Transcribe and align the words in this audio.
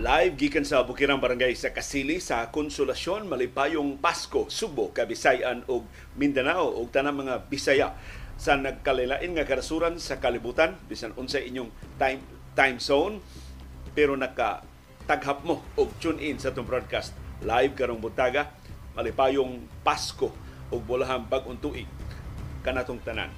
Live 0.00 0.40
gikan 0.40 0.64
sa 0.64 0.80
Bukirang 0.80 1.20
Barangay 1.20 1.52
sa 1.52 1.76
Kasili 1.76 2.24
sa 2.24 2.48
Konsolasyon 2.48 3.28
Malipayong 3.28 4.00
Pasko, 4.00 4.48
Subo, 4.48 4.96
Kabisayan 4.96 5.60
ug 5.68 5.84
Mindanao 6.16 6.72
ug 6.72 6.88
tanang 6.88 7.20
mga 7.20 7.44
Bisaya. 7.52 7.92
Sa 8.40 8.56
nagkalilain 8.56 9.28
nga 9.36 9.44
karasuran 9.44 10.00
sa 10.00 10.16
kalibutan 10.16 10.80
bisan 10.88 11.12
unsa 11.20 11.36
inyong 11.44 11.68
time 12.00 12.24
time 12.56 12.80
zone 12.80 13.20
pero 13.92 14.16
naka 14.16 14.64
taghap 15.04 15.44
mo 15.44 15.60
og 15.76 15.92
tune 16.00 16.16
in 16.24 16.40
sa 16.40 16.48
itong 16.48 16.64
broadcast. 16.64 17.12
Live 17.44 17.76
karong 17.76 18.00
buntaga 18.00 18.48
malipayong 18.96 19.84
Pasko 19.84 20.32
ug 20.72 20.80
bulahang 20.80 21.28
bag-ong 21.28 21.60
tuig 21.60 21.84
kanatong 22.64 23.04
tanan 23.04 23.28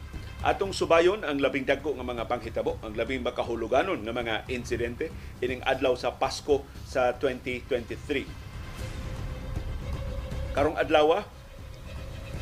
Atong 0.43 0.75
subayon 0.75 1.23
ang 1.23 1.39
labing 1.39 1.63
dagko 1.63 1.95
nga 1.95 2.03
mga 2.03 2.27
panghitabo, 2.27 2.75
ang 2.83 2.99
labing 2.99 3.23
makahuluganon 3.23 4.03
nga 4.03 4.11
mga 4.11 4.43
insidente 4.51 5.07
ining 5.39 5.63
adlaw 5.63 5.95
sa 5.95 6.19
Pasko 6.19 6.67
sa 6.83 7.15
2023. 7.15 8.27
Karong 10.51 10.75
adlaw 10.75 11.23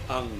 ang 0.08 0.32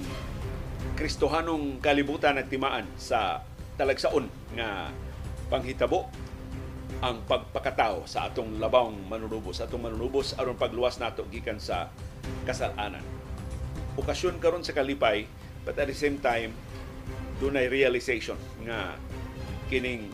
Kristohanong 0.97 1.85
kalibutan 1.85 2.41
nagtimaan 2.41 2.89
sa 2.97 3.45
talagsaon 3.77 4.33
nga 4.57 4.89
panghitabo 5.53 6.09
ang 7.05 7.21
pagpakatao 7.29 8.09
sa 8.09 8.29
atong 8.29 8.57
labawng 8.57 9.05
manunubos, 9.05 9.61
atong 9.61 9.85
manunubos 9.85 10.33
aron 10.41 10.57
pagluwas 10.57 10.97
nato 10.97 11.29
gikan 11.29 11.61
sa 11.61 11.93
kasalanan. 12.49 13.05
Okasyon 14.01 14.41
karon 14.41 14.65
sa 14.65 14.73
kalipay, 14.73 15.29
but 15.65 15.77
at 15.77 15.89
the 15.89 15.97
same 15.97 16.17
time, 16.25 16.57
dunay 17.41 17.73
realization 17.73 18.37
nga 18.69 19.01
kining 19.73 20.13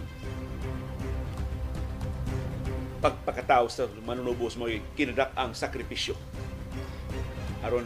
pagpakatao 3.03 3.67
sa 3.67 3.91
manunubos 4.07 4.55
mo 4.55 4.71
kinadak 4.95 5.35
ang 5.35 5.53
sakripisyo. 5.53 6.15
Aron 7.67 7.85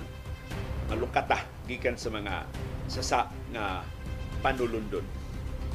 malukata 0.93 1.49
gikan 1.65 1.97
sa 1.97 2.13
mga 2.13 2.45
sasa 2.87 3.33
nga 3.51 3.81
panulundon. 4.45 5.05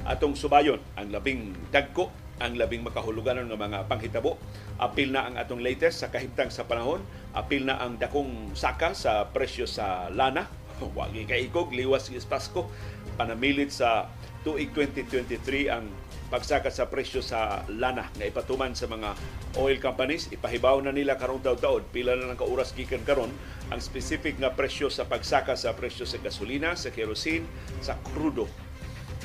Atong 0.06 0.38
subayon 0.38 0.78
ang 0.94 1.10
labing 1.10 1.58
dagko 1.74 2.14
ang 2.36 2.60
labing 2.60 2.84
makahuluganon 2.84 3.48
ng 3.48 3.56
mga 3.56 3.88
panghitabo. 3.88 4.36
Apil 4.76 5.16
na 5.16 5.24
ang 5.24 5.40
atong 5.40 5.64
latest 5.64 6.04
sa 6.04 6.12
kahimtang 6.12 6.52
sa 6.52 6.68
panahon. 6.68 7.00
Apil 7.32 7.64
na 7.64 7.80
ang 7.80 7.96
dakong 7.96 8.52
saka 8.52 8.92
sa 8.92 9.32
presyo 9.32 9.64
sa 9.64 10.12
lana. 10.12 10.52
Wagi 11.00 11.24
kaikog 11.24 11.72
liwas 11.72 12.12
is 12.12 12.28
Pasko 12.28 12.68
panamilit 13.16 13.72
sa 13.72 14.12
tuig 14.46 14.70
2023 14.76 15.74
ang 15.74 15.90
pagsaka 16.30 16.74
sa 16.74 16.90
presyo 16.90 17.22
sa 17.22 17.64
lana 17.70 18.10
nga 18.14 18.26
ipatuman 18.26 18.74
sa 18.74 18.90
mga 18.90 19.14
oil 19.58 19.78
companies. 19.78 20.30
Ipahibaw 20.30 20.82
na 20.82 20.94
nila 20.94 21.18
karong 21.18 21.42
taon-taon. 21.42 21.86
Pila 21.90 22.18
na 22.18 22.30
lang 22.30 22.38
kauras 22.38 22.74
gikan 22.74 23.02
karon 23.06 23.32
ang 23.70 23.82
specific 23.82 24.38
nga 24.38 24.54
presyo 24.54 24.90
sa 24.90 25.06
pagsaka 25.06 25.58
sa 25.58 25.74
presyo 25.74 26.06
sa 26.06 26.22
gasolina 26.22 26.78
sa 26.78 26.94
kerosene 26.94 27.46
sa 27.82 27.98
krudo. 28.14 28.46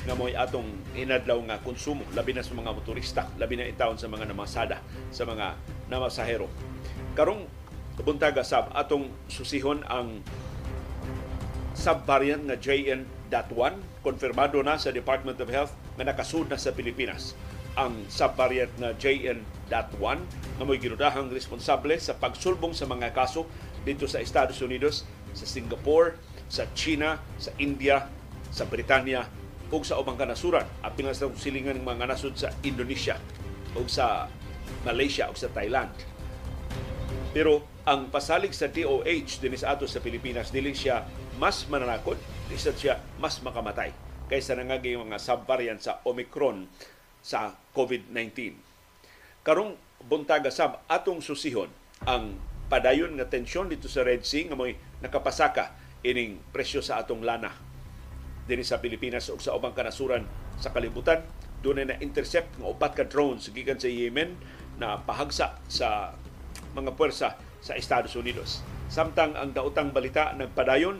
Nga 0.01 0.17
mo'y 0.17 0.33
atong 0.33 0.65
inadlaw 0.97 1.37
nga 1.45 1.61
konsumo 1.61 2.01
labi 2.17 2.33
na 2.33 2.41
sa 2.41 2.57
mga 2.57 2.73
motorista 2.73 3.29
labi 3.37 3.61
na 3.61 3.69
itawon 3.69 4.01
sa 4.01 4.09
mga 4.09 4.25
namasada 4.25 4.81
sa 5.13 5.29
mga 5.29 5.53
namasahero. 5.93 6.49
Karong 7.13 7.45
buntaga 8.01 8.41
sab 8.41 8.73
atong 8.73 9.13
susihon 9.29 9.85
ang 9.85 10.25
subvariant 11.77 12.49
nga 12.49 12.57
JN.1 12.57 13.20
konfirmado 14.03 14.59
na 14.59 14.75
sa 14.75 14.91
Department 14.91 15.39
of 15.39 15.47
Health 15.47 15.73
nga 15.95 16.03
nakasud 16.03 16.51
na 16.51 16.59
sa 16.59 16.75
Pilipinas 16.75 17.33
ang 17.79 18.03
subvariant 18.11 18.71
na 18.75 18.91
JN.1 18.91 20.19
nga 20.59 20.63
mo'y 20.67 20.79
ginudahang 20.79 21.31
responsable 21.31 21.95
sa 21.95 22.11
pagsulbong 22.19 22.75
sa 22.75 22.83
mga 22.83 23.15
kaso 23.15 23.47
dito 23.87 24.03
sa 24.05 24.19
Estados 24.19 24.59
Unidos, 24.59 25.07
sa 25.31 25.47
Singapore, 25.47 26.19
sa 26.51 26.67
China, 26.75 27.23
sa 27.39 27.55
India, 27.55 28.11
sa 28.51 28.67
Britanya 28.67 29.23
ug 29.71 29.87
sa 29.87 29.95
ubang 29.95 30.19
kanasuran. 30.19 30.67
Apil 30.83 31.07
na 31.07 31.15
sa 31.15 31.31
silingan 31.31 31.79
ng 31.79 31.87
mga 31.87 32.11
nasud 32.11 32.35
sa 32.35 32.51
Indonesia 32.67 33.15
ug 33.79 33.87
sa 33.87 34.27
Malaysia 34.83 35.31
ug 35.31 35.39
sa 35.39 35.47
Thailand. 35.47 35.95
Pero 37.31 37.63
ang 37.87 38.11
pasalig 38.11 38.51
sa 38.51 38.67
DOH 38.67 39.39
din 39.39 39.55
sa 39.55 39.79
ato 39.79 39.87
sa 39.87 40.03
Pilipinas 40.03 40.51
dili 40.51 40.75
siya 40.75 41.07
mas 41.39 41.63
mananakot, 41.71 42.19
isa 42.51 42.75
siya 42.75 42.99
mas 43.17 43.39
makamatay 43.39 43.95
kaysa 44.31 44.55
nangagay 44.55 44.95
mga 44.95 45.19
subvariant 45.19 45.79
sa 45.83 45.99
Omicron 46.07 46.67
sa 47.19 47.51
COVID-19. 47.75 48.55
Karong 49.43 49.75
buntaga 50.01 50.49
sab 50.49 50.81
atong 50.87 51.19
susihon 51.19 51.67
ang 52.07 52.39
padayon 52.71 53.13
nga 53.19 53.27
tensyon 53.27 53.67
dito 53.67 53.91
sa 53.91 54.07
Red 54.07 54.23
Sea 54.23 54.47
nga 54.47 54.55
mo'y 54.55 54.73
nakapasaka 55.03 55.75
ining 56.01 56.39
presyo 56.55 56.79
sa 56.79 57.03
atong 57.03 57.21
lana 57.21 57.51
dinhi 58.49 58.65
sa 58.65 58.81
Pilipinas 58.81 59.29
ug 59.29 59.37
sa 59.37 59.53
ubang 59.53 59.75
kanasuran 59.75 60.25
sa 60.57 60.73
kalibutan 60.73 61.21
dunay 61.61 61.85
na 61.85 61.99
intercept 62.01 62.57
nga 62.57 62.71
upat 62.71 62.97
ka 62.97 63.05
drones 63.05 63.53
gikan 63.53 63.77
sa 63.77 63.85
Yemen 63.85 64.33
na 64.81 64.97
pahagsa 64.97 65.61
sa 65.69 66.17
mga 66.73 66.97
puwersa 66.97 67.37
sa 67.61 67.77
Estados 67.77 68.17
Unidos. 68.17 68.65
Samtang 68.89 69.37
ang 69.37 69.53
daotang 69.53 69.93
balita 69.93 70.33
nagpadayon 70.33 70.97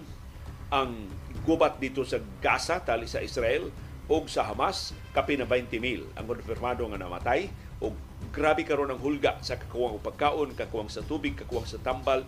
ang 0.69 1.09
gubat 1.41 1.81
dito 1.81 2.05
sa 2.05 2.21
Gaza 2.41 2.81
tali 2.81 3.09
sa 3.09 3.23
Israel 3.23 3.73
o 4.05 4.15
sa 4.29 4.45
Hamas 4.45 4.93
kapin 5.15 5.41
na 5.41 5.47
20 5.47 5.81
mil 5.81 6.05
ang 6.13 6.25
konfirmado 6.27 6.85
nga 6.89 6.99
namatay 7.01 7.49
o 7.81 7.95
grabe 8.29 8.61
karon 8.61 8.93
ang 8.93 9.01
hulga 9.01 9.41
sa 9.41 9.57
kakuwang 9.57 9.97
pagkaon, 10.03 10.53
kakuwang 10.53 10.91
sa 10.91 11.01
tubig, 11.01 11.33
kakuwang 11.33 11.65
sa 11.65 11.81
tambal 11.81 12.21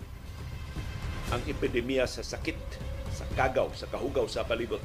ang 1.30 1.42
epidemya 1.46 2.10
sa 2.10 2.26
sakit, 2.26 2.58
sa 3.14 3.26
kagaw, 3.38 3.70
sa 3.78 3.86
kahugaw 3.90 4.26
sa 4.26 4.46
palibot 4.46 4.82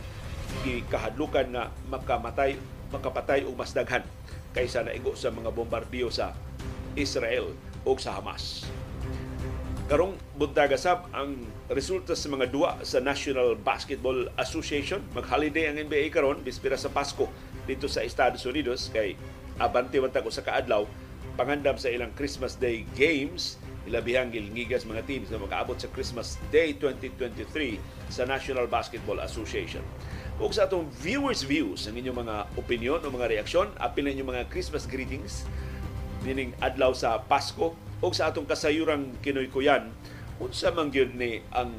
gikahadlukan 0.64 1.48
nga 1.52 1.64
makamatay 1.92 2.56
makapatay 2.88 3.44
og 3.44 3.52
mas 3.52 3.76
daghan 3.76 4.00
kaysa 4.56 4.80
naigo 4.80 5.12
sa 5.12 5.28
mga 5.28 5.52
bombardiyo 5.52 6.08
sa 6.08 6.32
Israel 6.96 7.52
o 7.84 7.90
sa 8.00 8.16
Hamas. 8.16 8.64
Karong 9.88 10.20
buntaga 10.36 10.76
sab 10.76 11.08
ang 11.16 11.48
resulta 11.72 12.12
sa 12.12 12.28
mga 12.28 12.52
duwa 12.52 12.76
sa 12.84 13.00
National 13.00 13.56
Basketball 13.56 14.28
Association. 14.36 15.00
Mag-holiday 15.16 15.72
ang 15.72 15.80
NBA 15.80 16.12
karon 16.12 16.44
bispira 16.44 16.76
sa 16.76 16.92
Pasko 16.92 17.24
dito 17.64 17.88
sa 17.88 18.04
Estados 18.04 18.44
Unidos 18.44 18.92
kay 18.92 19.16
abante 19.56 19.96
man 19.96 20.12
ko 20.12 20.28
sa 20.28 20.44
kaadlaw 20.44 20.84
pangandam 21.40 21.80
sa 21.80 21.88
ilang 21.88 22.12
Christmas 22.12 22.60
Day 22.60 22.84
games 23.00 23.56
ilabihang 23.88 24.28
gilngigas 24.28 24.84
mga 24.84 25.08
teams 25.08 25.32
na 25.32 25.40
makaabot 25.40 25.80
sa 25.80 25.88
Christmas 25.96 26.36
Day 26.52 26.76
2023 26.76 28.12
sa 28.12 28.28
National 28.28 28.68
Basketball 28.68 29.24
Association. 29.24 29.80
Ug 30.36 30.52
sa 30.52 30.68
atong 30.68 30.84
viewers 31.00 31.48
views 31.48 31.88
ang 31.88 31.96
inyong 31.96 32.28
mga 32.28 32.36
opinion 32.60 33.00
o 33.00 33.08
mga 33.08 33.40
reaksyon, 33.40 33.72
apil 33.80 34.04
na 34.04 34.12
inyong 34.12 34.36
mga 34.36 34.44
Christmas 34.52 34.84
greetings 34.84 35.48
nining 36.28 36.52
adlaw 36.60 36.92
sa 36.92 37.16
Pasko 37.24 37.72
o 37.98 38.14
sa 38.14 38.30
atong 38.30 38.46
kasayurang 38.46 39.18
kinuykuyan 39.22 39.90
unsa 40.38 40.70
man 40.70 40.90
gyud 40.90 41.18
ni 41.18 41.42
ang 41.50 41.74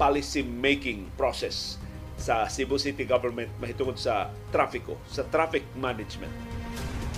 policy 0.00 0.40
making 0.42 1.06
process 1.14 1.76
sa 2.16 2.48
Cebu 2.48 2.80
City 2.80 3.04
Government 3.04 3.50
mahitungod 3.58 3.98
sa 3.98 4.30
trafiko, 4.54 4.96
sa 5.10 5.26
traffic 5.28 5.66
management. 5.76 6.32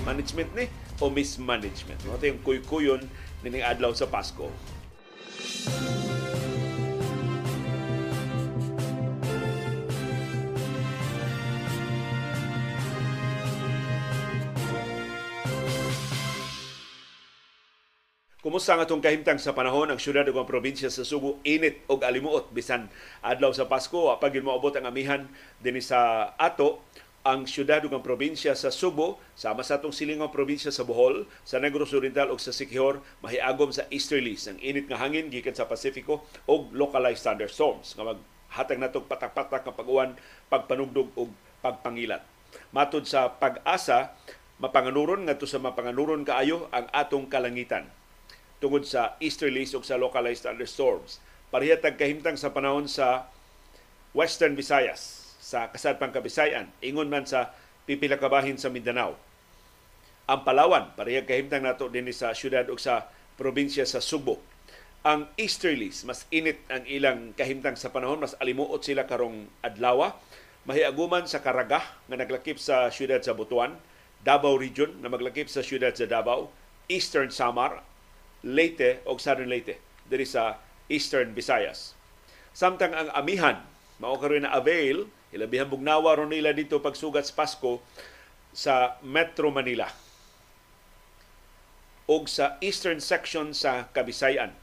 Management 0.02 0.50
ni 0.56 0.66
o 0.98 1.12
mismanagement. 1.12 2.00
Mo 2.08 2.16
yung 2.20 2.40
kuykuyon 2.40 3.04
nining 3.44 3.64
adlaw 3.64 3.92
sa 3.92 4.08
Pasko. 4.08 4.48
Kumusta 18.46 18.78
nga 18.78 18.86
itong 18.86 19.02
kahimtang 19.02 19.42
sa 19.42 19.58
panahon? 19.58 19.90
Ang 19.90 19.98
syudad 19.98 20.22
ug 20.22 20.38
probinsya 20.46 20.86
sa 20.86 21.02
Subo 21.02 21.42
init 21.42 21.82
og 21.90 22.06
alimuot 22.06 22.54
bisan 22.54 22.86
adlaw 23.18 23.50
sa 23.50 23.66
Pasko. 23.66 24.14
Apag 24.14 24.38
moabot 24.38 24.70
ang 24.78 24.86
amihan 24.86 25.26
dinhi 25.58 25.82
sa 25.82 26.30
ato. 26.38 26.78
Ang 27.26 27.50
syudad 27.50 27.82
ug 27.82 27.90
probinsya 28.06 28.54
sa 28.54 28.70
Subo 28.70 29.18
sama 29.34 29.66
sa 29.66 29.82
atong 29.82 29.90
silingang 29.90 30.30
probinsya 30.30 30.70
sa 30.70 30.86
Bohol, 30.86 31.26
sa 31.42 31.58
Negros 31.58 31.90
Oriental 31.90 32.30
ug 32.30 32.38
sa 32.38 32.54
Siquijor 32.54 33.02
mahiagom 33.18 33.74
sa 33.74 33.82
easterlies 33.90 34.46
ang 34.46 34.62
init 34.62 34.86
nga 34.86 35.02
hangin 35.02 35.26
gikan 35.26 35.58
sa 35.58 35.66
Pasifiko 35.66 36.22
og 36.46 36.70
localized 36.70 37.26
thunderstorms. 37.26 37.98
Nga 37.98 38.14
maghatag 38.14 38.78
natong 38.78 39.10
patak-patak 39.10 39.66
nga 39.66 39.74
pag-uwan, 39.74 40.14
pagpanugdog 40.46 41.10
ug 41.18 41.34
pagpangilat. 41.66 42.22
Matod 42.70 43.10
sa 43.10 43.26
pag-asa, 43.26 44.14
mapanganuron 44.62 45.26
ngadto 45.26 45.50
sa 45.50 45.58
mapanganuron 45.58 46.22
kaayo 46.22 46.70
ang 46.70 46.86
atong 46.94 47.26
kalangitan 47.26 47.90
tungod 48.66 48.82
sa 48.82 49.14
easterlies 49.22 49.78
ug 49.78 49.86
sa 49.86 49.94
localized 49.94 50.42
thunderstorms. 50.42 51.22
Parehitag 51.54 51.94
kahimtang 51.94 52.34
sa 52.34 52.50
panahon 52.50 52.90
sa 52.90 53.30
Western 54.10 54.58
Visayas, 54.58 55.38
sa 55.38 55.70
kasadpang 55.70 56.10
Kabisayan, 56.10 56.66
ingon 56.82 57.06
man 57.06 57.22
sa 57.22 57.54
pipila 57.86 58.18
sa 58.58 58.66
Mindanao. 58.66 59.14
ang 60.26 60.42
Palawan 60.42 60.90
parehag 60.98 61.22
kahimtang 61.30 61.62
nato 61.62 61.86
dinhi 61.86 62.10
sa 62.10 62.34
syudad 62.34 62.66
ug 62.66 62.82
sa 62.82 63.06
probinsya 63.38 63.86
sa 63.86 64.02
Subo 64.02 64.42
ang 65.06 65.30
easterlies 65.38 66.02
mas 66.02 66.26
init 66.34 66.58
ang 66.66 66.82
ilang 66.90 67.30
kahimtang 67.38 67.78
sa 67.78 67.94
panahon 67.94 68.18
mas 68.18 68.34
alimuot 68.42 68.82
sila 68.82 69.06
karong 69.06 69.46
adlaw 69.62 70.18
mahiaguman 70.66 71.30
sa 71.30 71.38
Caraga 71.38 71.78
nga 72.10 72.16
naglakip 72.18 72.58
sa 72.58 72.90
syudad 72.90 73.22
sa 73.22 73.38
Butuan 73.38 73.78
Davao 74.26 74.58
Region 74.58 74.98
na 74.98 75.06
maglakip 75.06 75.46
sa 75.46 75.62
syudad 75.62 75.94
sa 75.94 76.10
Davao 76.10 76.50
Eastern 76.90 77.30
Samar 77.30 77.86
Leyte 78.44 79.04
o 79.08 79.16
Southern 79.16 79.48
Leyte 79.48 79.80
diri 80.08 80.26
sa 80.28 80.60
Eastern 80.90 81.32
Visayas. 81.32 81.96
Samtang 82.56 82.92
ang 82.96 83.08
amihan 83.12 83.62
mao 84.00 84.16
karon 84.20 84.44
na 84.44 84.52
avail 84.52 85.08
ilabihan 85.32 85.68
bugnawa 85.68 86.16
ron 86.16 86.32
nila 86.32 86.52
dito 86.52 86.80
pagsugat 86.80 87.28
sa 87.28 87.36
Pasko 87.36 87.80
sa 88.56 88.96
Metro 89.04 89.52
Manila 89.52 89.88
ug 92.06 92.30
sa 92.30 92.54
eastern 92.62 93.02
section 93.02 93.50
sa 93.50 93.90
Kabisayan 93.90 94.54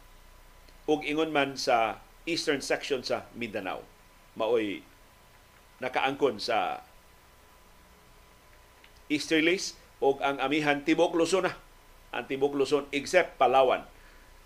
ug 0.88 1.04
ingon 1.04 1.30
man 1.30 1.60
sa 1.60 2.00
eastern 2.24 2.64
section 2.64 3.04
sa 3.04 3.28
Mindanao. 3.36 3.84
Maoy 4.40 4.80
nakaangkon 5.84 6.40
sa 6.40 6.82
easterlies 9.12 9.76
ug 10.00 10.24
ang 10.24 10.40
amihan 10.40 10.80
tibok 10.84 11.16
Luzon 11.20 11.48
na 11.48 11.54
ang 12.14 12.30
tibok 12.30 12.54
Luzon 12.54 12.86
except 12.94 13.36
Palawan 13.42 13.84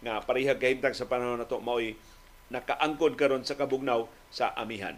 nga 0.02 0.22
parehag 0.24 0.62
kahimtang 0.62 0.94
sa 0.94 1.10
panahon 1.10 1.42
nato 1.42 1.58
maoy 1.60 1.98
nakaangkon 2.48 3.20
karon 3.20 3.44
sa 3.44 3.60
kabugnaw 3.60 4.08
sa 4.32 4.56
amihan. 4.56 4.96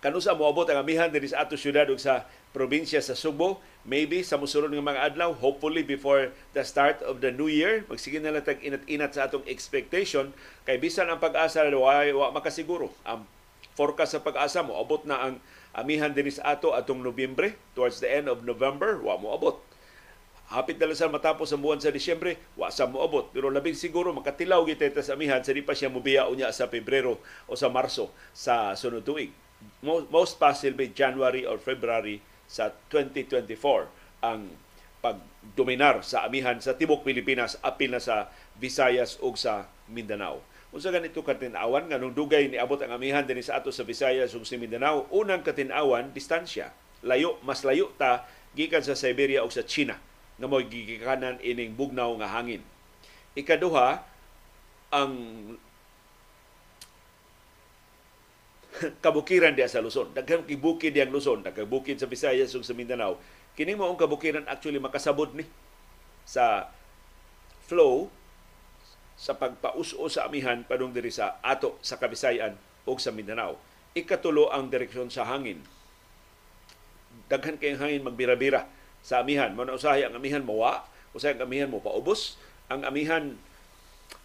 Kanusa 0.00 0.36
moabot 0.36 0.68
ang 0.68 0.84
amihan 0.84 1.10
diri 1.10 1.26
sa 1.28 1.44
ato 1.44 1.58
syudad 1.58 1.88
ug 1.90 1.98
sa 1.98 2.24
probinsya 2.54 3.02
sa 3.02 3.18
Subo? 3.18 3.60
Maybe 3.86 4.22
sa 4.22 4.40
musulod 4.40 4.72
ng 4.72 4.82
mga 4.82 5.12
adlaw 5.12 5.34
hopefully 5.36 5.82
before 5.84 6.32
the 6.56 6.62
start 6.62 7.02
of 7.04 7.20
the 7.20 7.30
new 7.34 7.50
year 7.50 7.84
magsige 7.90 8.22
na 8.22 8.32
lang 8.32 8.46
inat-inat 8.46 9.12
sa 9.12 9.28
atong 9.28 9.44
expectation. 9.50 10.32
Kay 10.64 10.80
bisan 10.80 11.10
ang 11.10 11.20
pag-asa 11.20 11.66
wa, 11.74 12.06
wa 12.06 12.26
makasiguro. 12.32 12.92
Ang 13.04 13.26
forecast 13.76 14.16
sa 14.16 14.24
pag-asa 14.24 14.64
mo 14.64 14.78
abot 14.80 15.04
na 15.04 15.16
ang 15.20 15.34
amihan 15.76 16.08
dinhi 16.08 16.32
sa 16.32 16.56
ato 16.56 16.72
atong 16.72 17.04
Nobyembre 17.04 17.52
towards 17.76 18.00
the 18.00 18.08
end 18.08 18.32
of 18.32 18.46
November 18.46 18.96
wa 19.02 19.20
mo 19.20 19.36
abot 19.36 19.60
hapit 20.46 20.78
na 20.78 20.94
sa 20.94 21.10
matapos 21.10 21.50
ang 21.50 21.58
buwan 21.58 21.82
sa 21.82 21.90
Disyembre, 21.90 22.38
wa 22.54 22.70
sa 22.70 22.86
moabot. 22.86 23.26
Pero 23.34 23.50
labing 23.50 23.74
siguro 23.74 24.14
makatilaw 24.14 24.62
giteta 24.62 25.02
sa 25.02 25.18
amihan 25.18 25.42
sa 25.42 25.50
di 25.50 25.62
pa 25.62 25.74
siya 25.74 25.90
mubiya 25.90 26.30
unya 26.30 26.50
sa 26.54 26.70
Pebrero 26.70 27.18
o 27.50 27.58
sa 27.58 27.66
Marso 27.66 28.14
sa 28.30 28.78
sunod 28.78 29.02
tuig. 29.02 29.34
Most 29.82 30.38
possibly 30.38 30.94
January 30.94 31.42
or 31.42 31.58
February 31.58 32.22
sa 32.46 32.70
2024 32.94 34.22
ang 34.22 34.54
pagdominar 35.02 36.06
sa 36.06 36.22
amihan 36.22 36.58
sa 36.62 36.78
tibok 36.78 37.02
Pilipinas 37.02 37.58
apil 37.66 37.90
na 37.90 38.02
sa 38.02 38.30
Visayas 38.56 39.18
ug 39.18 39.34
sa 39.34 39.66
Mindanao. 39.90 40.40
Unsa 40.70 40.92
ganito 40.92 41.22
katinawan 41.24 41.88
nga 41.88 41.98
nung 41.98 42.12
dugay 42.14 42.52
ni 42.52 42.58
abot 42.60 42.78
ang 42.78 42.94
amihan 42.94 43.24
dinhi 43.24 43.42
sa 43.42 43.58
ato 43.58 43.74
sa 43.74 43.82
Visayas 43.82 44.36
ug 44.36 44.46
sa 44.46 44.60
Mindanao, 44.60 45.10
unang 45.10 45.42
katinawan 45.42 46.14
distansya. 46.14 46.70
Layo 47.02 47.42
mas 47.42 47.66
layo 47.66 47.90
ta 47.98 48.28
gikan 48.54 48.82
sa 48.84 48.94
Siberia 48.94 49.42
ug 49.42 49.50
sa 49.50 49.66
China 49.66 49.98
nga 50.36 50.46
mo 50.48 50.60
gigikanan 50.60 51.40
ining 51.40 51.72
bugnaw 51.72 52.12
nga 52.20 52.28
hangin. 52.28 52.60
Ikaduha, 53.36 54.04
ang 54.92 55.12
kabukiran 59.04 59.56
diya 59.56 59.68
sa 59.68 59.80
Luzon. 59.80 60.12
Daghang 60.12 60.44
kibukid 60.44 60.92
diyang 60.92 61.12
Luzon, 61.12 61.40
daghang 61.40 61.68
sa 61.96 62.08
Visayas 62.08 62.52
ug 62.52 62.64
sa 62.64 62.76
Mindanao. 62.76 63.16
Kini 63.56 63.72
mo 63.72 63.88
ang 63.88 63.96
kabukiran 63.96 64.44
actually 64.44 64.76
makasabod 64.76 65.32
ni 65.32 65.48
sa 66.28 66.68
flow 67.64 68.12
sa 69.16 69.32
pagpaus-o 69.32 70.04
sa 70.12 70.28
amihan 70.28 70.60
padung 70.68 70.92
diri 70.92 71.08
sa 71.08 71.40
ato 71.40 71.80
sa 71.80 71.96
Kabisayan 71.96 72.52
ug 72.84 73.00
sa 73.00 73.10
Mindanao. 73.16 73.56
Ikatulo 73.96 74.52
ang 74.52 74.68
direksyon 74.68 75.08
sa 75.08 75.24
hangin. 75.24 75.64
Daghan 77.32 77.56
kay 77.56 77.80
hangin 77.80 78.04
magbira-bira 78.04 78.68
sa 79.06 79.22
amihan. 79.22 79.54
Mao 79.54 79.70
usahay 79.70 80.02
ang 80.02 80.18
amihan 80.18 80.42
mawa, 80.42 80.82
usahay 81.14 81.38
ang 81.38 81.46
amihan 81.46 81.70
mo 81.70 81.78
paubos, 81.78 82.34
ang 82.66 82.82
amihan 82.82 83.38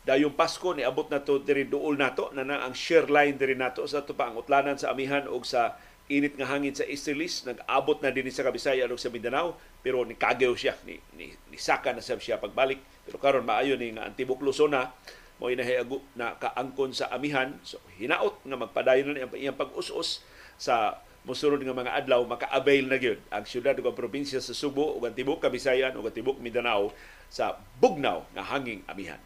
Dayong 0.01 0.33
Pasko 0.33 0.74
ni 0.74 0.81
abot 0.81 1.06
na 1.13 1.22
to 1.22 1.38
diri 1.38 1.69
duol 1.69 1.94
nato 1.94 2.33
na 2.33 2.42
na 2.42 2.66
ang 2.66 2.74
share 2.74 3.06
line 3.06 3.38
diri 3.38 3.54
nato. 3.54 3.86
Sa 3.86 4.01
to 4.01 4.18
pa 4.18 4.33
ang 4.33 4.38
utlanan 4.42 4.74
sa 4.74 4.89
amihan 4.89 5.30
og 5.30 5.45
sa 5.45 5.78
init 6.10 6.33
nga 6.42 6.50
hangin 6.50 6.74
sa 6.74 6.89
Easterlies 6.89 7.45
nag-abot 7.45 8.01
na 8.01 8.10
dinhi 8.10 8.33
sa 8.33 8.42
Kabisayan 8.42 8.89
ug 8.89 8.98
sa 8.98 9.13
Mindanao 9.13 9.62
pero 9.86 10.01
ni 10.01 10.18
kagaw 10.18 10.57
siya 10.57 10.74
ni, 10.89 10.98
ni, 11.13 11.30
ni 11.54 11.57
saka 11.62 11.94
na 11.94 12.01
siya 12.01 12.42
pagbalik. 12.42 12.81
Pero 13.06 13.22
karon 13.22 13.45
maayo 13.45 13.78
ni 13.78 13.94
nga 13.94 14.10
antibok 14.10 14.42
Luzon 14.42 14.74
na 14.74 14.89
mo 15.38 15.54
inahiago 15.54 16.01
na 16.18 16.33
kaangkon 16.42 16.98
sa 16.98 17.13
amihan. 17.13 17.54
So 17.62 17.78
hinaot 18.01 18.42
nga 18.42 18.57
magpadayon 18.57 19.13
na 19.13 19.30
iyang 19.38 19.57
pag-us-us 19.57 20.25
sa 20.57 20.98
mosunod 21.21 21.62
nga 21.62 21.77
mga 21.77 21.94
adlaw 22.01 22.21
maka-avail 22.25 22.85
na 22.89 22.97
gyud 22.97 23.21
ang 23.29 23.45
syudad 23.45 23.77
ug 23.77 23.94
probinsya 23.94 24.41
sa 24.41 24.57
Subo 24.57 24.97
ug 24.97 25.06
ang 25.06 25.13
tibok 25.13 25.41
Kabisayan 25.41 25.94
ug 25.94 26.06
ang 26.06 26.15
tibok 26.15 26.41
Mindanao 26.41 26.89
sa 27.29 27.57
bugnaw 27.77 28.25
nga 28.33 28.44
hanging 28.50 28.81
amihan. 28.89 29.21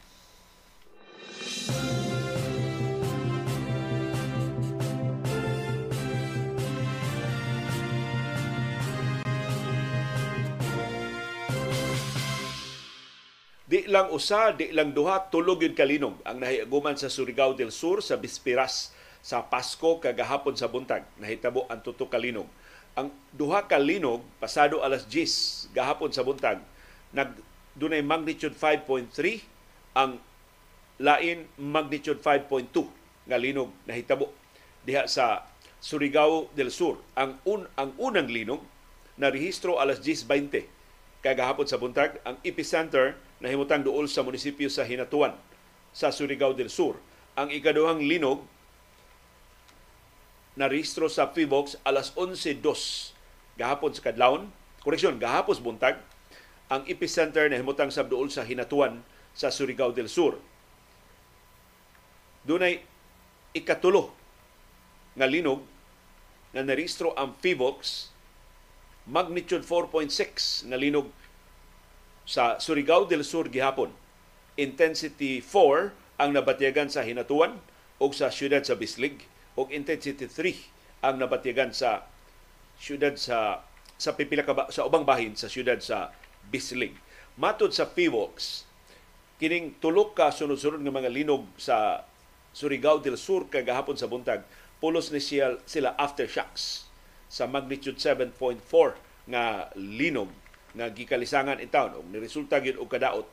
Di 13.66 13.90
lang 13.92 14.14
usa, 14.14 14.54
di 14.54 14.70
lang 14.72 14.94
duha, 14.94 15.28
tulog 15.28 15.60
yun 15.66 15.76
kalinog 15.76 16.22
ang 16.24 16.38
nahiaguman 16.38 16.96
sa 16.96 17.10
Surigao 17.12 17.58
del 17.58 17.74
Sur 17.76 18.00
sa 18.00 18.16
Bispiras 18.16 18.95
sa 19.26 19.42
Pasko 19.42 19.98
kagahapon 19.98 20.54
sa 20.54 20.70
buntag. 20.70 21.02
Nahitabo 21.18 21.66
ang 21.66 21.82
tuto 21.82 22.06
kalinog. 22.06 22.46
Ang 22.94 23.10
duha 23.34 23.66
kalinog 23.66 24.22
pasado 24.38 24.86
alas 24.86 25.10
10 25.10 25.74
gahapon 25.74 26.14
sa 26.14 26.22
buntag 26.22 26.62
nag 27.10 27.34
dunay 27.74 28.06
magnitude 28.06 28.54
5.3 28.54 29.10
ang 29.98 30.22
lain 31.02 31.50
magnitude 31.58 32.22
5.2 32.22 32.72
nga 33.26 33.38
linog 33.42 33.74
nahitabo 33.90 34.30
diha 34.86 35.10
sa 35.10 35.44
Surigao 35.82 36.50
del 36.54 36.70
Sur. 36.70 37.02
Ang 37.18 37.38
un, 37.46 37.66
ang 37.76 37.92
unang 37.98 38.30
linog 38.30 38.62
na 39.18 39.34
rehistro 39.34 39.82
alas 39.82 40.00
10:20 40.06 40.70
kagahapon 41.26 41.66
sa 41.66 41.82
buntag 41.82 42.22
ang 42.22 42.38
epicenter 42.46 43.18
nahimutang 43.42 43.82
duol 43.82 44.06
sa 44.06 44.22
munisipyo 44.22 44.70
sa 44.70 44.86
Hinatuan 44.86 45.34
sa 45.92 46.14
Surigao 46.14 46.54
del 46.54 46.70
Sur. 46.70 47.02
Ang 47.36 47.52
ikaduhang 47.52 48.06
linog 48.06 48.46
na 50.56 50.72
rehistro 50.72 51.12
sa 51.12 51.30
Fibox 51.32 51.76
alas 51.84 52.16
11:02 52.16 53.16
gahapon 53.60 53.92
sa 53.92 54.04
kadlawon. 54.04 54.52
Koreksyon, 54.84 55.20
gahapon 55.20 55.60
buntag. 55.60 56.00
Ang 56.72 56.88
epicenter 56.90 57.46
na 57.48 57.60
himutang 57.60 57.94
sa 57.94 58.02
duol 58.02 58.34
sa 58.34 58.42
Hinatuan 58.42 59.04
sa 59.36 59.54
Surigao 59.54 59.92
del 59.92 60.10
Sur. 60.10 60.40
Dunay 62.48 62.82
ikatulo 63.54 64.14
nga 65.14 65.28
linog 65.30 65.62
na 66.56 66.64
narehistro 66.64 67.14
ang 67.14 67.36
Fibox 67.38 68.10
magnitude 69.06 69.62
4.6 69.68 70.72
nga 70.72 70.78
linog 70.80 71.12
sa 72.26 72.58
Surigao 72.58 73.06
del 73.06 73.22
Sur 73.22 73.52
gihapon. 73.52 73.94
Intensity 74.58 75.44
4 75.44 75.94
ang 76.18 76.32
nabatyagan 76.32 76.88
sa 76.88 77.04
Hinatuan 77.04 77.60
o 78.00 78.10
sa 78.16 78.32
siyudad 78.32 78.64
sa 78.64 78.74
Bislig 78.80 79.28
o 79.56 79.68
intensity 79.72 80.28
3 80.28 81.08
ang 81.08 81.16
nabatyagan 81.20 81.72
sa 81.72 82.04
siyudad 82.80 83.16
sa 83.16 83.64
sa 83.96 84.12
pipila 84.12 84.44
ka 84.44 84.68
sa 84.72 84.84
ubang 84.84 85.08
bahin 85.08 85.36
sa 85.40 85.48
siyudad 85.48 85.80
sa 85.80 86.12
Bislig. 86.46 86.94
Matod 87.42 87.74
sa 87.74 87.90
PIVOX, 87.90 88.64
kining 89.42 89.76
tulok 89.82 90.14
ka 90.14 90.30
sunod-sunod 90.30 90.80
nga 90.80 90.94
mga 90.94 91.12
linog 91.12 91.44
sa 91.58 92.06
Surigao 92.56 93.04
del 93.04 93.20
Sur 93.20 93.52
kagahapon 93.52 94.00
sa 94.00 94.08
buntag, 94.08 94.46
pulos 94.80 95.12
ni 95.12 95.20
siya, 95.20 95.60
sila 95.68 95.98
aftershocks 96.00 96.88
sa 97.28 97.44
magnitude 97.50 98.00
7.4 98.00 98.38
nga 99.28 99.68
linog 99.76 100.32
nga 100.76 100.88
gikalisangan 100.92 101.60
in 101.60 101.72
town 101.72 101.96
ug 101.98 102.08
niresulta 102.08 102.62
gyud 102.64 102.80
og 102.80 102.88
kadaot 102.88 103.28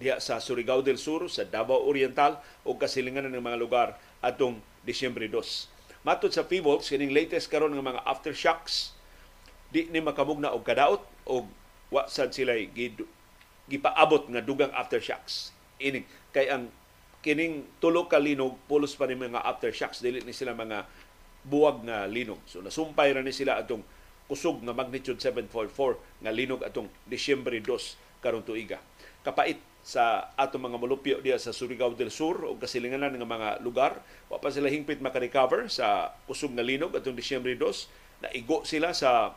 diha 0.00 0.16
sa 0.18 0.40
Surigao 0.40 0.80
del 0.80 0.96
Sur, 0.96 1.28
sa 1.28 1.44
Davao 1.44 1.84
Oriental 1.86 2.40
ug 2.64 2.80
kasilinganan 2.80 3.30
ng 3.30 3.44
mga 3.44 3.60
lugar 3.60 3.88
atong 4.24 4.58
Disyembre 4.90 5.30
2. 5.30 6.02
Matod 6.02 6.34
sa 6.34 6.42
PIVOLS, 6.42 6.90
kining 6.90 7.14
latest 7.14 7.46
karon 7.46 7.70
nga 7.70 7.84
mga 7.84 8.02
aftershocks, 8.02 8.98
di 9.70 9.86
ni 9.86 10.02
makamugna 10.02 10.50
og 10.50 10.66
kadaot 10.66 11.06
og 11.30 11.46
wa 11.94 12.10
sad 12.10 12.34
sila 12.34 12.58
gipaabot 13.70 14.26
nga 14.26 14.42
dugang 14.42 14.74
aftershocks. 14.74 15.54
Ini 15.78 16.02
kay 16.34 16.50
ang 16.50 16.74
kining 17.22 17.78
tulo 17.78 18.10
ka 18.10 18.18
linog 18.18 18.58
pulos 18.66 18.98
pa 18.98 19.06
ni 19.06 19.14
mga 19.14 19.46
aftershocks 19.46 20.02
dili 20.02 20.26
ni 20.26 20.34
sila 20.34 20.58
mga 20.58 20.88
buwag 21.46 21.86
nga 21.86 22.10
linog. 22.10 22.42
So 22.50 22.58
nasumpay 22.58 23.14
ra 23.14 23.22
ni 23.22 23.30
sila 23.30 23.62
atong 23.62 23.86
kusog 24.26 24.58
nga 24.66 24.74
magnitude 24.74 25.22
7.4 25.22 25.70
nga 26.26 26.32
linog 26.34 26.66
atong 26.66 26.90
Disyembre 27.06 27.62
2 27.62 28.24
karong 28.24 28.42
tuiga. 28.42 28.82
Kapait 29.20 29.60
sa 29.80 30.28
atong 30.36 30.70
mga 30.70 30.78
molupyo 30.80 31.16
diya 31.24 31.40
sa 31.40 31.56
Surigao 31.56 31.96
del 31.96 32.12
Sur 32.12 32.44
o 32.44 32.56
kasilinganan 32.56 33.16
nga 33.16 33.28
mga 33.28 33.48
lugar. 33.64 34.00
Wa 34.28 34.36
pa 34.36 34.52
sila 34.52 34.68
hingpit 34.68 35.00
maka-recover 35.00 35.72
sa 35.72 36.12
kusog 36.28 36.52
nga 36.52 36.64
linog 36.64 36.92
atong 36.92 37.16
Disyembre 37.16 37.56
2. 37.56 38.28
Naigo 38.28 38.62
sila 38.68 38.92
sa 38.92 39.32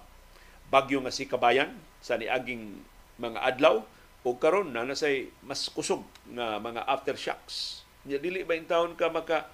bagyo 0.68 1.00
nga 1.00 1.14
si 1.16 1.28
Kabayan 1.28 1.72
sa 2.04 2.20
niaging 2.20 2.84
mga 3.20 3.40
adlaw 3.40 3.84
o 4.24 4.30
karon 4.40 4.72
na 4.72 4.88
nasay 4.88 5.32
mas 5.44 5.68
kusog 5.72 6.04
nga 6.36 6.60
mga 6.60 6.84
aftershocks. 6.88 7.88
Nya 8.04 8.20
dili 8.20 8.44
ba 8.44 8.60
in 8.60 8.68
taon 8.68 9.00
ka 9.00 9.08
maka 9.08 9.48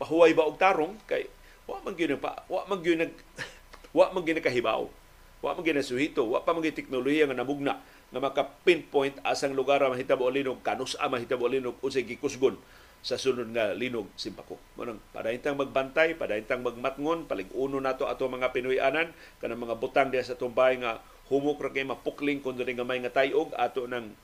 pahuway 0.00 0.32
ba 0.32 0.48
og 0.48 0.56
tarong 0.56 0.96
kay 1.04 1.28
wa 1.68 1.78
man 1.84 1.92
gyud 1.92 2.16
pa 2.16 2.40
wa 2.48 2.64
man 2.64 2.80
gyud 2.80 3.04
nag 3.04 3.12
wa 3.96 4.08
man 4.16 4.24
gyud 4.24 4.40
kahibaw. 4.40 4.88
Wa 5.44 5.52
man 5.52 5.60
gyud 5.60 5.80
suhito, 5.84 6.24
wa 6.24 6.40
pa 6.40 6.56
man 6.56 6.64
teknolohiya 6.64 7.28
nga 7.28 7.36
namugna 7.36 7.76
nga 8.12 8.20
maka-pinpoint 8.20 9.16
asang 9.24 9.56
lugar 9.56 9.80
mahitabo 9.80 10.28
linog 10.28 10.60
kanus 10.60 10.94
a 11.00 11.08
mahitabo 11.08 11.48
linog 11.48 11.80
unsay 11.80 12.04
gikusgon 12.04 12.60
sa 13.02 13.18
sunod 13.18 13.50
nga 13.50 13.74
linog 13.74 14.06
simpako. 14.14 14.62
Manang 14.78 15.02
padayntang 15.10 15.58
magbantay, 15.58 16.14
padayntang 16.14 16.62
magmatngon, 16.62 17.26
palig-uno 17.26 17.82
nato 17.82 18.06
ato 18.06 18.30
mga 18.30 18.54
Pinoyanan 18.54 19.10
kanang 19.42 19.64
mga 19.64 19.80
butang 19.80 20.14
diya 20.14 20.22
sa 20.22 20.38
tumbay 20.38 20.78
nga 20.78 21.02
humok 21.26 21.66
ra 21.66 21.70
kay 21.74 21.88
mapukling 21.88 22.38
kun 22.38 22.54
diri 22.54 22.78
nga 22.78 22.86
may 22.86 23.02
nga 23.02 23.10
tayog 23.10 23.50
ato 23.58 23.88
nang 23.90 24.14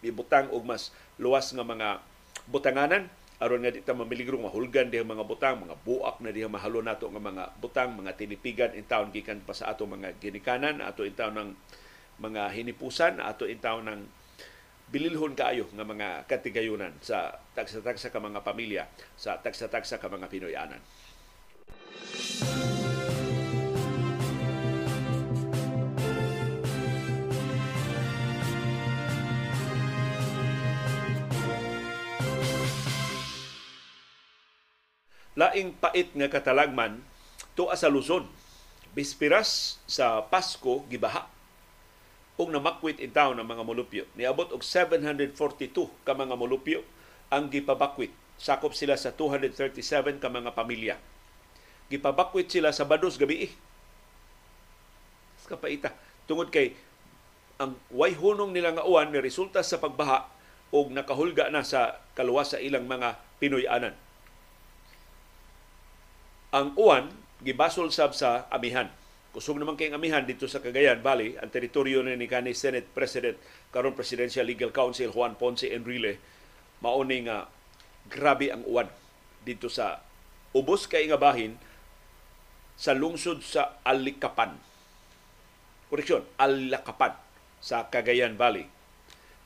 ibutang 0.00 0.48
og 0.48 0.64
mas 0.64 0.94
luwas 1.20 1.52
nga 1.52 1.66
mga 1.66 2.00
butanganan 2.48 3.10
aron 3.40 3.64
nga 3.64 3.72
di 3.72 3.80
ta 3.80 3.96
mamiligrong 3.96 4.44
mahulgan 4.44 4.92
diha 4.92 5.00
mga 5.00 5.24
butang, 5.24 5.64
mga 5.64 5.76
buak 5.80 6.20
na 6.20 6.28
diha 6.28 6.48
mahalo 6.48 6.84
nato 6.84 7.08
nga 7.08 7.20
mga 7.24 7.44
butang, 7.56 7.96
mga 7.96 8.12
tinipigan 8.20 8.70
in 8.76 8.84
town 8.84 9.08
gikan 9.08 9.40
pa 9.40 9.56
sa 9.56 9.72
ato 9.72 9.88
mga 9.88 10.20
ginikanan, 10.20 10.84
ato 10.84 11.08
in 11.08 11.16
town 11.16 11.36
ng 11.40 11.50
mga 12.20 12.52
hinipusan, 12.52 13.18
ato 13.18 13.48
in 13.48 13.58
town 13.58 13.88
ng 13.88 14.00
bililhon 14.92 15.32
kaayo 15.32 15.64
nga 15.72 15.86
mga 15.86 16.28
katigayunan 16.28 16.92
sa 17.00 17.40
tagsa-tagsa 17.56 18.12
ka 18.12 18.20
mga 18.20 18.44
pamilya, 18.44 18.84
sa 19.16 19.40
tagsa-tagsa 19.40 19.96
ka 19.96 20.12
mga 20.12 20.28
Pinoyanan. 20.28 20.82
laing 35.40 35.72
pait 35.80 36.12
nga 36.12 36.28
katalagman 36.28 37.00
tuwa 37.56 37.72
sa 37.72 37.88
Luzon. 37.88 38.28
Bispiras 38.92 39.80
sa 39.88 40.20
Pasko 40.28 40.84
gibaha 40.92 41.39
ug 42.40 42.48
namakwit 42.48 42.96
in 43.04 43.12
town 43.12 43.36
ang 43.36 43.44
mga 43.44 43.60
molupyo. 43.68 44.08
Niabot 44.16 44.48
og 44.48 44.64
742 44.64 45.76
ka 46.08 46.16
mga 46.16 46.34
molupyo 46.40 46.80
ang 47.28 47.52
gipabakwit. 47.52 48.16
Sakop 48.40 48.72
sila 48.72 48.96
sa 48.96 49.12
237 49.12 50.16
ka 50.16 50.32
mga 50.32 50.56
pamilya. 50.56 50.96
Gipabakwit 51.92 52.48
sila 52.48 52.72
sa 52.72 52.88
Bados 52.88 53.20
gabi. 53.20 53.52
Kapaita. 55.44 55.92
Tungod 56.24 56.48
kay 56.48 56.72
ang 57.60 57.76
way 57.92 58.16
hunong 58.16 58.56
nila 58.56 58.72
nga 58.72 58.86
uwan 58.88 59.12
ni 59.12 59.20
resulta 59.20 59.60
sa 59.60 59.76
pagbaha 59.82 60.30
og 60.72 60.94
nakahulga 60.94 61.52
na 61.52 61.60
sa 61.60 62.00
kaluwas 62.16 62.56
sa 62.56 62.62
ilang 62.62 62.88
mga 62.88 63.20
Pinoy-anan 63.42 63.92
ang 66.50 66.74
uwan 66.74 67.14
gibasol 67.40 67.94
sab 67.94 68.10
sa 68.12 68.50
amihan. 68.50 68.90
Kusog 69.30 69.62
naman 69.62 69.78
kay 69.78 69.94
amihan 69.94 70.26
dito 70.26 70.50
sa 70.50 70.58
Cagayan 70.58 71.06
Valley, 71.06 71.38
ang 71.38 71.46
teritoryo 71.54 72.02
ni 72.02 72.26
kanhi 72.26 72.50
Senate 72.50 72.90
President 72.90 73.38
karon 73.70 73.94
Presidential 73.94 74.42
Legal 74.42 74.74
Council 74.74 75.14
Juan 75.14 75.38
Ponce 75.38 75.70
Enrile 75.70 76.18
mauni 76.82 77.22
nga 77.30 77.46
grabe 78.10 78.50
ang 78.50 78.66
uwan 78.66 78.90
dito 79.46 79.70
sa 79.70 80.02
ubos 80.50 80.90
kay 80.90 81.06
nga 81.06 81.14
bahin 81.14 81.54
sa 82.74 82.90
lungsod 82.90 83.46
sa 83.46 83.78
Alikapan. 83.86 84.58
Koreksyon, 85.94 86.26
Alakapan 86.34 87.14
sa 87.62 87.86
Cagayan 87.86 88.34
Valley. 88.34 88.66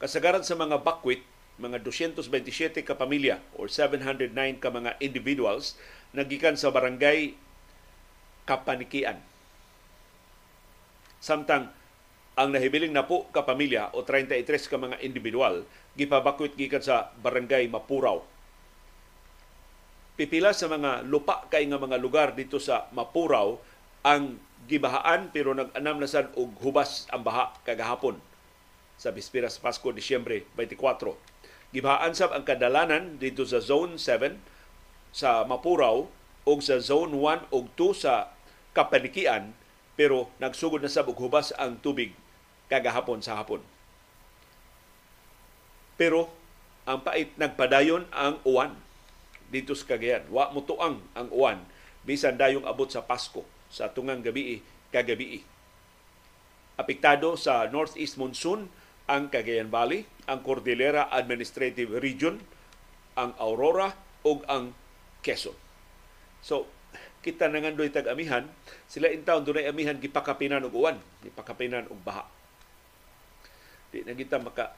Kasagaran 0.00 0.48
sa 0.48 0.56
mga 0.56 0.80
bakwit, 0.80 1.20
mga 1.60 1.84
227 1.84 2.80
ka 2.88 2.96
pamilya 2.96 3.36
or 3.60 3.68
709 3.68 4.32
ka 4.64 4.72
mga 4.72 4.96
individuals 5.04 5.76
nagikan 6.16 6.56
sa 6.56 6.72
barangay 6.72 7.36
Kapanikian. 8.48 9.33
Samtang 11.24 11.72
ang 12.36 12.52
nahibiling 12.52 12.92
na 12.92 13.08
po 13.08 13.24
ka 13.32 13.48
pamilya 13.48 13.96
o 13.96 14.04
33 14.04 14.44
ka 14.44 14.76
mga 14.76 15.00
individual 15.00 15.64
gipabakwit 15.96 16.52
gikan 16.52 16.84
sa 16.84 17.16
barangay 17.16 17.64
Mapuraw. 17.72 18.20
Pipila 20.20 20.52
sa 20.52 20.68
mga 20.68 21.08
lupa 21.08 21.48
kay 21.48 21.64
nga 21.64 21.80
mga 21.80 21.96
lugar 21.96 22.36
dito 22.36 22.60
sa 22.60 22.92
Mapuraw 22.92 23.56
ang 24.04 24.36
gibahaan 24.68 25.32
pero 25.32 25.56
nag-anam 25.56 26.04
na 26.04 26.08
sad 26.10 26.28
og 26.36 26.60
hubas 26.60 27.08
ang 27.08 27.24
baha 27.24 27.56
kagahapon 27.64 28.20
sa 29.00 29.08
Bispiras 29.08 29.56
Pasko 29.56 29.96
Disyembre 29.96 30.44
24. 30.60 31.72
Gibahaan 31.72 32.12
sab 32.12 32.36
ang 32.36 32.44
kadalanan 32.44 33.16
dito 33.16 33.48
sa 33.48 33.64
Zone 33.64 33.96
7 33.96 34.36
sa 35.08 35.48
Mapuraw 35.48 36.04
o 36.44 36.52
sa 36.60 36.76
Zone 36.84 37.16
1 37.16 37.48
o 37.48 37.64
2 37.72 37.96
sa 37.96 38.28
Kapanikian 38.76 39.63
pero 39.94 40.30
nagsugod 40.42 40.82
na 40.82 40.90
sa 40.90 41.06
hubas 41.06 41.54
ang 41.54 41.78
tubig 41.78 42.14
kagahapon 42.66 43.22
sa 43.22 43.38
hapon. 43.38 43.62
Pero 45.94 46.30
ang 46.84 47.00
pait 47.00 47.30
nagpadayon 47.38 48.10
ang 48.10 48.42
uwan 48.42 48.74
dito 49.48 49.72
sa 49.78 49.94
Cagayan. 49.94 50.26
Wa 50.28 50.50
mo 50.50 50.66
tuang 50.66 50.98
ang 51.14 51.28
uwan 51.30 51.62
bisan 52.02 52.36
dayong 52.36 52.66
abot 52.66 52.90
sa 52.90 53.06
Pasko 53.06 53.46
sa 53.70 53.88
tungang 53.90 54.20
gabi 54.20 54.60
kagabi. 54.90 55.46
Apektado 56.74 57.38
sa 57.38 57.70
northeast 57.70 58.18
monsoon 58.18 58.66
ang 59.06 59.30
Cagayan 59.30 59.70
Valley, 59.70 60.08
ang 60.26 60.42
Cordillera 60.42 61.06
Administrative 61.12 62.02
Region, 62.02 62.42
ang 63.14 63.36
Aurora 63.38 63.94
ug 64.26 64.42
ang 64.50 64.74
Quezon. 65.22 65.54
So, 66.42 66.66
kita 67.24 67.48
na 67.48 67.64
nga 67.64 67.72
do'y 67.72 67.88
tag-amihan, 67.88 68.44
sila 68.84 69.08
in 69.08 69.24
town 69.24 69.40
doon 69.40 69.64
amihan 69.64 69.96
gipakapinan 69.96 70.60
og 70.68 70.76
uwan, 70.76 71.00
gipakapinan 71.24 71.88
og 71.88 71.96
baha. 72.04 72.28
Di 73.88 74.04
na 74.04 74.12
kita 74.12 74.36
maka 74.36 74.76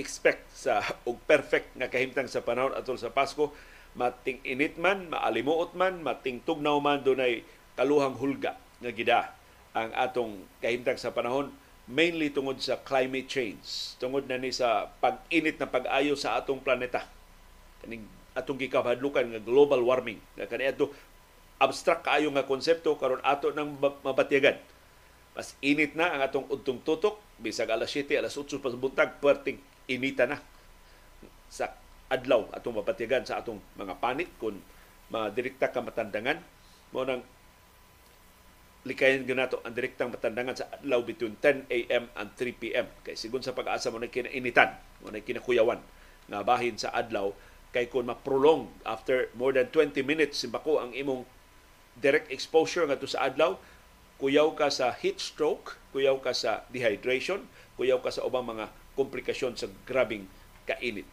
expect 0.00 0.48
sa 0.48 0.80
og 1.04 1.20
perfect 1.28 1.76
nga 1.76 1.92
kahimtang 1.92 2.24
sa 2.24 2.40
panahon 2.40 2.72
atol 2.72 2.96
sa 2.96 3.12
Pasko, 3.12 3.52
mating 3.92 4.40
init 4.48 4.80
man, 4.80 5.12
maalimuot 5.12 5.76
man, 5.76 6.00
mating 6.00 6.40
tugnaw 6.48 6.80
man 6.80 7.04
dunay 7.04 7.44
kaluhang 7.76 8.16
hulga 8.16 8.56
nga 8.80 8.90
gida 8.96 9.36
ang 9.76 9.92
atong 9.92 10.40
kahimtang 10.64 10.96
sa 10.96 11.12
panahon 11.12 11.52
mainly 11.90 12.30
tungod 12.30 12.62
sa 12.62 12.78
climate 12.78 13.26
change, 13.26 13.98
tungod 13.98 14.30
na 14.30 14.38
ni 14.38 14.54
sa 14.54 14.88
pag-init 15.02 15.58
na 15.58 15.66
pag-ayo 15.66 16.14
sa 16.14 16.38
atong 16.38 16.62
planeta. 16.62 17.02
Kaning 17.82 18.06
atong 18.38 18.62
gikabadlukan 18.62 19.26
nga 19.26 19.42
global 19.42 19.82
warming. 19.82 20.22
Kani 20.38 20.70
ato 20.70 20.94
abstract 21.60 22.08
kaayo 22.08 22.32
nga 22.32 22.48
konsepto 22.48 22.96
karon 22.96 23.20
ato 23.20 23.52
nang 23.52 23.76
mabatyagan. 23.78 24.56
Mas 25.36 25.54
init 25.60 25.94
na 25.94 26.10
ang 26.10 26.24
atong 26.24 26.48
udtong 26.48 26.82
tutok 26.82 27.20
bisag 27.38 27.70
alas 27.70 27.92
7 27.92 28.16
alas 28.18 28.34
8 28.34 28.58
pa 28.58 28.72
buntag 28.74 29.20
perting 29.22 29.60
inita 29.86 30.26
na 30.26 30.40
sa 31.46 31.70
adlaw 32.10 32.50
atong 32.50 32.80
mabatyagan 32.80 33.22
sa 33.22 33.38
atong 33.38 33.62
mga 33.78 33.94
panit 34.02 34.28
kung 34.40 34.58
madirekta 35.12 35.70
ka 35.70 35.84
matandangan 35.84 36.42
mo 36.90 37.06
nang 37.06 37.22
likayan 38.88 39.28
ganato 39.28 39.60
ang 39.60 39.76
direktang 39.76 40.08
matandangan 40.08 40.56
sa 40.56 40.66
adlaw 40.72 41.04
between 41.04 41.36
10 41.36 41.68
a.m. 41.68 42.08
and 42.16 42.28
3 42.32 42.56
p.m. 42.56 42.88
Kay 43.04 43.12
sigun 43.12 43.44
sa 43.44 43.52
pag-asa 43.52 43.92
mo 43.92 44.00
na 44.00 44.08
kinainitan, 44.08 44.72
mo 45.04 45.12
na 45.12 45.20
kinakuyawan 45.20 45.76
nga 46.30 46.40
bahin 46.40 46.80
sa 46.80 46.88
adlaw 46.96 47.28
kay 47.70 47.92
kung 47.92 48.08
ma-prolong 48.08 48.66
after 48.88 49.28
more 49.36 49.52
than 49.52 49.68
20 49.68 50.00
minutes 50.02 50.42
simbako 50.42 50.80
ang 50.80 50.96
imong 50.96 51.22
direct 52.00 52.32
exposure 52.32 52.88
ngadto 52.88 53.06
sa 53.06 53.28
adlaw 53.28 53.60
kuyaw 54.20 54.52
ka 54.52 54.68
sa 54.68 54.92
heat 54.92 55.16
stroke 55.20 55.80
kuyaw 55.96 56.20
ka 56.20 56.36
sa 56.36 56.64
dehydration 56.68 57.44
kuyaw 57.80 58.00
ka 58.04 58.12
sa 58.12 58.24
ubang 58.24 58.44
mga 58.44 58.68
komplikasyon 58.92 59.56
sa 59.56 59.70
grabing 59.88 60.28
kainit. 60.68 61.08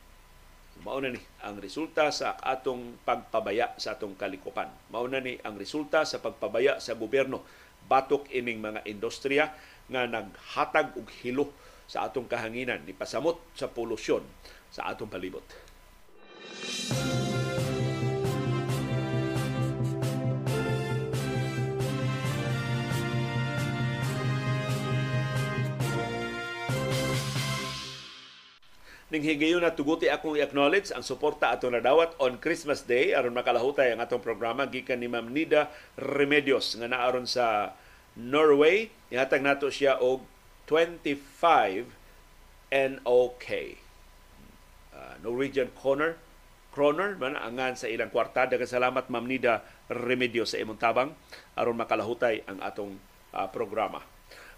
Mao 0.86 1.02
na 1.02 1.10
ni 1.10 1.22
ang 1.42 1.58
resulta 1.58 2.14
sa 2.14 2.38
atong 2.38 3.02
pagpabaya 3.02 3.74
sa 3.82 3.98
atong 3.98 4.14
kalikupan. 4.14 4.70
Mao 4.94 5.10
na 5.10 5.24
ni 5.24 5.40
ang 5.42 5.58
resulta 5.58 6.06
sa 6.06 6.22
pagpabaya 6.22 6.78
sa 6.78 6.94
gobyerno. 6.94 7.42
Batok 7.88 8.30
ining 8.36 8.60
mga 8.62 8.84
industriya 8.86 9.56
nga 9.88 10.06
naghatag 10.06 10.94
og 11.00 11.08
hilo 11.24 11.50
sa 11.90 12.06
atong 12.06 12.30
kahanginan. 12.30 12.84
Ni 12.84 12.94
pasamot 12.94 13.40
sa 13.58 13.72
polusyon 13.72 14.22
sa 14.70 14.92
atong 14.92 15.10
palibot. 15.10 15.48
Ning 29.08 29.24
higayon 29.24 29.64
na 29.64 29.72
tuguti 29.72 30.12
akong 30.12 30.36
i-acknowledge 30.36 30.92
ang 30.92 31.00
suporta 31.00 31.56
ato 31.56 31.72
nadawat 31.72 32.20
on 32.20 32.36
Christmas 32.44 32.84
Day 32.84 33.16
aron 33.16 33.32
makalahutay 33.32 33.96
ang 33.96 34.04
atong 34.04 34.20
programa 34.20 34.68
gikan 34.68 35.00
ni 35.00 35.08
Ma'am 35.08 35.32
Nida 35.32 35.72
Remedios 35.96 36.76
nga 36.76 36.92
naaron 36.92 37.24
sa 37.24 37.72
Norway. 38.20 38.92
Ihatag 39.08 39.40
nato 39.40 39.72
siya 39.72 40.04
og 40.04 40.28
25 40.68 41.88
NOK. 42.68 43.48
Uh, 44.92 45.16
Norwegian 45.24 45.72
Corner 45.72 46.20
Kroner 46.76 47.16
man 47.16 47.40
angan 47.40 47.80
sa 47.80 47.88
ilang 47.88 48.12
kwarta 48.12 48.44
daghang 48.44 48.68
salamat 48.68 49.08
Ma'am 49.08 49.24
Nida 49.24 49.64
Remedios 49.88 50.52
sa 50.52 50.60
imong 50.60 50.84
tabang 50.84 51.16
aron 51.56 51.80
makalahutay 51.80 52.44
ang 52.44 52.60
atong 52.60 53.00
uh, 53.32 53.48
programa. 53.56 54.04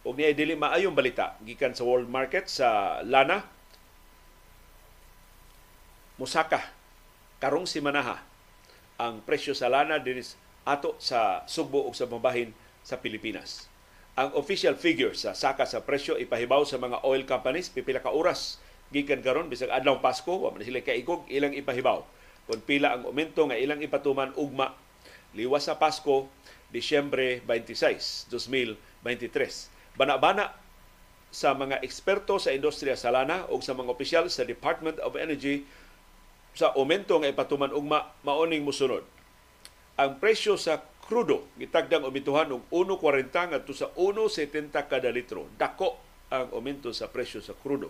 Og 0.02 0.18
niya 0.18 0.34
dili 0.34 0.58
maayong 0.58 0.98
balita 0.98 1.38
gikan 1.46 1.78
sa 1.78 1.86
world 1.86 2.10
market 2.10 2.50
sa 2.50 2.98
lana 3.06 3.59
musaka. 6.20 6.60
Karong 7.40 7.64
simanaha. 7.64 8.20
Ang 9.00 9.24
presyo 9.24 9.56
sa 9.56 9.72
lana 9.72 9.96
dinis 9.96 10.36
ato 10.68 11.00
sa 11.00 11.48
Sugbo 11.48 11.88
ug 11.88 11.96
sa 11.96 12.04
mabahin 12.04 12.52
sa 12.84 13.00
Pilipinas. 13.00 13.72
Ang 14.20 14.36
official 14.36 14.76
figure 14.76 15.16
sa 15.16 15.32
saka 15.32 15.64
sa 15.64 15.80
presyo 15.88 16.20
ipahibaw 16.20 16.68
sa 16.68 16.76
mga 16.76 17.08
oil 17.08 17.24
companies 17.24 17.72
pipila 17.72 18.04
ka 18.04 18.12
oras. 18.12 18.60
Gikan 18.92 19.24
karon 19.24 19.48
bisag 19.48 19.72
adlaw 19.72 20.04
Pasko 20.04 20.36
wa 20.36 20.52
man 20.52 20.60
sila 20.60 20.84
kaikog 20.84 21.24
ilang 21.32 21.56
ipahibaw. 21.56 22.04
Kung 22.44 22.62
pila 22.68 23.00
ang 23.00 23.08
aumento 23.08 23.48
nga 23.48 23.56
ilang 23.56 23.80
ipatuman 23.80 24.36
ugma. 24.36 24.76
Liwas 25.32 25.72
sa 25.72 25.80
Pasko 25.80 26.28
Disyembre 26.70 27.40
26, 27.48 28.28
2023. 28.28 29.96
Bana-bana 29.96 30.52
sa 31.30 31.54
mga 31.54 31.82
eksperto 31.86 32.42
sa 32.42 32.54
industriya 32.54 32.98
sa 32.98 33.14
lana 33.14 33.46
o 33.54 33.62
sa 33.62 33.78
mga 33.78 33.90
opisyal 33.94 34.26
sa 34.28 34.46
Department 34.46 34.98
of 35.02 35.14
Energy 35.14 35.66
sa 36.54 36.74
aumento 36.76 37.18
nga 37.20 37.30
ipatuman 37.30 37.72
ugma 37.72 38.14
maoning 38.26 38.66
musunod. 38.66 39.06
Ang 40.00 40.18
presyo 40.18 40.56
sa 40.56 40.80
krudo 41.10 41.50
gitagdang 41.58 42.06
umituhan 42.06 42.54
og 42.54 42.64
1.40 42.72 43.52
ngadto 43.52 43.74
sa 43.74 43.90
1.70 43.98 44.72
kada 44.88 45.10
litro. 45.10 45.50
Dako 45.58 45.98
ang 46.30 46.54
aumento 46.54 46.94
sa 46.94 47.10
presyo 47.10 47.42
sa 47.42 47.58
krudo. 47.58 47.90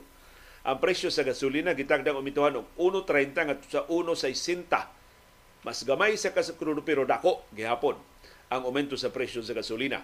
Ang 0.64 0.80
presyo 0.80 1.12
sa 1.12 1.28
gasolina 1.28 1.76
gitagdang 1.76 2.16
umituhan 2.16 2.64
og 2.64 2.66
1.30 2.80 3.36
ngadto 3.36 3.68
sa 3.68 3.84
1.60. 3.92 5.68
Mas 5.68 5.84
gamay 5.84 6.16
sa 6.16 6.32
krudo 6.56 6.82
pero 6.88 7.04
dako 7.04 7.44
gihapon 7.52 8.00
ang 8.50 8.66
aumento 8.66 8.96
sa 8.96 9.12
presyo 9.14 9.44
sa 9.44 9.54
gasolina. 9.54 10.02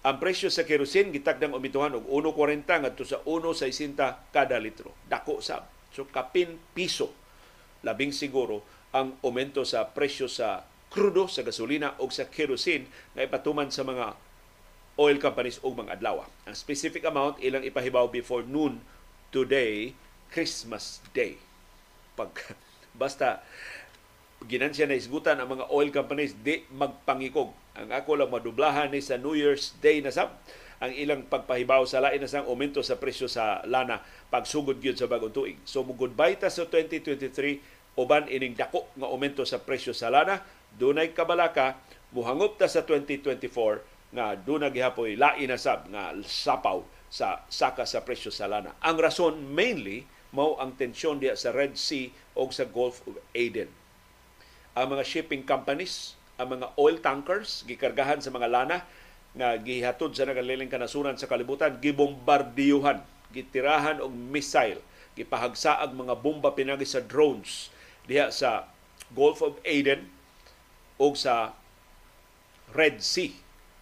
Ang 0.00 0.16
presyo 0.16 0.48
sa 0.48 0.64
kerosene 0.64 1.12
gitagdang 1.12 1.52
umituhan 1.52 1.96
og 1.96 2.04
1.40 2.08 2.64
ngadto 2.64 3.04
sa 3.04 3.20
1.60 3.24 4.32
kada 4.32 4.56
litro. 4.56 4.92
Dako 5.08 5.40
sab. 5.44 5.64
So 5.90 6.06
kapin 6.06 6.60
piso 6.76 7.12
labing 7.86 8.12
siguro 8.12 8.64
ang 8.90 9.16
aumento 9.22 9.62
sa 9.62 9.86
presyo 9.86 10.26
sa 10.26 10.66
krudo, 10.90 11.30
sa 11.30 11.46
gasolina 11.46 11.94
o 12.02 12.10
sa 12.10 12.26
kerosene 12.26 12.90
na 13.14 13.24
ipatuman 13.24 13.70
sa 13.70 13.86
mga 13.86 14.18
oil 14.98 15.16
companies 15.22 15.62
o 15.62 15.70
mga 15.70 15.96
adlaw. 15.96 16.26
Ang 16.44 16.56
specific 16.58 17.06
amount 17.06 17.38
ilang 17.40 17.62
ipahibaw 17.62 18.10
before 18.10 18.42
noon 18.42 18.82
today, 19.30 19.94
Christmas 20.34 20.98
Day. 21.14 21.38
Pag 22.18 22.34
basta 23.00 23.40
ginansya 24.44 24.88
na 24.88 24.98
isgutan 24.98 25.38
ang 25.38 25.48
mga 25.52 25.68
oil 25.70 25.88
companies 25.94 26.34
di 26.34 26.66
magpangikog. 26.74 27.52
Ang 27.78 27.88
ako 27.94 28.18
lang 28.18 28.32
madublahan 28.34 28.90
ni 28.90 28.98
sa 28.98 29.20
New 29.20 29.38
Year's 29.38 29.76
Day 29.78 30.02
na 30.02 30.10
sab 30.10 30.34
ang 30.80 30.92
ilang 30.96 31.28
pagpahibaw 31.28 31.84
sa 31.84 32.00
lain 32.00 32.24
na 32.24 32.28
sang 32.28 32.48
sa 32.80 32.96
presyo 32.96 33.28
sa 33.28 33.60
lana 33.68 34.00
pagsugod 34.32 34.80
gyud 34.80 34.96
sa 34.96 35.04
bagong 35.04 35.32
tuig. 35.32 35.60
So 35.68 35.84
mo 35.84 35.92
goodbye 35.92 36.40
ta 36.40 36.48
sa 36.48 36.64
2023 36.64 38.00
uban 38.00 38.24
ining 38.32 38.56
dako 38.56 38.88
nga 38.96 39.12
aumento 39.12 39.44
sa 39.44 39.60
presyo 39.60 39.92
sa 39.92 40.08
lana, 40.08 40.40
dunay 40.72 41.12
kabalaka 41.12 41.76
muhangop 42.16 42.56
ta 42.56 42.64
sa 42.64 42.80
2024 42.88 44.16
nga 44.16 44.32
duna 44.34 44.72
gihapoy 44.72 45.20
lain 45.20 45.52
na 45.52 45.60
sab 45.60 45.84
nga 45.92 46.16
sapaw 46.24 46.80
sa 47.12 47.44
saka 47.52 47.84
sa 47.84 48.00
presyo 48.00 48.32
sa 48.32 48.48
lana. 48.48 48.72
Ang 48.80 48.96
rason 49.04 49.36
mainly 49.36 50.08
mao 50.32 50.56
ang 50.56 50.78
tensyon 50.80 51.20
diya 51.20 51.36
sa 51.36 51.52
Red 51.52 51.76
Sea 51.76 52.08
o 52.32 52.48
sa 52.48 52.64
Gulf 52.64 53.04
of 53.04 53.20
Aden. 53.36 53.68
Ang 54.78 54.86
mga 54.96 55.04
shipping 55.04 55.42
companies, 55.42 56.14
ang 56.38 56.56
mga 56.56 56.72
oil 56.78 56.96
tankers 57.02 57.66
gikargahan 57.66 58.22
sa 58.22 58.32
mga 58.32 58.48
lana 58.48 58.78
nga 59.34 59.54
gihatod 59.58 60.10
sa 60.14 60.26
nagaliling 60.26 60.70
kanasuran 60.70 61.14
sa 61.14 61.30
kalibutan 61.30 61.78
gibombardiyuhan 61.78 63.02
gitirahan 63.30 64.02
og 64.02 64.10
missile 64.10 64.82
gipahagsaag 65.14 65.94
mga 65.94 66.18
bomba 66.18 66.50
pinagi 66.54 66.86
sa 66.86 67.02
drones 67.02 67.70
diha 68.10 68.30
sa 68.34 68.66
Gulf 69.14 69.42
of 69.42 69.58
Aden 69.66 70.06
o 70.98 71.14
sa 71.18 71.54
Red 72.70 73.02
Sea. 73.02 73.34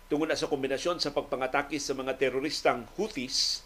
Tungod 0.08 0.32
na 0.32 0.40
sa 0.40 0.48
kombinasyon 0.48 1.04
sa 1.04 1.12
pagpangatake 1.12 1.76
sa 1.76 1.92
mga 1.92 2.16
teroristang 2.16 2.88
Houthis 2.96 3.60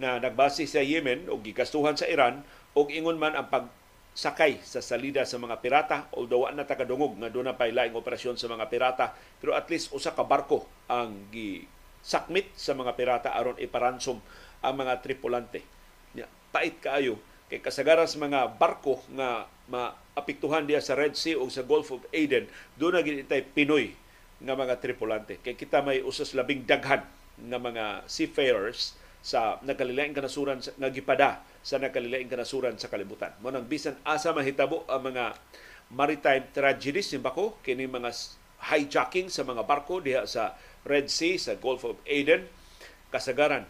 na 0.00 0.16
nagbase 0.16 0.64
sa 0.64 0.80
Yemen 0.80 1.28
o 1.28 1.36
gikastuhan 1.36 2.00
sa 2.00 2.08
Iran 2.08 2.40
o 2.72 2.88
ingon 2.88 3.20
man 3.20 3.36
ang 3.36 3.52
pag 3.52 3.68
sakay 4.12 4.60
sa 4.60 4.84
salida 4.84 5.24
sa 5.24 5.40
mga 5.40 5.56
pirata 5.64 6.12
o 6.12 6.28
dawa 6.28 6.52
na 6.52 6.68
takadungog 6.68 7.16
nga 7.16 7.32
doon 7.32 7.48
na 7.48 7.56
pa 7.56 7.64
laing 7.64 7.96
operasyon 7.96 8.36
sa 8.36 8.44
mga 8.44 8.68
pirata 8.68 9.16
pero 9.40 9.56
at 9.56 9.64
least 9.72 9.88
usa 9.96 10.12
ka 10.12 10.20
barko 10.20 10.68
ang 10.92 11.32
gi 11.32 11.64
sakmit 12.04 12.52
sa 12.52 12.76
mga 12.76 12.92
pirata 12.92 13.32
aron 13.32 13.56
iparansom 13.56 14.20
ang 14.60 14.74
mga 14.74 15.00
tripulante. 15.00 15.62
Ya, 16.12 16.28
pait 16.52 16.76
kaayo 16.76 17.16
kay 17.48 17.62
kasagaran 17.62 18.08
sa 18.08 18.20
mga 18.20 18.58
barko 18.58 19.00
nga 19.16 19.48
maapektuhan 19.68 20.64
diya 20.64 20.80
sa 20.80 20.96
Red 20.98 21.16
Sea 21.16 21.36
o 21.38 21.48
sa 21.48 21.64
Gulf 21.64 21.92
of 21.92 22.04
Aden 22.12 22.48
doon 22.76 22.96
na 22.96 23.04
ginitay 23.04 23.44
Pinoy 23.44 23.92
nga 24.42 24.54
mga 24.58 24.80
tripulante. 24.82 25.38
Kay 25.40 25.54
kita 25.54 25.80
may 25.80 26.02
usas 26.02 26.34
labing 26.34 26.66
daghan 26.66 27.06
nga 27.38 27.58
mga 27.58 28.04
seafarers 28.10 28.98
sa 29.22 29.62
nakalilaing 29.62 30.12
kanasuran 30.12 30.58
nga 30.58 30.90
gipada 30.90 31.46
sa 31.62 31.78
nakalilaing 31.78 32.26
kanasuran 32.26 32.74
sa 32.74 32.90
kalibutan. 32.90 33.30
Mo 33.38 33.54
nang 33.54 33.70
bisan 33.70 33.94
asa 34.02 34.34
mahitabo 34.34 34.82
ang 34.90 35.14
mga 35.14 35.38
maritime 35.94 36.50
tragedies 36.50 37.14
ni 37.14 37.22
bako 37.22 37.62
kini 37.62 37.86
mga 37.86 38.10
hijacking 38.74 39.30
sa 39.30 39.46
mga 39.46 39.62
barko 39.62 40.02
diha 40.02 40.26
sa 40.26 40.58
Red 40.82 41.06
Sea 41.06 41.38
sa 41.38 41.54
Gulf 41.54 41.86
of 41.86 42.02
Aden 42.02 42.50
kasagaran 43.14 43.62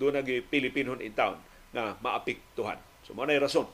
do 0.00 0.08
nagi 0.08 0.40
Pilipinon 0.40 1.04
in 1.04 1.12
town 1.12 1.36
nga 1.76 2.00
maapektuhan. 2.00 2.80
So 3.04 3.12
mo 3.12 3.28
na 3.28 3.36
rason 3.36 3.68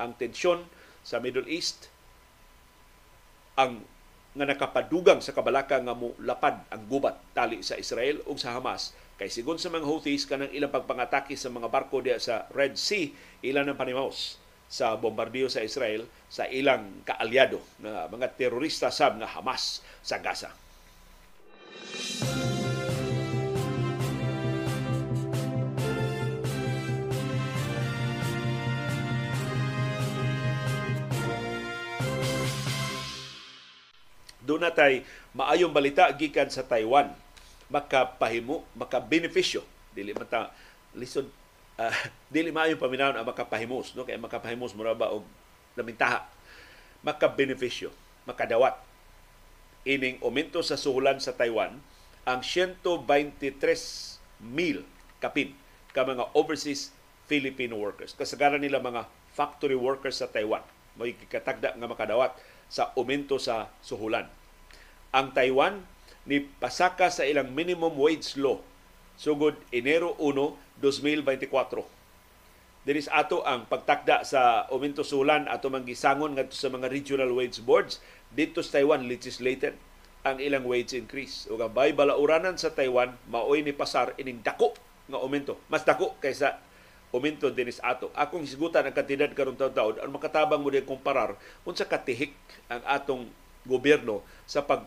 ang 0.00 0.16
tensyon 0.16 0.64
sa 1.04 1.20
Middle 1.20 1.44
East 1.44 1.92
ang 3.58 3.84
nga 4.32 4.46
nakapadugang 4.46 5.18
sa 5.18 5.34
kabalaka 5.34 5.82
nga 5.82 5.92
mo 5.92 6.14
lapad 6.22 6.62
ang 6.72 6.86
gubat 6.86 7.18
tali 7.34 7.60
sa 7.60 7.74
Israel 7.74 8.22
ug 8.24 8.38
sa 8.38 8.54
Hamas 8.54 8.94
Kay 9.18 9.34
sigon 9.34 9.58
sa 9.58 9.66
mga 9.66 9.82
Houthis 9.82 10.30
kanang 10.30 10.54
ilang 10.54 10.70
pagpangatake 10.70 11.34
sa 11.34 11.50
mga 11.50 11.66
barko 11.66 11.98
diya 11.98 12.22
sa 12.22 12.46
Red 12.54 12.78
Sea, 12.78 13.10
ilan 13.42 13.66
ang 13.66 13.74
panimaos 13.74 14.38
sa 14.70 14.94
bombardiyo 14.94 15.50
sa 15.50 15.66
Israel 15.66 16.06
sa 16.30 16.46
ilang 16.46 17.02
kaalyado 17.02 17.58
na 17.82 18.06
mga 18.06 18.30
terorista 18.38 18.94
sab 18.94 19.18
nga 19.18 19.26
Hamas 19.26 19.82
sa 20.06 20.22
Gaza. 20.22 20.54
Doon 34.46 34.62
natay 34.62 35.02
maayong 35.34 35.74
balita 35.74 36.06
gikan 36.14 36.54
sa 36.54 36.62
Taiwan 36.62 37.10
makapahimo, 37.68 38.64
makabenepisyo. 38.76 39.64
Dili 39.92 40.12
man 40.16 40.28
ta 40.28 40.52
lisod 40.96 41.28
uh, 41.78 41.94
dili 42.34 42.50
maayo 42.52 42.76
paminawon 42.80 43.20
ang 43.20 43.28
makapahimos 43.28 43.94
no 43.94 44.04
kay 44.08 44.16
makapahimos 44.16 44.72
mura 44.72 44.96
ba 44.96 45.12
og 45.12 45.24
lamintaha 45.78 46.26
makabenepisyo 47.04 47.94
makadawat 48.26 48.74
ining 49.86 50.18
aumento 50.20 50.58
sa 50.60 50.74
suhulan 50.74 51.22
sa 51.22 51.32
Taiwan 51.32 51.78
ang 52.28 52.40
123 52.44 53.56
mil 54.42 54.84
kapin 55.22 55.54
ka 55.96 56.04
mga 56.04 56.28
overseas 56.36 56.92
Filipino 57.28 57.76
workers. 57.76 58.16
Kasagaran 58.16 58.60
nila 58.60 58.80
mga 58.80 59.08
factory 59.32 59.76
workers 59.76 60.20
sa 60.20 60.28
Taiwan. 60.28 60.64
May 60.96 61.16
katagda 61.16 61.76
nga 61.76 61.88
makadawat 61.88 62.36
sa 62.68 62.92
aumento 62.96 63.40
sa 63.40 63.72
suhulan. 63.84 64.28
Ang 65.12 65.32
Taiwan 65.32 65.84
ni 66.28 66.44
pasaka 66.60 67.08
sa 67.08 67.24
ilang 67.24 67.48
minimum 67.56 67.96
wage 67.96 68.36
law 68.36 68.60
sugod 69.16 69.56
Enero 69.72 70.14
1, 70.20 70.84
2024. 70.84 71.82
Dinis 72.86 73.10
ato 73.10 73.42
ang 73.42 73.66
pagtakda 73.66 74.22
sa 74.22 74.68
aumento 74.70 75.02
sulan 75.02 75.50
ato 75.50 75.72
manggisangon 75.72 76.38
ngadto 76.38 76.54
sa 76.54 76.70
mga 76.70 76.86
regional 76.86 77.32
wage 77.34 77.58
boards 77.64 77.98
dito 78.30 78.62
sa 78.62 78.78
Taiwan 78.78 79.08
legislated 79.08 79.74
ang 80.22 80.38
ilang 80.38 80.68
wage 80.68 80.94
increase. 80.94 81.48
Ug 81.50 81.58
ang 81.64 81.72
bay 81.72 81.96
balauranan 81.96 82.60
sa 82.60 82.70
Taiwan 82.70 83.16
maoy 83.32 83.64
ni 83.64 83.74
pasar 83.74 84.14
ining 84.20 84.44
dako 84.44 84.76
nga 85.08 85.18
aumento. 85.18 85.56
Mas 85.72 85.82
dako 85.82 86.14
kaysa 86.22 86.60
uminto 87.10 87.48
dinis 87.48 87.80
ato. 87.80 88.12
Akong 88.12 88.44
hisgutan 88.44 88.84
ang 88.84 88.94
kantidad 88.94 89.32
karon 89.32 89.56
taon-taon 89.56 89.98
ang 89.98 90.12
makatabang 90.12 90.60
mo 90.60 90.68
din 90.68 90.84
kumparar 90.84 91.34
unsa 91.64 91.88
katihik 91.88 92.36
ang 92.68 92.84
atong 92.84 93.26
gobyerno 93.64 94.20
sa 94.44 94.64
pag 94.64 94.84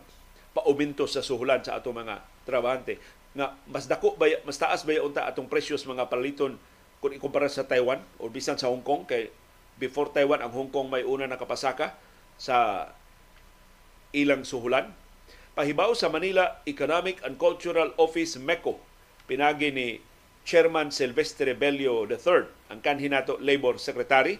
pauminto 0.52 1.08
sa 1.08 1.24
suhulan 1.24 1.64
sa 1.64 1.80
atong 1.80 2.04
mga 2.04 2.20
trabahante. 2.44 3.00
Nga 3.32 3.56
mas 3.68 3.88
dako 3.88 4.14
ba 4.20 4.28
mas 4.44 4.60
taas 4.60 4.84
ba 4.84 4.96
unta 5.00 5.24
atong 5.24 5.48
presyos 5.48 5.84
mga 5.88 6.12
paliton 6.12 6.60
kung 7.00 7.12
ikumpara 7.12 7.48
sa 7.48 7.64
Taiwan 7.64 7.98
o 8.20 8.28
bisan 8.28 8.60
sa 8.60 8.68
Hong 8.68 8.84
Kong? 8.84 9.08
Kay 9.08 9.32
before 9.80 10.12
Taiwan 10.12 10.44
ang 10.44 10.52
Hong 10.52 10.68
Kong 10.68 10.92
may 10.92 11.02
una 11.02 11.24
nakapasaka 11.24 11.96
sa 12.36 12.88
ilang 14.12 14.44
suhulan. 14.44 14.92
Pahibaw 15.52 15.92
sa 15.92 16.08
Manila 16.08 16.64
Economic 16.64 17.20
and 17.24 17.36
Cultural 17.36 17.92
Office 18.00 18.40
MECO 18.40 18.80
pinagi 19.28 19.72
ni 19.72 20.00
Chairman 20.42 20.90
Silvestre 20.90 21.54
Bello 21.54 22.04
III 22.08 22.72
ang 22.72 22.80
kanhi 22.80 23.08
nato 23.08 23.38
Labor 23.40 23.78
Secretary. 23.78 24.36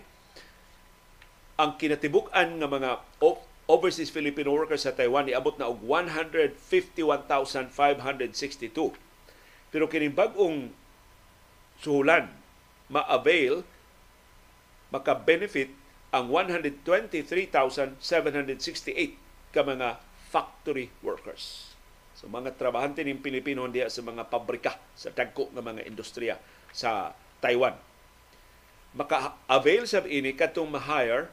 Ang 1.60 1.78
kinatibuk-an 1.78 2.58
nga 2.58 2.68
mga 2.68 2.90
overseas 3.72 4.12
Filipino 4.12 4.52
workers 4.52 4.84
sa 4.84 4.92
Taiwan 4.92 5.24
niabot 5.24 5.56
na 5.56 5.72
og 5.72 5.80
151,562. 5.80 7.72
Pero 9.72 9.88
kining 9.88 10.12
bag-ong 10.12 10.68
suhulan 11.80 12.28
ma-avail 12.92 13.64
maka-benefit 14.92 15.72
ang 16.12 16.28
123,768 16.28 17.96
ka 19.48 19.64
mga 19.64 19.96
factory 20.28 20.92
workers. 21.00 21.72
So 22.12 22.28
mga 22.28 22.60
trabahante 22.60 23.00
ng 23.00 23.24
Pilipino 23.24 23.64
diya 23.72 23.88
sa 23.88 24.04
mga 24.04 24.28
pabrika 24.28 24.76
sa 24.92 25.08
dagko 25.08 25.48
nga 25.56 25.64
mga 25.64 25.88
industriya 25.88 26.36
sa 26.68 27.16
Taiwan. 27.40 27.72
Maka-avail 28.92 29.88
sa 29.88 30.04
ini 30.04 30.36
katong 30.36 30.68
ma-hire 30.68 31.32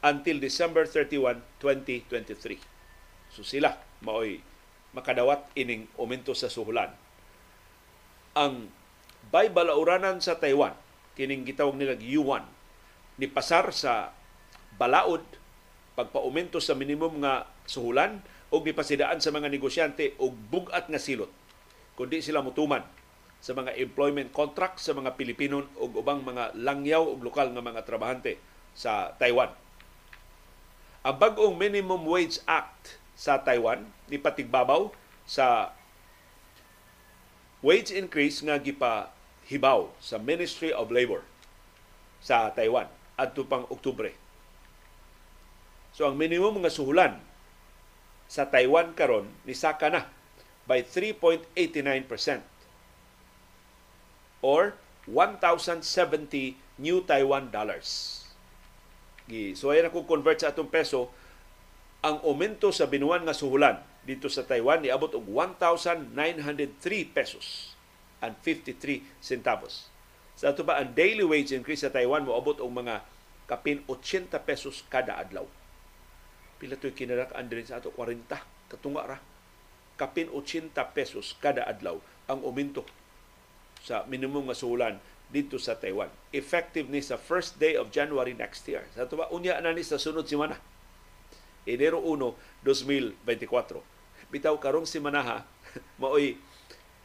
until 0.00 0.36
December 0.40 0.84
31, 0.88 1.40
2023. 1.60 2.60
So 3.32 3.44
sila 3.44 3.76
maoy 4.04 4.40
makadawat 4.96 5.46
ining 5.54 5.86
aumento 6.00 6.34
sa 6.34 6.50
suhulan. 6.50 6.90
Ang 8.34 8.72
bay 9.30 9.52
balauranan 9.52 10.18
sa 10.18 10.38
Taiwan, 10.38 10.74
kining 11.14 11.46
gitawag 11.46 11.78
nila 11.78 11.94
yuan, 12.00 12.42
ni 13.20 13.30
pasar 13.30 13.70
sa 13.70 14.10
balaod 14.80 15.22
pagpaumento 15.94 16.58
sa 16.62 16.72
minimum 16.72 17.20
nga 17.20 17.44
suhulan 17.68 18.24
o 18.48 18.64
gipasidaan 18.64 19.20
sa 19.20 19.30
mga 19.30 19.52
negosyante 19.52 20.16
og 20.16 20.32
bugat 20.48 20.88
nga 20.88 20.96
silot 20.96 21.28
kundi 22.00 22.24
sila 22.24 22.40
mutuman 22.40 22.80
sa 23.44 23.52
mga 23.52 23.76
employment 23.76 24.32
contract 24.32 24.80
sa 24.80 24.96
mga 24.96 25.20
Pilipino 25.20 25.68
o 25.76 25.84
ubang 25.92 26.24
mga 26.24 26.56
langyaw 26.56 27.04
o 27.04 27.12
lokal 27.20 27.52
nga 27.52 27.60
mga 27.60 27.84
trabahante 27.84 28.40
sa 28.72 29.12
Taiwan. 29.20 29.52
Ang 31.00 31.16
bagong 31.16 31.56
Minimum 31.56 32.04
Wage 32.04 32.44
Act 32.44 33.00
sa 33.16 33.40
Taiwan 33.40 33.88
ni 34.04 34.20
patigbabaw 34.20 34.92
sa 35.24 35.72
wage 37.64 37.88
increase 37.96 38.44
nga 38.44 38.60
gipahibaw 38.60 39.88
sa 39.96 40.20
Ministry 40.20 40.68
of 40.68 40.92
Labor 40.92 41.24
sa 42.20 42.52
Taiwan 42.52 42.88
adto 43.16 43.48
pang 43.48 43.64
Oktubre. 43.72 44.12
So 45.96 46.04
ang 46.04 46.20
minimum 46.20 46.60
nga 46.60 46.72
suhulan 46.72 47.16
sa 48.28 48.48
Taiwan 48.48 48.92
karon 48.92 49.28
ni 49.48 49.56
saka 49.56 49.88
na 49.88 50.04
by 50.68 50.84
3.89% 50.84 52.44
or 54.44 54.76
1,070 55.08 56.60
new 56.76 57.00
Taiwan 57.08 57.48
dollars 57.48 58.19
So 59.54 59.70
ay 59.70 59.86
convert 59.90 60.42
sa 60.42 60.50
atong 60.50 60.68
peso, 60.68 61.10
ang 62.00 62.18
aumento 62.24 62.72
sa 62.72 62.88
binuan 62.88 63.22
nga 63.28 63.36
suhulan 63.36 63.78
dito 64.02 64.32
sa 64.32 64.42
Taiwan 64.42 64.80
niabot 64.80 65.12
og 65.12 65.24
1,903 65.28 66.16
pesos 67.12 67.76
and 68.24 68.36
53 68.42 69.04
centavos. 69.20 69.92
Sa 70.40 70.56
ato 70.56 70.64
ba 70.64 70.80
ang 70.80 70.96
daily 70.96 71.20
wage 71.20 71.52
increase 71.52 71.84
sa 71.84 71.92
Taiwan 71.92 72.24
mo 72.24 72.32
abot 72.32 72.56
og 72.56 72.72
mga 72.72 73.04
kapin 73.44 73.84
80 73.84 74.32
pesos 74.40 74.80
kada 74.88 75.20
adlaw. 75.20 75.44
Pila 76.56 76.80
to'y 76.80 76.96
kinarakaan 76.96 77.44
din 77.48 77.68
sa 77.68 77.76
ato 77.76 77.92
40 77.92 78.24
katunga 78.72 79.02
ra. 79.04 79.18
Kapin 80.00 80.32
80 80.32 80.72
pesos 80.96 81.36
kada 81.36 81.68
adlaw 81.68 82.00
ang 82.24 82.40
aumento 82.40 82.88
sa 83.84 84.08
minimum 84.08 84.48
nga 84.48 84.56
suhulan 84.56 84.96
dito 85.30 85.56
sa 85.56 85.78
Taiwan. 85.78 86.10
Effective 86.34 86.90
ni 86.90 86.98
sa 86.98 87.14
first 87.14 87.56
day 87.62 87.78
of 87.78 87.94
January 87.94 88.34
next 88.34 88.66
year. 88.66 88.82
Sa 88.98 89.06
tuba, 89.06 89.30
unya 89.30 89.58
na 89.62 89.70
ni 89.70 89.86
sa 89.86 89.96
sunod 89.96 90.26
simana. 90.26 90.58
Enero 91.64 92.02
1, 92.02 92.66
2024. 92.66 94.26
Bitaw 94.30 94.58
karong 94.58 94.86
simana 94.86 95.22
ha, 95.22 95.38
maoy 96.02 96.38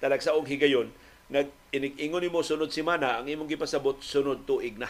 talagsaong 0.01 0.45
higayon, 0.45 0.89
nga 1.25 1.41
inig-ingon 1.73 2.21
nimo 2.21 2.45
sunod 2.45 2.69
simana, 2.69 3.21
ang 3.21 3.25
imong 3.25 3.49
gipasabot 3.49 3.97
sunod 4.01 4.45
tuig 4.45 4.77
na. 4.77 4.89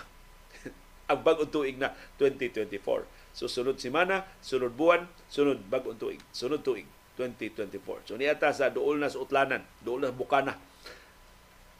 ang 1.11 1.19
bagong 1.23 1.51
tuig 1.51 1.79
na 1.79 1.95
2024. 2.19 3.07
So 3.35 3.47
sunod 3.51 3.79
simana, 3.79 4.27
sunod 4.39 4.75
buwan, 4.75 5.07
sunod 5.27 5.63
bagong 5.67 5.99
tuig, 5.99 6.19
sunod 6.31 6.63
tuig 6.63 6.87
2024. 7.19 8.11
So 8.11 8.19
niata 8.19 8.51
sa 8.51 8.71
duol 8.71 8.99
na 8.99 9.11
sa 9.11 9.23
utlanan, 9.23 9.63
duol 9.83 10.03
na 10.03 10.11
bukana 10.11 10.59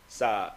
sa 0.08 0.56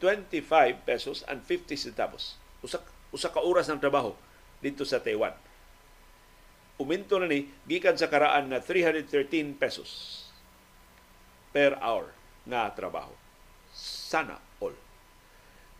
pesos 0.84 1.26
and 1.26 1.42
50 1.42 1.74
centavos. 1.74 2.38
Usa 2.62 2.78
usa 3.10 3.32
ka 3.32 3.42
oras 3.42 3.66
ng 3.66 3.80
trabaho 3.82 4.14
dito 4.62 4.86
sa 4.86 5.02
Taiwan. 5.02 5.34
Uminto 6.78 7.18
na 7.18 7.26
ni 7.26 7.50
gikan 7.66 7.98
sa 7.98 8.10
karaan 8.10 8.52
na 8.52 8.60
313 8.60 9.56
pesos 9.58 10.22
per 11.54 11.78
hour 11.80 12.12
nga 12.44 12.68
trabaho. 12.74 13.23
Sana 14.14 14.38
all. 14.62 14.78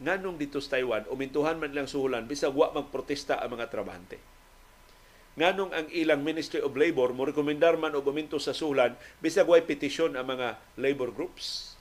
Nganong 0.03 0.43
dito 0.43 0.59
sa 0.59 0.75
Taiwan, 0.75 1.07
umintuhan 1.07 1.55
man 1.55 1.71
lang 1.71 1.87
suhulan, 1.87 2.27
bisag 2.27 2.51
wa 2.51 2.75
magprotesta 2.75 3.39
ang 3.39 3.55
mga 3.55 3.71
trabahante. 3.71 4.19
Nganong 5.39 5.71
ang 5.71 5.87
ilang 5.95 6.27
Ministry 6.27 6.59
of 6.59 6.75
Labor 6.75 7.15
mo 7.15 7.31
rekomendar 7.31 7.79
man 7.79 7.95
og 7.95 8.11
uminto 8.11 8.43
sa 8.43 8.51
suhulan, 8.51 8.99
bisag 9.23 9.47
way 9.47 9.63
petisyon 9.63 10.19
ang 10.19 10.35
mga 10.35 10.59
labor 10.75 11.15
groups. 11.15 11.79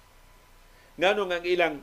Nganong 1.01 1.33
ang 1.33 1.41
ilang 1.41 1.81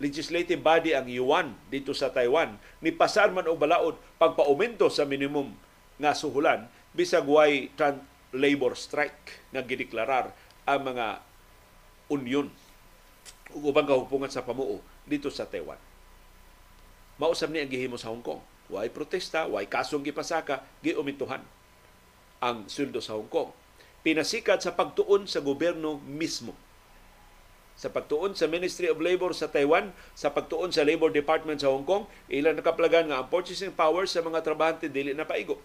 legislative 0.00 0.64
body 0.64 0.96
ang 0.96 1.04
yuan 1.04 1.52
dito 1.68 1.92
sa 1.92 2.08
Taiwan 2.08 2.56
ni 2.80 2.88
pasar 2.88 3.28
man 3.36 3.50
og 3.52 3.60
balaod 3.60 4.00
pagpaumento 4.16 4.88
sa 4.88 5.04
minimum 5.04 5.52
nga 5.98 6.14
suhulan 6.14 6.70
bisag 6.94 7.26
way 7.26 7.66
labor 8.30 8.78
strike 8.78 9.50
nga 9.50 9.66
gideklarar 9.66 10.30
ang 10.62 10.80
mga 10.86 11.18
union 12.14 12.46
ug 13.54 13.72
ubang 13.72 13.88
kahupungan 13.88 14.28
sa 14.28 14.44
pamuo 14.44 14.80
dito 15.08 15.32
sa 15.32 15.48
Taiwan. 15.48 15.80
mausab 17.18 17.50
ni 17.50 17.58
ang 17.58 17.70
gihimo 17.70 17.98
sa 17.98 18.14
Hong 18.14 18.22
Kong. 18.22 18.38
Way 18.68 18.92
protesta, 18.94 19.48
way 19.48 19.66
kasong 19.66 20.06
gipasaka, 20.06 20.62
giumituhan 20.84 21.42
ang 22.38 22.68
sweldo 22.70 23.02
sa 23.02 23.18
Hong 23.18 23.26
Kong. 23.26 23.50
Pinasikat 24.06 24.62
sa 24.62 24.76
pagtuon 24.78 25.26
sa 25.26 25.42
gobyerno 25.42 25.98
mismo. 26.06 26.54
Sa 27.78 27.90
pagtuon 27.90 28.34
sa 28.34 28.50
Ministry 28.50 28.90
of 28.90 28.98
Labor 28.98 29.34
sa 29.34 29.50
Taiwan, 29.50 29.94
sa 30.14 30.34
pagtuon 30.34 30.74
sa 30.74 30.82
Labor 30.86 31.10
Department 31.14 31.62
sa 31.62 31.70
Hong 31.70 31.86
Kong, 31.86 32.06
ilan 32.30 32.58
nakaplagan 32.58 33.10
nga 33.10 33.22
ang 33.22 33.30
purchasing 33.30 33.74
power 33.74 34.06
sa 34.06 34.22
mga 34.22 34.42
trabahante 34.42 34.90
dili 34.90 35.14
na 35.14 35.26
paigo. 35.26 35.58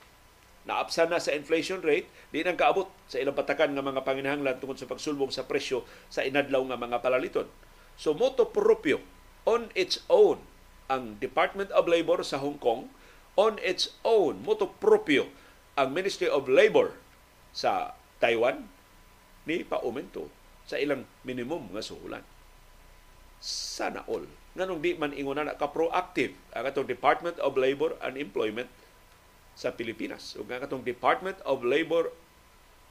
Naapsan 0.63 1.11
na 1.11 1.19
sa 1.19 1.35
inflation 1.35 1.83
rate, 1.83 2.07
di 2.31 2.39
nang 2.39 2.55
kaabot 2.55 2.87
sa 3.09 3.19
ilang 3.19 3.35
patakan 3.35 3.73
nga 3.75 3.83
mga 3.83 4.05
panginahanglan 4.05 4.57
tungkol 4.63 4.79
sa 4.79 4.87
pagsulbong 4.87 5.33
sa 5.33 5.43
presyo 5.43 5.83
sa 6.07 6.23
inadlaw 6.23 6.63
nga 6.71 6.79
mga 6.79 6.97
palaliton. 7.03 7.49
So 7.97 8.15
moto 8.17 8.47
proprio 8.47 9.01
on 9.43 9.69
its 9.77 10.01
own 10.07 10.41
ang 10.91 11.17
Department 11.19 11.71
of 11.71 11.87
Labor 11.87 12.21
sa 12.21 12.39
Hong 12.39 12.59
Kong, 12.59 12.91
on 13.33 13.57
its 13.63 13.97
own 14.05 14.43
moto 14.45 14.69
proprio 14.77 15.31
ang 15.73 15.89
Ministry 15.89 16.29
of 16.29 16.45
Labor 16.45 16.93
sa 17.49 17.97
Taiwan 18.21 18.69
ni 19.49 19.65
paumento 19.65 20.29
sa 20.63 20.77
ilang 20.79 21.03
minimum 21.25 21.73
nga 21.73 21.83
suhulan. 21.83 22.23
Sana 23.43 24.05
all. 24.07 24.29
Nganong 24.55 24.79
di 24.79 24.95
man 24.95 25.11
ingon 25.11 25.41
na 25.41 25.57
ka-proactive 25.57 26.37
ang 26.53 26.63
atong 26.69 26.87
Department 26.87 27.41
of 27.41 27.57
Labor 27.57 27.97
and 27.99 28.15
Employment 28.15 28.69
sa 29.57 29.73
Pilipinas. 29.73 30.37
Ug 30.37 30.47
ang 30.47 30.63
atong 30.63 30.85
Department 30.85 31.41
of 31.43 31.65
Labor 31.65 32.13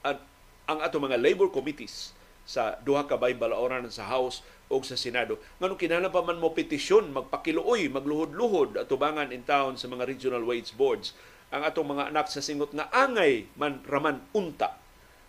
at 0.02 0.20
ang 0.66 0.78
atong 0.82 1.06
mga 1.06 1.18
labor 1.18 1.48
committees 1.50 2.14
sa 2.42 2.76
duha 2.82 3.06
ka 3.06 3.14
balaoran 3.14 3.86
sa 3.88 4.06
House 4.10 4.42
o 4.72 4.80
sa 4.80 4.96
Senado. 4.96 5.36
Nganong 5.60 5.76
kinahanglan 5.76 6.08
pa 6.08 6.24
man 6.24 6.40
mo 6.40 6.56
petisyon, 6.56 7.12
magpakiluoy, 7.12 7.92
magluhod-luhod 7.92 8.80
atubangan 8.80 9.28
in 9.28 9.44
town 9.44 9.76
sa 9.76 9.92
mga 9.92 10.08
regional 10.08 10.40
wage 10.48 10.72
boards. 10.72 11.12
Ang 11.52 11.68
atong 11.68 11.92
mga 11.92 12.08
anak 12.08 12.32
sa 12.32 12.40
singot 12.40 12.72
nga 12.72 12.88
angay 12.88 13.44
man 13.60 13.84
raman 13.84 14.24
unta. 14.32 14.80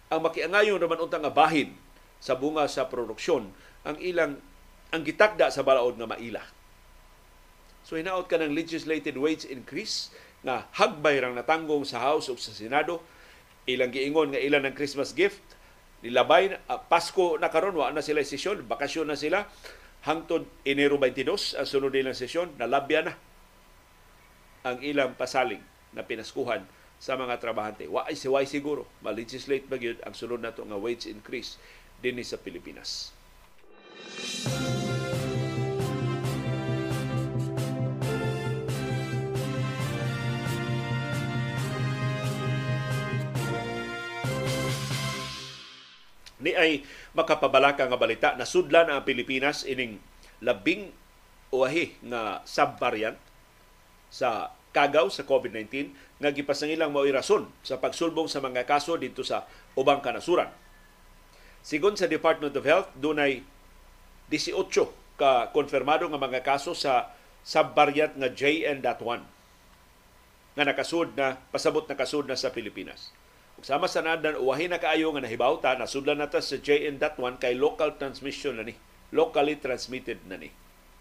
Ang 0.07 0.23
makiangayon 0.23 0.79
raman 0.79 1.03
unta 1.03 1.19
nga 1.19 1.35
bahin 1.35 1.75
sa 2.23 2.39
bunga 2.39 2.63
sa 2.71 2.87
produksyon. 2.87 3.51
Ang 3.83 3.99
ilang 3.99 4.39
ang 4.95 5.03
gitakda 5.03 5.51
sa 5.51 5.67
balaod 5.67 5.99
nga 5.99 6.07
maila. 6.07 6.47
So 7.83 7.99
hinaot 7.99 8.31
ka 8.31 8.39
ng 8.39 8.55
legislated 8.55 9.19
wage 9.19 9.43
increase 9.43 10.15
nga 10.47 10.71
hagbay 10.79 11.19
rang 11.19 11.35
natanggong 11.35 11.83
sa 11.83 11.99
House 11.99 12.31
o 12.31 12.39
sa 12.39 12.55
Senado. 12.55 13.03
Ilang 13.67 13.91
giingon 13.91 14.31
nga 14.31 14.39
ilan 14.39 14.63
ng 14.71 14.75
Christmas 14.75 15.11
gift 15.11 15.43
nilabay 16.03 16.53
uh, 16.67 16.79
Pasko 16.83 17.39
na 17.39 17.47
karon 17.47 17.73
wa 17.73 17.89
na 17.89 18.03
sila 18.03 18.21
sesyon 18.21 18.67
bakasyon 18.67 19.07
na 19.07 19.15
sila 19.15 19.47
hangtod 20.03 20.43
Enero 20.67 20.99
22 20.99 21.57
ang 21.57 21.67
sunod 21.67 21.95
nilang 21.95 22.13
sesyon 22.13 22.53
nalabya 22.59 23.07
na 23.07 23.13
ang 24.63 24.79
ilang 24.83 25.15
pasaling 25.15 25.63
na 25.95 26.03
pinaskuhan 26.03 26.63
sa 27.03 27.19
mga 27.19 27.35
trabahante. 27.43 27.83
Wa 27.91 28.07
ay 28.07 28.15
siway 28.15 28.47
siguro, 28.47 28.87
ma-legislate 29.03 29.67
ba 29.67 29.75
ang 29.75 30.15
sunod 30.15 30.39
nato 30.39 30.63
nga 30.63 30.79
wage 30.79 31.11
increase 31.11 31.59
din 31.99 32.19
sa 32.23 32.39
Pilipinas. 32.39 33.11
Ni 46.43 46.51
ay 46.51 46.83
makapabalaka 47.15 47.87
nga 47.87 47.95
balita 47.95 48.29
na 48.35 48.43
sudlan 48.43 48.91
ang 48.91 49.07
Pilipinas 49.07 49.63
ining 49.63 50.03
labing 50.43 50.91
uwahi 51.55 51.95
nga 52.03 52.43
sub-variant 52.43 53.15
sa 54.11 54.51
kagaw 54.75 55.07
sa 55.07 55.23
COVID-19 55.23 55.95
nga 56.19 56.29
gipasangilang 56.33 56.91
mao'y 56.91 57.15
rason 57.15 57.47
sa 57.63 57.79
pagsulbong 57.79 58.27
sa 58.27 58.43
mga 58.43 58.67
kaso 58.67 58.99
dito 58.99 59.23
sa 59.23 59.47
ubang 59.79 60.03
kanasuran. 60.03 60.51
Sigon 61.63 61.95
sa 61.95 62.11
Department 62.11 62.51
of 62.59 62.67
Health, 62.67 62.91
dunay 62.99 63.45
18 64.27 64.67
ka 65.15 65.53
konfirmado 65.55 66.09
nga 66.09 66.19
mga 66.19 66.41
kaso 66.43 66.75
sa 66.75 67.13
subvariant 67.45 68.17
nga 68.17 68.27
JN.1 68.27 69.21
nga 70.53 70.63
nakasud 70.65 71.13
na 71.17 71.37
pasabot 71.53 71.85
na 71.85 71.97
kasud 71.97 72.25
na 72.25 72.37
sa 72.37 72.53
Pilipinas. 72.53 73.13
Sama 73.61 73.85
sa 73.85 74.01
nadan 74.01 74.41
uwahin 74.41 74.73
na 74.73 74.81
kaayo 74.81 75.13
nga 75.13 75.21
nahibawta 75.21 75.77
nasudlan 75.77 76.17
nata 76.17 76.41
sa 76.41 76.57
JN.1 76.57 77.37
kay 77.37 77.53
local 77.53 77.93
transmission 77.95 78.57
na 78.57 78.65
ni, 78.65 78.73
locally 79.13 79.59
transmitted 79.59 80.17
na 80.25 80.41
ni. 80.41 80.49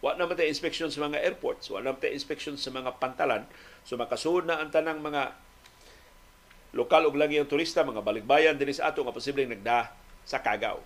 Wa 0.02 0.18
naman 0.18 0.34
tayo 0.34 0.50
inspection 0.50 0.90
sa 0.90 1.06
mga 1.06 1.22
airports, 1.22 1.70
wa 1.70 1.78
naman 1.78 2.02
tayo 2.02 2.12
inspection 2.12 2.58
sa 2.58 2.74
mga 2.74 2.98
pantalan. 2.98 3.46
So 3.86 3.94
makasuod 3.94 4.44
na 4.44 4.58
ang 4.58 4.74
tanang 4.74 4.98
mga 4.98 5.32
lokal 6.74 7.06
ug 7.08 7.16
lagi 7.16 7.38
ang 7.38 7.48
turista, 7.48 7.86
mga 7.86 8.02
balikbayan 8.02 8.58
dinhi 8.58 8.76
sa 8.76 8.90
ato 8.90 9.06
nga 9.06 9.14
posibleng 9.14 9.48
nagda 9.54 9.94
sa 10.26 10.42
Kagaw. 10.42 10.78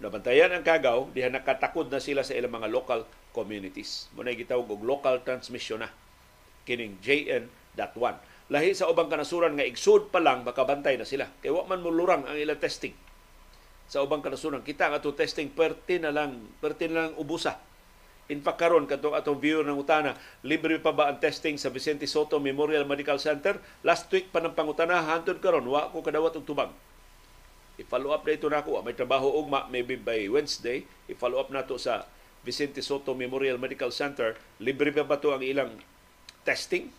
Nabantayan 0.00 0.52
ang 0.52 0.64
Kagaw, 0.64 1.12
diha 1.12 1.28
nakatakod 1.28 1.92
na 1.92 2.00
sila 2.00 2.24
sa 2.24 2.32
ilang 2.32 2.52
mga 2.52 2.72
local 2.72 3.04
communities. 3.36 4.08
Muna 4.16 4.32
gitawag 4.32 4.68
og 4.68 4.82
local 4.84 5.20
transmission 5.24 5.84
na 5.84 5.92
kining 6.64 6.96
JN.1. 7.04 8.14
Lahi 8.50 8.74
sa 8.74 8.90
ubang 8.90 9.06
kanasuran 9.06 9.54
nga 9.54 9.66
igsud 9.66 10.10
pa 10.10 10.18
lang 10.18 10.42
makabantay 10.42 10.98
na 10.98 11.06
sila. 11.06 11.30
Kay 11.38 11.54
wa 11.54 11.64
man 11.70 11.86
mulurang 11.86 12.26
ang 12.26 12.34
ilang 12.34 12.58
testing 12.58 12.92
sa 13.86 14.02
ubang 14.02 14.22
kanasuran. 14.22 14.66
Kita 14.66 14.90
nga 14.90 14.98
to 14.98 15.14
testing 15.14 15.54
perti 15.54 16.02
na 16.02 16.10
lang, 16.10 16.50
perti 16.58 16.90
na 16.90 17.06
lang 17.06 17.14
ubusa 17.14 17.70
In 18.30 18.38
fact, 18.46 18.62
karon 18.62 18.86
katong 18.86 19.18
atong 19.18 19.42
viewer 19.42 19.66
ng 19.66 19.74
utana, 19.74 20.14
libre 20.46 20.78
pa 20.78 20.94
ba 20.94 21.10
ang 21.10 21.18
testing 21.18 21.58
sa 21.58 21.66
Vicente 21.66 22.06
Soto 22.06 22.38
Memorial 22.38 22.86
Medical 22.86 23.18
Center? 23.18 23.58
Last 23.82 24.06
week 24.14 24.30
pa 24.30 24.38
ng 24.38 24.54
pangutana, 24.54 25.02
hantod 25.02 25.42
karon 25.42 25.66
wa 25.66 25.90
ko 25.90 25.98
kadawat 25.98 26.38
og 26.38 26.46
tubag. 26.46 26.70
I-follow 27.82 28.14
up 28.14 28.22
na 28.22 28.38
ito 28.38 28.46
na 28.46 28.62
ako. 28.62 28.86
May 28.86 28.94
trabaho 28.94 29.34
ugma, 29.34 29.66
maybe 29.66 29.98
by 29.98 30.30
Wednesday. 30.30 30.86
I-follow 31.10 31.42
up 31.42 31.50
na 31.50 31.66
to 31.66 31.74
sa 31.74 32.06
Vicente 32.46 32.78
Soto 32.86 33.18
Memorial 33.18 33.58
Medical 33.58 33.90
Center. 33.90 34.38
Libre 34.62 34.94
pa 34.94 35.02
ba 35.02 35.18
to 35.18 35.34
ang 35.34 35.42
ilang 35.42 35.82
testing? 36.46 36.94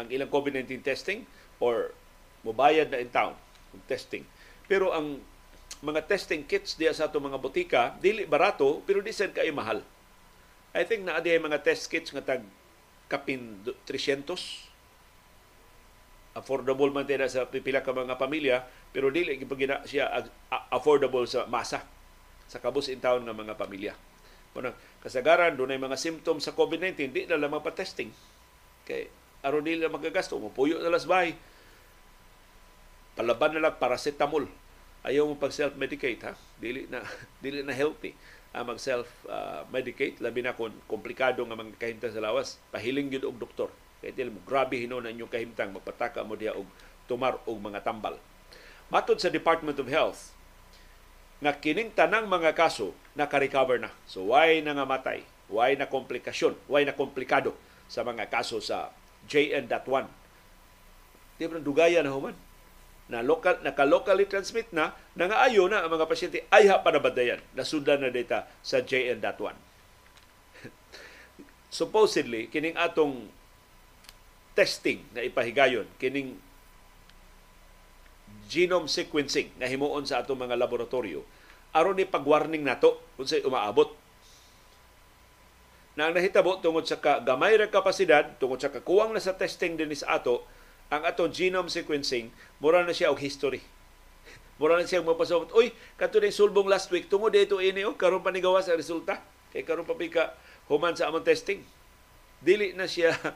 Ang 0.00 0.10
ilang 0.10 0.30
COVID-19 0.30 0.82
testing? 0.82 1.26
Or 1.62 1.94
mubayad 2.42 2.90
na 2.90 3.00
in 3.00 3.10
town 3.10 3.34
ang 3.72 3.82
testing? 3.86 4.26
Pero 4.66 4.90
ang 4.90 5.22
mga 5.84 6.08
testing 6.08 6.44
kits 6.44 6.76
diya 6.80 6.96
sa 6.96 7.10
ato 7.10 7.20
mga 7.20 7.40
botika, 7.40 7.92
dili 8.00 8.24
barato, 8.24 8.80
pero 8.88 9.04
di 9.04 9.12
sad 9.12 9.36
kayo 9.36 9.52
mahal 9.52 9.84
I 10.74 10.82
think 10.82 11.06
na 11.06 11.22
ay 11.22 11.38
mga 11.38 11.62
test 11.62 11.86
kits 11.86 12.10
nga 12.10 12.26
tag 12.26 12.42
kapin 13.06 13.62
300 13.86 14.34
affordable 16.34 16.90
man 16.90 17.06
tayo 17.06 17.22
sa 17.30 17.46
pipila 17.46 17.78
ka 17.78 17.94
mga 17.94 18.18
pamilya 18.18 18.66
pero 18.90 19.06
dili 19.06 19.38
gipagina 19.38 19.86
siya 19.86 20.10
affordable 20.74 21.30
sa 21.30 21.46
masa 21.46 21.86
sa 22.50 22.58
kabus 22.58 22.90
in 22.90 22.98
town 22.98 23.22
nga 23.22 23.30
mga 23.30 23.54
pamilya. 23.54 23.94
Kuna 24.50 24.74
kasagaran 24.98 25.54
dunay 25.54 25.78
mga 25.78 25.94
symptoms 25.94 26.42
sa 26.42 26.52
COVID-19 26.58 27.14
di 27.14 27.22
na 27.30 27.38
lang 27.38 27.54
pa-testing. 27.54 28.10
Kay 28.82 29.06
aron 29.44 29.62
dili 29.62 29.84
na 29.84 29.92
magagasto 29.92 30.40
mo 30.40 30.48
puyo 30.48 30.80
na 30.80 30.88
lasbay. 30.88 31.36
Palaban 33.14 33.54
na 33.54 33.68
lang 33.68 33.76
paracetamol. 33.76 34.48
Ayaw 35.04 35.28
mo 35.28 35.36
pag 35.36 35.52
self-medicate 35.52 36.24
ha. 36.24 36.32
Dili 36.56 36.88
na 36.88 37.04
dili 37.44 37.60
na 37.60 37.76
healthy 37.76 38.16
uh, 38.54 38.62
mag-self-medicate, 38.62 40.22
labi 40.22 40.40
na 40.46 40.54
kung 40.54 40.72
komplikado 40.86 41.42
nga 41.42 41.58
mga 41.58 41.76
kahimtang 41.76 42.14
sa 42.14 42.22
lawas, 42.22 42.62
pahiling 42.70 43.10
yun 43.10 43.26
og 43.26 43.36
doktor. 43.36 43.68
Kaya 43.98 44.14
tila 44.14 44.30
mo, 44.30 44.40
grabe 44.46 44.78
hino 44.78 45.02
na 45.02 45.10
inyong 45.10 45.28
kahimtang, 45.28 45.74
magpataka 45.74 46.22
mo 46.22 46.38
diya 46.38 46.54
og 46.54 46.70
tumar 47.10 47.42
og 47.44 47.58
mga 47.58 47.82
tambal. 47.82 48.16
Matod 48.88 49.18
sa 49.18 49.28
Department 49.28 49.76
of 49.82 49.90
Health, 49.90 50.30
nga 51.42 51.52
kining 51.58 51.92
tanang 51.92 52.30
mga 52.30 52.54
kaso 52.54 52.94
naka-recover 53.18 53.82
na. 53.82 53.90
So 54.06 54.32
why 54.32 54.62
na 54.62 54.72
nga 54.72 54.86
matay? 54.86 55.26
Why 55.50 55.76
na 55.76 55.90
komplikasyon? 55.90 56.56
Why 56.70 56.86
na 56.88 56.96
komplikado 56.96 57.52
sa 57.90 58.00
mga 58.00 58.30
kaso 58.32 58.62
sa 58.64 58.94
JN.1? 59.30 60.06
Di 61.38 61.44
ba 61.50 61.58
dugaya 61.58 62.00
na 62.04 62.12
human? 62.12 62.36
na 63.04 63.20
local 63.20 63.60
naka-locally 63.60 64.24
transmit 64.24 64.72
na 64.72 64.96
nangaayo 65.12 65.68
na 65.68 65.84
ang 65.84 65.92
mga 65.92 66.08
pasyente 66.08 66.48
ay 66.48 66.72
ha 66.72 66.80
panabadayan 66.80 67.36
nasundan 67.52 68.00
na 68.00 68.08
data 68.08 68.48
sa 68.64 68.80
JN.1 68.80 69.52
supposedly 71.84 72.48
kining 72.48 72.72
atong 72.80 73.28
testing 74.56 75.04
na 75.12 75.20
ipahigayon 75.20 75.84
kining 76.00 76.40
genome 78.48 78.88
sequencing 78.88 79.52
na 79.60 79.68
himuon 79.68 80.08
sa 80.08 80.24
atong 80.24 80.40
mga 80.40 80.56
laboratorio 80.56 81.28
aron 81.76 82.00
ni 82.00 82.08
pag-warning 82.08 82.64
nato 82.64 83.04
kung 83.20 83.28
say 83.28 83.44
umaabot 83.44 83.92
na 85.94 86.10
ang 86.10 86.14
nahitabo 86.14 86.58
tungod 86.58 86.86
sa 86.86 86.98
gamay 86.98 87.54
ra 87.54 87.70
kapasidad 87.70 88.34
tungod 88.42 88.58
sa 88.58 88.70
kakuwang 88.70 89.14
na 89.14 89.22
sa 89.22 89.38
testing 89.38 89.78
din 89.78 89.94
sa 89.94 90.18
ato 90.18 90.42
ang 90.92 91.02
atong 91.06 91.32
genome 91.32 91.72
sequencing, 91.72 92.28
mura 92.60 92.84
na 92.84 92.92
siya 92.92 93.10
og 93.10 93.18
history. 93.18 93.64
Mura 94.60 94.78
na 94.78 94.86
siya 94.86 95.02
mapasabot, 95.02 95.50
uy, 95.56 95.74
kato 95.98 96.22
na 96.22 96.30
sulbong 96.30 96.70
last 96.70 96.86
week, 96.92 97.10
tungod 97.10 97.34
dito 97.34 97.58
ini, 97.58 97.82
oh, 97.82 97.98
karon 97.98 98.22
pa 98.22 98.30
ni 98.30 98.38
gawas 98.38 98.70
ang 98.70 98.78
resulta. 98.78 99.18
Kay 99.50 99.66
karon 99.66 99.82
pa 99.82 99.96
ka 100.12 100.36
human 100.70 100.94
sa 100.94 101.10
among 101.10 101.26
testing. 101.26 101.64
dili 102.44 102.76
na 102.76 102.84
siya 102.84 103.16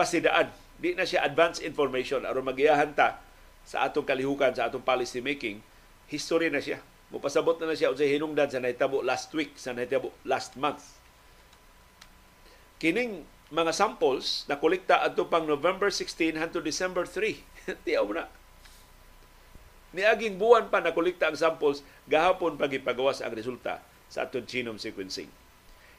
pasidaan, 0.00 0.48
di 0.80 0.96
na 0.96 1.04
siya 1.04 1.22
advance 1.22 1.60
information 1.60 2.24
aron 2.24 2.42
magiyahan 2.42 2.96
ta 2.96 3.20
sa 3.62 3.84
atong 3.84 4.08
kalihukan 4.08 4.56
sa 4.56 4.66
atong 4.66 4.82
policy 4.82 5.20
making, 5.20 5.60
history 6.08 6.48
na 6.48 6.58
siya. 6.58 6.80
Mupasabot 7.12 7.60
na 7.60 7.68
na 7.68 7.76
siya 7.76 7.92
sa 7.92 8.08
hinungdan 8.08 8.48
sa 8.48 8.58
nahitabo 8.58 9.04
last 9.04 9.28
week, 9.36 9.54
sa 9.60 9.76
nahitabo 9.76 10.16
last 10.24 10.56
month. 10.56 10.96
Kining 12.80 13.28
mga 13.52 13.76
samples 13.76 14.48
na 14.48 14.56
kolekta 14.56 15.04
adto 15.04 15.28
pang 15.28 15.44
November 15.44 15.92
16 15.92 16.40
hangtod 16.40 16.64
December 16.64 17.04
3. 17.04 17.36
Tiyaw 17.84 18.08
mo 18.08 18.16
na. 18.16 18.26
Niaging 19.92 20.40
buwan 20.40 20.72
pa 20.72 20.80
na 20.80 20.96
kolekta 20.96 21.28
ang 21.28 21.36
samples, 21.36 21.84
gahapon 22.08 22.56
pagipagawas 22.56 23.20
ang 23.20 23.36
resulta 23.36 23.84
sa 24.08 24.24
atong 24.24 24.48
genome 24.48 24.80
sequencing. 24.80 25.28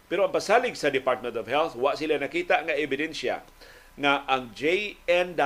Pero 0.10 0.26
ang 0.26 0.34
pasalig 0.34 0.74
sa 0.74 0.90
Department 0.90 1.38
of 1.38 1.46
Health, 1.46 1.78
wa 1.78 1.94
sila 1.94 2.18
nakita 2.18 2.66
nga 2.66 2.74
ebidensya 2.74 3.46
nga 3.94 4.26
ang 4.26 4.50
JN.1 4.58 5.38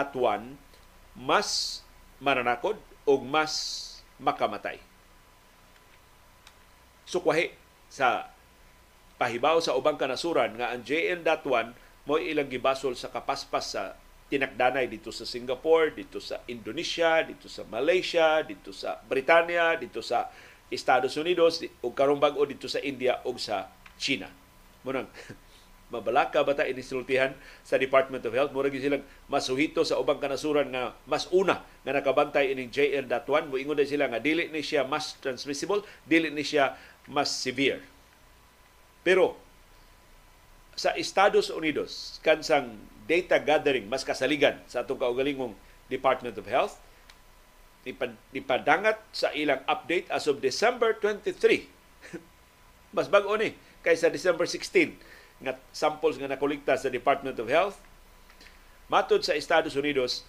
mas 1.20 1.82
mananakod 2.24 2.80
o 3.04 3.20
mas 3.20 3.84
makamatay. 4.16 4.80
Sukwahi 7.08 7.56
sa 7.88 8.28
pahibaw 9.16 9.64
sa 9.64 9.80
ubang 9.80 9.96
kanasuran 9.96 10.60
nga 10.60 10.76
ang 10.76 10.84
JN.1 10.84 11.74
mo 12.04 12.20
ilang 12.20 12.52
gibasol 12.52 13.00
sa 13.00 13.08
kapaspas 13.08 13.66
sa 13.74 13.96
tinakdanay 14.28 14.92
dito 14.92 15.10
sa 15.16 15.24
Singapore, 15.24 15.96
dito 15.96 16.20
sa 16.20 16.44
Indonesia, 16.52 17.24
dito 17.24 17.48
sa 17.48 17.64
Malaysia, 17.64 18.44
dito 18.44 18.76
sa 18.76 19.00
Britanya, 19.08 19.80
dito 19.80 20.04
sa 20.04 20.28
Estados 20.68 21.16
Unidos, 21.16 21.64
o 21.80 21.96
karong 21.96 22.20
bag-o 22.20 22.44
dito 22.44 22.68
sa 22.68 22.84
India 22.84 23.24
o 23.24 23.32
sa 23.40 23.72
China. 23.96 24.28
Munang 24.84 25.08
mabalaka 25.94 26.44
bata 26.44 26.68
inisultihan 26.68 27.32
sa 27.64 27.80
Department 27.80 28.20
of 28.28 28.36
Health 28.36 28.52
murag 28.52 28.76
silang 28.76 29.08
masuhito 29.32 29.88
sa 29.88 29.96
ubang 29.96 30.20
kanasuran 30.20 30.68
nga 30.76 30.92
mas 31.08 31.32
una 31.32 31.64
nga 31.88 31.96
nakabantay 31.96 32.52
ining 32.52 32.68
JN.1 32.68 33.48
moingon 33.48 33.80
sila 33.88 34.12
nga 34.12 34.20
dili 34.20 34.52
ni 34.52 34.60
siya 34.60 34.84
mas 34.84 35.16
transmissible 35.24 35.88
dili 36.04 36.28
ni 36.28 36.44
siya 36.44 36.76
mas 37.08 37.32
severe 37.32 37.82
pero 39.02 39.40
sa 40.78 40.94
Estados 41.00 41.50
Unidos 41.50 42.22
kansang 42.22 42.78
data 43.08 43.40
gathering 43.40 43.88
mas 43.88 44.04
kasaligan 44.04 44.60
sa 44.68 44.84
atong 44.84 45.00
kaugalingong 45.00 45.56
Department 45.88 46.36
of 46.36 46.46
Health 46.46 46.78
ipadangat 48.36 49.00
sa 49.16 49.32
ilang 49.32 49.64
update 49.64 50.12
as 50.12 50.28
of 50.28 50.44
December 50.44 50.92
23 51.00 51.32
mas 52.96 53.08
bag-o 53.08 53.32
ni 53.40 53.56
kaysa 53.80 54.12
December 54.12 54.44
16 54.44 55.00
nga 55.42 55.54
samples 55.70 56.18
nga 56.18 56.30
nakolekta 56.30 56.74
sa 56.76 56.90
Department 56.90 57.38
of 57.38 57.48
Health. 57.50 57.78
Matod 58.88 59.22
sa 59.22 59.36
Estados 59.36 59.76
Unidos, 59.76 60.24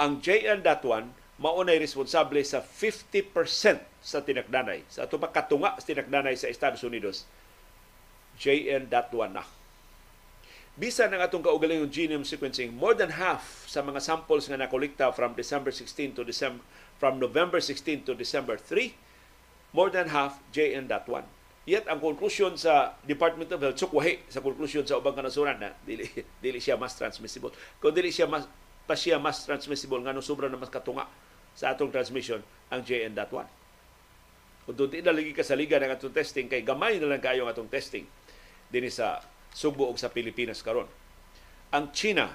ang 0.00 0.18
JN.1 0.18 1.12
maunay 1.40 1.80
responsable 1.80 2.40
sa 2.44 2.60
50% 2.60 3.80
sa 4.02 4.18
tinakdanay. 4.20 4.84
Sa 4.90 5.06
ato 5.06 5.16
katunga 5.16 5.78
sa 5.80 5.86
tinakdanay 5.86 6.36
sa 6.36 6.50
Estados 6.50 6.82
Unidos, 6.84 7.24
JN.1 8.36 9.30
na. 9.32 9.44
Bisan 10.72 11.12
ng 11.12 11.20
atong 11.20 11.44
kaugalingong 11.44 11.92
genome 11.92 12.24
sequencing, 12.24 12.72
more 12.72 12.96
than 12.96 13.20
half 13.20 13.68
sa 13.68 13.84
mga 13.84 14.00
samples 14.00 14.48
nga 14.48 14.56
nakolekta 14.56 15.12
from 15.12 15.36
December 15.36 15.68
16 15.68 16.16
to 16.16 16.22
December 16.24 16.64
from 16.96 17.18
November 17.18 17.58
16 17.60 18.08
to 18.08 18.12
December 18.16 18.56
3, 18.56 18.94
more 19.76 19.90
than 19.92 20.08
half 20.08 20.40
JN.1 20.54 21.42
Yet 21.62 21.86
ang 21.86 22.02
konklusyon 22.02 22.58
sa 22.58 22.98
Department 23.06 23.46
of 23.54 23.62
Health 23.62 23.78
sukwahi 23.78 24.18
sa 24.26 24.42
konklusyon 24.42 24.82
sa 24.82 24.98
ubang 24.98 25.14
kanasuran 25.14 25.62
na 25.62 25.70
dili 25.86 26.10
dili 26.44 26.58
siya 26.58 26.74
mas 26.74 26.98
transmissible. 26.98 27.54
Kung 27.78 27.94
dili 27.94 28.10
siya 28.10 28.26
mas 28.26 28.50
pa 28.84 28.94
siya 28.98 29.22
mas 29.22 29.46
transmissible 29.46 30.02
ngano 30.02 30.20
sobra 30.20 30.50
na 30.50 30.58
mas 30.58 30.72
katunga 30.72 31.06
sa 31.52 31.72
atong 31.72 31.92
transmission 31.92 32.40
ang 32.72 32.80
JN.1. 32.82 33.46
Kung 34.62 34.76
doon 34.78 34.94
na 35.02 35.12
lagi 35.12 35.34
kasaligan 35.34 35.82
ng 35.82 35.92
atong 35.98 36.14
testing 36.14 36.46
kay 36.46 36.62
gamay 36.62 37.02
na 37.02 37.10
lang 37.10 37.22
kayo 37.22 37.44
ang 37.44 37.50
atong 37.50 37.70
testing 37.70 38.06
dinhi 38.70 38.88
sa 38.88 39.20
Subo 39.52 39.84
ug 39.92 40.00
sa 40.00 40.08
Pilipinas 40.08 40.64
karon. 40.64 40.88
Ang 41.76 41.92
China 41.92 42.32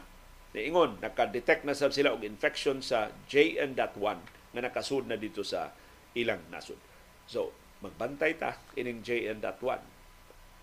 niingon 0.53 1.01
naka-detect 1.01 1.65
na 1.65 1.73
sab 1.73 1.89
sila 1.89 2.13
og 2.13 2.21
infection 2.21 2.77
sa 2.81 3.09
JN.1 3.25 4.17
nga 4.53 4.61
nakasud 4.61 5.09
na 5.09 5.17
dito 5.17 5.41
sa 5.41 5.73
ilang 6.13 6.41
nasod. 6.53 6.77
So, 7.25 7.53
magbantay 7.81 8.37
ta 8.37 8.57
ining 8.77 9.01
JN.1 9.01 9.97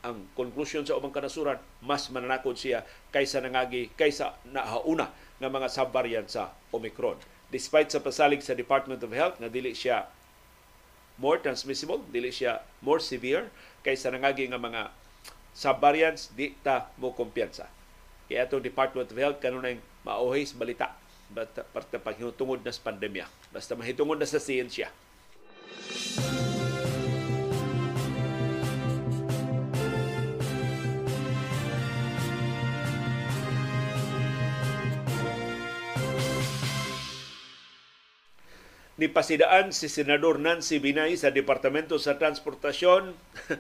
ang 0.05 0.29
konklusyon 0.37 0.85
sa 0.85 1.01
ubang 1.01 1.17
kanasuran 1.17 1.57
mas 1.81 2.13
mananakod 2.13 2.61
siya 2.61 2.85
kaysa 3.09 3.41
nangagi 3.41 3.89
kaysa 3.97 4.37
nahauna 4.53 5.09
nga 5.39 5.51
mga 5.51 5.69
subvariant 5.71 6.29
sa 6.31 6.55
Omicron. 6.71 7.19
Despite 7.51 7.91
sa 7.91 8.03
pasalig 8.03 8.43
sa 8.43 8.57
Department 8.57 9.03
of 9.03 9.15
Health 9.15 9.39
nga 9.39 9.51
dili 9.51 9.75
siya 9.75 10.11
more 11.15 11.39
transmissible 11.39 12.03
dili 12.11 12.35
siya 12.35 12.67
more 12.83 12.99
severe 12.99 13.47
kaysa 13.87 14.11
nangagi 14.11 14.51
nga 14.51 14.59
mga 14.59 14.91
subvariants 15.55 16.35
di 16.35 16.55
ta 16.63 16.91
mo 16.99 17.15
kumpiyansa. 17.15 17.71
Kaya 18.27 18.49
itong 18.49 18.65
Department 18.65 19.11
of 19.11 19.19
Health 19.19 19.39
kanunay 19.39 19.79
mauhis 20.03 20.57
balita. 20.57 20.95
Basta 21.31 21.63
parte 21.65 21.99
paghitungod 21.99 22.63
na 22.63 22.75
sa 22.75 22.83
pandemya. 22.85 23.27
Basta 23.55 23.79
mahitungod 23.79 24.19
na 24.19 24.29
sa 24.29 24.43
siyensya 24.43 24.91
ni 38.95 39.11
pasidaan 39.11 39.75
si 39.75 39.91
Senador 39.91 40.39
Nancy 40.39 40.79
Binay 40.79 41.19
sa 41.19 41.35
Departamento 41.35 41.99
sa 41.99 42.15
Transportasyon 42.15 43.15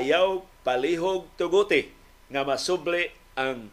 ayaw 0.00 0.40
palihog 0.64 1.28
tuguti 1.36 1.92
nga 2.32 2.42
masuble 2.48 3.12
ang 3.36 3.68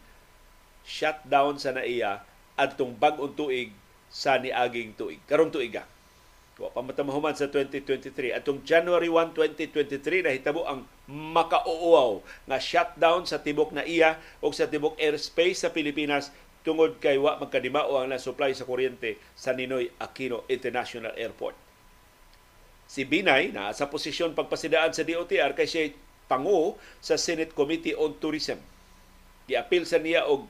shutdown 0.84 1.56
sa 1.56 1.72
naiya 1.72 2.20
adtong 2.60 2.92
bag-ong 2.92 3.32
tuig 3.32 3.72
sa 4.12 4.36
niaging 4.36 4.92
tuig. 4.92 5.24
Karong 5.24 5.48
tuiga. 5.48 5.88
Wa 6.60 6.68
pa 6.68 6.84
sa 7.32 7.48
2023. 7.48 8.36
Atong 8.36 8.60
January 8.62 9.08
1, 9.08 9.32
2023 9.34 10.28
nahitabo 10.28 10.68
ang 10.68 10.84
makauuaw 11.08 12.20
nga 12.46 12.58
shutdown 12.60 13.24
sa 13.24 13.40
tibok 13.40 13.72
na 13.72 13.82
iya 13.82 14.20
o 14.44 14.52
sa 14.52 14.68
tibok 14.68 14.94
airspace 15.00 15.64
sa 15.64 15.72
Pilipinas 15.72 16.30
tungod 16.62 17.02
kay 17.02 17.18
wa 17.18 17.38
magkadimao 17.42 17.98
ang 17.98 18.14
supply 18.18 18.54
sa 18.54 18.66
kuryente 18.66 19.18
sa 19.34 19.50
Ninoy 19.50 19.90
Aquino 19.98 20.46
International 20.46 21.14
Airport. 21.18 21.54
Si 22.86 23.02
Binay 23.02 23.50
na 23.50 23.74
sa 23.74 23.90
posisyon 23.90 24.34
pagpasidaan 24.34 24.94
sa 24.94 25.02
DOTR 25.02 25.54
kay 25.58 25.66
siya 25.66 25.90
pangu 26.30 26.78
sa 27.02 27.18
Senate 27.18 27.52
Committee 27.52 27.98
on 27.98 28.14
Tourism. 28.16 28.60
Giapil 29.50 29.84
sa 29.84 29.98
niya 29.98 30.24
og 30.30 30.46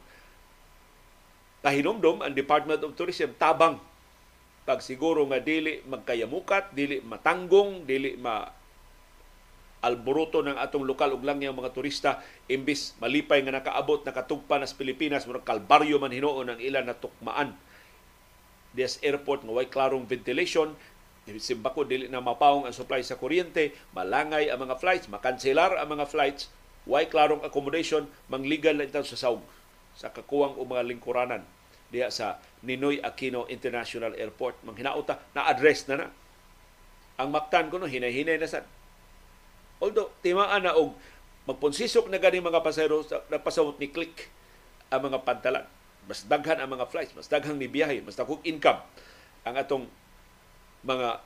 pahinomdom 1.64 2.20
ang 2.20 2.34
Department 2.34 2.82
of 2.84 2.92
Tourism 2.98 3.32
tabang 3.38 3.80
pag 4.62 4.78
siguro 4.78 5.26
nga 5.26 5.42
dili 5.42 5.82
magkayamukat, 5.82 6.70
dili 6.70 7.02
matanggong, 7.02 7.82
dili 7.82 8.14
ma 8.14 8.46
alboroto 9.82 10.46
ng 10.46 10.54
atong 10.56 10.86
lokal 10.86 11.10
ug 11.12 11.26
langyang 11.26 11.58
mga 11.58 11.74
turista 11.74 12.10
imbis 12.46 12.94
malipay 13.02 13.42
nga 13.42 13.58
nakaabot 13.58 14.06
nakatugpa 14.06 14.62
nas 14.62 14.72
Pilipinas 14.72 15.26
murag 15.26 15.42
kalbaryo 15.42 15.98
man 15.98 16.14
hinuon 16.14 16.54
ang 16.54 16.60
ilan 16.62 16.86
na 16.86 16.94
tukmaan. 16.94 17.58
Des 18.72 18.96
airport 19.02 19.42
nga 19.42 19.52
way 19.52 19.66
klarong 19.66 20.06
ventilation 20.06 20.72
simbako 21.22 21.86
dili 21.86 22.10
na 22.10 22.18
mapawong 22.18 22.66
ang 22.66 22.74
supply 22.74 22.98
sa 23.02 23.14
kuryente 23.14 23.74
malangay 23.94 24.50
ang 24.50 24.66
mga 24.66 24.74
flights 24.78 25.06
makanselar 25.06 25.78
ang 25.78 25.94
mga 25.94 26.10
flights 26.10 26.50
way 26.82 27.06
klarong 27.06 27.46
accommodation 27.46 28.10
mangligal 28.26 28.74
na 28.74 28.90
sa 28.90 29.18
saug 29.18 29.42
sa 29.92 30.08
kakuwang 30.08 30.56
o 30.56 30.64
mga 30.64 30.88
lingkuranan. 30.88 31.44
Diha 31.92 32.08
sa 32.08 32.40
Ninoy 32.64 33.04
Aquino 33.04 33.44
International 33.52 34.16
Airport 34.16 34.64
manghinauta 34.64 35.20
na 35.36 35.44
address 35.44 35.84
na 35.92 35.96
na. 36.00 36.08
Ang 37.20 37.28
maktan 37.28 37.68
ko 37.68 37.76
no 37.76 37.84
hinay-hinay 37.84 38.40
na 38.40 38.48
sa 38.48 38.64
Although, 39.82 40.14
timaan 40.22 40.62
na 40.62 40.78
og 40.78 40.94
magponsisok 41.50 42.06
na 42.06 42.22
gani 42.22 42.38
mga 42.38 42.62
pasahero 42.62 43.02
nagpasawot 43.26 43.82
ni 43.82 43.90
click 43.90 44.30
ang 44.94 45.10
mga 45.10 45.26
pantalan. 45.26 45.66
Mas 46.06 46.22
daghan 46.22 46.62
ang 46.62 46.70
mga 46.70 46.86
flights, 46.86 47.14
mas 47.18 47.26
daghang 47.26 47.58
ni 47.58 47.66
biyahe, 47.66 47.98
mas 48.02 48.14
dakong 48.14 48.42
income 48.46 48.78
ang 49.42 49.54
atong 49.58 49.90
mga 50.86 51.18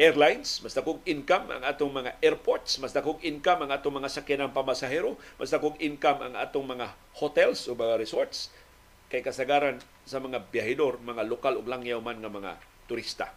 airlines, 0.00 0.60
mas 0.64 0.72
dakong 0.72 1.00
income 1.04 1.48
ang 1.52 1.64
atong 1.64 1.92
mga 1.92 2.16
airports, 2.24 2.80
mas 2.80 2.92
dakong 2.92 3.20
income 3.24 3.64
ang 3.64 3.70
atong 3.72 3.92
mga 4.00 4.08
sakyanan 4.08 4.52
pamasahero, 4.52 5.16
mas 5.36 5.52
dakong 5.52 5.76
income 5.80 6.24
ang 6.24 6.34
atong 6.36 6.64
mga 6.64 6.92
hotels 7.20 7.68
o 7.68 7.76
mga 7.76 8.00
resorts 8.00 8.52
kay 9.12 9.20
kasagaran 9.20 9.80
sa 10.08 10.20
mga 10.20 10.48
biyahedor, 10.48 11.00
mga 11.04 11.28
lokal 11.28 11.60
ug 11.60 11.68
langyaw 11.68 12.00
man 12.00 12.20
nga 12.20 12.32
mga 12.32 12.52
turista. 12.88 13.28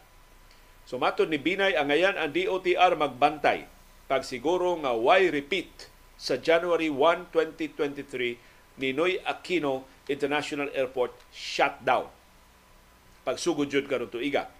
So 0.88 0.96
matod 0.96 1.28
ni 1.28 1.36
Binay 1.36 1.76
ang 1.76 1.92
ngayon 1.92 2.16
ang 2.16 2.32
DOTR 2.32 2.96
magbantay 2.96 3.74
pagsiguro 4.06 4.78
nga 4.82 4.93
why 4.93 5.28
repeat 5.30 5.89
sa 6.16 6.39
January 6.39 6.88
1, 6.88 7.34
2023 7.34 8.80
Ninoy 8.80 9.20
Aquino 9.24 9.88
International 10.06 10.70
Airport 10.76 11.16
shutdown. 11.32 12.12
Pagsugod 13.26 13.72
jud 13.72 13.89
karon 13.89 14.12
tuiga. 14.12 14.51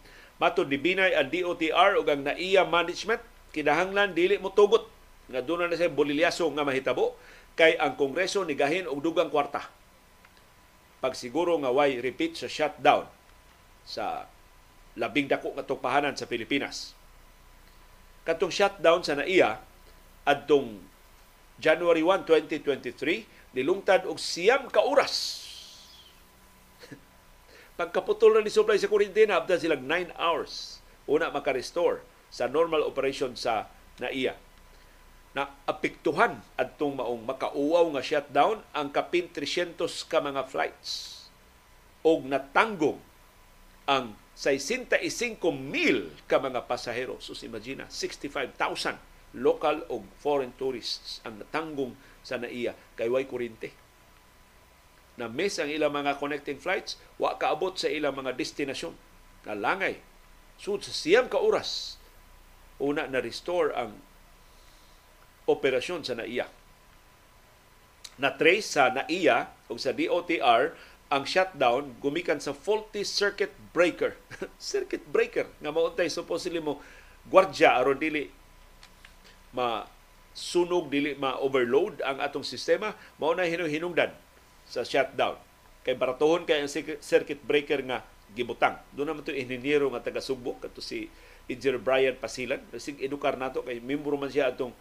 Matod 0.42 0.68
ni 0.68 0.82
Binay 0.82 1.16
ang 1.16 1.30
DOTR 1.32 2.02
ug 2.02 2.08
ang 2.12 2.26
NAIA 2.26 2.68
management 2.68 3.24
kinahanglan 3.56 4.12
dili 4.12 4.36
mo 4.36 4.52
tugot 4.52 4.92
nga 5.32 5.40
doon 5.40 5.72
na 5.72 5.78
siya 5.78 5.88
bolilyaso 5.88 6.44
nga 6.52 6.68
mahitabo 6.68 7.16
kay 7.56 7.80
ang 7.80 7.96
Kongreso 7.96 8.44
nigahin 8.44 8.84
og 8.84 9.00
dugang 9.00 9.32
kwarta 9.32 9.64
pagsiguro 11.06 11.54
nga 11.62 11.70
way 11.70 12.02
repeat 12.02 12.34
sa 12.34 12.50
shutdown 12.50 13.06
sa 13.86 14.26
labing 14.98 15.30
dako 15.30 15.54
nga 15.54 15.62
tugpahanan 15.62 16.18
sa 16.18 16.26
Pilipinas. 16.26 16.98
Katong 18.26 18.50
shutdown 18.50 19.06
sa 19.06 19.14
NAIA 19.14 19.62
adtong 20.26 20.82
January 21.62 22.02
1, 22.02 22.26
2023 22.26 23.54
nilungtad 23.56 24.10
og 24.10 24.18
siyam 24.18 24.68
ka 24.68 24.82
oras. 24.82 25.46
Pagkaputol 27.80 28.36
na 28.36 28.44
ni 28.44 28.52
supply 28.52 28.82
sa 28.82 28.90
kuryente 28.92 29.24
na 29.30 29.40
abdan 29.40 29.62
silang 29.62 29.86
9 29.86 30.18
hours. 30.18 30.82
Una 31.06 31.30
maka-restore 31.30 32.02
sa 32.34 32.50
normal 32.50 32.82
operation 32.82 33.38
sa 33.38 33.70
NAIA 34.02 34.36
na 35.36 35.52
apektuhan 35.68 36.40
adtong 36.56 36.96
maong 36.96 37.28
makauaw 37.28 37.92
nga 37.94 38.04
shutdown 38.04 38.64
ang 38.72 38.88
kapin 38.90 39.28
300 39.28 39.78
ka 40.08 40.24
mga 40.24 40.48
flights. 40.48 41.28
Og 42.02 42.24
natanggong 42.24 42.98
ang 43.86 44.16
65,000 44.36 45.40
ka 46.28 46.38
mga 46.44 46.68
pasahero. 46.68 47.16
So 47.24 47.32
imagine, 47.40 47.88
65,000 47.88 49.00
local 49.36 49.84
o 49.92 50.04
foreign 50.20 50.56
tourists 50.56 51.20
ang 51.24 51.40
natanggong 51.40 51.96
sa 52.24 52.40
NAIA 52.40 52.76
kay 52.96 53.08
way 53.08 53.24
kurinte. 53.28 53.72
Na 55.16 55.32
miss 55.32 55.60
ang 55.60 55.72
ilang 55.72 55.96
mga 55.96 56.20
connecting 56.20 56.60
flights, 56.60 57.00
wa 57.16 57.40
kaabot 57.40 57.76
sa 57.80 57.88
ilang 57.88 58.16
mga 58.16 58.36
destinasyon. 58.36 58.92
Nalangay. 59.48 60.04
So 60.60 60.76
sa 60.80 60.92
siyam 60.92 61.32
ka 61.32 61.40
oras, 61.40 61.96
una 62.80 63.08
na 63.08 63.24
restore 63.24 63.72
ang 63.72 63.96
operasyon 65.48 66.04
sa 66.04 66.20
NAIA. 66.20 66.48
Na-trace 68.20 68.68
sa 68.68 68.92
NAIA 68.92 69.52
o 69.72 69.80
sa 69.80 69.96
DOTR 69.96 70.76
ang 71.16 71.24
shutdown 71.24 71.96
gumikan 72.04 72.44
sa 72.44 72.52
faulty 72.52 73.08
circuit 73.08 73.56
breaker. 73.72 74.20
circuit 74.60 75.08
breaker 75.08 75.48
nga 75.64 75.72
mauntay 75.72 76.12
supposedly 76.12 76.60
mo 76.60 76.84
gwardya 77.32 77.80
aron 77.80 77.96
dili 77.96 78.28
ma 79.56 79.88
sunog 80.36 80.92
dili 80.92 81.16
ma-overload 81.16 82.04
ang 82.04 82.20
atong 82.20 82.44
sistema 82.44 82.92
mao 83.16 83.32
na 83.32 83.48
hinungdan 83.48 84.12
sa 84.68 84.84
shutdown. 84.84 85.40
Kay 85.88 85.96
baratohon 85.96 86.44
kay 86.44 86.60
ang 86.60 86.70
circuit 87.00 87.40
breaker 87.48 87.80
nga 87.88 88.04
gibutang. 88.36 88.76
Do 88.92 89.08
naman 89.08 89.24
to 89.24 89.32
inhinyero 89.32 89.88
nga 89.96 90.04
taga 90.04 90.20
Sugbo 90.20 90.60
kadto 90.60 90.84
si 90.84 91.08
Engineer 91.48 91.80
Brian 91.80 92.20
Pasilan. 92.20 92.60
Sig 92.76 93.00
edukar 93.00 93.40
nato 93.40 93.64
kay 93.64 93.80
membro 93.80 94.20
man 94.20 94.28
siya 94.28 94.52
atong 94.52 94.76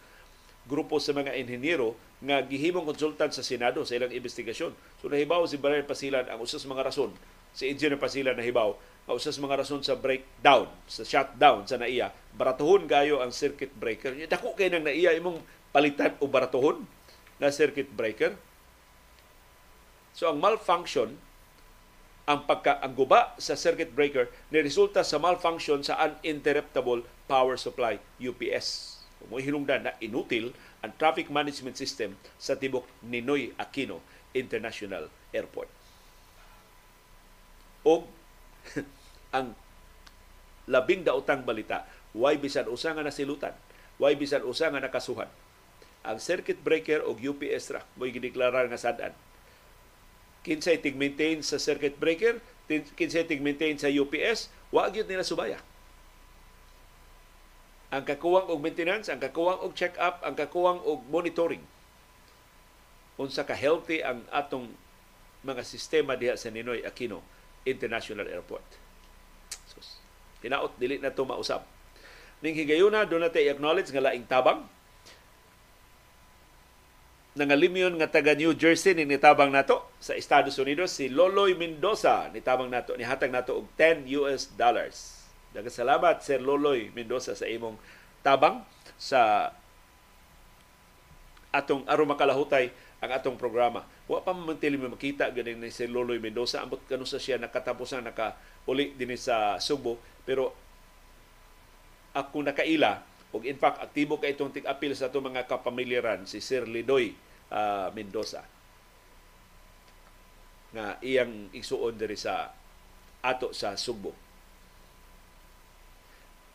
grupo 0.65 0.97
sa 0.97 1.13
mga 1.13 1.37
inhinyero 1.37 1.93
nga 2.25 2.41
gihimong 2.41 2.89
konsultan 2.89 3.29
sa 3.29 3.45
Senado 3.45 3.85
sa 3.85 3.93
ilang 3.97 4.09
investigasyon. 4.09 4.73
So 5.01 5.09
nahibaw 5.09 5.45
si 5.45 5.61
Brian 5.61 5.85
Pasilan 5.85 6.25
ang 6.25 6.41
usas 6.41 6.65
mga 6.65 6.89
rason 6.89 7.13
si 7.55 7.71
Engineer 7.71 7.95
Pasilan 7.95 8.35
nahibaw 8.35 8.75
ang 9.05 9.15
usas 9.15 9.37
mga 9.37 9.61
rason 9.61 9.85
sa 9.85 9.93
breakdown, 9.93 10.65
sa 10.89 11.05
shutdown 11.05 11.63
sa 11.69 11.77
NAIA, 11.77 12.09
baratuhon 12.33 12.89
gayo 12.89 13.21
ang 13.21 13.29
circuit 13.29 13.69
breaker. 13.77 14.17
Dako 14.25 14.57
kay 14.57 14.73
nang 14.73 14.81
NAIA 14.81 15.13
imong 15.21 15.39
palitan 15.69 16.17
o 16.17 16.25
baratuhon 16.25 16.83
na 17.37 17.53
circuit 17.53 17.87
breaker. 17.93 18.33
So 20.17 20.27
ang 20.27 20.41
malfunction 20.41 21.21
ang 22.25 22.49
pagka 22.49 22.81
ang 22.81 22.97
guba 22.97 23.37
sa 23.37 23.53
circuit 23.53 23.93
breaker 23.93 24.25
ni 24.49 24.57
resulta 24.65 25.05
sa 25.05 25.21
malfunction 25.21 25.85
sa 25.85 26.01
uninterruptible 26.01 27.05
power 27.29 27.53
supply 27.53 28.01
UPS 28.17 28.94
mo 29.29 29.41
hinungdan 29.41 29.87
na 29.89 29.93
inutil 30.01 30.53
ang 30.81 30.93
traffic 30.95 31.27
management 31.33 31.75
system 31.75 32.13
sa 32.37 32.55
tibok 32.55 32.85
Ninoy 33.05 33.53
Aquino 33.57 34.01
International 34.35 35.09
Airport. 35.31 35.69
O 37.85 38.05
ang 39.37 39.53
labing 40.65 41.05
daotang 41.05 41.45
balita, 41.45 41.85
why 42.15 42.37
bisan 42.39 42.65
usa 42.71 42.93
nga 42.93 43.05
nasilutan, 43.05 43.53
why 44.01 44.17
bisan 44.17 44.41
usa 44.41 44.73
nga 44.73 44.81
nakasuhan. 44.81 45.29
Ang 46.05 46.17
circuit 46.21 46.61
breaker 46.61 47.01
o 47.01 47.17
UPS 47.17 47.73
ra 47.73 47.81
mo 47.97 48.05
gideklarar 48.05 48.69
nga 48.69 48.77
sadan. 48.77 49.13
Kinsay 50.45 50.77
tig-maintain 50.77 51.41
sa 51.41 51.57
circuit 51.57 51.97
breaker, 51.97 52.37
kinsay 52.69 53.25
tig-maintain 53.25 53.81
sa 53.81 53.89
UPS, 53.89 54.53
wa 54.69 54.85
gyud 54.89 55.09
nila 55.09 55.25
subaya 55.25 55.57
ang 57.95 58.03
kakuwang 58.03 58.51
og 58.51 58.59
maintenance, 58.59 59.07
ang 59.07 59.23
kakuwang 59.23 59.63
og 59.63 59.71
check-up, 59.71 60.19
ang 60.27 60.35
kakuwang 60.35 60.83
og 60.83 61.07
monitoring. 61.07 61.63
Unsa 63.15 63.47
ka 63.47 63.55
healthy 63.55 64.03
ang 64.03 64.27
atong 64.35 64.67
mga 65.47 65.63
sistema 65.63 66.19
diha 66.19 66.35
sa 66.35 66.51
Ninoy 66.51 66.83
Aquino 66.83 67.23
International 67.63 68.27
Airport. 68.27 68.67
So, 69.71 69.79
tinaot 70.43 70.75
dili 70.75 70.99
na 70.99 71.15
to 71.15 71.23
mausap. 71.23 71.63
Ning 72.43 72.59
higayuna 72.59 73.07
do 73.07 73.15
na 73.15 73.31
acknowledge 73.31 73.95
nga 73.95 74.03
laing 74.11 74.27
tabang 74.27 74.67
nangalimyon 77.35 77.95
nga 77.99 78.11
taga 78.11 78.35
New 78.35 78.51
Jersey 78.55 78.95
ni 78.95 79.07
nitabang 79.07 79.51
nato 79.51 79.87
sa 79.99 80.15
Estados 80.15 80.55
Unidos 80.59 80.95
si 80.95 81.11
Loloy 81.11 81.55
Mendoza 81.55 82.31
nitabang 82.31 82.71
nato 82.71 82.95
ni 82.95 83.03
hatag 83.03 83.31
nato 83.31 83.59
og 83.59 83.67
10 83.75 84.07
US 84.23 84.51
dollars 84.55 85.14
Daghang 85.55 85.71
salamat 85.71 86.19
Sir 86.19 86.43
Loloy 86.43 86.91
Mendoza 86.91 87.31
sa 87.31 87.47
imong 87.47 87.79
tabang 88.19 88.59
sa 88.99 89.51
atong 91.55 91.87
aron 91.87 92.11
makalahutay 92.11 92.67
ang 92.99 93.11
atong 93.15 93.39
programa. 93.39 93.87
Wa 94.11 94.19
pa 94.19 94.35
man 94.35 94.59
tili 94.59 94.75
makita 94.75 95.31
ganin 95.31 95.63
ni 95.63 95.71
Sir 95.71 95.87
Loloy 95.87 96.19
Mendoza 96.19 96.59
ambot 96.59 96.83
kanu 96.83 97.07
sa 97.07 97.23
siya 97.23 97.39
nakatapos 97.39 97.95
na 97.95 98.11
naka 98.11 98.35
uli 98.67 98.91
dinhi 98.99 99.15
sa 99.15 99.55
Subo 99.63 99.95
pero 100.27 100.51
ako 102.11 102.43
nakaila 102.43 102.99
ug 103.31 103.47
in 103.47 103.55
fact 103.55 103.79
aktibo 103.79 104.19
kay 104.19 104.35
itong 104.35 104.51
tig-apil 104.51 104.91
sa 104.91 105.07
atong 105.07 105.31
mga 105.31 105.47
kapamilyaran 105.47 106.27
si 106.27 106.43
Sir 106.43 106.67
Lidoy 106.67 107.15
uh, 107.55 107.87
Mendoza 107.95 108.43
nga 110.75 110.99
iyang 110.99 111.47
igsuon 111.55 111.95
diri 111.95 112.19
sa 112.19 112.51
ato 113.23 113.55
sa 113.55 113.79
Subo. 113.79 114.24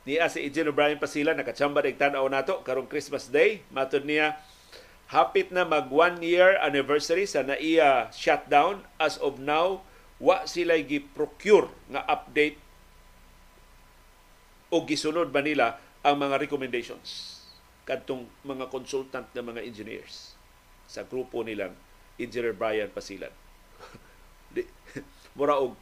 Niya 0.08 0.32
si 0.32 0.40
Eugene 0.44 0.72
O'Brien 0.72 0.96
Pasila, 0.96 1.36
nakachamba 1.36 1.84
ng 1.84 2.00
tanaw 2.00 2.24
nato 2.32 2.64
karong 2.64 2.88
Christmas 2.88 3.28
Day. 3.28 3.60
Matod 3.68 4.08
niya, 4.08 4.40
hapit 5.12 5.52
na 5.52 5.68
mag 5.68 5.92
one 5.92 6.24
year 6.24 6.56
anniversary 6.62 7.28
sa 7.28 7.44
naiya 7.44 8.08
shutdown. 8.14 8.80
As 8.96 9.20
of 9.20 9.36
now, 9.36 9.84
wa 10.16 10.48
sila 10.48 10.80
gi-procure 10.80 11.68
nga 11.92 12.04
update 12.08 12.56
o 14.70 14.86
gisunod 14.86 15.28
ba 15.34 15.42
nila 15.42 15.82
ang 16.00 16.16
mga 16.16 16.40
recommendations 16.40 17.40
kadtong 17.84 18.28
mga 18.46 18.70
consultant 18.70 19.26
ng 19.34 19.44
mga 19.50 19.60
engineers 19.66 20.38
sa 20.86 21.02
grupo 21.02 21.42
nilang 21.42 21.74
Engineer 22.20 22.54
Brian 22.54 22.92
Pasilan. 22.92 23.32
di, 24.54 24.62
mura 25.34 25.58
og 25.58 25.74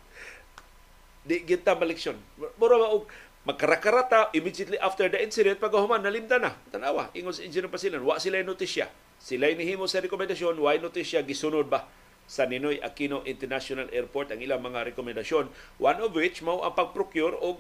di 1.27 1.45
kita 1.45 1.77
baliksyon. 1.77 2.17
Mura 2.57 2.81
og 2.89 3.11
magkarakarata 3.49 4.29
immediately 4.37 4.77
after 4.77 5.09
the 5.09 5.17
incident 5.25 5.57
pagahuman 5.57 6.05
nalimta 6.05 6.37
na. 6.37 6.53
Tanawa 6.69 7.09
ingon 7.17 7.33
sa 7.33 7.41
engineer 7.41 7.73
pa 7.73 7.81
sila 7.81 7.97
wa 7.97 8.21
sila 8.21 8.45
notisya. 8.45 8.93
Sila 9.17 9.49
nihimo 9.49 9.89
sa 9.89 10.05
rekomendasyon. 10.05 10.61
Why 10.61 10.77
notisya? 10.77 11.25
Gisunod 11.25 11.73
ba? 11.73 11.89
Sa 12.29 12.45
Ninoy 12.45 12.77
Aquino 12.85 13.25
International 13.25 13.89
Airport 13.89 14.37
ang 14.37 14.45
ilang 14.45 14.61
mga 14.61 14.93
rekomendasyon 14.93 15.49
one 15.81 15.99
of 16.05 16.13
which 16.13 16.45
mao 16.45 16.61
ang 16.61 16.77
pag-procure 16.77 17.33
og 17.41 17.57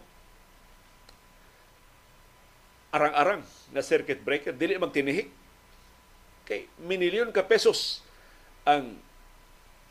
arang-arang 2.93 3.41
na 3.73 3.81
circuit 3.81 4.21
breaker. 4.21 4.53
Dili 4.53 4.77
magtinihik. 4.77 5.33
Kay 6.45 6.69
minilyon 6.85 7.33
ka 7.33 7.49
pesos 7.49 8.05
ang 8.69 9.01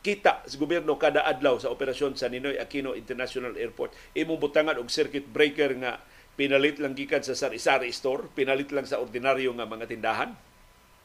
kita 0.08 0.47
sa 0.47 0.55
gobyerno 0.55 0.95
kada 0.95 1.28
adlaw 1.28 1.60
sa 1.60 1.68
operasyon 1.68 2.16
sa 2.16 2.32
Ninoy 2.32 2.55
Aquino 2.55 2.95
International 2.95 3.51
Airport. 3.60 3.91
Imong 4.16 4.39
butangan 4.39 4.80
og 4.80 4.88
circuit 4.88 5.28
breaker 5.28 5.76
nga 5.84 5.99
pinalit 6.39 6.80
lang 6.80 6.95
gikan 6.95 7.20
sa 7.20 7.36
sari-sari 7.36 7.91
store, 7.91 8.32
pinalit 8.32 8.72
lang 8.72 8.88
sa 8.88 9.03
ordinaryo 9.03 9.51
nga 9.60 9.68
mga 9.68 9.91
tindahan. 9.91 10.32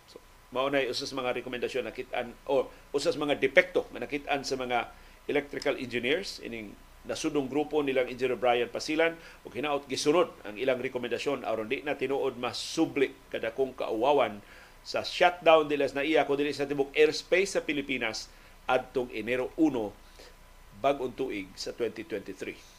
So, 0.06 0.22
mao 0.54 0.70
na 0.70 0.86
usas 0.86 1.10
mga 1.10 1.34
rekomendasyon 1.42 1.90
nakitaan 1.90 2.30
o 2.46 2.70
usas 2.94 3.18
mga 3.18 3.42
depekto 3.42 3.90
nga 3.90 4.06
nakitaan 4.06 4.46
sa 4.46 4.54
mga 4.54 4.94
electrical 5.26 5.74
engineers 5.82 6.38
ining 6.46 6.70
nasudong 7.02 7.50
grupo 7.50 7.82
nilang 7.82 8.06
Engineer 8.06 8.38
Brian 8.38 8.70
Pasilan 8.70 9.18
o 9.42 9.50
hinaot 9.50 9.90
gisunod 9.90 10.30
ang 10.46 10.54
ilang 10.54 10.78
rekomendasyon 10.78 11.42
aron 11.42 11.66
di 11.66 11.82
na 11.82 11.98
tinuod 11.98 12.38
mas 12.38 12.54
subli 12.54 13.10
kada 13.26 13.50
kung 13.50 13.74
kauwawan 13.74 14.38
sa 14.86 15.02
shutdown 15.02 15.66
nila 15.66 15.90
na 15.90 16.06
iya 16.06 16.22
ko 16.22 16.38
dili 16.38 16.54
sa 16.54 16.62
tibok 16.62 16.94
airspace 16.94 17.58
sa 17.58 17.66
Pilipinas 17.66 18.30
adtong 18.68 19.10
Enero 19.14 19.50
1 19.56 19.70
bag-ong 20.82 21.14
tuig 21.14 21.48
sa 21.54 21.70
2023. 21.74 22.72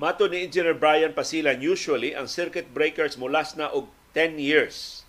Mato 0.00 0.24
ni 0.32 0.48
Engineer 0.48 0.72
Brian 0.72 1.12
Pasilan, 1.12 1.60
usually 1.60 2.16
ang 2.16 2.24
circuit 2.24 2.72
breakers 2.72 3.20
mo 3.20 3.28
last 3.28 3.60
na 3.60 3.68
og 3.68 3.92
10 4.16 4.40
years. 4.40 5.04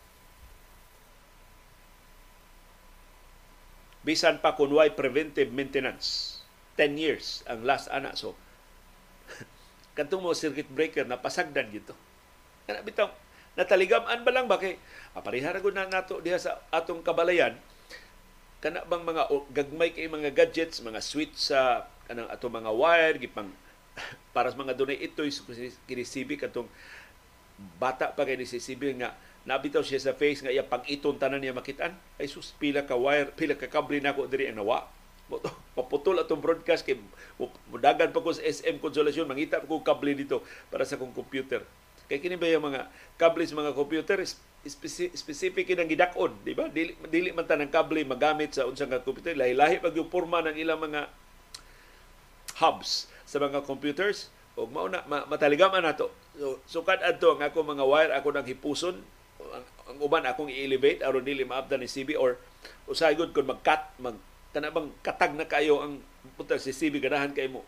Bisan 4.02 4.42
pa 4.42 4.58
kung 4.58 4.74
why 4.74 4.90
preventive 4.90 5.54
maintenance. 5.54 6.40
10 6.80 6.98
years 6.98 7.46
ang 7.46 7.62
last 7.62 7.92
ana. 7.94 8.18
So, 8.18 8.34
katong 9.98 10.24
mo 10.24 10.34
circuit 10.34 10.70
breaker 10.72 11.06
na 11.06 11.20
pasagdan 11.20 11.70
gito. 11.70 11.94
Kana 12.66 12.82
bitaw 12.82 13.12
nataligaman 13.60 14.24
ba 14.24 14.32
lang 14.32 14.48
ba 14.48 14.56
kay 14.56 14.80
aparihara 15.12 15.60
gud 15.60 15.76
na 15.76 15.84
nato 15.84 16.24
diha 16.24 16.40
sa 16.40 16.64
atong 16.72 17.04
kabalayan 17.04 17.60
kana 18.62 18.86
bang 18.86 19.04
mga 19.04 19.24
gagmay 19.52 19.90
kay 19.90 20.06
mga 20.06 20.32
gadgets, 20.38 20.86
mga 20.86 21.02
switch 21.02 21.34
sa 21.50 21.90
kanang 22.06 22.30
ato 22.30 22.46
mga 22.46 22.70
wire 22.70 23.18
gipang 23.18 23.50
para 24.36 24.54
sa 24.54 24.58
mga 24.62 24.78
dunay 24.78 25.02
ito 25.02 25.26
kinisibi 25.90 26.38
katong 26.38 26.70
bata 27.82 28.14
pa 28.14 28.24
kay 28.24 28.38
nisisibi 28.38 28.94
nga 29.02 29.18
nabitaw 29.44 29.82
siya 29.82 29.98
sa 29.98 30.14
face 30.14 30.46
nga 30.46 30.54
iya 30.54 30.62
pag 30.62 30.86
iton 30.86 31.18
tanan 31.18 31.42
niya 31.42 31.58
makitaan. 31.58 31.98
Ay 32.22 32.30
sus 32.30 32.54
pila 32.62 32.86
ka 32.86 32.94
wire 32.94 33.34
pila 33.34 33.58
ka 33.58 33.66
kable 33.66 33.98
nako 33.98 34.30
diri 34.30 34.50
ang 34.50 34.62
nawa 34.62 34.86
paputol 35.78 36.20
atong 36.22 36.44
broadcast 36.44 36.84
kay 36.84 37.00
mudagan 37.72 38.12
pa 38.12 38.20
ko 38.20 38.36
sa 38.36 38.44
SM 38.44 38.84
Consolation 38.84 39.24
mangita 39.24 39.64
ko 39.64 39.80
kable 39.80 40.12
dito 40.12 40.44
para 40.68 40.84
sa 40.84 41.00
kong 41.00 41.16
computer. 41.16 41.64
Kay 42.12 42.20
kini 42.20 42.36
ba 42.36 42.52
yung 42.52 42.68
mga 42.68 42.92
kable 43.16 43.48
sa 43.48 43.56
mga 43.56 43.72
computer 43.72 44.20
specific 45.16 45.66
kinang 45.66 45.90
gidakon 45.90 46.36
di 46.44 46.52
ba? 46.52 46.68
Dili 46.68 46.94
dili 47.08 47.32
man 47.32 47.48
tanang 47.48 47.72
kable 47.72 48.04
magamit 48.04 48.54
sa 48.60 48.68
unsang 48.68 48.92
computer. 49.02 49.32
Lahi-lahi 49.34 49.80
pag 49.80 49.96
yung 49.96 50.12
porma 50.12 50.44
ng 50.44 50.60
ilang 50.60 50.84
mga 50.84 51.08
hubs 52.60 53.08
sa 53.24 53.40
mga 53.40 53.64
computers. 53.64 54.28
O 54.60 54.68
mao 54.68 54.92
na 54.92 55.00
mataligaman 55.08 55.80
nato. 55.80 56.12
So 56.36 56.60
sukad 56.68 57.00
adto 57.00 57.40
ang 57.40 57.48
ako 57.48 57.64
mga 57.64 57.86
wire 57.88 58.12
ako 58.20 58.28
nang 58.36 58.46
hipuson 58.46 59.00
ang, 59.50 59.66
ang 59.90 59.98
uban 59.98 60.24
akong 60.26 60.50
i-elevate 60.50 61.02
aron 61.02 61.26
dili 61.26 61.44
maabdan 61.44 61.82
ni 61.82 61.90
CB 61.90 62.16
or 62.18 62.38
usahay 62.86 63.18
gud 63.18 63.34
kun 63.34 63.50
mag-cut 63.50 63.82
mag 63.98 64.18
kana 64.52 64.70
bang 64.70 64.92
katag 65.00 65.34
na 65.34 65.48
kayo 65.48 65.80
ang 65.80 66.04
puta 66.36 66.60
si 66.60 66.76
CB 66.76 67.00
ganahan 67.00 67.32
kay 67.32 67.48
mo, 67.48 67.64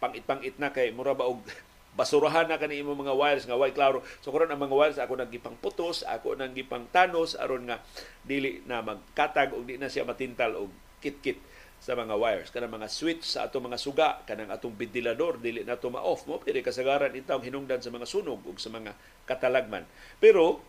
pangit-pangit 0.00 0.56
na 0.56 0.72
kay 0.72 0.90
mura 0.90 1.12
ba 1.12 1.28
og 1.28 1.44
basurahan 1.98 2.48
na 2.48 2.56
kani 2.56 2.80
imo 2.80 2.96
mga 2.96 3.12
wires 3.12 3.44
nga 3.44 3.52
way 3.52 3.68
klaro 3.68 4.00
so 4.24 4.32
karon 4.32 4.48
ang 4.48 4.56
mga 4.56 4.72
wires 4.72 4.98
ako 4.98 5.20
nang 5.20 5.28
putos 5.60 6.00
ako 6.08 6.40
nang 6.40 6.56
gipang 6.56 6.88
tanos 6.88 7.36
aron 7.36 7.68
nga 7.68 7.84
dili 8.24 8.64
na 8.64 8.80
magkatag 8.80 9.52
og 9.52 9.68
di 9.68 9.76
na 9.76 9.92
siya 9.92 10.08
matintal 10.08 10.56
og 10.56 10.72
kit-kit 11.04 11.36
sa 11.82 11.98
mga 11.98 12.14
wires. 12.14 12.54
Kanang 12.54 12.78
mga 12.78 12.86
switch 12.86 13.26
sa 13.26 13.50
ato 13.50 13.58
mga 13.58 13.74
suga 13.74 14.22
kanang 14.22 14.54
atong 14.54 14.78
ventilador 14.78 15.42
dili 15.42 15.66
na 15.66 15.74
to 15.74 15.90
ma-off. 15.90 16.30
Mo 16.30 16.38
pwede 16.38 16.62
kasagaran 16.62 17.10
intawong 17.10 17.42
hinungdan 17.42 17.82
sa 17.82 17.90
mga 17.90 18.06
sunog 18.06 18.38
ug 18.46 18.54
sa 18.62 18.70
mga 18.70 18.94
katalagman. 19.26 19.82
Pero 20.22 20.62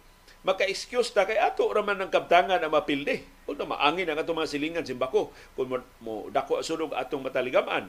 maka-excuse 0.44 1.16
ta 1.16 1.24
kay 1.24 1.40
ato 1.40 1.68
raman 1.72 2.00
ng 2.04 2.12
kabtangan 2.12 2.60
na 2.60 2.72
mapilde 2.72 3.24
ug 3.48 3.56
na 3.56 3.68
maangin 3.68 4.12
ang 4.12 4.20
atong 4.20 4.40
mga 4.40 4.52
silingan 4.52 4.86
simbako 4.88 5.32
kung 5.56 5.72
mo, 5.72 5.78
mo 6.04 6.14
dako 6.28 6.60
sunog 6.60 6.92
atong 6.96 7.24
mataligaman 7.24 7.88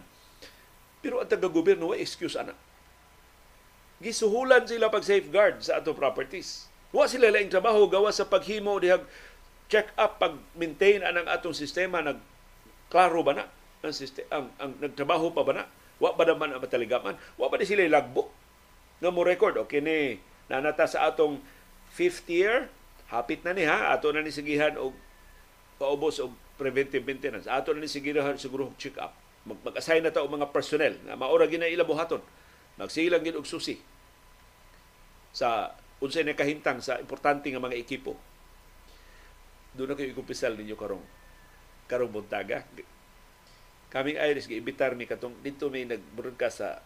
pero 1.02 1.20
ang 1.20 1.28
taga-gobyerno 1.28 1.90
wa 1.90 1.98
excuse 1.98 2.38
ana 2.38 2.54
gisuhulan 3.98 4.66
sila 4.66 4.90
pag 4.90 5.06
safeguard 5.06 5.62
sa 5.62 5.82
ato 5.82 5.94
properties 5.94 6.70
wa 6.94 7.10
sila 7.10 7.30
laing 7.30 7.50
trabaho 7.50 7.90
gawa 7.90 8.14
sa 8.14 8.26
paghimo 8.30 8.78
dihag 8.78 9.02
check 9.66 9.90
up 9.98 10.22
pag 10.22 10.38
maintain 10.54 11.02
anang 11.02 11.26
atong 11.26 11.54
sistema 11.54 11.98
nag 11.98 12.18
Klaro 12.94 13.26
ba 13.26 13.34
na 13.34 13.50
ang, 13.82 13.90
system, 13.90 14.22
ang, 14.30 14.46
ang 14.62 14.70
nagtrabaho 14.78 15.34
pa 15.34 15.42
ba 15.42 15.50
na? 15.50 15.64
Wa 15.98 16.14
ba 16.14 16.22
naman 16.22 16.54
ang 16.54 16.62
mataligaman? 16.62 17.18
Wa 17.34 17.50
ba 17.50 17.58
di 17.58 17.66
sila 17.66 17.82
lagbo? 17.90 18.30
Nga 19.02 19.10
mo 19.10 19.26
record, 19.26 19.58
okay 19.58 19.82
ni, 19.82 20.22
nanata 20.46 20.86
sa 20.86 21.10
atong 21.10 21.42
fifth 21.94 22.26
year, 22.26 22.66
hapit 23.06 23.46
na 23.46 23.54
ni 23.54 23.62
ha, 23.62 23.94
ato 23.94 24.10
na 24.10 24.18
ni 24.18 24.34
sigihan 24.34 24.74
og 24.74 24.98
paubos 25.78 26.18
og 26.18 26.34
preventive 26.58 27.06
maintenance. 27.06 27.46
Ato 27.46 27.70
na 27.70 27.86
ni 27.86 27.90
sigihan 27.90 28.34
siguro 28.34 28.74
check 28.74 28.98
up. 28.98 29.14
Mag, 29.46 29.62
mag-assign 29.62 30.02
na 30.02 30.10
ta 30.10 30.26
og 30.26 30.34
mga 30.34 30.50
personnel 30.50 30.98
nga 31.06 31.14
maura 31.14 31.46
gina 31.46 31.70
ila 31.70 31.86
buhaton. 31.86 32.18
Magsilang 32.74 33.22
gid 33.22 33.38
og 33.38 33.46
susi 33.46 33.78
sa 35.30 35.74
unsay 36.02 36.26
nakahintang 36.26 36.82
sa 36.82 36.98
importante 36.98 37.46
nga 37.46 37.62
mga 37.62 37.78
ekipo. 37.78 38.18
Doon 39.74 39.94
na 39.94 39.98
kayo 39.98 40.10
ikupisal 40.10 40.58
ninyo 40.58 40.74
karong 40.74 41.02
karong 41.86 42.10
buntaga. 42.10 42.66
Kaming 43.94 44.18
Irish 44.18 44.50
giimbitar 44.50 44.98
mi 44.98 45.06
katong 45.06 45.38
dito 45.42 45.70
may 45.70 45.86
nag-broadcast 45.86 46.56
sa 46.58 46.82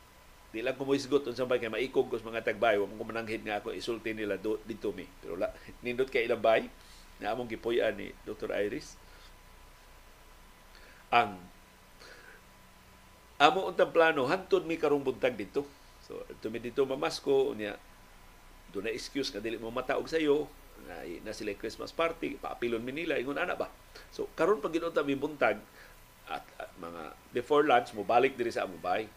di 0.48 0.64
lang 0.64 0.76
kumuisgot 0.80 1.28
unsa 1.28 1.44
ba 1.44 1.60
kay 1.60 1.68
maikog 1.68 2.08
kos 2.08 2.24
mga 2.24 2.40
tagbay 2.40 2.80
wa 2.80 2.88
mo 2.88 3.04
mananghid 3.04 3.44
nga 3.44 3.60
ako 3.60 3.76
isulti 3.76 4.16
nila 4.16 4.40
do, 4.40 4.56
dito 4.64 4.92
mi 4.96 5.04
pero 5.20 5.36
la, 5.36 5.52
nindot 5.84 6.08
kay 6.08 6.24
ilang 6.24 6.40
bay 6.40 6.72
na 7.20 7.36
among 7.36 7.50
gipuy-an 7.50 7.98
ni 8.00 8.08
Dr. 8.24 8.48
Iris 8.56 8.96
ang 11.12 11.36
amo 13.36 13.68
untang 13.68 13.92
plano 13.92 14.24
hantod 14.24 14.64
mi 14.64 14.80
karong 14.80 15.04
buntag 15.04 15.36
dito 15.36 15.68
so 16.00 16.24
tumi 16.40 16.64
dito 16.64 16.88
mamasko 16.88 17.52
unya 17.52 17.76
do 18.72 18.80
na 18.80 18.88
excuse 18.88 19.28
nga 19.28 19.44
dili 19.44 19.60
mo 19.60 19.68
mataog 19.68 20.08
sayo 20.08 20.48
na, 20.86 21.02
na 21.24 21.32
sila 21.34 21.56
Christmas 21.58 21.90
party, 21.90 22.38
paapilon 22.38 22.84
mi 22.84 22.94
nila, 22.94 23.18
ingon 23.18 23.40
ana 23.40 23.58
ba? 23.58 23.66
So, 24.14 24.30
karon 24.38 24.62
pag 24.62 24.70
ginunta 24.70 25.02
mi 25.02 25.18
buntag, 25.18 25.58
at, 26.28 26.44
at, 26.60 26.70
mga 26.76 27.16
before 27.32 27.64
lunch, 27.64 27.96
mo 27.96 28.04
balik 28.04 28.36
diri 28.36 28.52
sa 28.52 28.68
amubay, 28.68 29.08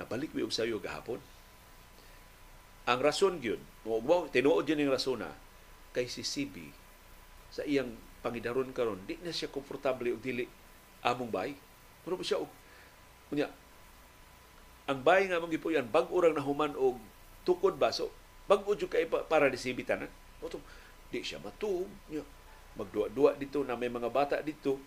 nabalik 0.00 0.32
mi 0.32 0.40
og 0.40 0.52
sayo 0.52 0.80
gahapon. 0.80 1.20
Ang 2.88 3.00
rason 3.04 3.36
gyud, 3.38 3.60
mo 3.84 4.00
tinuod 4.32 4.64
yun 4.64 4.88
yung 4.88 4.96
rason 4.96 5.20
na, 5.20 5.30
kay 5.92 6.08
si 6.08 6.24
CB, 6.24 6.72
sa 7.52 7.62
iyang 7.66 7.92
pangidaron 8.24 8.70
karon 8.70 9.00
di 9.04 9.16
na 9.20 9.34
siya 9.34 9.52
komportable 9.52 10.12
og 10.14 10.22
dili 10.22 10.46
among 11.04 11.28
bay. 11.28 11.52
Pero 12.04 12.16
siya 12.24 12.40
og 12.40 12.48
unya 13.34 13.50
ang 14.90 15.00
bay 15.06 15.30
nga 15.30 15.38
mong 15.38 15.52
gipuyan 15.54 15.86
bag 15.86 16.10
urang 16.10 16.34
na 16.34 16.42
human 16.42 16.74
og 16.74 16.98
tukod 17.46 17.78
ba 17.78 17.94
so 17.94 18.10
bag-o 18.50 18.74
kay 18.74 19.06
para 19.06 19.46
di 19.46 19.58
CB 19.58 19.86
tanan. 19.86 20.10
Di 21.10 21.20
siya 21.22 21.42
matuog 21.42 21.86
magduwa-duwa 22.78 23.34
dito 23.34 23.66
na 23.66 23.74
may 23.74 23.90
mga 23.90 24.08
bata 24.10 24.36
dito 24.40 24.78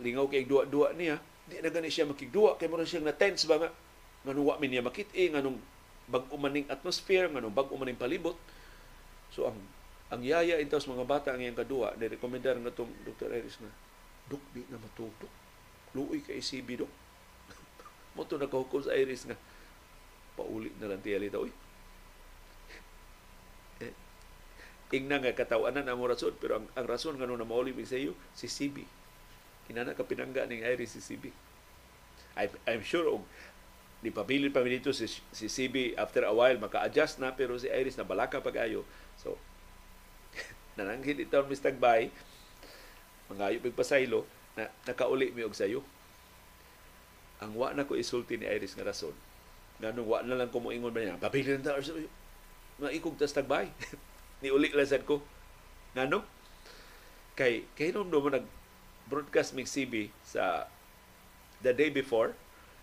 lingaw 0.00 0.30
kay 0.30 0.46
duwa-duwa 0.46 0.94
niya 0.94 1.18
di 1.50 1.58
na 1.60 1.68
gani 1.68 1.90
siya 1.90 2.08
makigduwa 2.08 2.56
kay 2.56 2.70
mura 2.70 2.86
siyang 2.86 3.04
na 3.04 3.14
tense 3.14 3.44
ba 3.44 3.58
nga 3.58 3.70
nganong 4.24 4.46
wa 4.46 4.56
niya 4.60 4.84
makit-i 4.84 5.32
nganong 5.32 5.60
bag-o 6.08 6.36
maning 6.36 6.68
atmosphere 6.68 7.28
nganong 7.28 7.54
bag-o 7.54 7.76
maning 7.76 7.98
palibot. 8.00 8.36
So 9.32 9.48
ang 9.48 9.58
ang 10.12 10.20
yaya 10.20 10.60
intaw 10.60 10.80
sa 10.80 10.92
mga 10.92 11.08
bata 11.08 11.28
ang 11.32 11.40
iyang 11.40 11.56
kaduwa 11.56 11.96
ni 11.96 12.08
rekomendar 12.08 12.60
na 12.60 12.72
tong 12.72 12.92
Dr. 13.08 13.32
Iris 13.32 13.58
na 13.60 13.72
duk 14.28 14.40
di 14.52 14.64
na 14.68 14.80
matutok 14.80 15.32
luoy 15.94 16.20
kay 16.24 16.40
CB 16.40 16.84
dok. 16.84 16.92
Mo 18.14 18.24
to 18.26 18.40
nakahukom 18.40 18.84
sa 18.84 18.96
Iris 18.96 19.28
nga 19.28 19.36
pauli 20.34 20.74
na 20.82 20.90
lang 20.90 21.00
tiyali 21.00 21.30
ta 21.30 21.38
uy 21.38 21.52
ingna 24.94 25.18
nga 25.18 25.34
katawanan 25.34 25.90
ang 25.90 25.98
rason 26.06 26.30
pero 26.38 26.62
ang, 26.62 26.66
ang 26.78 26.86
rason 26.86 27.18
nga 27.18 27.26
na 27.26 27.42
mauli 27.42 27.74
sa 27.82 27.98
iyo 27.98 28.14
si 28.30 28.46
CB 28.46 28.86
kinana 29.66 29.98
ka 29.98 30.06
pinangga 30.06 30.46
ning 30.46 30.62
Iris 30.62 30.94
si 30.94 31.02
CB 31.02 31.34
I, 32.38 32.46
I'm 32.70 32.82
sure 32.86 33.10
og 33.10 33.26
di 34.04 34.12
pabilin 34.12 34.52
pa 34.52 34.60
dito 34.60 34.92
si, 34.92 35.08
si 35.08 35.46
CB 35.48 35.96
after 35.96 36.28
a 36.28 36.32
while 36.36 36.60
maka-adjust 36.60 37.24
na 37.24 37.32
pero 37.32 37.56
si 37.56 37.72
Iris 37.72 37.96
na 37.96 38.04
balaka 38.04 38.44
pag-ayo 38.44 38.84
so 39.16 39.40
nananghid 40.76 41.24
ito 41.24 41.32
ang 41.32 41.48
Mr. 41.48 41.72
Bay 41.72 42.12
mangayo 43.32 43.56
pasaylo 43.72 44.28
na 44.60 44.68
nakauli 44.84 45.32
mi 45.32 45.40
og 45.40 45.56
sayo 45.56 45.80
ang 47.40 47.56
wa 47.56 47.72
na 47.72 47.88
ko 47.88 47.96
isulti 47.96 48.36
ni 48.36 48.44
Iris 48.44 48.76
nga 48.76 48.84
rason 48.84 49.16
nganong 49.80 50.04
wa 50.04 50.20
na 50.20 50.36
lang 50.36 50.52
ko 50.52 50.60
moingon 50.60 50.92
ba 50.92 51.00
niya 51.00 51.16
pabilin 51.16 51.64
ta 51.64 51.80
nga 51.80 52.92
ikog 52.92 53.16
tas 53.16 53.32
tagbay 53.32 53.72
ni 54.44 54.52
uli 54.52 54.68
lang 54.76 55.04
ko. 55.08 55.24
Ngano? 55.96 56.20
Kay, 57.32 57.64
kay 57.72 57.96
nung 57.96 58.12
mo 58.12 58.28
nag 58.28 58.44
broadcast 59.08 59.56
mig 59.56 59.68
CB 59.68 60.12
sa 60.20 60.68
the 61.64 61.72
day 61.72 61.88
before, 61.88 62.36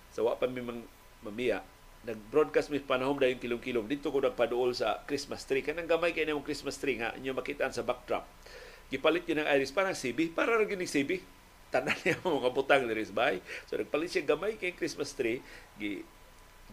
sa 0.10 0.26
wa 0.26 0.34
pa 0.34 0.50
mi 0.50 0.66
mang 0.66 0.82
mamiya, 1.22 1.62
nag-broadcast 2.02 2.74
mi 2.74 2.82
panahon 2.82 3.18
dayon 3.22 3.38
kilong-kilong. 3.38 3.86
Dito 3.86 4.10
ko 4.10 4.22
nagpaduol 4.22 4.74
sa 4.74 5.06
Christmas 5.06 5.46
tree. 5.46 5.62
Kanang 5.62 5.86
gamay 5.86 6.18
kay 6.18 6.26
nimong 6.26 6.46
Christmas 6.46 6.82
tree 6.82 6.98
nga 6.98 7.14
inyo 7.14 7.34
makita 7.38 7.70
sa 7.70 7.86
backdrop. 7.86 8.26
gipalit 8.92 9.24
yun 9.24 9.40
ng 9.40 9.48
Iris. 9.48 9.72
Parang 9.72 9.96
CB 9.96 10.36
para 10.36 10.52
ra 10.60 10.68
gini 10.68 10.84
CB 10.84 11.24
tanan 11.72 11.96
niya 12.04 12.20
mga 12.28 12.52
butang 12.52 12.84
diri 12.84 13.08
sa 13.08 13.16
bahay. 13.16 13.40
So 13.72 13.80
nagpalit 13.80 14.12
siya 14.12 14.28
gamay 14.28 14.60
kay 14.60 14.76
Christmas 14.76 15.16
tree. 15.16 15.40
Gi 15.80 16.04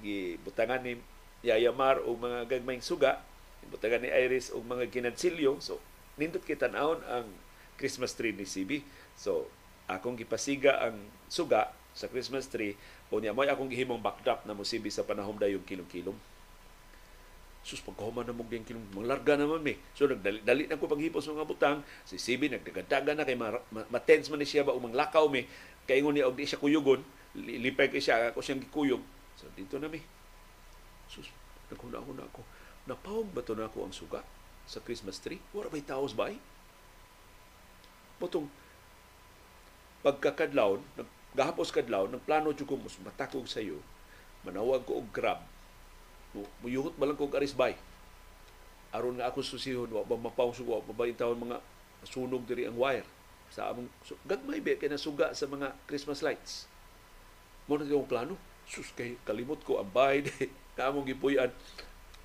gi 0.02 0.34
butangan 0.42 0.82
ni 0.82 0.98
Yayamar 1.46 2.02
o 2.02 2.18
mga 2.18 2.50
gagmayng 2.50 2.82
suga. 2.82 3.22
Butangan 3.70 4.02
ni 4.02 4.10
Iris 4.10 4.50
og 4.50 4.66
mga 4.66 4.90
ginadsilyo 4.90 5.62
so 5.62 5.78
nindot 6.18 6.42
kita 6.42 6.66
naon 6.66 6.98
ang 7.06 7.30
Christmas 7.78 8.10
tree 8.18 8.34
ni 8.34 8.42
CB 8.42 8.82
so 9.14 9.46
akong 9.86 10.18
gipasiga 10.18 10.82
ang 10.82 10.98
suga 11.30 11.70
sa 11.94 12.10
Christmas 12.10 12.50
tree 12.50 12.74
o 13.08 13.20
niya 13.20 13.32
mo 13.32 13.44
akong 13.44 13.72
gihimong 13.72 14.04
backdrop 14.04 14.44
na 14.44 14.52
CB 14.52 14.92
sa 14.92 15.04
panahon 15.04 15.36
dayong 15.40 15.64
kilom-kilom 15.64 16.16
sus 17.68 17.84
pagkahuman 17.84 18.24
na 18.24 18.32
mong 18.32 18.48
kilom 18.64 18.80
maglarga 18.96 19.36
naman 19.36 19.60
mi 19.60 19.76
so 19.92 20.08
nagdali 20.08 20.40
dali 20.40 20.64
na 20.64 20.80
ko 20.80 20.88
paghipos 20.88 21.28
mga 21.28 21.44
butang. 21.44 21.78
Si 22.08 22.16
CB 22.16 22.48
nagdagadaga 22.48 23.12
na 23.12 23.28
kay 23.28 23.36
matense 23.92 24.32
man 24.32 24.40
ni 24.40 24.48
siya 24.48 24.64
ba 24.64 24.72
umang 24.72 24.96
lakaw 24.96 25.28
mi. 25.28 25.44
Kay 25.84 26.00
ingon 26.00 26.16
niya 26.16 26.32
og 26.32 26.40
di 26.40 26.48
siya 26.48 26.56
kuyugon. 26.56 27.04
Lipay 27.36 27.92
kay 27.92 28.00
siya 28.00 28.32
ako 28.32 28.40
siyang 28.40 28.64
gikuyog. 28.64 29.04
So 29.36 29.52
dito 29.52 29.76
na 29.76 29.92
mi. 29.92 30.00
Sus 31.12 31.28
naghuna-huna 31.68 32.24
ako. 32.24 32.40
Napawag 32.88 33.28
ba 33.36 33.44
to 33.44 33.52
na 33.52 33.68
ako 33.68 33.84
ang 33.84 33.92
suga 33.92 34.24
sa 34.64 34.80
Christmas 34.80 35.20
tree? 35.20 35.40
Wala 35.52 35.68
ba'y 35.68 35.84
taos 35.84 36.16
ba 36.16 36.32
Botong 38.16 38.48
pagkakadlaw, 40.00 40.80
gahapos 41.38 41.70
kadlaw, 41.70 42.10
nagplano 42.10 42.50
jud 42.50 42.66
ko 42.66 42.74
mas 42.74 42.98
matakog 42.98 43.46
sa 43.46 43.62
iyo, 43.62 43.78
manawag 44.42 44.82
ko 44.82 44.98
og 44.98 45.08
grab 45.14 45.38
muyuhot 46.62 46.94
ba 46.96 47.08
lang 47.08 47.18
kong 47.18 47.36
arisbay. 47.36 47.74
Aron 48.92 49.20
nga 49.20 49.28
ako 49.28 49.44
susihon, 49.44 49.90
wa 49.92 50.04
ba 50.04 50.16
mapawsog, 50.16 50.68
wa 50.68 50.80
ba 50.80 51.04
tawon 51.12 51.44
mga 51.44 51.58
sunog 52.08 52.44
diri 52.48 52.68
ang 52.68 52.76
wire. 52.78 53.04
Sa 53.52 53.72
among, 53.72 53.88
so, 54.04 54.16
gagmay 54.24 54.60
ba 54.60 54.76
kay 54.76 54.88
nasuga 54.92 55.32
sa 55.32 55.48
mga 55.48 55.76
Christmas 55.88 56.24
lights. 56.24 56.68
Mo 57.68 57.76
na 57.76 57.84
yung 57.84 58.08
plano. 58.08 58.36
Sus, 58.68 58.92
kay 58.92 59.16
kalimot 59.24 59.60
ko 59.64 59.80
ang 59.80 59.92
bayad. 59.92 60.28
Kamong 60.78 61.08
gipuyan. 61.08 61.52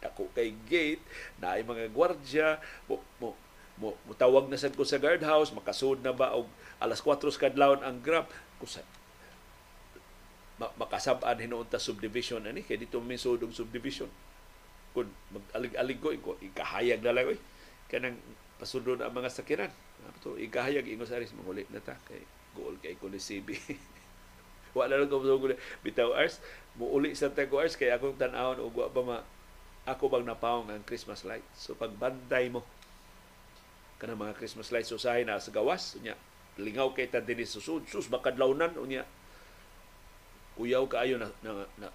Ako 0.03 0.27
kay 0.35 0.51
gate, 0.67 1.03
na 1.39 1.55
ay 1.55 1.63
mga 1.63 1.87
gwardya, 1.95 2.59
mo, 2.91 2.99
mo, 3.19 3.31
mo, 3.79 3.95
mutawag 4.03 4.51
na 4.51 4.59
sad 4.59 4.75
ko 4.75 4.83
sa 4.83 4.99
guardhouse, 4.99 5.55
makasud 5.55 6.03
na 6.03 6.11
ba 6.11 6.35
og 6.35 6.47
alas 6.83 6.99
4 6.99 7.23
kadlawon 7.39 7.79
ang 7.83 8.03
grab. 8.03 8.27
Kusa, 8.59 8.83
makasab-an 10.57 11.41
hinuon 11.41 11.65
ta 11.65 11.81
subdivision 11.81 12.45
ani 12.45 12.61
kay 12.61 12.77
dito 12.77 13.01
may 13.01 13.17
sudong 13.17 13.51
subdivision. 13.53 14.09
Kun 14.93 15.09
mag-alig-alig 15.33 15.99
ko 15.99 16.09
iko 16.13 16.31
ikahayag 16.41 17.01
na 17.01 17.13
lang 17.13 17.33
oy. 17.33 17.39
Kanang 17.89 18.17
pasudlo 18.61 18.97
ang 19.01 19.13
mga 19.13 19.29
sakiran. 19.33 19.71
To? 20.21 20.37
Ikahayag 20.37 20.85
ingo 20.87 21.07
sa 21.07 21.17
aris 21.17 21.33
mangulit 21.33 21.67
na 21.73 21.81
ta 21.81 21.97
kay 22.05 22.21
goal 22.53 22.77
kay 22.79 22.93
ko 22.99 23.09
ni 23.09 23.17
CB 23.17 23.49
wala 24.77 24.97
lang 24.97 25.09
ko 25.09 25.21
mo 25.21 25.37
bitaw 25.85 26.17
ars 26.17 26.41
mo 26.77 26.89
uli 26.89 27.13
sa 27.13 27.29
tago 27.29 27.61
ars 27.61 27.77
kay 27.77 27.93
akong 27.93 28.17
tan-awon 28.17 28.57
og 28.61 28.73
wa 28.73 28.89
pa 28.89 29.01
ma 29.05 29.17
ako 29.83 30.09
bang 30.09 30.25
napawong 30.25 30.71
ang 30.71 30.83
Christmas 30.87 31.27
light? 31.27 31.43
So 31.59 31.75
pagbantay 31.75 32.47
mo. 32.47 32.63
Kanang 33.99 34.15
mga 34.15 34.39
Christmas 34.39 34.71
lights 34.71 34.95
usahay 34.95 35.27
na 35.27 35.39
sa 35.43 35.51
gawas 35.51 35.99
unya 35.99 36.15
lingaw 36.55 36.93
kay 36.93 37.09
ta 37.09 37.19
dinhi 37.19 37.43
susud 37.43 37.83
sus 37.89 38.07
bakadlawnan 38.07 38.77
unya 38.79 39.03
uyaw 40.57 40.85
kaayo 40.85 41.17
na, 41.17 41.29
na, 41.41 41.65
na 41.77 41.87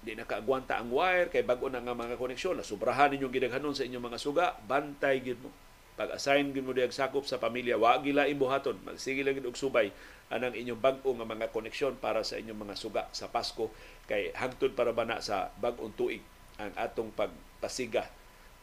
di 0.00 0.16
na 0.16 0.24
kaagwanta 0.24 0.80
ang 0.80 0.88
wire 0.88 1.28
kay 1.28 1.44
bag-o 1.44 1.68
na 1.68 1.84
nga 1.84 1.92
mga 1.92 2.16
koneksyon. 2.16 2.56
Na 2.56 2.64
sobrahan 2.64 3.12
ninyo 3.12 3.28
gidaghanon 3.28 3.76
sa 3.76 3.84
inyong 3.84 4.06
mga 4.08 4.18
suga 4.20 4.56
bantay 4.64 5.20
gid 5.20 5.36
mo. 5.44 5.52
Pag-assign 6.00 6.56
gid 6.56 6.64
mo 6.64 6.72
diag 6.72 6.92
sakop 6.92 7.28
sa 7.28 7.36
pamilya 7.36 7.76
wa 7.76 8.00
gila 8.00 8.24
imbuhaton 8.24 8.80
magsige 8.80 9.20
lang 9.20 9.44
og 9.44 9.60
subay 9.60 9.92
anang 10.32 10.56
inyong 10.56 10.80
bag-o 10.80 11.12
nga 11.12 11.28
mga 11.28 11.52
koneksyon 11.52 12.00
para 12.00 12.24
sa 12.24 12.40
inyong 12.40 12.64
mga 12.64 12.74
suga 12.80 13.02
sa 13.12 13.28
Pasko. 13.28 13.68
Kay 14.08 14.32
hangtod 14.32 14.72
para 14.72 14.96
bana 14.96 15.20
sa 15.20 15.52
bag-ong 15.60 15.92
tuig 15.92 16.24
ang 16.56 16.72
atong 16.80 17.12
pagpasiga. 17.12 18.08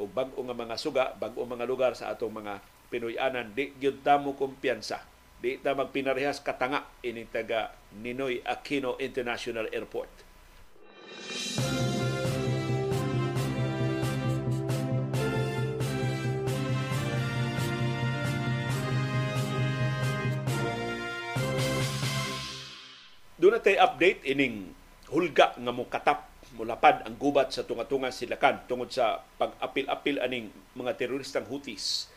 O 0.01 0.09
bag-o 0.09 0.41
nga 0.41 0.57
mga 0.57 0.75
suga 0.81 1.13
bag-o 1.13 1.45
mga 1.45 1.69
lugar 1.69 1.93
sa 1.93 2.09
atong 2.09 2.33
mga 2.33 2.61
Pinoyanan 2.87 3.51
di 3.51 3.75
gyud 3.83 3.99
ta 3.99 4.15
mo 4.15 4.31
kumpiyansa 4.31 5.03
Di 5.37 5.61
ta 5.61 5.77
magpinarehas 5.77 6.41
katanga 6.41 6.89
ining 7.05 7.29
taga 7.29 7.69
Ninoy 8.01 8.41
Aquino 8.41 8.97
International 8.97 9.69
Airport. 9.69 10.09
Doon 23.37 23.53
na 23.53 23.61
tayo 23.61 23.77
update 23.85 24.25
ining 24.25 24.73
hulga 25.13 25.53
nga 25.53 25.69
mo 25.69 25.85
katap 25.85 26.33
mulapad 26.57 27.05
ang 27.05 27.13
gubat 27.13 27.53
sa 27.53 27.61
tunga-tunga 27.61 28.09
silakan 28.09 28.65
tungod 28.65 28.89
sa 28.89 29.21
pag-apil-apil 29.37 30.17
aning 30.17 30.49
mga 30.73 30.97
teroristang 30.97 31.45
Houthis 31.45 32.09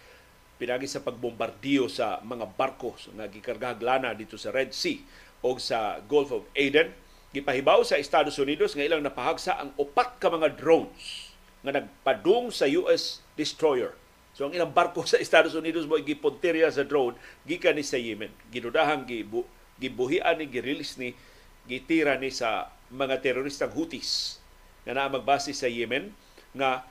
pinagi 0.61 0.85
sa 0.85 1.01
pagbombardiyo 1.01 1.89
sa 1.89 2.21
mga 2.21 2.53
barko 2.53 2.93
nga 3.17 3.25
gikargahag 3.25 3.81
lana 3.81 4.13
dito 4.13 4.37
sa 4.37 4.53
Red 4.53 4.77
Sea 4.77 5.01
o 5.41 5.57
sa 5.57 6.05
Gulf 6.05 6.37
of 6.37 6.45
Aden 6.53 6.93
gipahibaw 7.33 7.81
sa 7.81 7.97
Estados 7.97 8.37
Unidos 8.37 8.77
nga 8.77 8.85
ilang 8.85 9.01
napahagsa 9.01 9.57
ang 9.57 9.73
upat 9.81 10.21
ka 10.21 10.29
mga 10.29 10.61
drones 10.61 11.33
nga 11.65 11.73
nagpadung 11.81 12.53
sa 12.53 12.69
US 12.77 13.25
destroyer. 13.41 13.97
So 14.37 14.45
ang 14.45 14.53
ilang 14.53 14.77
barko 14.77 15.01
sa 15.09 15.17
Estados 15.17 15.57
Unidos 15.57 15.89
mo 15.89 15.97
gipuntirya 15.97 16.69
sa 16.69 16.85
drone 16.85 17.17
gikan 17.49 17.81
ni 17.81 17.85
sa 17.87 17.97
Yemen. 17.97 18.29
Ginudahang 18.53 19.09
gibu, 19.09 19.49
gibuhian 19.81 20.37
ni 20.37 20.45
girelease 20.45 21.01
ni 21.01 21.17
gitira 21.65 22.21
ni 22.21 22.29
sa 22.29 22.69
mga 22.93 23.25
teroristang 23.25 23.73
Houthis 23.73 24.45
nga 24.85 24.93
naa 24.93 25.09
magbase 25.09 25.57
sa 25.57 25.73
Yemen 25.73 26.13
nga 26.53 26.85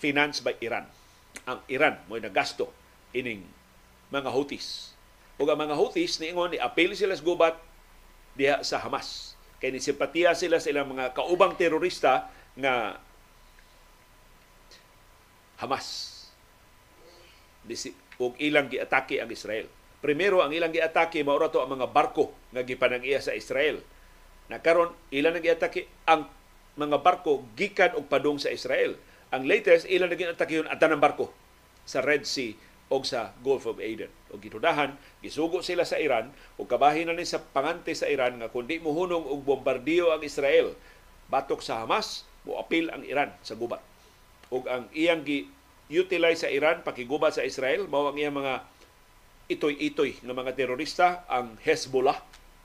finance 0.00 0.40
by 0.40 0.56
Iran. 0.64 0.88
Ang 1.44 1.60
Iran 1.68 2.00
mo 2.08 2.16
nagasto 2.16 2.79
ining 3.16 3.46
mga 4.10 4.30
Houthis. 4.30 4.94
Ug 5.40 5.48
ang 5.48 5.58
mga 5.58 5.78
Houthis 5.78 6.20
niingon 6.20 6.52
ni 6.54 6.58
appeal 6.60 6.92
sila 6.92 7.16
sa 7.16 7.24
gubat 7.24 7.56
diha 8.36 8.60
sa 8.60 8.82
Hamas. 8.82 9.38
Kay 9.62 9.72
ni 9.72 9.80
simpatiya 9.80 10.32
sila 10.36 10.60
sa 10.60 10.68
ilang 10.72 10.90
mga 10.90 11.12
kaubang 11.16 11.56
terorista 11.56 12.28
nga 12.58 12.98
Hamas. 15.60 16.18
Ug 18.20 18.36
ilang 18.40 18.68
giatake 18.68 19.20
ang 19.20 19.30
Israel. 19.32 19.68
Primero 20.00 20.40
ang 20.40 20.52
ilang 20.52 20.72
giatake 20.72 21.20
mao 21.20 21.36
to 21.52 21.60
ang 21.60 21.76
mga 21.76 21.92
barko 21.92 22.32
nga 22.52 22.64
gipanag-iya 22.64 23.20
sa 23.20 23.36
Israel. 23.36 23.84
Nakaron 24.48 24.90
ilang 25.12 25.36
nang 25.36 25.44
giatake 25.44 25.86
ang 26.08 26.26
mga 26.74 27.04
barko 27.04 27.44
gikan 27.54 27.94
og 27.94 28.08
padung 28.08 28.40
sa 28.40 28.50
Israel. 28.50 28.96
Ang 29.30 29.46
latest 29.46 29.86
ilang 29.86 30.10
naging 30.10 30.34
atake 30.34 30.58
yun 30.58 30.66
at 30.66 30.82
barko 30.98 31.30
sa 31.86 32.02
Red 32.02 32.26
Sea 32.26 32.58
o 32.90 33.06
sa 33.06 33.30
Gulf 33.46 33.70
of 33.70 33.78
Aden. 33.78 34.10
O 34.34 34.36
gitudahan, 34.42 34.98
gisugo 35.22 35.62
sila 35.62 35.86
sa 35.86 35.96
Iran 35.96 36.34
o 36.58 36.66
kabahin 36.66 37.06
na 37.06 37.14
ni 37.14 37.22
sa 37.22 37.38
pangante 37.38 37.94
sa 37.94 38.10
Iran 38.10 38.42
nga 38.42 38.50
kundi 38.50 38.82
muhunong 38.82 39.30
og 39.30 39.46
bombardiyo 39.46 40.10
ang 40.10 40.26
Israel 40.26 40.74
batok 41.30 41.62
sa 41.62 41.86
Hamas, 41.86 42.26
mo 42.42 42.58
apil 42.58 42.90
ang 42.90 43.06
Iran 43.06 43.30
sa 43.46 43.54
gubat. 43.54 43.80
O 44.50 44.66
ang 44.66 44.90
iyang 44.90 45.22
gi-utilize 45.22 46.42
sa 46.42 46.50
Iran 46.50 46.82
pakigubat 46.82 47.38
sa 47.38 47.46
Israel 47.46 47.86
mao 47.86 48.10
ang 48.10 48.18
iyang 48.18 48.34
mga 48.34 48.66
itoy-itoy 49.46 50.18
nga 50.26 50.34
mga 50.34 50.52
terorista 50.58 51.06
ang 51.30 51.54
Hezbollah 51.62 52.18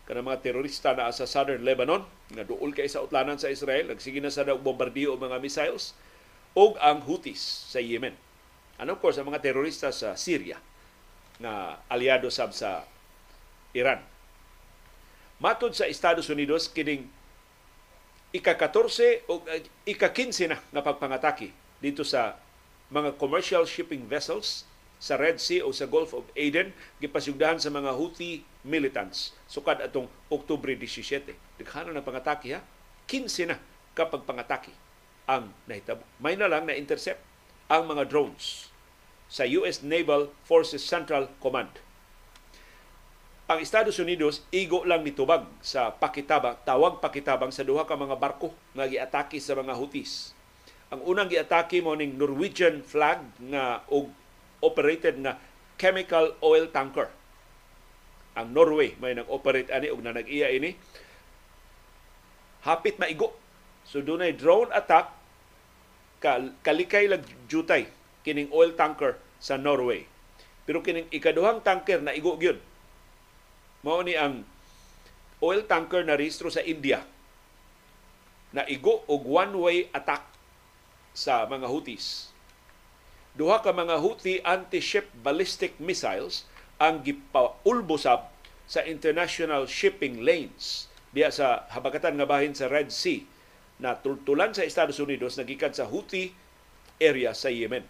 kana 0.06 0.22
mga 0.22 0.42
terorista 0.42 0.94
na 0.94 1.10
sa 1.10 1.26
southern 1.26 1.66
Lebanon 1.66 2.06
nga 2.34 2.46
duol 2.46 2.74
kay 2.74 2.86
sa 2.86 3.02
utlanan 3.02 3.42
sa 3.42 3.50
Israel 3.50 3.90
nagsige 3.90 4.22
na 4.22 4.30
sa 4.30 4.46
bombardiyo 4.54 5.18
og 5.18 5.22
mga 5.22 5.42
missiles 5.42 5.98
og 6.54 6.78
ang 6.78 7.02
Houthis 7.06 7.42
sa 7.42 7.82
Yemen 7.82 8.14
And 8.76 8.92
of 8.92 9.00
course, 9.00 9.16
ang 9.16 9.32
mga 9.32 9.44
terorista 9.44 9.92
sa 9.96 10.20
Syria 10.20 10.60
na 11.40 11.80
aliado 11.88 12.28
sab 12.32 12.52
sa 12.52 12.84
Iran. 13.76 14.00
Matod 15.40 15.76
sa 15.76 15.88
Estados 15.88 16.32
Unidos, 16.32 16.72
kining 16.72 17.08
ika-14 18.36 19.28
o 19.32 19.44
uh, 19.44 19.62
ika-15 19.88 20.52
na 20.52 20.58
nga 20.60 20.84
pagpangatake 20.84 21.56
dito 21.80 22.04
sa 22.04 22.36
mga 22.92 23.16
commercial 23.16 23.64
shipping 23.64 24.04
vessels 24.08 24.68
sa 25.00 25.20
Red 25.20 25.40
Sea 25.40 25.64
o 25.64 25.72
sa 25.76 25.88
Gulf 25.88 26.16
of 26.16 26.28
Aden 26.36 26.72
gipasugdahan 27.04 27.60
sa 27.60 27.72
mga 27.72 27.96
Houthi 27.96 28.44
militants 28.64 29.36
sukad 29.48 29.84
atong 29.84 30.08
Oktubre 30.32 30.72
17. 30.72 31.36
Daghanan 31.60 31.96
na 31.96 32.04
pangatake 32.04 32.56
ha. 32.56 32.64
15 33.08 33.52
na 33.52 33.58
kapag 33.96 34.24
pangatake 34.24 34.72
ang 35.28 35.52
nahitabo. 35.68 36.04
May 36.20 36.36
na 36.40 36.50
lang 36.50 36.68
na 36.68 36.76
intercept 36.76 37.35
ang 37.66 37.90
mga 37.90 38.06
drones 38.06 38.70
sa 39.26 39.44
US 39.58 39.82
Naval 39.82 40.30
Forces 40.46 40.86
Central 40.86 41.34
Command. 41.42 41.70
Ang 43.46 43.62
Estados 43.62 43.98
Unidos 44.02 44.42
igo 44.50 44.82
lang 44.86 45.06
nitubag 45.06 45.46
sa 45.62 45.94
pakitabang, 45.94 46.58
tawag 46.66 46.98
pakitabang 46.98 47.54
sa 47.54 47.62
duha 47.62 47.86
ka 47.86 47.94
mga 47.94 48.18
barko 48.18 48.54
nga 48.74 48.90
giatake 48.90 49.38
sa 49.38 49.54
mga 49.54 49.78
Houthis. 49.78 50.34
Ang 50.90 51.06
unang 51.06 51.30
giatake 51.30 51.82
mo 51.82 51.94
ning 51.94 52.18
Norwegian 52.18 52.82
flag 52.82 53.22
nga 53.54 53.86
og 53.90 54.10
operated 54.66 55.22
nga 55.22 55.38
chemical 55.78 56.34
oil 56.42 56.70
tanker. 56.74 57.10
Ang 58.34 58.54
Norway 58.54 58.98
may 58.98 59.14
nag-operate 59.14 59.70
ani 59.70 59.94
og 59.94 60.02
na 60.02 60.14
nag-iya 60.14 60.50
ini 60.54 60.74
hapit 62.66 62.98
maigo. 62.98 63.34
So 63.86 64.02
dunay 64.02 64.34
drone 64.34 64.74
attack 64.74 65.25
kalikay 66.66 67.06
lag 67.06 67.22
jutay 67.46 67.86
kining 68.26 68.50
oil 68.50 68.74
tanker 68.74 69.22
sa 69.38 69.56
Norway. 69.62 70.10
Pero 70.66 70.82
kining 70.82 71.06
ikaduhang 71.14 71.62
tanker 71.62 72.02
na 72.02 72.12
igo 72.18 72.34
gyud. 72.42 72.58
Mao 73.86 74.02
ni 74.02 74.18
ang 74.18 74.42
oil 75.46 75.62
tanker 75.70 76.02
na 76.02 76.18
rehistro 76.18 76.50
sa 76.50 76.66
India 76.66 77.06
na 78.50 78.66
igo 78.66 79.06
og 79.06 79.28
one-way 79.28 79.92
attack 79.94 80.26
sa 81.14 81.46
mga 81.46 81.70
Houthis. 81.70 82.32
Duha 83.36 83.60
ka 83.60 83.76
mga 83.76 84.00
Houthi 84.00 84.40
anti-ship 84.42 85.12
ballistic 85.20 85.76
missiles 85.78 86.48
ang 86.80 87.04
gipaulbosab 87.04 88.32
sa 88.66 88.82
international 88.82 89.68
shipping 89.68 90.24
lanes 90.24 90.88
diya 91.12 91.30
sa 91.30 91.68
habagatan 91.72 92.16
nga 92.18 92.28
bahin 92.28 92.56
sa 92.56 92.72
Red 92.72 92.90
Sea 92.90 93.28
na 93.80 94.00
tultulan 94.00 94.56
sa 94.56 94.64
Estados 94.64 95.00
Unidos 95.04 95.36
nagikan 95.36 95.76
sa 95.76 95.88
Houthi 95.88 96.32
area 97.00 97.36
sa 97.36 97.52
Yemen. 97.52 97.84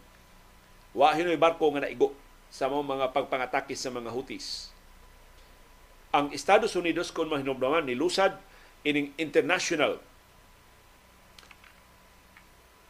Wa 0.97 1.13
hinoy 1.13 1.37
barko 1.37 1.69
nga 1.75 1.85
naigo 1.85 2.15
sa 2.49 2.71
mga 2.71 3.11
pagpangatake 3.13 3.77
sa 3.77 3.93
mga 3.93 4.09
Houthis. 4.09 4.71
Ang 6.15 6.31
Estados 6.31 6.73
Unidos 6.73 7.11
kung 7.11 7.27
mahinumdaman 7.27 7.85
nilusad 7.85 8.39
ining 8.87 9.11
international 9.19 9.99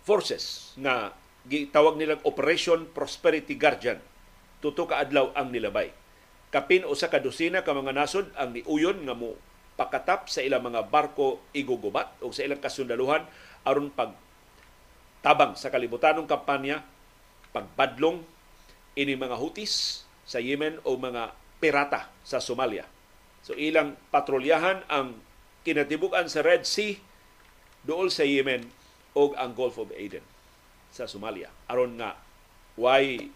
forces 0.05 0.77
na 0.77 1.17
gitawag 1.49 1.97
nilang 1.97 2.21
Operation 2.21 2.85
Prosperity 2.93 3.57
Guardian. 3.57 3.97
Tuto 4.61 4.85
ka 4.85 5.01
adlaw 5.01 5.33
ang 5.33 5.49
nilabay. 5.49 5.89
Kapin 6.53 6.85
usa 6.85 7.09
ka 7.09 7.17
dosina 7.17 7.65
ka 7.65 7.73
mga 7.73 7.91
nasod 7.91 8.29
ang 8.37 8.53
niuyon 8.53 9.01
nga 9.03 9.17
mo 9.17 9.33
pakatap 9.75 10.31
sa 10.31 10.39
ilang 10.39 10.63
mga 10.63 10.87
barko 10.87 11.43
igugubat 11.51 12.23
o 12.23 12.31
sa 12.31 12.47
ilang 12.47 12.63
kasundaluhan 12.63 13.27
aron 13.67 13.91
pag 13.91 14.15
tabang 15.19 15.57
sa 15.57 15.73
kalibutanong 15.73 16.29
kampanya 16.29 16.85
pagbadlong 17.51 18.23
ini 18.95 19.17
mga 19.17 19.35
hutis 19.35 20.05
sa 20.23 20.39
Yemen 20.39 20.79
o 20.87 20.95
mga 20.95 21.35
pirata 21.59 22.09
sa 22.23 22.39
Somalia. 22.39 22.87
So 23.45 23.53
ilang 23.53 23.99
patrolyahan 24.09 24.87
ang 24.89 25.19
kinatibukan 25.67 26.29
sa 26.31 26.41
Red 26.41 26.63
Sea 26.65 26.97
dool 27.85 28.09
sa 28.09 28.25
Yemen 28.25 28.65
o 29.13 29.33
ang 29.37 29.53
Gulf 29.53 29.77
of 29.81 29.93
Aden 29.93 30.23
sa 30.89 31.05
Somalia. 31.05 31.51
Aron 31.69 31.99
nga 31.99 32.17
why 32.77 33.29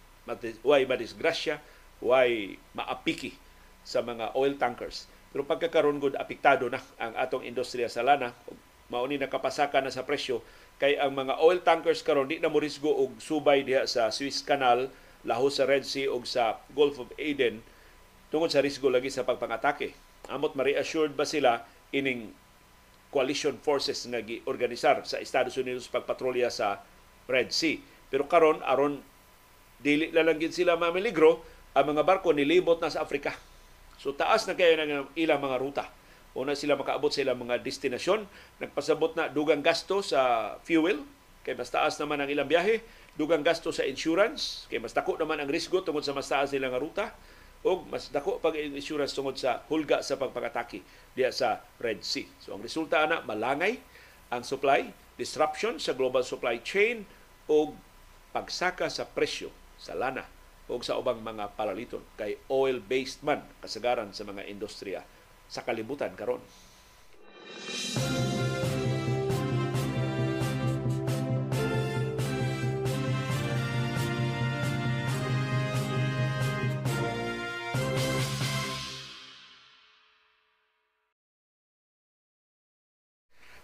why 0.61 0.85
madisgrasya, 0.85 1.57
why 2.03 2.53
maapiki 2.77 3.33
sa 3.81 4.05
mga 4.05 4.37
oil 4.37 4.53
tankers. 4.61 5.09
Pero 5.29 5.45
pagkakaroon 5.45 6.01
gud 6.01 6.17
apektado 6.17 6.69
na 6.69 6.81
ang 6.97 7.13
atong 7.13 7.45
industriya 7.45 7.89
sa 7.89 8.01
lana, 8.01 8.33
mauni 8.89 9.21
na 9.21 9.29
kapasaka 9.29 9.77
na 9.79 9.93
sa 9.93 10.03
presyo 10.03 10.41
kay 10.81 10.95
ang 10.97 11.13
mga 11.13 11.37
oil 11.43 11.59
tankers 11.61 12.01
karon 12.01 12.31
di 12.31 12.39
na 12.39 12.49
mo 12.49 12.57
risgo 12.57 12.89
og 12.89 13.19
subay 13.19 13.67
diha 13.67 13.85
sa 13.85 14.09
Suez 14.09 14.41
Canal, 14.41 14.89
laho 15.27 15.51
sa 15.51 15.67
Red 15.67 15.83
Sea 15.83 16.07
ug 16.07 16.23
sa 16.23 16.63
Gulf 16.71 16.97
of 16.97 17.11
Aden 17.19 17.59
tungod 18.31 18.49
sa 18.49 18.63
risgo 18.63 18.87
lagi 18.87 19.11
sa 19.11 19.27
pagpangatake. 19.27 19.93
Amot 20.31 20.55
ma-reassured 20.55 21.13
ba 21.13 21.27
sila 21.27 21.67
ining 21.91 22.31
coalition 23.09 23.57
forces 23.59 24.05
nga 24.05 24.21
giorganisar 24.21 25.01
sa 25.03 25.19
Estados 25.19 25.57
Unidos 25.57 25.89
pagpatrolya 25.89 26.47
sa 26.53 26.79
Red 27.27 27.51
Sea. 27.51 27.81
Pero 28.07 28.29
karon 28.29 28.63
aron 28.63 29.01
dili 29.81 30.13
na 30.13 30.23
lang 30.23 30.37
gid 30.37 30.53
sila 30.55 30.79
mamiligro, 30.79 31.41
ang 31.73 31.93
mga 31.93 32.05
barko 32.05 32.33
nilibot 32.33 32.79
na 32.81 32.89
sa 32.89 33.03
Afrika. 33.03 33.35
So 33.99 34.15
taas 34.15 34.47
na 34.47 34.55
kayo 34.55 34.79
ng 34.79 35.11
ilang 35.19 35.43
mga 35.43 35.57
ruta 35.59 35.85
Una 36.37 36.53
sila 36.53 36.77
makaabot 36.77 37.09
sa 37.09 37.25
ilang 37.25 37.41
mga 37.41 37.57
destinasyon. 37.65 38.29
Nagpasabot 38.61 39.17
na 39.17 39.27
dugang 39.27 39.65
gasto 39.65 40.05
sa 40.05 40.53
fuel, 40.61 41.01
kay 41.41 41.57
mas 41.57 41.73
taas 41.73 41.97
naman 41.97 42.21
ang 42.21 42.29
ilang 42.29 42.45
biyahe. 42.45 42.85
Dugang 43.17 43.41
gasto 43.41 43.73
sa 43.73 43.81
insurance, 43.83 44.69
kay 44.69 44.77
mas 44.77 44.93
dako 44.93 45.17
naman 45.17 45.41
ang 45.41 45.49
risgo 45.49 45.81
tungod 45.81 46.05
sa 46.05 46.13
mas 46.13 46.29
taas 46.29 46.53
nilang 46.53 46.77
ruta. 46.77 47.17
O 47.65 47.83
mas 47.89 48.13
dako 48.13 48.39
pag 48.39 48.55
insurance 48.55 49.11
tungod 49.11 49.35
sa 49.35 49.65
hulga 49.67 49.99
sa 49.99 50.15
pagpakataki 50.15 50.79
diya 51.17 51.33
sa 51.33 51.59
Red 51.81 52.05
Sea. 52.05 52.29
So 52.39 52.55
ang 52.55 52.63
resulta 52.63 53.03
na 53.03 53.19
malangay 53.25 53.81
ang 54.31 54.45
supply, 54.45 54.87
disruption 55.19 55.75
sa 55.81 55.91
global 55.97 56.23
supply 56.23 56.61
chain 56.63 57.03
o 57.51 57.75
pagsaka 58.31 58.87
sa 58.87 59.03
presyo 59.03 59.51
sa 59.75 59.97
lana 59.97 60.38
o 60.69 60.77
sa 60.85 61.01
ubang 61.01 61.19
mga 61.19 61.57
palaliton 61.57 62.05
kay 62.13 62.37
oil-based 62.47 63.25
man 63.25 63.41
kasagaran 63.59 64.13
sa 64.13 64.23
mga 64.23 64.45
industriya 64.45 65.01
sa 65.49 65.65
kalibutan 65.65 66.13
karon. 66.13 66.41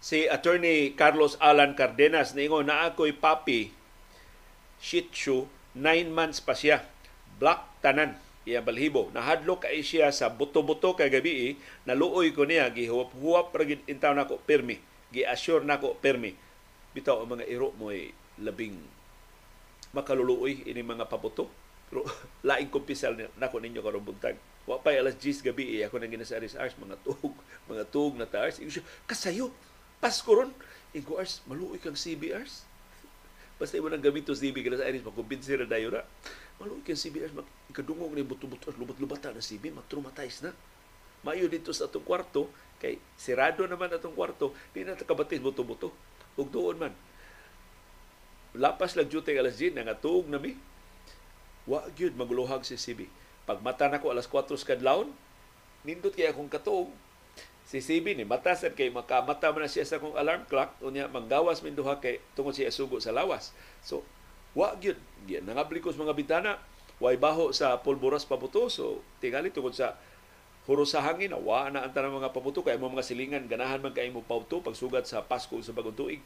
si 0.05 0.29
attorney 0.29 0.93
Carlos 0.93 1.33
Alan 1.41 1.73
Cardenas 1.73 2.37
ningon 2.37 2.69
na 2.69 2.85
ako'y 2.85 3.09
papi 3.09 3.73
Shih 4.77 5.09
Tzu, 5.09 5.49
nine 5.73 6.13
months 6.13 6.37
pa 6.37 6.53
siya. 6.53 6.94
Black 7.35 7.83
tanan 7.83 8.15
iya 8.45 8.61
balhibo. 8.61 9.09
Nahadlok 9.11 9.65
kay 9.65 9.81
siya 9.81 10.13
sa 10.13 10.29
buto-buto 10.31 10.93
kay 10.93 11.09
gabi 11.09 11.57
naluoy 11.83 12.31
ko 12.31 12.45
niya 12.45 12.69
gihuwap-huwap 12.71 13.51
ra 13.51 13.63
gid 13.65 13.81
intaw 13.89 14.13
nako 14.13 14.39
permi 14.45 14.77
gi-assure 15.11 15.65
nako 15.65 15.97
permi 15.97 16.37
bitaw 16.95 17.19
ang 17.19 17.35
mga 17.35 17.45
iro 17.51 17.75
mo 17.75 17.91
ay 17.91 18.13
labing 18.39 18.79
makaluluoy 19.91 20.63
ini 20.63 20.85
mga 20.85 21.09
pabuto. 21.09 21.49
Pero 21.89 22.05
laing 22.47 22.69
kumpisal 22.69 23.17
nako 23.35 23.59
ninyo 23.59 23.81
karon 23.81 24.05
buntag 24.05 24.37
wa 24.65 24.81
pa 24.81 24.97
alas 24.97 25.13
10 25.21 25.45
gabi 25.45 25.77
ako 25.85 26.01
nang 26.01 26.09
gina 26.09 26.25
sa 26.25 26.41
Ars 26.41 26.73
mga 26.73 26.97
tug 27.05 27.37
mga 27.69 27.85
tug 27.93 28.17
na 28.17 28.25
taas 28.25 28.57
kasayo 29.05 29.53
Pasko 30.01 30.27
ron. 30.27 30.49
Ingo 30.95 31.21
Ars 31.21 31.45
maluoy 31.45 31.77
kang 31.77 31.97
CBRs 31.97 32.65
basta 33.55 33.79
mo 33.79 33.87
nang 33.87 34.03
gamito 34.03 34.35
CB 34.35 34.67
kada 34.67 34.83
sa 34.83 34.87
Aris 34.91 34.99
makumbinsi 34.99 35.55
ra 35.55 35.63
dayo 35.63 35.87
ra 35.87 36.03
Malo 36.59 36.79
kay 36.87 36.95
CBS 36.95 37.35
mag 37.35 37.47
ikadungog 37.67 38.15
ni 38.15 38.23
buto-buto 38.23 38.71
lubat-lubata 38.79 39.35
na 39.35 39.43
CB 39.43 39.75
mag-traumatize 39.75 40.47
na. 40.47 40.51
Mayo 41.25 41.49
dito 41.51 41.73
sa 41.75 41.89
atong 41.89 42.05
kwarto 42.05 42.47
kay 42.79 43.01
sirado 43.19 43.65
naman 43.67 43.91
atong 43.91 44.15
kwarto 44.15 44.55
di 44.71 44.87
na 44.87 44.95
takabatis 44.95 45.43
buto-buto. 45.43 45.91
Ug 46.39 46.47
doon 46.51 46.77
man 46.79 46.93
lapas 48.55 48.95
lang 48.95 49.11
jute 49.11 49.35
alas 49.35 49.59
10 49.59 49.75
nga 49.75 49.97
tuog 49.99 50.31
na 50.31 50.39
mi. 50.39 50.55
Wa 51.67 51.83
gyud 51.91 52.15
magluhag 52.15 52.63
si 52.63 52.79
CB. 52.79 53.09
Pag 53.43 53.59
mata 53.59 53.91
nako 53.91 54.15
alas 54.15 54.29
4 54.31 54.55
kadlawon, 54.63 55.11
nindot 55.83 56.15
kay 56.15 56.31
akong 56.31 56.49
katuog. 56.49 56.89
Si 57.65 57.81
CB 57.81 58.13
ni 58.13 58.23
matasan 58.23 58.77
kay 58.77 58.93
makamata 58.93 59.49
man 59.49 59.65
na 59.65 59.69
siya 59.69 59.83
sa 59.83 59.97
akong 59.97 60.13
alarm 60.13 60.45
clock 60.45 60.77
unya 60.85 61.09
manggawas 61.09 61.65
min 61.65 61.73
duha 61.73 61.97
kay 61.97 62.21
tungod 62.37 62.53
siya 62.53 62.69
sugo 62.69 63.01
sa 63.01 63.11
lawas. 63.11 63.51
So 63.81 64.05
Wa 64.55 64.79
gyud 64.79 64.95
nangablikos 65.27 65.99
mga 65.99 66.15
bitana, 66.15 66.51
way 67.03 67.19
baho 67.19 67.51
sa 67.51 67.75
pulburas 67.83 68.23
pabuto. 68.23 68.71
So 68.71 69.03
tingali 69.19 69.51
tungod 69.51 69.75
sa 69.75 69.99
huro 70.65 70.87
sa 70.87 71.03
hangin 71.03 71.35
wa 71.35 71.69
na 71.69 71.85
ang 71.85 71.91
tanang 71.91 72.17
mga 72.23 72.31
pabuto. 72.31 72.63
Kay 72.63 72.79
mo 72.79 72.87
mga 72.87 73.05
silingan 73.05 73.45
ganahan 73.51 73.83
man 73.83 73.91
kay 73.91 74.07
mo 74.09 74.23
pauto 74.23 74.63
pagsugat 74.63 75.05
sa 75.05 75.21
Pasko 75.21 75.59
sa 75.59 75.75
bagong 75.75 75.93
tuig. 75.93 76.23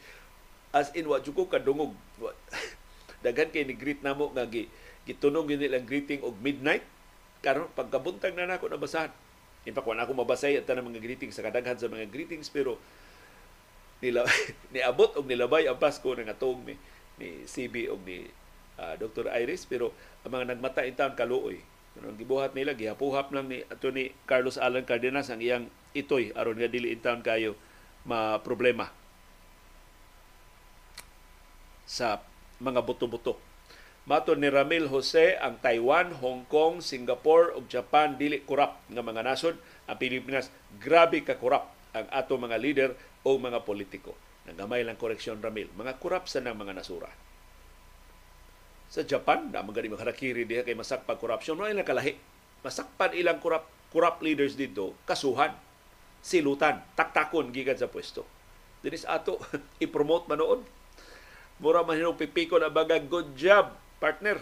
As 0.69 0.93
in 0.93 1.09
wa 1.09 1.17
ko 1.19 1.49
kadungog. 1.49 1.97
Daghan 3.25 3.51
kay 3.51 3.67
ni 3.67 3.75
greet 3.75 3.99
namo 4.05 4.31
nga 4.31 4.47
gi 4.47 4.69
gitunog 5.03 5.49
yun 5.49 5.59
nilang 5.59 5.89
greeting 5.89 6.21
og 6.21 6.37
midnight. 6.39 6.85
Karon 7.41 7.67
pagkabuntag 7.73 8.37
na 8.37 8.45
nako 8.45 8.69
nabasahan. 8.69 9.09
In 9.67 9.73
fact 9.75 9.89
wala 9.89 10.05
ako 10.05 10.15
mabasay 10.15 10.55
at 10.55 10.69
tanang 10.69 10.87
mga 10.87 11.03
greetings 11.03 11.35
sa 11.35 11.43
kadaghan 11.43 11.75
sa 11.75 11.91
mga 11.91 12.07
greetings 12.07 12.47
pero 12.47 12.79
nila 13.99 14.23
niabot 14.73 15.11
og 15.19 15.27
nilabay 15.27 15.67
ang 15.67 15.75
Pasko 15.75 16.07
nga 16.15 16.31
atong 16.31 16.63
mi 16.63 16.79
ni 17.19 17.43
CB 17.45 17.91
o 17.91 17.99
ni 18.01 18.25
uh, 18.79 18.81
ah, 18.81 18.95
Dr. 18.95 19.29
Iris 19.29 19.67
pero 19.67 19.91
ang 20.23 20.31
mga 20.33 20.55
nagmata 20.55 20.87
in 20.87 20.95
town 20.95 21.13
kaluoy 21.13 21.59
ang 21.99 22.15
gibuhat 22.15 22.55
nila 22.55 22.79
gihapuhap 22.79 23.35
lang 23.35 23.51
ni 23.51 23.59
ato 23.67 23.91
ni 23.91 24.15
Carlos 24.23 24.55
Alan 24.55 24.87
Cardenas 24.87 25.27
ang 25.27 25.43
iyang 25.43 25.67
itoy 25.91 26.31
aron 26.31 26.55
nga 26.55 26.71
dili 26.71 26.95
in 26.95 27.03
town 27.03 27.19
kayo 27.19 27.59
ma 28.07 28.39
problema 28.39 28.87
sa 31.89 32.21
mga 32.61 32.85
buto-buto. 32.85 33.41
Mato 34.05 34.37
ni 34.37 34.45
Ramil 34.45 34.85
Jose 34.93 35.41
ang 35.41 35.57
Taiwan, 35.57 36.13
Hong 36.21 36.45
Kong, 36.45 36.85
Singapore 36.85 37.57
ug 37.57 37.65
Japan 37.65 38.13
dili 38.13 38.45
kurap 38.45 38.77
nga 38.85 39.01
mga 39.01 39.25
nasod. 39.25 39.57
Ang 39.89 39.97
Pilipinas 39.97 40.53
grabe 40.77 41.25
ka 41.25 41.41
kurap 41.41 41.73
ang 41.97 42.05
ato 42.13 42.37
mga 42.37 42.61
leader 42.61 42.89
o 43.25 43.41
mga 43.41 43.65
politiko. 43.65 44.13
Nagamay 44.49 44.81
lang 44.81 44.97
koreksyon 44.97 45.37
Ramil. 45.37 45.69
Mga 45.77 46.01
kurap 46.01 46.25
ng 46.25 46.57
mga 46.57 46.73
nasura. 46.73 47.09
Sa 48.89 49.05
Japan, 49.05 49.53
na 49.53 49.61
mga 49.61 49.85
makarakiri 49.85 50.49
diha 50.49 50.65
kay 50.65 50.73
masakpag 50.73 51.21
korupsyon, 51.21 51.61
wala 51.61 51.69
ilang 51.69 51.85
kalahi. 51.85 52.17
Masakpan 52.65 53.13
ilang 53.13 53.37
corrupt, 53.37 53.69
corrupt 53.93 54.25
leaders 54.25 54.57
dito, 54.57 54.97
kasuhan, 55.05 55.53
silutan, 56.25 56.81
taktakon 56.97 57.53
gikan 57.53 57.77
sa 57.77 57.85
pwesto. 57.85 58.25
Dinis 58.81 59.05
ato, 59.05 59.37
i-promote 59.83 60.25
manood. 60.25 60.65
Mura 61.61 61.85
man 61.85 62.01
hinong 62.01 62.17
pipiko 62.17 62.57
na 62.57 62.73
baga, 62.73 62.97
good 62.97 63.37
job, 63.37 63.77
partner. 64.01 64.41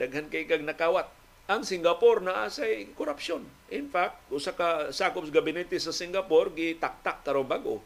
Daghan 0.00 0.32
kay 0.32 0.48
kag 0.48 0.64
nakawat. 0.64 1.12
Ang 1.52 1.68
Singapore 1.68 2.24
na 2.24 2.48
asay 2.48 2.88
korupsyon. 2.96 3.44
In 3.68 3.92
fact, 3.92 4.24
usa 4.32 4.56
ka 4.56 4.88
sakop 4.88 5.28
sa 5.28 5.36
gabinete 5.36 5.76
sa 5.76 5.92
Singapore 5.92 6.56
gitaktak 6.56 7.20
karong 7.28 7.44
bago 7.44 7.84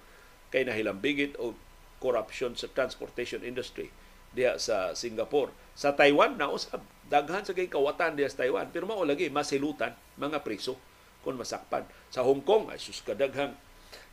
kay 0.50 0.66
nahilambigit 0.66 1.34
og 1.40 1.58
corruption 1.98 2.54
sa 2.54 2.70
transportation 2.70 3.42
industry 3.42 3.90
diya 4.36 4.60
sa 4.60 4.92
Singapore. 4.92 5.50
Sa 5.72 5.96
Taiwan 5.96 6.36
na 6.36 6.52
usab 6.52 6.84
daghan 7.08 7.46
sa 7.46 7.56
kay 7.56 7.70
kawatan 7.70 8.18
diya 8.18 8.28
sa 8.28 8.44
Taiwan 8.44 8.68
pero 8.68 8.84
mao 8.84 9.02
lagi 9.02 9.32
masilutan 9.32 9.96
mga 10.20 10.44
priso 10.44 10.76
kung 11.24 11.40
masakpan. 11.40 11.82
Sa 12.12 12.22
Hong 12.22 12.44
Kong 12.44 12.70
ay 12.70 12.78
sus 12.78 13.00
kadaghang 13.02 13.56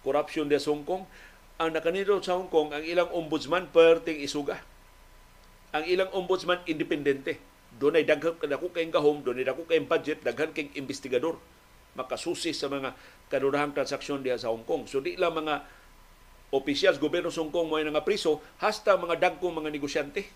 corruption 0.02 0.48
diya 0.48 0.64
sa 0.64 0.72
Hong 0.72 0.88
Kong. 0.88 1.04
Ang 1.62 1.70
nakanito 1.76 2.18
sa 2.24 2.40
Hong 2.40 2.50
Kong 2.50 2.74
ang 2.74 2.82
ilang 2.82 3.12
ombudsman 3.12 3.70
perting 3.70 4.24
isuga. 4.24 4.64
Ang 5.74 5.86
ilang 5.90 6.10
ombudsman 6.16 6.64
independente 6.66 7.38
doon 7.78 7.98
ay 7.98 8.06
daghan 8.06 8.38
dako 8.38 8.70
kayong 8.70 8.94
gahom, 8.94 9.18
doon 9.26 9.42
ay 9.42 9.46
dako 9.50 9.66
kayong 9.66 9.90
budget, 9.90 10.22
daghan 10.22 10.54
kayong 10.54 10.78
investigador 10.78 11.42
makasusi 11.94 12.54
sa 12.54 12.70
mga 12.70 12.94
kanunahang 13.30 13.74
transaksyon 13.74 14.22
diha 14.22 14.38
sa 14.38 14.50
Hong 14.54 14.66
Kong. 14.66 14.86
So 14.90 15.02
di 15.02 15.18
lang 15.18 15.38
mga 15.38 15.66
gobyerno 17.01 17.34
sa 17.34 17.41
Hong 17.41 17.49
Kong 17.49 17.72
mo 17.72 17.82
nga 17.82 18.06
priso, 18.06 18.43
hasta 18.62 18.93
mga 18.93 19.18
dagkong 19.18 19.64
mga 19.64 19.74
negosyante. 19.74 20.30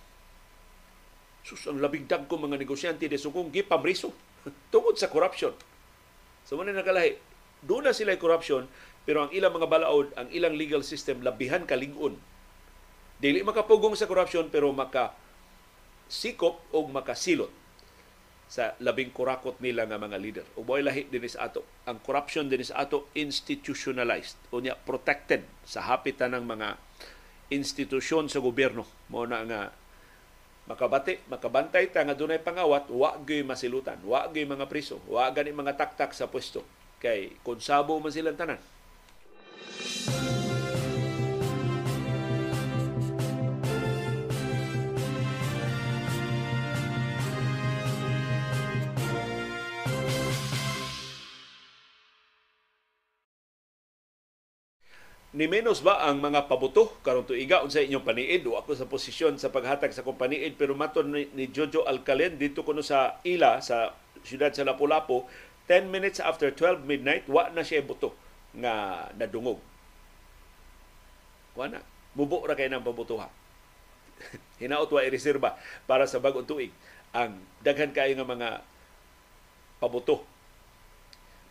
Sus, 1.45 1.69
ang 1.69 1.77
labing 1.77 2.09
dagkong 2.09 2.49
mga 2.49 2.57
negosyante 2.57 3.05
di 3.05 3.19
sa 3.19 3.29
Hong 3.29 3.37
Kong, 3.37 3.49
gipamriso. 3.53 4.15
Tungod 4.73 4.97
sa 4.97 5.11
corruption. 5.11 5.53
So 6.47 6.57
muna 6.57 6.73
nakalahi, 6.73 7.19
doon 7.61 7.85
na 7.85 7.93
sila 7.93 8.17
corruption, 8.17 8.65
pero 9.05 9.27
ang 9.27 9.31
ilang 9.35 9.53
mga 9.53 9.69
balaod, 9.69 10.09
ang 10.17 10.31
ilang 10.33 10.57
legal 10.57 10.81
system, 10.81 11.21
labihan 11.21 11.67
kalingon. 11.67 12.17
Dili 13.21 13.45
makapugong 13.45 13.93
sa 13.93 14.09
corruption, 14.09 14.49
pero 14.49 14.73
maka 14.73 15.13
sikop 16.07 16.63
o 16.71 16.87
makasilot 16.87 17.66
sa 18.47 18.79
labing 18.79 19.11
kurakot 19.11 19.59
nila 19.59 19.83
nga 19.83 19.99
mga 19.99 20.17
leader. 20.17 20.47
O 20.55 20.63
boy 20.63 20.79
lahi 20.79 21.05
dinis 21.11 21.35
ato. 21.35 21.67
Ang 21.83 21.99
corruption 21.99 22.47
dinis 22.47 22.71
ato 22.71 23.11
institutionalized 23.11 24.39
o 24.55 24.63
niya 24.63 24.79
protected 24.79 25.43
sa 25.67 25.83
hapitan 25.83 26.31
ng 26.35 26.47
mga 26.47 26.79
institusyon 27.51 28.31
sa 28.31 28.39
gobyerno. 28.39 28.87
Mo 29.11 29.27
na 29.27 29.43
nga 29.43 29.61
makabati, 30.67 31.19
makabantay 31.31 31.91
ta 31.91 32.03
nga 32.03 32.15
dunay 32.15 32.43
pangawat, 32.43 32.91
wa 32.91 33.15
gyud 33.23 33.47
masilutan, 33.47 33.99
wa 34.03 34.27
gyud 34.27 34.51
mga 34.51 34.67
priso, 34.67 34.99
wa 35.07 35.27
gani 35.31 35.55
mga 35.55 35.79
taktak 35.79 36.11
sa 36.11 36.27
pwesto. 36.27 36.63
Kay 36.99 37.39
konsabo 37.43 37.99
man 37.99 38.11
silang 38.11 38.35
tanan. 38.35 38.59
Ni 55.37 55.45
menos 55.45 55.85
ba 55.85 56.01
ang 56.01 56.17
mga 56.17 56.49
pabuto? 56.49 56.97
Karon 57.05 57.21
tuiga 57.21 57.61
unsa 57.61 57.85
inyong 57.85 58.01
paniid? 58.01 58.49
O 58.49 58.57
ako 58.57 58.73
sa 58.73 58.89
posisyon 58.89 59.37
sa 59.37 59.53
paghatag 59.53 59.93
sa 59.93 60.01
kompaniid 60.01 60.57
pero 60.57 60.73
maton 60.73 61.13
ni, 61.13 61.29
ni 61.37 61.45
Jojo 61.53 61.85
Alcalen 61.85 62.41
dito 62.41 62.65
kuno 62.65 62.81
sa 62.81 63.21
Ila 63.21 63.61
sa 63.61 63.93
siyudad 64.25 64.49
sa 64.49 64.65
Lapu-Lapu 64.65 65.29
10 65.69 65.93
minutes 65.93 66.17
after 66.17 66.49
12 66.49 66.89
midnight 66.89 67.29
wa 67.29 67.53
na 67.53 67.61
siya 67.61 67.85
buto 67.85 68.17
nga 68.57 69.05
nadungog. 69.13 69.61
Wa 71.53 71.69
na. 71.69 71.85
Mubo 72.17 72.41
ra 72.49 72.57
kay 72.57 72.65
nang 72.65 72.81
pabutuha 72.81 73.29
hinaot 74.61 74.89
wa 74.89 75.05
ireserba 75.05 75.53
para 75.85 76.09
sa 76.09 76.17
bag-ong 76.17 76.49
tuig 76.49 76.73
ang 77.13 77.37
daghan 77.61 77.93
kayo 77.93 78.17
nga 78.17 78.25
mga 78.25 78.49
pabuto 79.77 80.25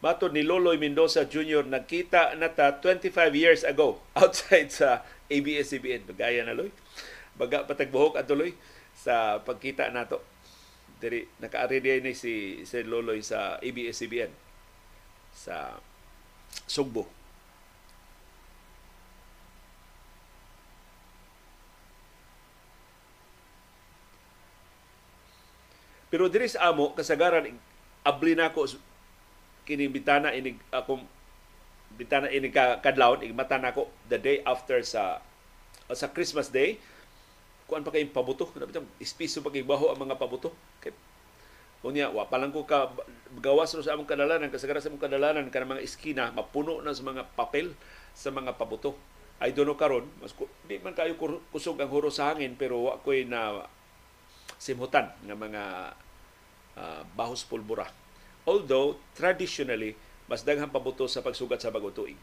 Matod 0.06 0.30
ni 0.30 0.46
Loloy 0.46 0.78
Mendoza 0.78 1.26
Jr. 1.26 1.66
nagkita 1.66 2.38
na 2.38 2.54
ta 2.54 2.78
25 2.78 3.10
years 3.34 3.66
ago 3.66 3.98
outside 4.14 4.70
sa 4.70 5.02
ABS-CBN. 5.26 6.06
Bagaya 6.06 6.46
na 6.46 6.54
loy. 6.54 6.70
Baga 7.34 7.66
patagbuhok 7.66 8.14
at 8.14 8.30
tuloy 8.30 8.54
sa 8.94 9.42
pagkita 9.42 9.90
nato. 9.90 10.22
Diri 11.02 11.26
nakaari 11.42 11.82
ni 11.98 12.14
si 12.14 12.62
si 12.62 12.86
Loloy 12.86 13.18
sa 13.18 13.58
ABS-CBN 13.58 14.30
sa 15.34 15.74
Sugbo. 16.70 17.10
Pero 26.14 26.30
diri 26.30 26.46
sa 26.46 26.70
amo 26.70 26.94
kasagaran 26.94 27.50
abli 28.06 28.38
na 28.38 28.54
ko 28.54 28.70
kini 29.66 29.90
bitana 29.90 30.30
ini 30.30 30.54
akong 30.70 31.02
bitana 31.98 32.30
ini 32.30 32.48
ka 32.54 32.78
kadlawon 32.78 33.26
igmata 33.26 33.58
nako 33.58 33.90
the 34.06 34.16
day 34.16 34.38
after 34.46 34.78
sa 34.86 35.18
sa 35.90 36.10
Christmas 36.14 36.54
Day 36.54 36.78
kuan 37.66 37.82
pa 37.82 37.90
kay 37.90 38.06
pabuto? 38.06 38.46
Na 38.56 38.66
bitang 38.66 38.86
ispiso 39.02 39.42
pa 39.42 39.50
baho 39.50 39.90
ang 39.90 39.98
mga 39.98 40.16
pabuto? 40.16 40.54
Kay 40.78 40.94
unya 41.86 42.10
wa 42.10 42.26
pa 42.26 42.38
lang 42.38 42.50
ko 42.50 42.66
ka 42.66 42.90
gawas 43.38 43.70
sa 43.70 43.94
among 43.94 44.10
kadalanan 44.10 44.50
kasagaran 44.50 44.82
sa 44.82 44.90
among 44.90 45.02
kadalanan 45.02 45.46
kana 45.54 45.78
mga 45.78 45.86
iskina 45.86 46.34
mapuno 46.34 46.82
na 46.82 46.90
sa 46.90 47.06
mga 47.06 47.30
papel 47.38 47.78
sa 48.10 48.34
mga 48.34 48.58
pabuto. 48.58 48.98
I 49.38 49.52
don't 49.52 49.68
know 49.68 49.76
karon 49.76 50.08
mas 50.18 50.32
di 50.66 50.80
man 50.80 50.96
kayo 50.96 51.14
kusog 51.52 51.78
ang 51.78 51.92
huro 51.92 52.08
sa 52.08 52.32
hangin 52.32 52.56
pero 52.56 52.90
wa 52.90 52.98
koy 52.98 53.28
na 53.28 53.68
simhutan 54.56 55.12
nga 55.12 55.36
mga 55.36 55.62
uh, 56.80 57.02
bahos 57.12 57.44
pulbura 57.44 57.86
Although, 58.46 58.96
traditionally, 59.18 59.98
mas 60.30 60.46
daghang 60.46 60.70
pabuto 60.70 61.10
sa 61.10 61.22
pagsugat 61.22 61.58
sa 61.58 61.74
bagong 61.74 61.94
tuig. 61.94 62.18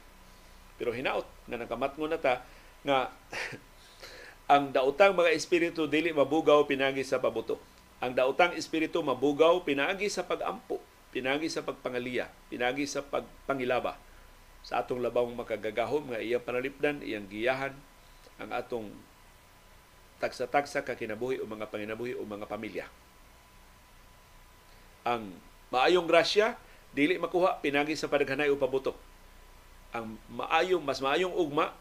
Pero 0.80 0.96
hinaot 0.96 1.28
na 1.52 1.60
nakamatngon 1.60 2.16
na 2.16 2.20
ta 2.20 2.44
nga 2.84 3.12
ang 4.54 4.72
daotang 4.72 5.16
mga 5.16 5.36
espiritu 5.36 5.88
dili 5.88 6.16
mabugaw 6.16 6.64
pinagi 6.64 7.04
sa 7.04 7.20
pabuto. 7.20 7.60
Ang 8.04 8.16
daotang 8.16 8.56
espiritu 8.56 9.00
mabugaw 9.00 9.64
pinagi 9.64 10.08
sa 10.08 10.24
pagampo, 10.28 10.80
pinagi 11.12 11.48
sa 11.48 11.64
pagpangaliya, 11.64 12.28
pinagi 12.52 12.84
sa 12.88 13.04
pagpangilaba 13.04 13.96
sa 14.64 14.80
atong 14.80 15.04
labawng 15.04 15.36
makagagahom 15.36 16.16
nga 16.16 16.24
iyang 16.24 16.44
panalipdan, 16.44 17.04
iyang 17.04 17.28
giyahan 17.28 17.76
ang 18.40 18.50
atong 18.56 18.88
tagsa-tagsa 20.24 20.88
ka 20.88 20.96
kinabuhi 20.96 21.44
o 21.44 21.48
mga 21.48 21.68
panginabuhi 21.68 22.16
o 22.16 22.24
mga 22.24 22.48
pamilya. 22.48 22.88
Ang 25.04 25.36
Maayong 25.74 26.06
grasya, 26.06 26.54
dili 26.94 27.18
makuha 27.18 27.58
pinagi 27.58 27.98
sa 27.98 28.06
padaghanay 28.06 28.54
o 28.54 28.62
pabuto. 28.62 28.94
Ang 29.90 30.22
maayong, 30.30 30.86
mas 30.86 31.02
maayong 31.02 31.34
ugma, 31.34 31.74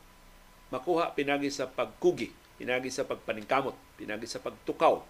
makuha 0.72 1.12
pinagi 1.12 1.52
sa 1.52 1.68
pagkugi, 1.68 2.32
pinagi 2.56 2.88
sa 2.88 3.04
pagpaningkamot, 3.04 3.76
pinagi 4.00 4.24
sa 4.24 4.40
pagtukaw 4.40 5.04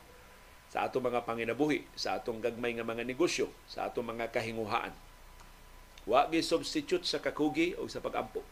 sa 0.74 0.88
atong 0.88 1.04
mga 1.04 1.22
panginabuhi, 1.22 1.86
sa 1.94 2.18
atong 2.18 2.42
gagmay 2.42 2.74
nga 2.74 2.82
mga 2.82 3.06
negosyo, 3.06 3.46
sa 3.70 3.86
atong 3.86 4.08
mga 4.08 4.34
kahinguhaan. 4.34 4.90
Wa 6.02 6.26
gi 6.26 6.42
substitute 6.42 7.06
sa 7.06 7.22
kakugi 7.22 7.78
o 7.78 7.86
sa 7.86 8.02
pagampo. 8.02 8.42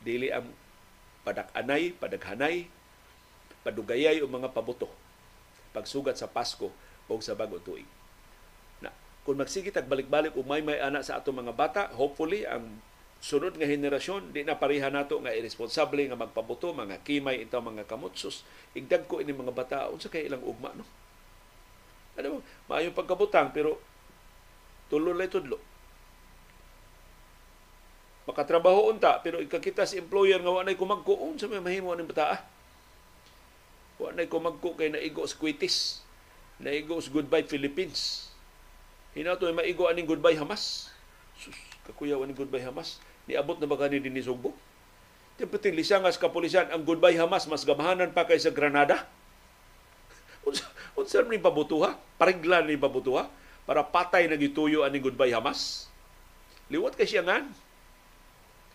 Dili 0.00 0.32
ang 0.32 0.48
padak-anay, 1.28 1.92
padaghanay, 1.98 2.70
padugayay 3.66 4.24
o 4.24 4.30
mga 4.30 4.48
pabuto 4.54 4.88
pagsugat 5.74 6.14
sa 6.14 6.30
Pasko 6.30 6.70
o 7.10 7.12
sa 7.18 7.34
bagong 7.34 7.64
tuig 7.66 7.93
kung 9.24 9.40
magsigit 9.40 9.72
ag 9.72 9.88
balik-balik 9.88 10.36
umay 10.36 10.60
may 10.60 10.76
ana 10.76 11.00
sa 11.00 11.16
ato 11.16 11.32
mga 11.32 11.56
bata, 11.56 11.88
hopefully 11.96 12.44
ang 12.44 12.84
sunod 13.24 13.56
nga 13.56 13.64
henerasyon 13.64 14.36
di 14.36 14.44
na 14.44 14.60
pareha 14.60 14.92
nato 14.92 15.16
nga 15.24 15.32
irresponsable 15.32 16.04
nga 16.04 16.20
magpabuto 16.20 16.76
mga 16.76 17.00
kimay 17.00 17.40
itaw 17.40 17.64
mga 17.64 17.88
kamutsos 17.88 18.44
igdag 18.76 19.08
ko 19.08 19.24
ini 19.24 19.32
mga 19.32 19.56
bata 19.56 19.88
unsa 19.88 20.12
kay 20.12 20.28
ilang 20.28 20.44
ugma 20.44 20.76
no? 20.76 20.84
Ano 22.20 22.26
mo 22.28 22.38
maayo 22.68 22.92
pagkabutang 22.92 23.56
pero 23.56 23.80
tulo 24.92 25.16
lay 25.16 25.32
tudlo. 25.32 25.56
Makatrabaho 28.28 28.92
unta 28.92 29.24
pero 29.24 29.40
ikakita 29.40 29.88
si 29.88 29.96
employer 29.96 30.44
nga 30.44 30.52
wa 30.52 30.60
nay 30.60 30.76
kumagko. 30.76 31.16
Unsa 31.24 31.48
may 31.48 31.64
mahimo 31.64 31.96
ning 31.96 32.04
bata 32.04 32.24
ah? 32.28 32.40
wa 34.04 34.12
nay 34.12 34.28
kumagko 34.28 34.76
kay 34.76 34.92
naigo 34.92 35.24
sa 35.24 35.38
Quitis 35.40 36.02
naigo 36.60 36.98
sa 37.00 37.08
Goodbye 37.08 37.46
Philippines 37.46 38.23
Hinato 39.14 39.46
ay 39.46 39.54
maigo 39.54 39.86
aning 39.86 40.10
goodbye 40.10 40.34
Hamas. 40.34 40.90
Sus, 41.38 41.54
kakuyaw 41.86 42.26
aning 42.26 42.34
goodbye 42.34 42.66
Hamas. 42.66 42.98
Niabot 43.30 43.56
na 43.62 43.70
ba 43.70 43.78
kani 43.78 44.02
din 44.02 44.10
ni 44.10 44.20
Sugbo? 44.20 44.50
Tiyapating 45.38 45.74
lisangas 45.74 46.18
kapulisan, 46.18 46.66
ang 46.74 46.82
goodbye 46.82 47.14
Hamas 47.14 47.46
mas 47.46 47.62
gamahanan 47.62 48.10
pa 48.10 48.26
kaysa 48.26 48.50
Granada. 48.50 49.06
Unsa 50.98 51.22
ni 51.26 51.38
pabutuha? 51.38 51.94
Parigla 52.18 52.62
ni 52.66 52.74
pabutuha 52.74 53.30
para 53.64 53.86
patay 53.86 54.26
na 54.26 54.34
gituyo 54.34 54.82
ani 54.82 54.98
goodbye 54.98 55.30
Hamas. 55.30 55.86
Liwat 56.66 56.98
kay 56.98 57.06
siya 57.06 57.22
ngan. 57.22 57.50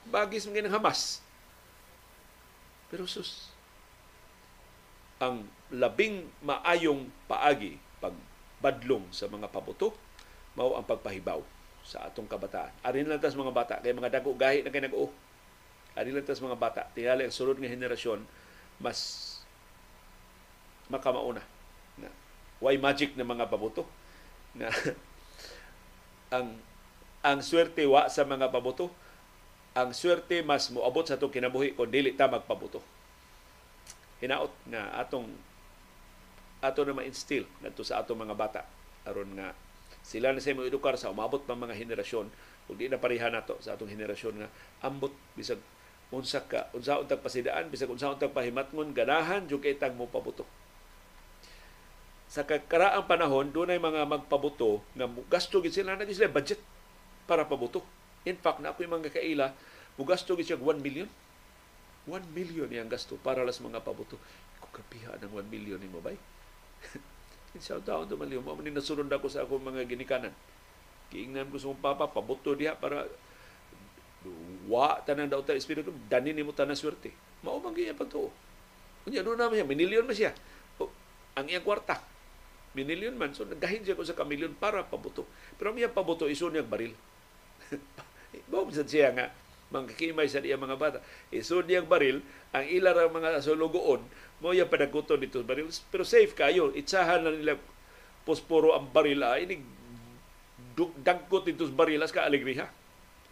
Bagis 0.07 0.47
mga 0.47 0.71
ng 0.71 0.73
Hamas. 0.73 1.19
Pero 2.89 3.05
sus, 3.05 3.51
ang 5.21 5.45
labing 5.69 6.25
maayong 6.41 7.11
paagi 7.29 7.77
pag 8.01 8.15
badlong 8.63 9.05
sa 9.13 9.29
mga 9.29 9.51
pabuto 9.51 9.93
mao 10.59 10.75
ang 10.75 10.83
pagpahibaw 10.83 11.39
sa 11.87 12.11
atong 12.11 12.27
kabataan. 12.27 12.75
Arin 12.83 13.07
lang 13.07 13.23
tas 13.23 13.39
mga 13.39 13.55
bata. 13.55 13.79
Kay 13.79 13.95
mga 13.95 14.19
dago 14.19 14.35
gahi 14.35 14.59
na 14.59 14.69
kay 14.69 14.83
nag-o. 14.83 15.07
Arin 15.95 16.11
lang 16.11 16.27
tas 16.27 16.43
mga 16.43 16.59
bata. 16.59 16.83
Tingali 16.91 17.23
ang 17.23 17.31
sulod 17.31 17.55
nga 17.55 17.71
henerasyon 17.71 18.27
mas 18.83 18.99
makamauna 20.91 21.39
na. 21.95 22.11
Why 22.59 22.75
magic 22.75 23.15
na 23.15 23.23
mga 23.23 23.47
pabuto 23.47 23.87
na 24.51 24.67
ang 26.35 26.59
ang 27.23 27.39
swerte 27.39 27.87
wa 27.87 28.11
sa 28.11 28.27
mga 28.27 28.51
pabuto 28.51 28.91
ang 29.77 29.93
swerte 29.93 30.41
mas 30.41 30.67
moabot 30.73 31.05
sa 31.05 31.15
atong 31.15 31.31
kinabuhi 31.31 31.77
kung 31.77 31.91
dili 31.91 32.15
ta 32.17 32.25
magpabuto 32.25 32.81
hinaot 34.19 34.51
nga 34.67 34.97
atong 34.97 35.29
ato 36.59 36.81
na 36.83 36.97
ma-instill 36.97 37.47
ngadto 37.63 37.85
sa 37.85 38.01
atong 38.01 38.19
mga 38.19 38.35
bata 38.35 38.61
aron 39.07 39.29
nga 39.37 39.53
sila 40.09 40.33
na 40.33 40.41
sa 40.41 40.57
mo 40.57 40.65
edukar 40.65 40.97
sa 40.97 41.13
umabot 41.13 41.37
pa 41.45 41.53
mga 41.53 41.77
henerasyon. 41.77 42.25
Ug 42.65 42.73
di 42.73 42.89
na 42.89 42.97
pareha 42.97 43.29
nato 43.29 43.61
sa 43.61 43.77
atong 43.77 43.93
henerasyon 43.93 44.41
nga 44.41 44.49
ambot 44.81 45.13
bisag 45.37 45.61
unsa 46.09 46.41
ka 46.49 46.73
unsa 46.73 46.97
untag 46.97 47.21
pasidaan 47.21 47.69
bisag 47.69 47.93
unsa 47.93 48.09
untag 48.09 48.33
pahimatngon 48.33 48.97
ganahan 48.97 49.45
jud 49.45 49.61
kay 49.61 49.77
tag 49.77 49.93
mo 49.93 50.09
pabuto 50.09 50.49
sa 52.29 52.45
kakaraang 52.45 53.09
panahon 53.09 53.49
dunay 53.49 53.81
mga 53.81 54.05
magpabuto 54.05 54.85
nga 54.93 55.09
gasto 55.33 55.65
gid 55.65 55.73
sila 55.73 55.97
na 55.97 56.05
sila 56.05 56.29
budget 56.29 56.61
para 57.25 57.49
pabuto. 57.49 57.81
In 58.25 58.37
fact 58.37 58.61
na 58.61 58.69
ako 58.69 58.85
yung 58.85 59.01
mga 59.01 59.09
kaila 59.09 59.49
mugasto 59.97 60.37
gid 60.37 60.53
siya 60.53 60.61
1 60.61 60.77
million. 60.77 61.09
1 62.05 62.29
million 62.37 62.69
yung 62.69 62.85
gasto 62.85 63.17
para 63.17 63.41
las 63.41 63.57
mga 63.57 63.81
pabuto. 63.81 64.21
Kung 64.61 64.73
kapiha 64.77 65.17
ng 65.25 65.33
1 65.41 65.49
million 65.49 65.81
ni 65.81 65.89
mo 65.89 66.05
bay 66.05 66.21
Shout 67.57 67.89
out 67.89 68.05
to 68.05 68.13
Maliw. 68.13 68.45
Mo 68.45 68.53
ni 68.61 68.69
nasunod 68.69 69.09
ako 69.09 69.25
sa 69.25 69.41
akong 69.41 69.65
mga 69.65 69.89
ginikanan. 69.89 70.29
Kiingnan 71.09 71.49
ko 71.49 71.57
sa 71.57 71.73
akong 71.73 71.81
papa, 71.81 72.05
pabuto 72.05 72.53
diha 72.53 72.77
para 72.77 73.09
wa 74.69 74.99
tanan 75.01 75.31
daw 75.31 75.41
ta 75.41 75.57
espiritu 75.57 75.89
dani 76.05 76.29
nimo 76.29 76.53
tanan 76.53 76.77
swerte. 76.77 77.09
Mao 77.41 77.57
man 77.57 77.73
gyud 77.73 77.97
pagtuo. 77.97 78.29
Unya 79.09 79.25
do 79.25 79.33
na 79.33 79.49
siya, 79.49 79.65
minilyon 79.65 80.05
man 80.05 80.13
siya. 80.13 80.35
O, 80.77 80.91
ang 81.33 81.49
iyang 81.49 81.65
kwarta. 81.65 81.97
Minilyon 82.77 83.17
man 83.17 83.33
so 83.33 83.49
nagahin 83.49 83.81
siya 83.81 83.97
ko 83.97 84.05
sa 84.05 84.13
kamilyon 84.13 84.53
para 84.53 84.85
pabuto. 84.85 85.25
Pero 85.57 85.73
ang 85.73 85.79
iyang 85.81 85.95
pabuto 85.95 86.29
iso 86.29 86.53
niyang 86.53 86.69
baril. 86.69 86.93
Bawa 88.51 88.69
sa 88.69 88.85
siya 88.85 89.09
nga 89.17 89.33
mangkikimay 89.69 90.29
sa 90.29 90.41
iya 90.41 90.57
mga 90.57 90.77
bata. 90.77 90.99
Iso 91.33 91.61
niyang 91.65 91.89
baril, 91.89 92.21
ang 92.53 92.65
ang 92.65 93.13
mga 93.13 93.41
sulugoon, 93.41 94.01
mo 94.39 94.55
yung 94.55 94.71
padaguton 94.71 95.19
dito 95.19 95.43
baril. 95.43 95.67
Pero 95.91 96.03
safe 96.07 96.31
kayo. 96.35 96.71
Itsahan 96.71 97.23
na 97.23 97.31
nila 97.31 97.59
posporo 98.23 98.75
ang 98.75 98.87
baril 98.91 99.19
ay 99.23 99.47
ini 99.47 99.55
dagkot 100.79 101.43
dito 101.43 101.67
sa 101.67 101.75
baril 101.75 101.99
ka 102.07 102.23
alegriha 102.23 102.71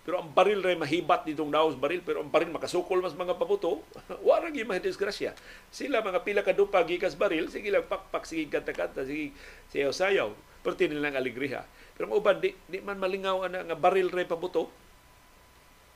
pero 0.07 0.23
ang 0.23 0.31
baril 0.31 0.63
ray 0.63 0.79
mahibat 0.79 1.27
ditong 1.27 1.51
daos 1.51 1.75
baril 1.75 1.99
pero 1.99 2.23
ang 2.23 2.31
baril 2.31 2.47
makasukol 2.47 3.03
mas 3.03 3.11
mga 3.11 3.35
pabuto. 3.35 3.83
Wala 4.27 4.47
gyud 4.55 4.63
mahidisgrasya 4.63 5.35
sila 5.67 5.99
mga 5.99 6.23
pila 6.23 6.41
ka 6.47 6.55
dupa 6.55 6.79
gikas 6.87 7.19
baril 7.19 7.51
sige 7.51 7.67
lang 7.67 7.83
pakpak 7.83 8.23
sige 8.23 8.47
kanta-kanta 8.47 9.03
sige 9.03 9.35
sayaw 9.67 9.91
sayaw 9.91 10.29
pero 10.63 10.79
tinilang 10.79 11.11
alegriha 11.11 11.67
pero 11.99 12.07
ang 12.07 12.23
uban 12.23 12.39
di, 12.39 12.55
di 12.71 12.79
man 12.79 12.95
malingaw 13.03 13.51
ana 13.51 13.67
nga 13.67 13.75
baril 13.75 14.07
ray 14.07 14.23
pabuto. 14.23 14.71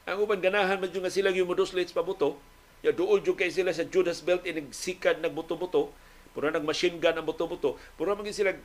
Ang 0.03 0.27
uban 0.27 0.43
ganahan 0.43 0.75
man 0.75 0.91
nga 0.91 1.07
sila 1.07 1.31
yung 1.31 1.47
moduslit 1.47 1.95
pabuto 1.95 2.35
Ya 2.81 2.89
doon 2.89 3.21
jud 3.21 3.37
kay 3.37 3.53
sila 3.53 3.69
sa 3.69 3.85
Judas 3.85 4.25
Belt 4.25 4.41
inig 4.41 4.73
sikad 4.73 5.21
nagbuto-buto. 5.21 5.93
Pura 6.33 6.49
nag 6.49 6.65
machine 6.65 6.97
gun 6.97 7.17
ang 7.17 7.27
buto-buto. 7.27 7.77
Pura 7.93 8.17
magin 8.17 8.33
sila 8.33 8.57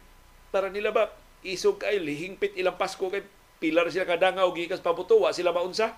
para 0.48 0.72
nila 0.72 0.88
ba 0.94 1.12
isog 1.44 1.84
kay 1.84 2.00
lihingpit 2.00 2.56
ilang 2.56 2.80
Pasko 2.80 3.12
kay 3.12 3.26
pilar 3.60 3.88
sila 3.92 4.08
kadangaw 4.08 4.48
gikas 4.56 4.80
pabuto 4.80 5.20
wa 5.20 5.32
sila 5.36 5.52
maunsa. 5.52 5.92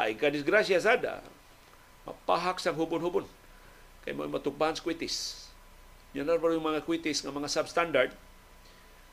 Ay 0.00 0.16
ka 0.16 0.32
disgrasya 0.32 0.80
sada. 0.80 1.20
Mapahak 2.08 2.56
sang 2.56 2.80
hubon-hubon. 2.80 3.28
Kay 4.08 4.16
mo 4.16 4.24
matugbahan 4.24 4.72
sa 4.72 4.80
kwitis. 4.80 5.48
Yan 6.16 6.26
na 6.26 6.40
yung 6.40 6.64
mga 6.64 6.82
kwitis 6.88 7.20
nga 7.20 7.34
mga 7.34 7.52
substandard. 7.52 8.10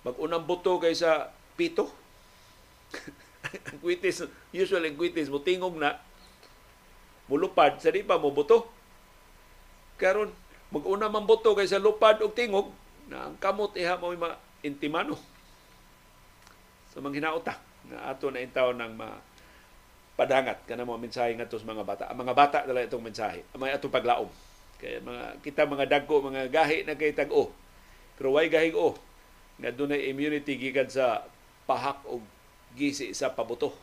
Mag-unang 0.07 0.47
buto 0.47 0.79
kay 0.79 0.95
sa 0.95 1.35
pito. 1.59 1.91
ang 3.67 3.79
kwitis, 3.83 4.23
usually 4.55 4.93
ang 4.93 4.97
kwitis, 4.97 5.27
mutingog 5.27 5.75
na, 5.75 5.99
mulupad 7.27 7.79
sa 7.79 7.91
di 7.91 8.03
pa 8.03 8.19
mo 8.19 8.31
buto. 8.31 8.67
Karon 9.99 10.31
mag-una 10.71 11.07
man 11.07 11.27
buto 11.27 11.55
kay 11.55 11.67
sa 11.67 11.79
lupad 11.79 12.19
og 12.23 12.35
tingog 12.35 12.71
na 13.07 13.31
ang 13.31 13.35
kamot 13.39 13.75
iha 13.79 13.95
mo 13.99 14.11
mga 14.11 14.39
intimano. 14.67 15.15
Sa 16.91 16.99
so, 16.99 17.03
mga 17.03 17.23
hinauta 17.23 17.55
nga 17.87 18.11
ato 18.11 18.27
na 18.27 18.43
intaw 18.43 18.75
ng 18.75 18.93
mga 18.99 19.17
padangat 20.17 20.59
kana 20.65 20.83
mo 20.83 20.97
mensahe 20.97 21.37
ngadto 21.37 21.61
sa 21.61 21.69
mga 21.69 21.85
bata. 21.85 22.03
Ang 22.09 22.25
mga 22.25 22.33
bata 22.35 22.59
dala 22.65 22.83
itong 22.83 23.05
mensahe. 23.05 23.45
May 23.55 23.71
atong 23.71 23.93
paglaom. 23.93 24.27
Kaya 24.81 25.01
mga 25.01 25.25
kita 25.45 25.69
mga 25.69 25.85
dagko 25.87 26.25
mga 26.25 26.49
gahi 26.49 26.83
na 26.83 26.97
kay 26.97 27.13
tag-o. 27.13 27.53
Pero 28.17 28.33
way 28.33 28.49
gahi 28.49 28.73
o 28.73 28.97
nga 29.57 29.69
dunay 29.73 30.09
immunity 30.09 30.57
gikan 30.57 30.89
sa 30.89 31.25
pahak 31.65 32.01
og 32.09 32.21
gisi 32.77 33.13
sa 33.13 33.33
pabuto. 33.33 33.73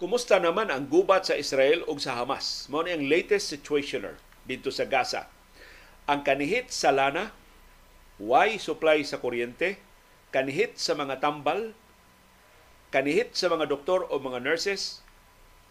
Kumusta 0.00 0.40
naman 0.40 0.72
ang 0.72 0.88
gubat 0.88 1.28
sa 1.28 1.36
Israel 1.36 1.84
ug 1.84 2.00
sa 2.00 2.16
Hamas? 2.16 2.64
Mao 2.72 2.80
ni 2.80 2.88
ang 2.88 3.04
latest 3.04 3.52
situationer 3.52 4.16
dito 4.48 4.72
sa 4.72 4.88
Gaza. 4.88 5.28
Ang 6.08 6.24
kanihit 6.24 6.72
sa 6.72 6.88
lana, 6.88 7.36
why 8.16 8.56
supply 8.56 9.04
sa 9.04 9.20
kuryente, 9.20 9.76
kanihit 10.32 10.80
sa 10.80 10.96
mga 10.96 11.20
tambal, 11.20 11.76
kanihit 12.88 13.36
sa 13.36 13.52
mga 13.52 13.68
doktor 13.68 14.08
o 14.08 14.16
mga 14.16 14.40
nurses, 14.40 15.04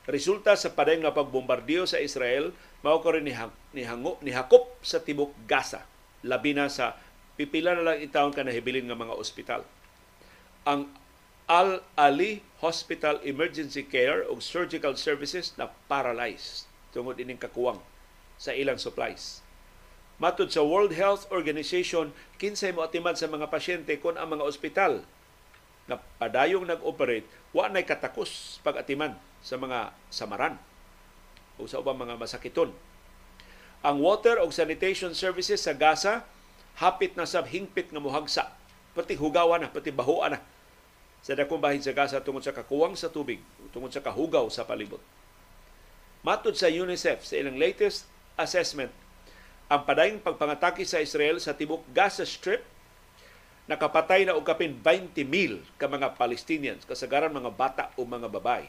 resulta 0.06 0.54
sa 0.54 0.78
paday 0.78 1.02
nga 1.02 1.10
pagbombardiyo 1.10 1.90
sa 1.90 1.98
Israel, 1.98 2.54
mao 2.86 3.02
ko 3.02 3.18
rin 3.18 3.26
nihango, 3.26 4.22
nihakop 4.22 4.78
sa 4.86 5.02
tibok 5.02 5.34
Gaza, 5.50 5.90
labi 6.22 6.54
na 6.54 6.70
sa 6.70 7.02
pipila 7.34 7.74
na 7.74 7.82
lang 7.82 7.98
itawon 7.98 8.38
ka 8.38 8.46
nahibilin 8.46 8.86
nga 8.86 8.94
mga 8.94 9.18
ospital. 9.18 9.66
Ang 10.70 10.86
Al-Ali 11.50 12.46
Hospital 12.62 13.18
Emergency 13.26 13.82
Care 13.82 14.22
o 14.30 14.38
Surgical 14.38 14.94
Services 14.94 15.58
na 15.58 15.74
paralyzed 15.90 16.70
tungod 16.94 17.18
ining 17.18 17.42
kakuwang 17.42 17.82
sa 18.38 18.54
ilang 18.54 18.78
supplies. 18.78 19.42
Matod 20.22 20.54
sa 20.54 20.62
World 20.62 20.94
Health 20.94 21.26
Organization, 21.34 22.14
kinsay 22.38 22.70
mo 22.70 22.86
atiman 22.86 23.18
sa 23.18 23.26
mga 23.26 23.50
pasyente 23.50 23.98
kung 23.98 24.14
ang 24.14 24.30
mga 24.30 24.46
ospital 24.46 25.02
na 25.90 25.98
padayong 26.22 26.70
nag-operate, 26.70 27.26
wa 27.50 27.66
nay 27.66 27.82
katakos 27.82 28.62
pag-atiman 28.62 29.18
sa 29.42 29.58
mga 29.58 29.90
samaran 30.14 30.62
o 31.58 31.66
sa 31.66 31.82
ubang 31.82 31.98
mga 31.98 32.14
masakiton. 32.22 32.70
Ang 33.82 33.98
water 34.06 34.38
o 34.38 34.54
sanitation 34.54 35.18
services 35.18 35.66
sa 35.66 35.74
Gaza 35.74 36.30
hapit 36.78 37.18
na 37.18 37.26
sa 37.26 37.42
hingpit 37.42 37.90
nga 37.90 37.98
muhagsa, 37.98 38.54
pati 38.94 39.18
hugawan 39.18 39.66
na, 39.66 39.74
pati 39.74 39.90
bahuan 39.90 40.38
na 40.38 40.59
sa 41.20 41.36
dakong 41.36 41.60
bahin 41.60 41.84
sa 41.84 41.92
Gaza 41.92 42.24
tungod 42.24 42.44
sa 42.44 42.56
kakuwang 42.56 42.96
sa 42.96 43.12
tubig, 43.12 43.44
tungod 43.76 43.92
sa 43.92 44.00
kahugaw 44.00 44.48
sa 44.48 44.64
palibot. 44.64 45.02
Matod 46.24 46.56
sa 46.56 46.68
UNICEF 46.68 47.24
sa 47.24 47.36
ilang 47.40 47.60
latest 47.60 48.08
assessment, 48.40 48.92
ang 49.70 49.86
padayong 49.86 50.24
pagpangatake 50.24 50.84
sa 50.84 51.04
Israel 51.04 51.38
sa 51.38 51.56
tibok 51.56 51.86
Gaza 51.94 52.26
Strip 52.26 52.66
nakapatay 53.70 54.26
na 54.26 54.34
og 54.34 54.42
kapin 54.42 54.82
20,000 54.82 55.62
ka 55.78 55.86
mga 55.86 56.18
Palestinians, 56.18 56.82
kasagaran 56.90 57.30
mga 57.30 57.54
bata 57.54 57.86
o 57.94 58.02
mga 58.02 58.26
babae. 58.26 58.66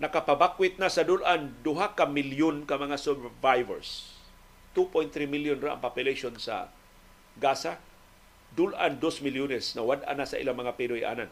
Nakapabakwit 0.00 0.80
na 0.80 0.88
sa 0.88 1.04
dulan 1.04 1.52
duha 1.60 1.92
ka 1.92 2.08
milyon 2.08 2.64
ka 2.64 2.80
mga 2.80 2.96
survivors. 2.96 4.16
2.3 4.72 5.28
million 5.28 5.58
ra 5.58 5.76
ang 5.76 5.82
population 5.82 6.32
sa 6.38 6.70
Gaza. 7.36 7.82
Dulan 8.54 8.96
2 8.96 9.26
milyones 9.26 9.76
na 9.76 9.84
wad 9.84 10.06
na 10.06 10.24
sa 10.24 10.40
ilang 10.40 10.56
mga 10.56 10.72
Pinoy-anan 10.78 11.28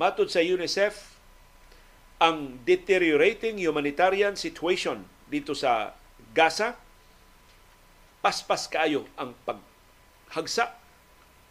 Matod 0.00 0.32
sa 0.32 0.40
UNICEF, 0.40 1.20
ang 2.24 2.56
deteriorating 2.64 3.60
humanitarian 3.60 4.32
situation 4.32 5.04
dito 5.28 5.52
sa 5.52 5.92
Gaza 6.32 6.72
paspas 8.24 8.64
kaayo 8.64 9.04
ang 9.20 9.36
paghagsa 9.44 10.72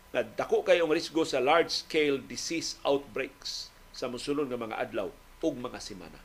nga 0.09 0.21
dako 0.25 0.65
kayo 0.65 0.89
ang 0.89 0.93
risgo 0.97 1.21
sa 1.21 1.37
large-scale 1.37 2.25
disease 2.25 2.81
outbreaks 2.81 3.69
sa 3.93 4.09
musulod 4.09 4.49
nga 4.49 4.57
mga 4.57 4.81
adlaw 4.81 5.13
ug 5.45 5.53
mga 5.53 5.77
semana. 5.77 6.17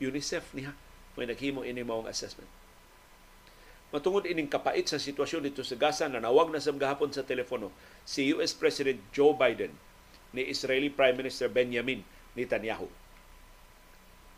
UNICEF 0.00 0.56
niya 0.56 0.72
may 1.20 1.28
naghimo 1.28 1.60
ini 1.60 1.84
maong 1.84 2.08
assessment. 2.08 2.48
Matungod 3.92 4.24
ining 4.24 4.48
kapait 4.48 4.88
sa 4.88 4.96
sitwasyon 4.96 5.44
dito 5.44 5.60
sa 5.60 5.76
Gaza 5.76 6.08
na 6.08 6.24
nawag 6.24 6.48
na 6.48 6.60
sa 6.60 6.72
gahapon 6.72 7.12
sa 7.12 7.20
telepono 7.20 7.68
si 8.08 8.32
US 8.32 8.56
President 8.56 9.00
Joe 9.12 9.36
Biden 9.36 9.76
ni 10.32 10.44
Israeli 10.48 10.92
Prime 10.92 11.16
Minister 11.16 11.48
Benjamin 11.48 12.04
Netanyahu. 12.36 12.88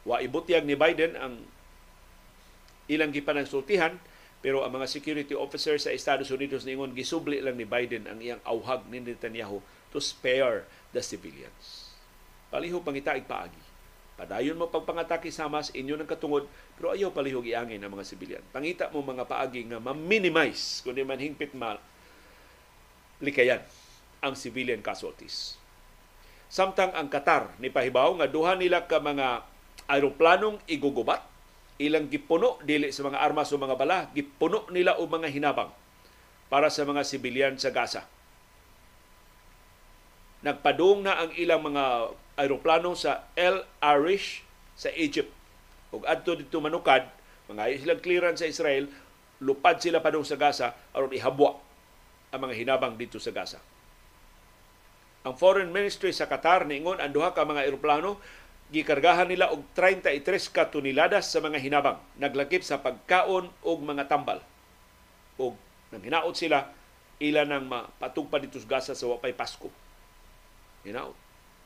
Wa 0.07 0.23
ibutyag 0.25 0.65
ni 0.65 0.79
Biden 0.79 1.19
ang 1.19 1.43
ilang 2.91 3.13
gipanangsultihan 3.13 3.95
pero 4.41 4.65
ang 4.65 4.73
mga 4.73 4.89
security 4.89 5.37
officers 5.37 5.85
sa 5.85 5.93
Estados 5.93 6.33
Unidos 6.33 6.65
ningon 6.65 6.97
gisubli 6.97 7.45
lang 7.45 7.61
ni 7.61 7.69
Biden 7.69 8.09
ang 8.09 8.19
iyang 8.25 8.41
auhag 8.49 8.89
ni 8.89 9.05
Netanyahu 9.05 9.61
to 9.93 10.01
spare 10.01 10.65
the 10.97 11.05
civilians. 11.05 11.93
Palihog 12.49 12.83
pangitaig 12.83 13.29
paagi. 13.29 13.61
Padayon 14.17 14.57
mo 14.57 14.69
pagpangatake 14.69 15.33
sa 15.33 15.49
Hamas, 15.49 15.73
inyo 15.73 15.97
ng 15.97 16.09
katungod, 16.09 16.45
pero 16.77 16.93
ayaw 16.93 17.09
palihog 17.09 17.45
iangin 17.45 17.81
ang 17.81 17.93
mga 17.97 18.05
sibilyan. 18.05 18.45
Pangita 18.53 18.93
mo 18.93 19.01
mga 19.01 19.25
paagi 19.25 19.65
nga 19.65 19.81
ma-minimize, 19.81 20.85
kundi 20.85 21.01
man 21.01 21.17
hingpit 21.17 21.57
mal, 21.57 21.81
likayan 23.21 23.65
ang 24.21 24.37
civilian 24.37 24.85
casualties. 24.85 25.60
Samtang 26.51 26.91
ang 26.99 27.07
Qatar 27.07 27.55
ni 27.63 27.71
pahibaw 27.71 28.19
nga 28.19 28.27
duha 28.27 28.59
nila 28.59 28.91
ka 28.91 28.99
mga 28.99 29.47
aeroplanong 29.87 30.59
igugubat 30.67 31.23
ilang 31.81 32.11
gipuno 32.11 32.61
dili 32.67 32.91
sa 32.91 33.07
mga 33.07 33.23
armas 33.23 33.55
o 33.55 33.57
mga 33.57 33.79
bala, 33.79 34.11
gipuno 34.13 34.69
nila 34.69 35.01
og 35.01 35.09
mga 35.09 35.33
hinabang 35.33 35.73
para 36.53 36.69
sa 36.69 36.85
mga 36.85 37.07
sibilyan 37.07 37.55
sa 37.57 37.73
Gaza. 37.73 38.05
Nagpadung 40.45 41.07
na 41.07 41.23
ang 41.23 41.31
ilang 41.39 41.65
mga 41.65 42.13
aeroplano 42.37 42.93
sa 42.99 43.31
El 43.39 43.65
Arish 43.81 44.43
sa 44.77 44.93
Egypt. 44.93 45.33
Ug 45.95 46.03
adto 46.05 46.37
dito 46.37 46.61
manukad, 46.61 47.07
mga 47.47 47.79
silang 47.79 48.03
clearance 48.03 48.43
sa 48.45 48.51
Israel, 48.51 48.91
lupad 49.41 49.81
sila 49.81 50.05
padung 50.05 50.27
sa 50.27 50.37
Gaza 50.37 50.77
aron 50.93 51.15
ihabwa 51.15 51.57
ang 52.35 52.41
mga 52.45 52.59
hinabang 52.59 52.99
dito 52.99 53.17
sa 53.17 53.33
Gaza. 53.33 53.70
Ang 55.21 55.37
Foreign 55.37 55.69
Ministry 55.69 56.17
sa 56.17 56.25
Qatar 56.25 56.65
niingon 56.65 56.97
ang 56.97 57.13
duha 57.13 57.37
ka 57.37 57.45
mga 57.45 57.69
eroplano 57.69 58.17
gikargahan 58.71 59.29
nila 59.29 59.51
og 59.51 59.67
33 59.77 60.25
ka 60.55 60.71
toneladas 60.71 61.29
sa 61.29 61.43
mga 61.43 61.59
hinabang. 61.61 61.99
Naglakip 62.17 62.63
sa 62.65 62.81
pagkaon 62.81 63.51
og 63.67 63.79
mga 63.83 64.09
tambal. 64.09 64.41
Og 65.37 65.59
nang 65.91 66.01
hinaot 66.01 66.33
sila 66.33 66.73
ila 67.21 67.45
nang 67.45 67.69
mapatugpa 67.69 68.41
dito 68.41 68.57
sa 68.57 68.69
Gaza 68.71 68.93
sa 68.97 69.11
wapay 69.11 69.37
Pasko. 69.37 69.69
Hinaot. 70.87 71.19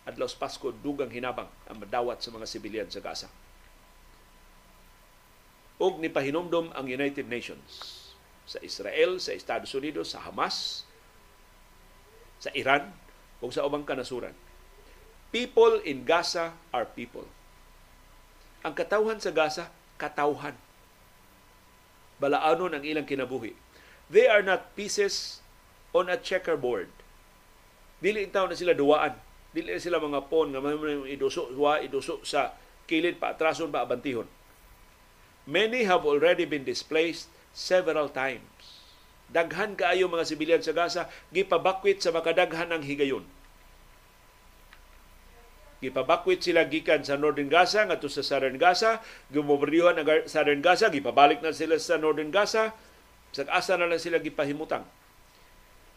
Adlaw 0.05 0.27
sa 0.27 0.41
Pasko 0.43 0.75
dugang 0.75 1.13
hinabang 1.13 1.49
ang 1.71 1.79
madawat 1.79 2.19
sa 2.19 2.35
mga 2.35 2.51
sibilyan 2.51 2.89
sa 2.91 2.99
Gaza. 2.99 3.31
Og 5.79 6.03
ni 6.03 6.11
pahinomdom 6.11 6.75
ang 6.75 6.87
United 6.91 7.31
Nations 7.31 8.03
sa 8.45 8.61
Israel, 8.61 9.17
sa 9.23 9.33
Estados 9.33 9.73
Unidos, 9.73 10.13
sa 10.13 10.21
Hamas, 10.21 10.85
sa 12.37 12.53
Iran, 12.53 12.93
o 13.45 13.53
sa 13.53 13.69
ubang 13.69 13.85
kanasuran 13.85 14.33
People 15.35 15.83
in 15.83 16.07
Gaza 16.07 16.55
are 16.71 16.87
people. 16.87 17.27
Ang 18.63 18.71
katawhan 18.79 19.19
sa 19.19 19.35
Gaza, 19.35 19.67
katawhan. 19.99 20.55
Balaanon 22.23 22.71
ang 22.71 22.87
ilang 22.87 23.03
kinabuhi. 23.03 23.59
They 24.07 24.31
are 24.31 24.47
not 24.47 24.79
pieces 24.79 25.43
on 25.91 26.07
a 26.07 26.15
checkerboard. 26.15 26.87
Dili 27.99 28.31
taw 28.31 28.47
na 28.47 28.55
sila 28.55 28.79
duwaan. 28.79 29.19
Dili 29.51 29.75
na 29.75 29.83
sila 29.83 29.99
mga 29.99 30.31
pon 30.31 30.55
nga 30.55 30.63
may 30.63 30.79
iduso, 31.11 31.51
wa 31.59 31.83
iduso 31.83 32.23
sa 32.23 32.55
kilid 32.87 33.19
pa 33.19 33.35
atrason 33.35 33.75
pa 33.75 33.83
abantihon. 33.83 34.31
Many 35.51 35.83
have 35.83 36.07
already 36.07 36.47
been 36.47 36.63
displaced 36.63 37.27
several 37.51 38.07
times. 38.07 38.87
Daghan 39.35 39.75
kaayo 39.75 40.07
mga 40.07 40.31
sibilyan 40.31 40.63
sa 40.63 40.71
Gaza 40.71 41.11
gipabakwit 41.35 41.99
sa 41.99 42.15
makadaghan 42.15 42.71
ang 42.71 42.87
higayon 42.87 43.27
gipabakwit 45.85 46.41
sila 46.41 46.65
gikan 46.65 47.05
sa 47.05 47.21
Northern 47.21 47.53
Gaza 47.53 47.85
ngadto 47.85 48.09
sa 48.09 48.25
Southern 48.25 48.57
Gaza, 48.57 49.05
gumobombardiyohan 49.29 50.01
ang 50.01 50.25
Southern 50.25 50.65
Gaza, 50.65 50.89
gipabalik 50.89 51.45
na 51.45 51.53
sila 51.53 51.77
sa 51.77 52.01
Northern 52.01 52.33
Gaza, 52.33 52.73
sa 53.35 53.45
asa 53.53 53.77
na 53.77 53.85
lang 53.85 54.01
sila 54.01 54.23
gipahimutang. 54.23 54.89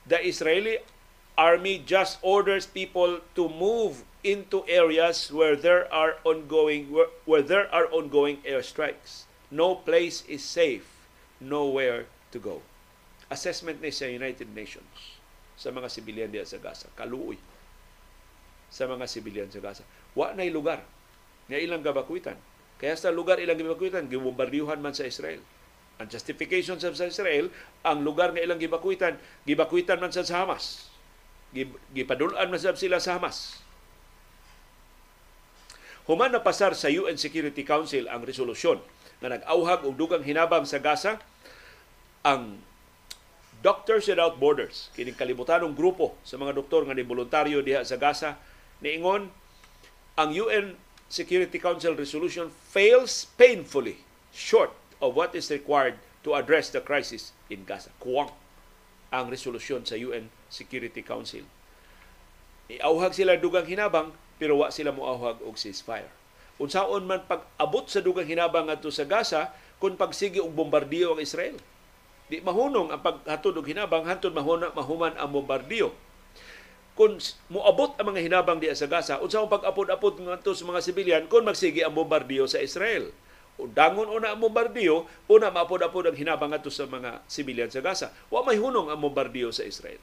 The 0.03 0.19
Israeli 0.23 0.83
army 1.38 1.79
just 1.79 2.17
orders 2.25 2.65
people 2.65 3.21
to 3.38 3.47
move 3.47 4.03
into 4.25 4.65
areas 4.67 5.29
where 5.31 5.55
there 5.55 5.85
are 5.93 6.17
ongoing 6.25 6.91
where, 6.91 7.13
where 7.29 7.45
there 7.45 7.69
are 7.71 7.88
ongoing 7.93 8.43
airstrikes. 8.43 9.29
No 9.47 9.79
place 9.79 10.27
is 10.27 10.43
safe, 10.43 11.07
nowhere 11.39 12.11
to 12.35 12.39
go. 12.41 12.65
Assessment 13.31 13.79
ni 13.79 13.93
sa 13.93 14.09
United 14.09 14.51
Nations 14.51 15.21
sa 15.55 15.71
mga 15.71 15.88
sibilyan 15.88 16.29
diya 16.33 16.43
sa 16.43 16.59
Gaza. 16.59 16.89
Kaluoy 16.97 17.38
sa 18.68 18.86
mga 18.86 19.05
sibilyan 19.07 19.49
sa 19.49 19.63
Gaza. 19.63 19.84
Wa 20.13 20.36
nay 20.36 20.51
lugar 20.51 20.84
nga 21.47 21.57
ilang 21.57 21.84
gabakwitan. 21.84 22.36
Kaya 22.78 22.93
sa 22.93 23.09
lugar 23.09 23.41
ilang 23.41 23.57
gibakwitan, 23.57 24.05
gibombardiyuhan 24.05 24.78
man 24.78 24.93
sa 24.93 25.09
Israel. 25.09 25.41
Ang 25.97 26.13
justification 26.13 26.78
sa 26.78 26.93
Israel, 26.93 27.49
ang 27.82 28.05
lugar 28.05 28.30
nga 28.36 28.43
ilang 28.43 28.61
gibakwitan, 28.61 29.18
gibakwitan 29.49 29.97
man 29.97 30.13
sa 30.13 30.22
Hamas. 30.30 30.93
Gipadulan 31.95 32.53
man 32.53 32.61
sila 32.61 33.01
sa 33.01 33.18
Hamas. 33.18 33.65
Human 36.05 36.32
na 36.32 36.39
pasar 36.39 36.72
sa 36.78 36.88
UN 36.88 37.20
Security 37.20 37.65
Council 37.68 38.07
ang 38.07 38.24
resolusyon 38.24 38.80
na 39.20 39.34
nag-auhag 39.34 39.84
og 39.84 39.98
dugang 39.98 40.23
hinabang 40.23 40.64
sa 40.64 40.80
Gaza 40.80 41.19
ang 42.23 42.61
Doctors 43.60 44.06
Without 44.06 44.38
Borders, 44.38 44.94
kining 44.94 45.18
kalibutanong 45.18 45.73
grupo 45.73 46.14
sa 46.22 46.38
mga 46.38 46.53
doktor 46.53 46.85
nga 46.85 46.94
ni 46.94 47.02
voluntaryo 47.02 47.65
diha 47.65 47.81
sa 47.81 47.98
Gaza 47.98 48.38
niingon 48.81 49.33
ang 50.17 50.29
UN 50.33 50.77
Security 51.07 51.55
Council 51.55 51.95
resolution 51.95 52.51
fails 52.51 53.31
painfully 53.39 54.03
short 54.35 54.75
of 54.99 55.15
what 55.15 55.31
is 55.37 55.47
required 55.47 55.95
to 56.25 56.35
address 56.35 56.67
the 56.73 56.83
crisis 56.83 57.31
in 57.47 57.63
Gaza. 57.63 57.93
Kuwang 58.03 58.33
ang 59.07 59.31
resolusyon 59.31 59.87
sa 59.87 59.95
UN 59.95 60.27
Security 60.51 60.99
Council. 60.99 61.47
Iauhag 62.67 63.15
sila 63.15 63.39
dugang 63.39 63.63
hinabang 63.63 64.11
pero 64.35 64.59
wa 64.59 64.67
sila 64.67 64.91
moauhag 64.91 65.39
og 65.47 65.55
ceasefire. 65.55 66.11
Unsaon 66.59 67.07
man 67.07 67.23
pag-abot 67.23 67.87
sa 67.87 68.03
dugang 68.03 68.27
hinabang 68.27 68.67
ngadto 68.67 68.91
sa 68.91 69.07
Gaza 69.07 69.55
kung 69.79 69.95
pagsigi 69.95 70.43
og 70.43 70.51
bombardiyo 70.51 71.15
ang 71.15 71.21
Israel. 71.23 71.55
Di 72.27 72.43
mahunong 72.43 72.91
ang 72.91 72.99
paghatod 72.99 73.55
og 73.55 73.63
hinabang 73.63 74.03
hantod 74.03 74.35
mahuman 74.35 75.15
ang 75.15 75.29
bombardiyo 75.31 75.95
kung 76.98 77.22
moabot 77.53 77.94
ang 78.02 78.10
mga 78.10 78.26
hinabang 78.26 78.57
diya 78.57 78.74
sa 78.74 78.90
Gaza, 78.90 79.22
unsa 79.22 79.38
ang 79.38 79.53
pag-apod-apod 79.53 80.18
ngadto 80.18 80.57
sa 80.57 80.65
mga 80.65 80.82
sibilyan 80.82 81.24
kung 81.30 81.45
magsige 81.45 81.86
ang 81.86 81.94
bombardiyo 81.94 82.49
sa 82.49 82.57
Israel. 82.57 83.14
O 83.61 83.69
dangon 83.69 84.10
una 84.10 84.34
ang 84.34 84.41
bombardiyo, 84.41 85.06
una 85.30 85.53
maapod-apod 85.53 86.10
ang 86.10 86.18
hinabang 86.18 86.49
ngadto 86.49 86.74
sa 86.74 86.90
mga 86.90 87.22
sibilyan 87.30 87.69
sa 87.69 87.86
Gaza. 87.86 88.10
Wa 88.34 88.41
may 88.41 88.57
hunong 88.57 88.90
ang 88.90 88.98
bombardiyo 88.98 89.53
sa 89.53 89.61
Israel. 89.61 90.02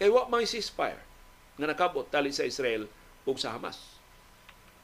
Kay 0.00 0.08
wa 0.08 0.24
may 0.32 0.48
ceasefire 0.48 1.04
nga 1.60 1.68
nakabot 1.68 2.08
tali 2.08 2.32
sa 2.32 2.48
Israel 2.48 2.88
ug 3.28 3.36
sa 3.36 3.52
Hamas. 3.52 4.00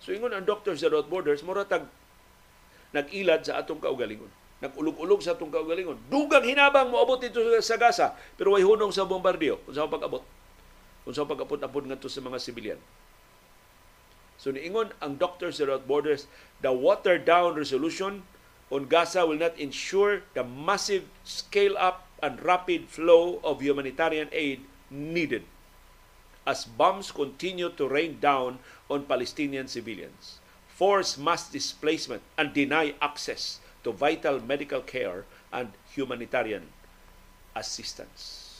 So 0.04 0.12
ingon 0.12 0.36
ang 0.36 0.44
Doctors 0.44 0.84
Without 0.84 1.08
Borders, 1.08 1.40
moratag 1.40 1.88
nag-ilad 2.92 3.48
sa 3.48 3.56
atong 3.64 3.80
kaugalingon 3.80 4.28
nagulog-ulog 4.64 5.20
sa 5.20 5.36
itong 5.36 5.52
kaugalingon. 5.52 6.00
Dugang 6.08 6.44
hinabang 6.44 6.88
mo 6.88 7.00
abot 7.00 7.20
dito 7.20 7.40
sa 7.60 7.76
Gaza, 7.76 8.16
pero 8.40 8.56
way 8.56 8.64
hunong 8.64 8.92
sa 8.92 9.04
bombardiyo. 9.04 9.60
Kung 9.68 9.74
saan 9.76 9.92
pag-abot. 9.92 10.24
Kung 11.04 11.12
saan 11.12 11.28
pag-apot-apot 11.28 11.84
nga 11.84 12.00
sa 12.00 12.24
mga 12.24 12.38
sibilyan. 12.40 12.80
So 14.36 14.52
niingon 14.52 14.92
ang 15.00 15.16
Doctors 15.16 15.60
Without 15.60 15.88
Borders, 15.88 16.28
the 16.60 16.72
watered-down 16.72 17.56
resolution 17.56 18.24
on 18.68 18.88
Gaza 18.88 19.24
will 19.24 19.40
not 19.40 19.56
ensure 19.56 20.24
the 20.36 20.44
massive 20.44 21.08
scale-up 21.24 22.08
and 22.24 22.40
rapid 22.40 22.88
flow 22.88 23.40
of 23.44 23.60
humanitarian 23.60 24.28
aid 24.32 24.64
needed 24.88 25.44
as 26.46 26.64
bombs 26.64 27.10
continue 27.10 27.68
to 27.74 27.90
rain 27.90 28.22
down 28.22 28.62
on 28.86 29.02
Palestinian 29.04 29.66
civilians. 29.66 30.38
Force 30.70 31.18
mass 31.18 31.50
displacement 31.50 32.22
and 32.38 32.54
deny 32.54 32.94
access 33.02 33.58
to 33.86 33.94
vital 33.94 34.42
medical 34.42 34.82
care 34.82 35.22
and 35.54 35.70
humanitarian 35.94 36.66
assistance. 37.54 38.50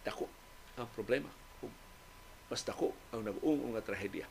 Dako 0.00 0.32
ang 0.80 0.88
problema. 0.96 1.28
Mas 2.48 2.64
dako 2.64 2.96
ang 3.12 3.20
nag-uong 3.20 3.76
nga 3.76 3.84
trahedya 3.84 4.24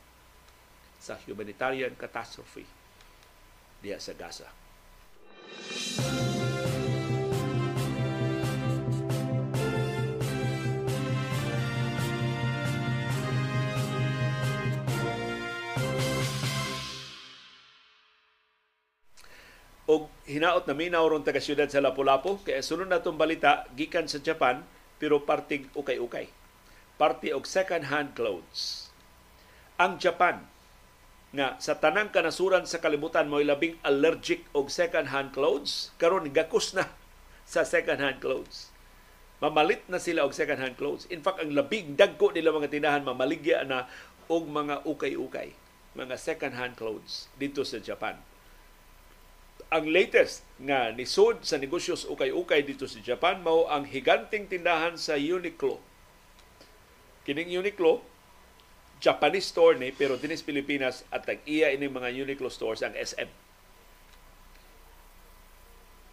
sa 0.98 1.14
humanitarian 1.30 1.94
catastrophe 1.94 2.66
diya 3.86 4.02
sa 4.02 4.18
Gaza. 4.18 4.50
og 6.02 6.31
hinaot 20.32 20.64
na 20.64 20.72
minaw 20.72 21.04
ron 21.04 21.28
taga 21.28 21.44
siyudad 21.44 21.68
sa 21.68 21.84
Lapu-Lapu 21.84 22.40
kaya 22.48 22.64
sunod 22.64 22.88
na 22.88 23.04
itong 23.04 23.20
balita 23.20 23.68
gikan 23.76 24.08
sa 24.08 24.24
Japan 24.24 24.64
pero 24.96 25.20
parting 25.28 25.68
ukay-ukay. 25.76 26.32
Party 26.96 27.36
og 27.36 27.44
second 27.44 27.92
hand 27.92 28.16
clothes. 28.16 28.94
Ang 29.76 30.00
Japan 30.00 30.48
nga 31.36 31.60
sa 31.60 31.76
tanang 31.76 32.12
kanasuran 32.16 32.64
sa 32.64 32.80
kalibutan 32.80 33.28
mo 33.28 33.44
labing 33.44 33.76
allergic 33.84 34.48
og 34.56 34.72
second 34.72 35.12
hand 35.12 35.36
clothes 35.36 35.92
karon 36.00 36.32
gakus 36.32 36.72
na 36.72 36.88
sa 37.44 37.68
second 37.68 38.00
hand 38.00 38.24
clothes. 38.24 38.72
Mamalit 39.44 39.84
na 39.92 40.00
sila 40.00 40.24
og 40.24 40.38
second 40.38 40.62
hand 40.62 40.78
clothes. 40.78 41.10
In 41.10 41.20
fact, 41.26 41.42
ang 41.42 41.52
labing 41.52 41.98
dagko 41.98 42.32
nila 42.32 42.54
mga 42.56 42.72
tindahan 42.72 43.04
mamaligya 43.04 43.66
na 43.66 43.90
og 44.32 44.48
mga 44.48 44.86
ukay-ukay, 44.88 45.52
mga 45.98 46.16
second 46.16 46.56
hand 46.56 46.78
clothes 46.78 47.28
dito 47.36 47.66
sa 47.68 47.82
Japan 47.82 48.31
ang 49.72 49.88
latest 49.88 50.44
nga 50.60 50.92
nisod 50.92 51.48
sa 51.48 51.56
negosyos 51.56 52.04
ukay-ukay 52.04 52.60
dito 52.68 52.84
sa 52.92 53.00
Japan 53.00 53.40
mao 53.40 53.72
ang 53.72 53.88
higanting 53.88 54.52
tindahan 54.52 55.00
sa 55.00 55.16
Uniqlo. 55.16 55.80
Kining 57.24 57.56
Uniqlo 57.56 58.04
Japanese 59.00 59.48
store 59.48 59.80
ni 59.80 59.96
pero 59.96 60.20
dinis 60.20 60.44
Pilipinas 60.44 61.08
at 61.08 61.24
tag-iya 61.24 61.72
ini 61.72 61.88
mga 61.88 62.12
Uniqlo 62.12 62.52
stores 62.52 62.84
ang 62.84 62.92
SM. 62.92 63.32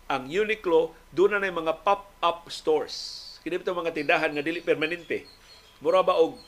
Ang 0.09 0.30
Uniqlo 0.30 0.94
doon 1.10 1.43
na 1.43 1.51
mga 1.51 1.82
pop-up 1.82 2.47
stores. 2.55 3.26
Kini 3.43 3.59
mga 3.59 3.93
tindahan 3.93 4.30
nga 4.39 4.40
dili 4.40 4.62
permanente. 4.62 5.26
Mura 5.82 6.06
ba 6.06 6.14
og 6.14 6.39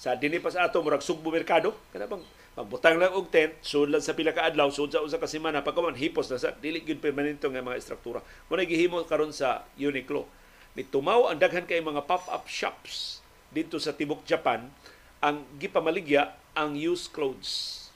sa 0.00 0.16
dinhi 0.16 0.40
pa 0.40 0.48
sa 0.48 0.64
ato 0.64 0.80
murag 0.80 1.04
sugbo 1.04 1.28
merkado 1.28 1.76
kana 1.92 2.08
bang 2.08 2.24
Pagbutang 2.50 2.98
lang 2.98 3.14
og 3.14 3.30
tent, 3.30 3.54
sud 3.62 3.94
lang 3.94 4.02
sa 4.02 4.18
pila 4.18 4.34
ka 4.34 4.42
adlaw, 4.42 4.74
sud 4.74 4.90
sa 4.90 5.00
usa 5.06 5.22
ka 5.22 5.30
semana, 5.30 5.62
pagkaman 5.62 5.94
hipos 5.94 6.26
na 6.26 6.38
sa 6.40 6.50
dili 6.58 6.82
gyud 6.82 6.98
permanente 6.98 7.46
nga 7.46 7.62
mga 7.62 7.78
estruktura. 7.78 8.18
Mo 8.50 8.58
gihimo 8.58 9.06
karon 9.06 9.30
sa 9.30 9.62
Uniqlo. 9.78 10.26
Ni 10.74 10.82
tumaw 10.82 11.30
ang 11.30 11.38
daghan 11.38 11.66
kay 11.66 11.78
mga 11.78 12.06
pop-up 12.10 12.50
shops 12.50 13.22
dito 13.50 13.78
sa 13.82 13.94
tibok 13.94 14.22
Japan 14.26 14.70
ang 15.18 15.46
gipamaligya 15.58 16.34
ang 16.54 16.74
used 16.74 17.14
clothes. 17.14 17.86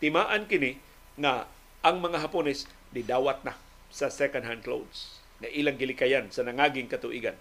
Timaan 0.00 0.44
kini 0.48 0.76
nga 1.16 1.48
ang 1.80 2.00
mga 2.04 2.20
Hapones 2.20 2.68
didawat 2.92 3.44
na 3.44 3.56
sa 3.88 4.12
second 4.12 4.44
hand 4.44 4.60
clothes 4.60 5.24
na 5.40 5.48
ilang 5.52 5.76
gilikayan 5.76 6.28
sa 6.28 6.44
nangaging 6.44 6.88
katuigan. 6.88 7.36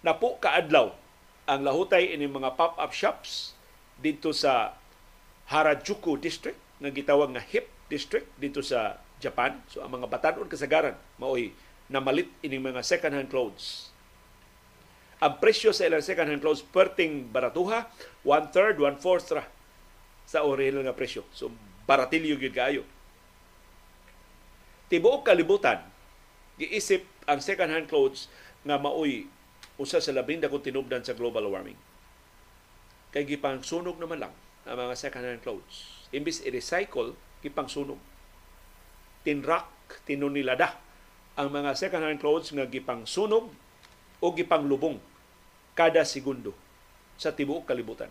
Napo 0.00 0.40
kaadlaw 0.40 0.92
ang 1.44 1.60
lahutay 1.64 2.14
ini 2.14 2.28
mga 2.28 2.56
pop-up 2.56 2.92
shops 2.94 3.51
dito 4.02 4.34
sa 4.34 4.74
Harajuku 5.46 6.18
District 6.18 6.58
nga 6.82 6.90
gitawag 6.90 7.30
nga 7.30 7.42
HIP 7.42 7.70
District 7.86 8.26
dito 8.36 8.58
sa 8.60 8.98
Japan. 9.22 9.62
So 9.70 9.86
ang 9.86 9.94
mga 9.94 10.10
batanon 10.10 10.50
kasagaran 10.50 10.98
maoy 11.22 11.54
namalit 11.86 12.26
ini 12.42 12.58
mga 12.58 12.82
second 12.82 13.14
hand 13.14 13.30
clothes. 13.30 13.94
Ang 15.22 15.38
presyo 15.38 15.70
sa 15.70 15.86
ilang 15.86 16.02
second 16.02 16.26
hand 16.26 16.42
clothes 16.42 16.66
perting 16.66 17.30
baratuha, 17.30 17.86
one 18.26 18.50
third, 18.50 18.82
one 18.82 18.98
fourth 18.98 19.30
ra 19.30 19.46
sa 20.26 20.42
original 20.42 20.82
nga 20.82 20.98
presyo. 20.98 21.22
So 21.30 21.54
baratilyo 21.86 22.34
gyud 22.34 22.56
kaayo. 22.56 22.82
Tibuok 24.90 25.24
kalibutan, 25.24 25.78
giisip 26.58 27.06
ang 27.30 27.38
second 27.38 27.70
hand 27.70 27.86
clothes 27.86 28.26
nga 28.66 28.82
maoy 28.82 29.30
usa 29.78 30.02
sa 30.02 30.10
labing 30.10 30.42
dakong 30.42 30.64
tinubdan 30.66 31.06
sa 31.06 31.14
global 31.14 31.46
warming 31.46 31.78
kay 33.12 33.28
gipang 33.28 33.60
sunog 33.60 34.00
naman 34.00 34.24
lang 34.24 34.34
ang 34.64 34.76
mga 34.80 34.96
second-hand 34.96 35.44
clothes. 35.44 36.08
Imbis 36.10 36.40
i-recycle, 36.42 37.12
gipang 37.44 37.68
sunog. 37.68 38.00
Tinrak, 39.22 39.68
tinunilada 40.08 40.80
ang 41.36 41.52
mga 41.52 41.76
second-hand 41.76 42.18
clothes 42.18 42.50
nga 42.56 42.64
gipang 42.64 43.04
sunog 43.04 43.52
o 44.18 44.26
gipang 44.32 44.64
lubong 44.64 44.96
kada 45.76 46.04
segundo 46.08 46.56
sa 47.20 47.32
tibuok 47.32 47.68
kalibutan. 47.68 48.08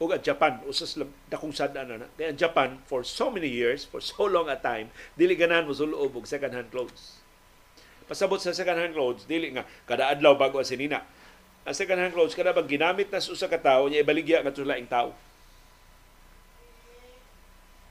O 0.00 0.08
at 0.08 0.24
Japan, 0.24 0.64
usas 0.64 0.96
dakong 1.28 1.52
sada 1.52 1.84
na 1.84 2.00
na. 2.00 2.08
Kaya 2.16 2.32
Japan, 2.32 2.80
for 2.88 3.04
so 3.04 3.28
many 3.28 3.52
years, 3.52 3.84
for 3.84 4.00
so 4.00 4.24
long 4.24 4.48
a 4.48 4.56
time, 4.56 4.88
dili 5.12 5.36
ganan 5.36 5.68
mo 5.68 5.76
suloob 5.76 6.16
og 6.16 6.24
second-hand 6.24 6.72
clothes. 6.72 7.20
Pasabot 8.08 8.40
sa 8.40 8.56
second-hand 8.56 8.96
clothes, 8.96 9.28
dili 9.28 9.52
nga, 9.52 9.68
kada 9.84 10.08
adlaw 10.08 10.40
bago 10.40 10.56
ang 10.56 10.64
sinina 10.64 11.04
ang 11.64 11.74
second 11.76 12.00
hand 12.00 12.16
clothes 12.16 12.36
kada 12.36 12.56
bang 12.56 12.68
ginamit 12.68 13.12
na 13.12 13.20
sa 13.20 13.48
ka 13.48 13.60
tawo 13.60 13.86
niya 13.86 14.04
ibaligya 14.04 14.40
nga 14.40 14.52
laing 14.52 14.88
tawo 14.88 15.12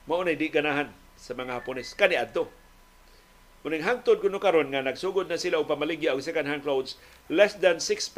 mao 0.09 0.25
na 0.25 0.33
di 0.33 0.49
ganahan 0.49 0.89
sa 1.13 1.37
mga 1.37 1.61
Hapones. 1.61 1.93
Kani 1.93 2.17
adto. 2.17 2.49
Kuning 3.61 3.85
hangtod 3.85 4.17
kuno 4.17 4.41
karon 4.41 4.73
nga 4.73 4.81
nagsugod 4.81 5.29
na 5.29 5.37
sila 5.37 5.61
og 5.61 5.69
pamaligya 5.69 6.17
og 6.17 6.25
second 6.25 6.49
hand 6.49 6.65
clothes 6.65 6.97
less 7.29 7.53
than 7.61 7.77
6% 7.77 8.09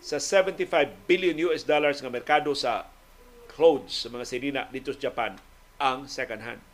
sa 0.00 0.16
75 0.16 0.66
billion 1.06 1.36
US 1.46 1.62
dollars 1.62 2.02
nga 2.02 2.10
merkado 2.10 2.50
sa 2.56 2.90
clothes 3.46 3.94
sa 4.02 4.08
mga 4.10 4.24
sinina 4.26 4.62
dito 4.72 4.90
sa 4.90 5.06
Japan 5.06 5.38
ang 5.78 6.10
second 6.10 6.42
hand. 6.42 6.64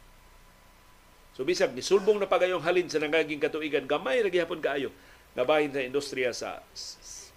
So 1.37 1.45
bisag 1.45 1.77
nisulbong 1.77 2.17
na 2.17 2.31
pagayong 2.31 2.65
halin 2.65 2.89
sa 2.89 3.03
nangaging 3.03 3.43
katuigan 3.43 3.85
gamay 3.85 4.25
ra 4.25 4.33
gihapon 4.33 4.63
kaayo 4.63 4.89
nga 5.37 5.45
bahin 5.45 5.75
sa 5.75 5.85
industriya 5.85 6.31
sa 6.33 6.65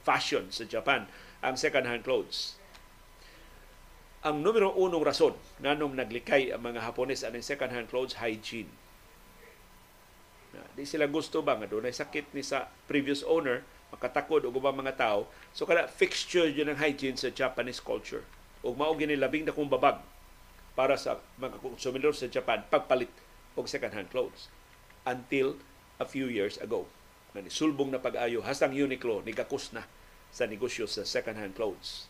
fashion 0.04 0.50
sa 0.50 0.66
Japan 0.66 1.06
ang 1.40 1.56
second-hand 1.56 2.04
clothes. 2.04 2.60
Ang 4.20 4.44
numero 4.44 4.76
unong 4.76 5.04
rason 5.06 5.36
nganong 5.64 5.96
naglikay 5.96 6.52
ang 6.52 6.64
mga 6.64 6.84
Hapones 6.84 7.24
ang 7.24 7.40
second-hand 7.40 7.88
clothes 7.88 8.20
hygiene. 8.20 8.68
Na, 10.52 10.66
di 10.76 10.84
sila 10.84 11.08
gusto 11.08 11.40
ba 11.40 11.56
nga 11.56 11.70
doon 11.70 11.88
sakit 11.88 12.34
ni 12.36 12.44
sa 12.44 12.68
previous 12.90 13.24
owner 13.24 13.64
makatakod 13.90 14.46
og 14.46 14.54
ubang 14.54 14.78
mga 14.78 14.98
tao 14.98 15.26
so 15.54 15.66
kada 15.66 15.90
fixture 15.90 16.46
yun 16.46 16.70
ng 16.70 16.80
hygiene 16.80 17.18
sa 17.18 17.34
Japanese 17.34 17.82
culture 17.82 18.22
ug 18.62 18.78
mao 18.78 18.94
gini 18.94 19.18
labing 19.18 19.50
na 19.50 19.54
kong 19.54 19.70
babag 19.70 19.98
para 20.78 20.94
sa 20.96 21.18
mga 21.42 21.58
konsumidor 21.60 22.14
sa 22.14 22.30
Japan 22.30 22.64
pagpalit 22.70 23.10
og 23.58 23.66
second 23.66 23.98
hand 23.98 24.10
clothes 24.14 24.48
until 25.10 25.58
a 25.98 26.06
few 26.06 26.30
years 26.30 26.62
ago 26.62 26.86
na 27.34 27.46
nisulbong 27.46 27.94
na 27.94 28.02
pag-ayo 28.02 28.42
hasang 28.42 28.74
Uniqlo 28.74 29.22
ni 29.22 29.34
gakus 29.34 29.70
na 29.70 29.86
sa 30.30 30.50
negosyo 30.50 30.86
sa 30.90 31.06
second-hand 31.06 31.54
clothes. 31.54 32.10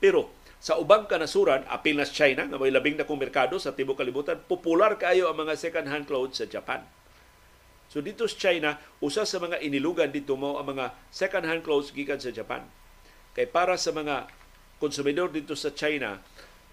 Pero 0.00 0.32
sa 0.58 0.76
ubang 0.76 1.06
kanasuran, 1.06 1.64
apil 1.70 1.96
na 1.96 2.08
China, 2.08 2.44
nga 2.44 2.58
may 2.58 2.72
labing 2.72 2.98
na 2.98 3.06
kong 3.06 3.20
merkado 3.20 3.56
sa 3.62 3.72
tibok 3.72 4.00
kalibutan, 4.00 4.42
popular 4.42 4.98
kayo 4.98 5.30
ang 5.30 5.38
mga 5.38 5.54
second-hand 5.54 6.04
clothes 6.04 6.42
sa 6.42 6.46
Japan. 6.50 6.82
So 7.88 8.04
dito 8.04 8.28
sa 8.28 8.36
China, 8.36 8.70
usa 9.00 9.24
sa 9.24 9.40
mga 9.40 9.64
inilugan 9.64 10.12
dito 10.12 10.36
mo 10.36 10.60
ang 10.60 10.68
mga 10.76 10.92
second-hand 11.08 11.64
clothes 11.64 11.94
gikan 11.94 12.20
sa 12.20 12.34
Japan. 12.34 12.66
Kay 13.32 13.48
para 13.48 13.80
sa 13.80 13.94
mga 13.94 14.28
konsumidor 14.76 15.32
dito 15.32 15.56
sa 15.56 15.72
China, 15.72 16.20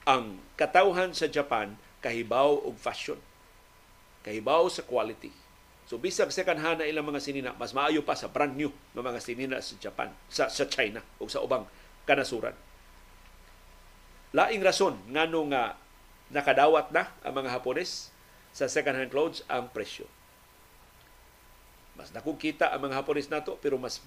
ang 0.03 0.43
katawhan 0.59 1.15
sa 1.15 1.31
Japan 1.31 1.79
kahibaw 2.03 2.67
og 2.67 2.75
fashion. 2.77 3.17
Kahibaw 4.27 4.67
sa 4.67 4.83
quality 4.83 5.44
So 5.85 6.01
bisag 6.01 6.33
second 6.33 6.57
hand 6.57 6.81
na 6.81 6.89
ilang 6.89 7.05
mga 7.05 7.21
sinina, 7.21 7.51
mas 7.61 7.69
maayo 7.69 8.01
pa 8.01 8.17
sa 8.17 8.25
brand 8.25 8.57
new 8.57 8.73
ng 8.73 9.03
mga 9.05 9.21
sinina 9.21 9.57
sa 9.61 9.77
Japan, 9.77 10.09
sa, 10.25 10.49
sa 10.49 10.65
China 10.65 11.05
o 11.21 11.29
sa 11.29 11.45
ubang 11.45 11.69
kanasuran. 12.09 12.57
Laing 14.33 14.65
rason 14.65 14.97
ngano 15.13 15.45
nga 15.53 15.77
nakadawat 16.33 16.89
na 16.89 17.13
ang 17.21 17.37
mga 17.37 17.53
Hapones 17.53 18.09
sa 18.49 18.65
second 18.65 18.97
hand 18.97 19.13
clothes 19.13 19.45
ang 19.45 19.69
presyo. 19.69 20.09
Mas 21.93 22.09
nakukita 22.09 22.73
ang 22.73 22.89
mga 22.89 23.05
Hapones 23.05 23.29
nato 23.29 23.61
pero 23.61 23.77
mas 23.77 24.01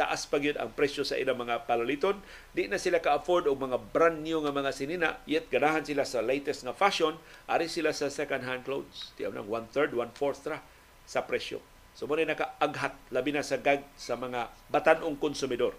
taas 0.00 0.24
pa 0.30 0.38
gyud 0.40 0.56
ang 0.56 0.72
presyo 0.72 1.04
sa 1.04 1.20
ilang 1.20 1.36
mga 1.36 1.68
palaliton. 1.68 2.16
Di 2.56 2.70
na 2.70 2.80
sila 2.80 3.04
ka-afford 3.04 3.50
og 3.50 3.58
mga 3.58 3.76
brand 3.92 4.22
new 4.24 4.40
nga 4.40 4.54
mga 4.54 4.70
sinina, 4.72 5.08
yet 5.28 5.50
ganahan 5.52 5.84
sila 5.84 6.06
sa 6.06 6.24
latest 6.24 6.64
nga 6.64 6.72
fashion, 6.72 7.18
ari 7.50 7.66
sila 7.68 7.90
sa 7.92 8.08
second 8.08 8.46
hand 8.46 8.62
clothes. 8.64 9.12
Di 9.18 9.28
nang 9.28 9.50
one 9.50 9.66
third, 9.68 9.92
one 9.92 10.14
fourth 10.16 10.46
ra 10.48 10.62
sa 11.08 11.24
presyo. 11.24 11.64
So 11.96 12.04
mo 12.04 12.20
nakaaghat 12.20 12.94
labi 13.08 13.32
na 13.32 13.40
sa 13.40 13.56
gag 13.56 13.80
sa 13.96 14.20
mga 14.20 14.52
batanong 14.68 15.16
konsumidor. 15.16 15.72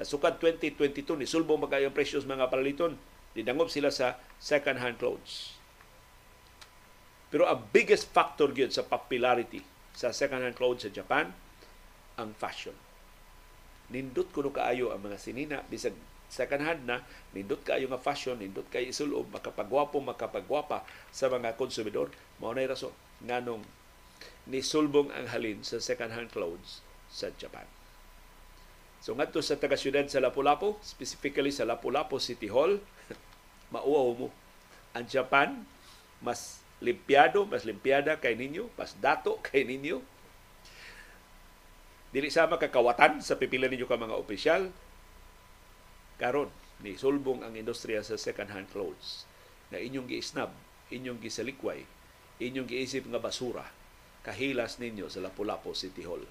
Nasukad 0.00 0.40
2022 0.40 1.20
ni 1.20 1.28
sulbo 1.28 1.60
magayo 1.60 1.92
ang 1.92 1.94
presyo 1.94 2.24
sa 2.24 2.32
mga 2.32 2.48
palaliton. 2.48 2.96
Didangop 3.36 3.68
sila 3.68 3.92
sa 3.92 4.16
second 4.40 4.80
hand 4.80 4.96
clothes. 4.96 5.60
Pero 7.30 7.46
ang 7.46 7.68
biggest 7.70 8.10
factor 8.10 8.50
gyud 8.50 8.74
sa 8.74 8.82
popularity 8.82 9.62
sa 9.94 10.10
second 10.10 10.42
hand 10.42 10.56
clothes 10.56 10.88
sa 10.88 10.90
Japan 10.90 11.30
ang 12.18 12.32
fashion. 12.34 12.74
Nindot 13.92 14.32
kuno 14.34 14.50
kaayo 14.50 14.90
ang 14.90 15.04
mga 15.04 15.20
sinina 15.20 15.62
bisag 15.68 15.94
second 16.30 16.62
hand 16.62 16.86
na 16.86 17.02
nindot 17.34 17.60
kayo 17.66 17.90
nga 17.90 17.98
fashion 17.98 18.38
nindot 18.38 18.66
kayo 18.70 18.86
isulob 18.86 19.26
makapagwapo 19.34 19.98
makapagwapa 19.98 20.86
sa 21.10 21.26
mga 21.26 21.58
konsumidor 21.58 22.14
mao 22.38 22.54
na 22.54 22.70
rason 22.70 22.94
nganong 23.26 23.66
nisulbong 24.48 25.12
ang 25.12 25.28
halin 25.28 25.60
sa 25.60 25.82
second 25.82 26.14
hand 26.14 26.32
clothes 26.32 26.80
sa 27.10 27.28
Japan 27.36 27.66
So 29.00 29.16
ngadto 29.16 29.40
sa 29.40 29.56
taga 29.56 29.80
syudad 29.80 30.04
sa 30.12 30.20
Lapu-Lapu, 30.20 30.76
specifically 30.84 31.48
sa 31.48 31.64
Lapu-Lapu 31.64 32.20
City 32.20 32.52
Hall, 32.52 32.84
mauaw 33.74 34.12
mo. 34.12 34.28
Ang 34.92 35.08
Japan 35.08 35.64
mas 36.20 36.60
limpiado, 36.84 37.48
mas 37.48 37.64
limpiada 37.64 38.20
kay 38.20 38.36
ninyo, 38.36 38.68
mas 38.76 38.92
dato 39.00 39.40
kay 39.48 39.64
ninyo. 39.64 40.04
Dili 42.12 42.28
sama 42.28 42.60
kakawatan 42.60 43.24
sa 43.24 43.40
pipila 43.40 43.72
ninyo 43.72 43.88
ka 43.88 43.96
mga 43.96 44.20
opisyal. 44.20 44.68
Karon 46.20 46.52
ni 46.84 47.00
sulbong 47.00 47.40
ang 47.40 47.56
industriya 47.56 48.04
sa 48.04 48.20
second-hand 48.20 48.68
clothes 48.68 49.24
na 49.72 49.80
inyong 49.80 50.12
giisnab, 50.12 50.52
inyong 50.92 51.24
gisalikway, 51.24 51.88
inyong 52.36 52.68
giisip 52.68 53.08
nga 53.08 53.22
basura 53.22 53.79
kahilas 54.20 54.76
ninyo 54.76 55.08
sa 55.08 55.24
Lapu-Lapu 55.24 55.72
City 55.72 56.04
Hall. 56.04 56.24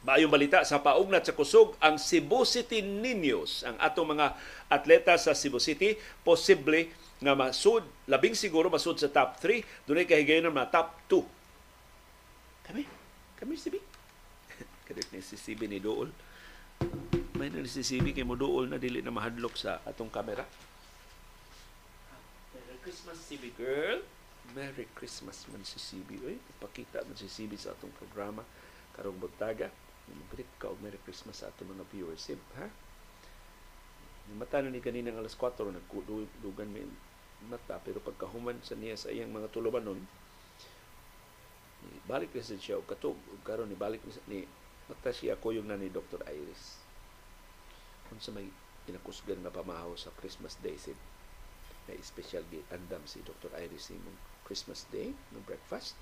Maayong 0.00 0.32
balita 0.32 0.66
sa 0.66 0.82
paugnat 0.82 1.22
sa 1.22 1.36
kusog 1.38 1.78
ang 1.78 1.94
Cebu 1.94 2.42
City 2.42 2.82
Niños, 2.82 3.62
ang 3.62 3.78
atong 3.78 4.18
mga 4.18 4.34
atleta 4.66 5.14
sa 5.14 5.38
Cebu 5.38 5.62
City, 5.62 5.94
posible 6.26 6.90
nga 7.22 7.38
masud, 7.38 7.86
labing 8.10 8.34
siguro 8.34 8.66
masud 8.66 8.98
sa 8.98 9.06
top 9.06 9.38
3, 9.38 9.62
dunay 9.86 10.08
kahigayon 10.08 10.50
ng 10.50 10.56
mga 10.56 10.72
top 10.72 10.88
2. 11.06 12.66
Kami, 12.66 12.82
kami 13.38 13.54
si 13.54 13.70
CB. 13.70 13.89
Kadit 14.90 15.06
ni 15.14 15.22
si 15.22 15.38
CB 15.38 15.70
ni 15.70 15.78
Dool. 15.78 16.10
May 17.38 17.46
na 17.46 17.62
si 17.62 17.86
CB 17.86 18.10
kay 18.10 18.26
mo 18.26 18.34
Dool 18.34 18.66
na 18.66 18.74
dili 18.74 18.98
na 18.98 19.14
mahadlok 19.14 19.54
sa 19.54 19.78
atong 19.86 20.10
kamera. 20.10 20.42
Merry 22.50 22.78
Christmas 22.82 23.22
CB 23.22 23.54
girl. 23.54 24.02
Merry 24.50 24.90
Christmas 24.98 25.46
man 25.46 25.62
si 25.62 25.78
CB. 25.78 26.26
Uy, 26.26 26.42
ipakita 26.42 27.06
man 27.06 27.14
si 27.14 27.30
CB 27.30 27.54
sa 27.54 27.70
atong 27.70 27.94
programa 28.02 28.42
karong 28.98 29.14
buntaga. 29.14 29.70
Break 30.34 30.58
ka 30.58 30.74
og 30.74 30.82
Merry 30.82 30.98
Christmas 31.06 31.38
sa 31.38 31.54
ato 31.54 31.62
mga 31.62 31.86
viewers. 31.94 32.26
Sim, 32.26 32.42
ha? 32.58 32.66
Mata 34.34 34.58
na 34.58 34.74
ni 34.74 34.82
kanina 34.82 35.14
alas 35.14 35.38
4 35.38 35.70
nagkudugan 35.70 36.66
mi 36.66 36.82
mata 37.46 37.78
pero 37.78 38.02
pagkahuman 38.02 38.58
sa 38.66 38.74
niya 38.74 38.98
sa 38.98 39.14
iyang 39.14 39.30
mga 39.30 39.54
tulubanon 39.54 40.02
balik 42.10 42.34
na 42.34 42.42
siya 42.42 42.76
og 42.76 42.90
katog 42.90 43.16
karon 43.46 43.70
ni 43.70 43.78
balik 43.78 44.02
ni 44.26 44.44
mata 44.90 45.14
siya 45.14 45.38
ko 45.38 45.54
yung 45.54 45.70
na 45.70 45.78
ni 45.78 45.86
Dr. 45.86 46.18
Iris 46.26 46.82
kung 48.10 48.18
sa 48.18 48.34
may 48.34 48.50
pinakusgan 48.90 49.38
nga 49.46 49.54
pamahaw 49.54 49.94
sa 49.94 50.10
Christmas 50.18 50.58
Day 50.58 50.74
sin 50.74 50.98
na 51.86 51.94
special 52.02 52.42
andam 52.74 53.06
si 53.06 53.22
Dr. 53.22 53.54
Iris 53.54 53.94
imong 53.94 54.18
Christmas 54.42 54.84
Day 54.90 55.14
ng 55.14 55.44
breakfast 55.46 55.94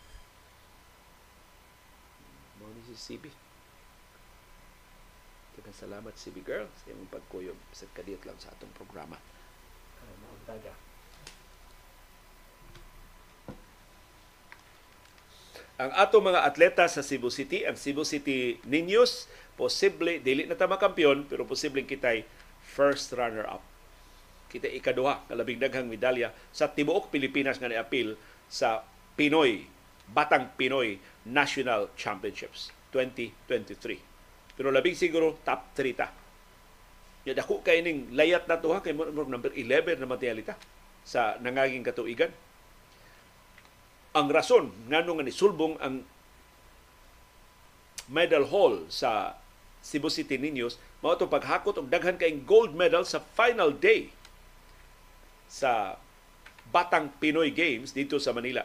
mo 2.58 2.66
ni 2.72 2.82
si 2.88 2.96
CB 2.96 3.48
Daghang 5.58 5.74
salamat 5.74 6.14
Big 6.30 6.46
Girl 6.46 6.70
sa 6.70 6.94
imong 6.94 7.10
pagkuyog 7.10 7.58
sa 7.74 7.90
kadiyot 7.90 8.22
lang 8.22 8.38
sa 8.38 8.54
atong 8.54 8.70
programa. 8.78 9.18
Daga. 10.46 10.87
Ang 15.78 15.94
ato 15.94 16.18
mga 16.18 16.42
atleta 16.42 16.90
sa 16.90 17.06
Cebu 17.06 17.30
City, 17.30 17.62
ang 17.62 17.78
Cebu 17.78 18.02
City 18.02 18.58
Niños, 18.66 19.30
posible, 19.54 20.18
dili 20.18 20.42
na 20.42 20.58
ta 20.58 20.66
makampiyon, 20.66 21.30
pero 21.30 21.46
posibleng 21.46 21.86
kitay 21.86 22.26
first 22.66 23.14
runner-up. 23.14 23.62
Kita 24.50 24.66
ikaduha 24.66 25.30
nga 25.30 25.38
daghang 25.38 25.86
medalya 25.86 26.34
sa 26.50 26.66
tibuok 26.66 27.14
Pilipinas 27.14 27.62
nga 27.62 27.70
niapil 27.70 28.18
sa 28.50 28.82
Pinoy, 29.14 29.70
Batang 30.10 30.50
Pinoy 30.58 30.98
National 31.22 31.94
Championships 31.94 32.74
2023. 32.90 34.58
Pero 34.58 34.74
labing 34.74 34.98
siguro 34.98 35.38
top 35.46 35.78
3 35.78 35.94
ta. 35.94 36.10
Ya 37.22 37.38
dako 37.38 37.62
kay 37.62 37.86
layat 38.10 38.50
na 38.50 38.58
to 38.58 38.74
ha 38.74 38.82
kay 38.82 38.98
number 38.98 39.54
11 39.54 40.02
na 40.02 40.10
materialita 40.10 40.58
sa 41.06 41.38
nangaging 41.38 41.86
katuigan. 41.86 42.34
Ang 44.16 44.32
rason 44.32 44.72
ngano 44.88 45.18
nga 45.18 45.24
nisulbong 45.26 45.76
ang 45.82 46.04
medal 48.08 48.48
haul 48.48 48.88
sa 48.88 49.36
Cebu 49.84 50.08
City 50.08 50.40
Niños 50.40 50.80
mao 51.04 51.14
to 51.14 51.28
paghakot 51.28 51.76
og 51.76 51.92
daghan 51.92 52.16
kay 52.16 52.34
gold 52.42 52.72
medal 52.72 53.04
sa 53.04 53.20
final 53.20 53.70
day 53.70 54.08
sa 55.46 56.00
Batang 56.68 57.08
Pinoy 57.20 57.48
Games 57.52 57.96
dito 57.96 58.20
sa 58.20 58.36
Manila. 58.36 58.64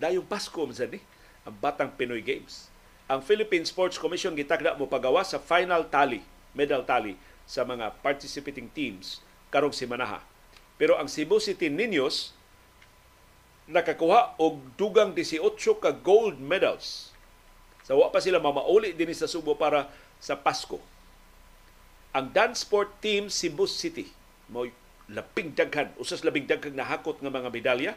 Dayong 0.00 0.24
Pasko 0.24 0.60
man 0.64 0.76
ni 0.88 1.00
ang 1.44 1.56
Batang 1.58 1.92
Pinoy 1.96 2.24
Games 2.24 2.68
ang 3.08 3.24
Philippine 3.24 3.64
Sports 3.64 3.96
Commission 3.96 4.36
gitagda 4.36 4.76
mo 4.76 4.84
pagawa 4.84 5.24
sa 5.24 5.40
final 5.40 5.88
tally, 5.88 6.20
medal 6.52 6.84
tally 6.84 7.16
sa 7.48 7.64
mga 7.64 7.96
participating 8.04 8.68
teams 8.68 9.24
karong 9.48 9.72
simanaha. 9.72 10.20
Pero 10.76 11.00
ang 11.00 11.08
Cebu 11.08 11.40
City 11.40 11.72
Niños 11.72 12.36
nakakuha 13.68 14.40
og 14.40 14.64
dugang 14.80 15.12
18 15.12 15.52
ka 15.78 15.92
gold 15.92 16.40
medals. 16.40 17.12
Sa 17.84 17.96
so, 17.96 18.00
wa 18.00 18.12
pa 18.12 18.20
sila 18.20 18.40
mamauli 18.40 18.96
din 18.96 19.12
sa 19.12 19.28
Subo 19.28 19.56
para 19.56 19.88
sa 20.20 20.36
Pasko. 20.36 20.80
Ang 22.16 22.32
dance 22.32 22.64
sport 22.64 23.00
team 23.04 23.28
Cebu 23.28 23.68
City 23.68 24.08
mo 24.48 24.64
labing 25.08 25.56
daghan, 25.56 25.88
usas 25.96 26.20
labing 26.20 26.44
daghan 26.44 26.76
nahakot 26.76 27.16
nga 27.20 27.32
mga 27.32 27.48
medalya. 27.48 27.92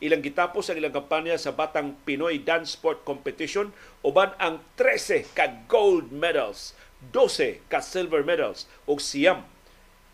Ilang 0.00 0.24
gitapos 0.24 0.68
ang 0.68 0.80
ilang 0.80 0.96
kampanya 0.96 1.36
sa 1.36 1.52
Batang 1.52 1.96
Pinoy 2.08 2.40
Dance 2.40 2.76
Sport 2.76 3.04
Competition 3.04 3.72
uban 4.00 4.32
ang 4.40 4.64
13 4.80 5.28
ka 5.36 5.64
gold 5.68 6.08
medals, 6.08 6.72
12 7.12 7.60
ka 7.68 7.84
silver 7.84 8.24
medals 8.24 8.64
ug 8.88 9.00
siyam 9.00 9.44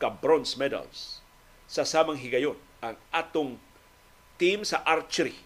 ka 0.02 0.10
bronze 0.10 0.58
medals. 0.58 1.22
Sa 1.70 1.86
samang 1.86 2.18
higayon, 2.18 2.58
ang 2.82 2.98
atong 3.14 3.62
team 4.40 4.64
sa 4.64 4.80
archery 4.88 5.36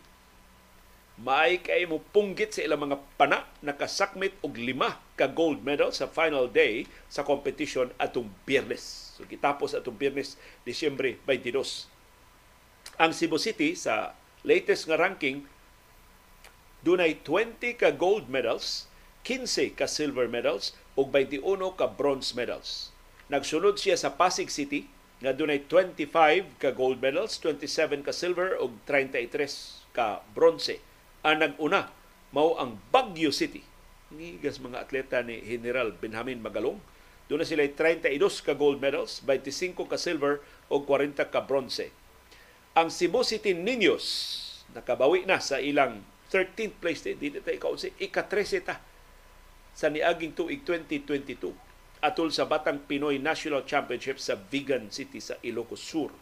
may 1.14 1.62
kay 1.62 1.86
mo 1.86 2.02
punggit 2.10 2.58
sa 2.58 2.66
ilang 2.66 2.90
mga 2.90 2.98
pana 3.14 3.46
nakasakmit 3.62 4.34
og 4.42 4.58
lima 4.58 4.98
ka 5.14 5.30
gold 5.30 5.62
medal 5.62 5.94
sa 5.94 6.10
final 6.10 6.50
day 6.50 6.90
sa 7.06 7.22
competition 7.22 7.94
atong 8.02 8.26
Biyernes. 8.42 9.14
So 9.14 9.22
gitapos 9.22 9.78
atong 9.78 9.94
Biyernes, 9.94 10.34
Disyembre 10.66 11.22
22. 11.22 11.86
Ang 12.98 13.14
Cebu 13.14 13.38
City 13.38 13.78
sa 13.78 14.18
latest 14.42 14.90
nga 14.90 14.98
ranking 14.98 15.46
dunay 16.82 17.22
20 17.22 17.62
ka 17.78 17.94
gold 17.94 18.26
medals, 18.26 18.90
15 19.22 19.78
ka 19.78 19.86
silver 19.86 20.26
medals 20.26 20.74
ug 20.98 21.14
21 21.14 21.62
ka 21.78 21.86
bronze 21.94 22.34
medals. 22.34 22.90
Nagsunod 23.30 23.78
siya 23.78 23.94
sa 23.94 24.18
Pasig 24.18 24.50
City 24.50 24.90
nga 25.22 25.30
dunay 25.30 25.62
25 25.70 26.58
ka 26.58 26.74
gold 26.74 26.98
medals, 26.98 27.38
27 27.38 28.02
ka 28.02 28.10
silver 28.10 28.58
ug 28.58 28.74
33 28.86 29.94
ka 29.94 30.26
bronze 30.34 30.82
ang 31.24 31.40
nag-una 31.40 31.88
mao 32.34 32.58
ang 32.58 32.76
Baguio 32.90 33.30
City. 33.30 33.62
Nigas 34.10 34.58
mga 34.58 34.84
atleta 34.84 35.22
ni 35.22 35.40
General 35.40 35.94
Benjamin 35.94 36.42
Magalong. 36.42 36.82
Doon 37.30 37.40
na 37.40 37.48
sila 37.48 37.64
32 37.64 38.20
ka 38.44 38.52
gold 38.52 38.82
medals, 38.82 39.24
25 39.24 39.86
ka 39.88 39.96
silver 39.96 40.44
o 40.68 40.82
40 40.82 41.16
ka 41.30 41.40
bronze. 41.46 41.88
Ang 42.74 42.90
Cebu 42.90 43.22
City 43.22 43.54
Niños 43.54 44.04
nakabawi 44.74 45.24
na 45.24 45.38
sa 45.38 45.62
ilang 45.62 46.02
13th 46.28 46.76
place 46.82 47.00
din. 47.06 47.16
Di 47.16 47.38
tayo 47.38 47.56
kaunsi, 47.62 47.94
ika-13 47.96 48.66
ta 48.66 48.82
sa 49.74 49.86
niaging 49.90 50.34
tuig 50.34 50.62
2022 50.66 51.63
atol 52.04 52.28
sa 52.28 52.44
Batang 52.44 52.84
Pinoy 52.84 53.16
National 53.16 53.64
Championship 53.64 54.20
sa 54.20 54.36
Vigan 54.36 54.92
City 54.92 55.24
sa 55.24 55.40
Ilocos 55.40 55.80
Sur. 55.80 56.12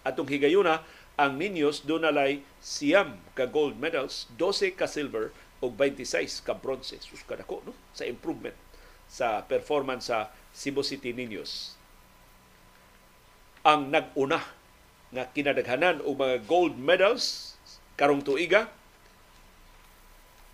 Atong 0.00 0.32
higayuna, 0.32 0.80
ang 1.20 1.36
Niños 1.36 1.84
dunalay 1.84 2.40
siyam 2.64 3.20
ka 3.36 3.44
gold 3.44 3.76
medals, 3.76 4.32
12 4.40 4.72
ka 4.72 4.88
silver 4.88 5.30
o 5.60 5.68
26 5.68 6.40
ka 6.40 6.56
bronze. 6.56 6.96
Sus 7.04 7.20
kadako 7.22 7.60
no 7.68 7.76
sa 7.92 8.08
improvement 8.08 8.56
sa 9.06 9.44
performance 9.44 10.08
sa 10.08 10.32
Cebu 10.56 10.80
City 10.80 11.12
Niños. 11.12 11.76
Ang 13.62 13.92
nag-una 13.92 14.40
nga 15.14 15.30
kinadaghanan 15.30 16.02
og 16.02 16.18
mga 16.18 16.36
gold 16.48 16.74
medals 16.80 17.54
karong 17.94 18.24
tuiga 18.24 18.72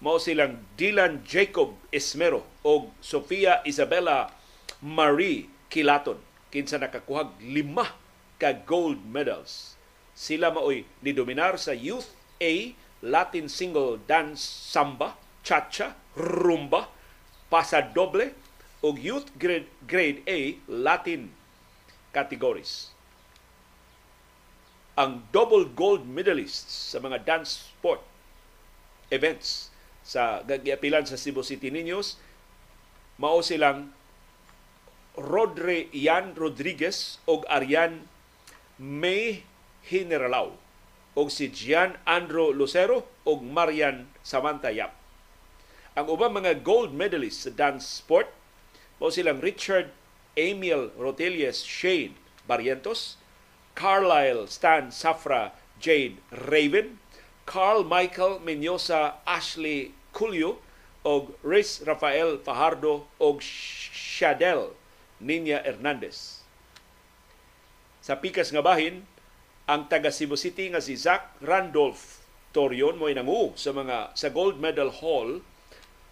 mao 0.00 0.16
silang 0.20 0.60
Dylan 0.76 1.24
Jacob 1.24 1.76
Esmero 1.92 2.44
o 2.64 2.88
Sofia 3.00 3.64
Isabella 3.64 4.39
Marie 4.80 5.48
Kilaton 5.68 6.18
kinsa 6.50 6.80
nakakuhag 6.80 7.30
lima 7.40 7.94
ka 8.40 8.52
gold 8.52 8.98
medals. 9.06 9.76
Sila 10.16 10.50
maoy 10.50 10.88
ni 11.04 11.14
dominar 11.14 11.56
sa 11.60 11.76
Youth 11.76 12.12
A 12.40 12.74
Latin 13.00 13.48
Single 13.48 14.00
Dance 14.04 14.44
Samba, 14.44 15.16
Cha-Cha, 15.40 15.96
Rumba, 16.16 16.88
Pasadoble 17.48 18.36
ug 18.84 18.96
Youth 18.96 19.32
Grade, 19.36 19.68
Grade 19.84 20.20
A 20.28 20.56
Latin 20.68 21.32
categories. 22.12 22.92
Ang 24.96 25.24
double 25.32 25.64
gold 25.64 26.04
medalists 26.04 26.92
sa 26.92 27.00
mga 27.00 27.24
dance 27.24 27.72
sport 27.72 28.04
events 29.08 29.72
sa 30.04 30.44
gagiapilan 30.44 31.06
sa 31.08 31.16
Cebu 31.16 31.40
City 31.40 31.72
Niños 31.72 32.20
mao 33.16 33.40
silang 33.40 33.92
Rodre 35.18 35.90
Ian 35.90 36.38
Rodriguez 36.38 37.18
ug 37.26 37.42
Arian 37.50 38.06
May 38.78 39.42
Generalao 39.82 40.54
ug 41.18 41.26
si 41.28 41.50
Gian 41.50 41.98
Andro 42.06 42.54
Lucero 42.54 43.10
ug 43.26 43.42
Marian 43.42 44.06
Samantha 44.22 44.70
Yap. 44.70 44.94
Ang 45.98 46.06
ubang 46.06 46.30
mga 46.30 46.62
gold 46.62 46.94
medalists 46.94 47.44
sa 47.44 47.50
dance 47.50 47.82
sport 47.82 48.30
mao 49.02 49.10
silang 49.10 49.42
Richard 49.42 49.90
Emil 50.38 50.94
Rotelius 50.94 51.66
Shane 51.66 52.14
Barrientos, 52.46 53.18
Carlisle 53.74 54.46
Stan 54.46 54.94
Safra 54.94 55.50
Jade 55.82 56.22
Raven, 56.30 57.02
Carl 57.50 57.82
Michael 57.82 58.38
Menyosa 58.38 59.18
Ashley 59.26 59.90
Culio 60.14 60.62
og 61.02 61.34
Riz 61.42 61.82
Rafael 61.82 62.38
Fajardo 62.38 63.10
og 63.18 63.42
Shadel 63.42 64.78
Ninya 65.20 65.60
Hernandez. 65.62 66.40
Sa 68.00 68.16
pikas 68.16 68.50
nga 68.50 68.64
bahin, 68.64 69.04
ang 69.68 69.86
taga 69.86 70.10
Cebu 70.10 70.34
City 70.34 70.72
nga 70.72 70.80
si 70.80 70.96
Zach 70.96 71.36
Randolph 71.44 72.24
Torion 72.50 72.98
mo 72.98 73.06
nangu 73.06 73.54
sa 73.54 73.70
mga 73.70 74.10
sa 74.18 74.28
gold 74.34 74.58
medal 74.58 74.90
hall 74.90 75.44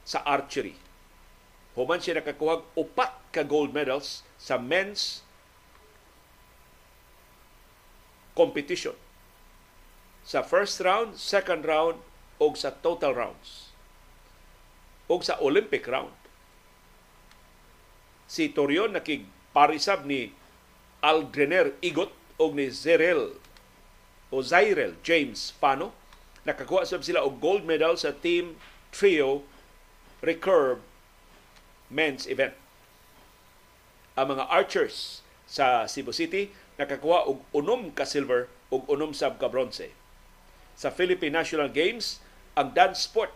sa 0.06 0.22
archery. 0.22 0.78
Human 1.74 1.98
siya 1.98 2.22
nakakuha 2.22 2.74
upat 2.78 3.34
ka 3.34 3.42
gold 3.42 3.74
medals 3.74 4.22
sa 4.38 4.54
men's 4.54 5.26
competition. 8.38 8.94
Sa 10.22 10.42
first 10.46 10.78
round, 10.82 11.18
second 11.18 11.66
round, 11.66 11.98
o 12.38 12.54
sa 12.54 12.70
total 12.70 13.14
rounds. 13.14 13.74
O 15.10 15.18
sa 15.22 15.38
Olympic 15.42 15.86
round. 15.86 16.14
Si 18.28 18.52
Torion 18.52 18.92
nakigparisab 18.92 20.04
ni 20.04 20.36
Algrener 21.00 21.72
Igot 21.80 22.12
o 22.36 22.52
ni 22.52 22.68
Zerel 22.68 23.40
o 24.28 24.44
Zyrel 24.44 25.00
James 25.00 25.56
Pano. 25.56 25.96
Nakakuha 26.44 26.84
sab 26.84 27.00
sila 27.00 27.24
og 27.24 27.40
gold 27.40 27.64
medal 27.64 27.96
sa 27.96 28.12
team 28.12 28.60
trio 28.92 29.48
recurve 30.20 30.84
men's 31.88 32.28
event. 32.28 32.52
Ang 34.12 34.36
mga 34.36 34.44
archers 34.52 35.24
sa 35.48 35.88
Cebu 35.88 36.12
City 36.12 36.52
nakakuha 36.76 37.24
og 37.24 37.42
unom 37.56 37.90
ka 37.96 38.04
silver 38.04 38.52
ug 38.68 38.84
unom 38.92 39.16
sab 39.16 39.40
ka 39.40 39.48
bronze. 39.48 39.88
Sa 40.78 40.92
Philippine 40.92 41.34
National 41.34 41.72
Games, 41.72 42.22
ang 42.54 42.70
dance 42.76 43.08
sport 43.08 43.32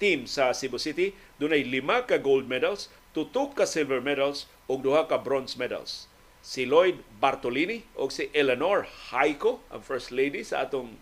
team 0.00 0.24
sa 0.24 0.52
Cebu 0.56 0.80
City 0.80 1.12
dunay 1.40 1.64
lima 1.64 2.04
ka 2.04 2.16
gold 2.18 2.48
medals, 2.48 2.88
tutok 3.16 3.56
ka 3.56 3.64
silver 3.64 4.04
medals 4.04 4.44
ug 4.68 4.84
duha 4.84 5.08
ka 5.08 5.16
bronze 5.16 5.56
medals 5.56 6.04
si 6.46 6.62
Lloyd 6.62 7.02
Bartolini 7.18 7.82
o 7.98 8.06
si 8.06 8.30
Eleanor 8.30 8.86
Haiko, 9.10 9.66
ang 9.66 9.82
First 9.82 10.14
Lady 10.14 10.46
sa 10.46 10.62
atong 10.62 10.94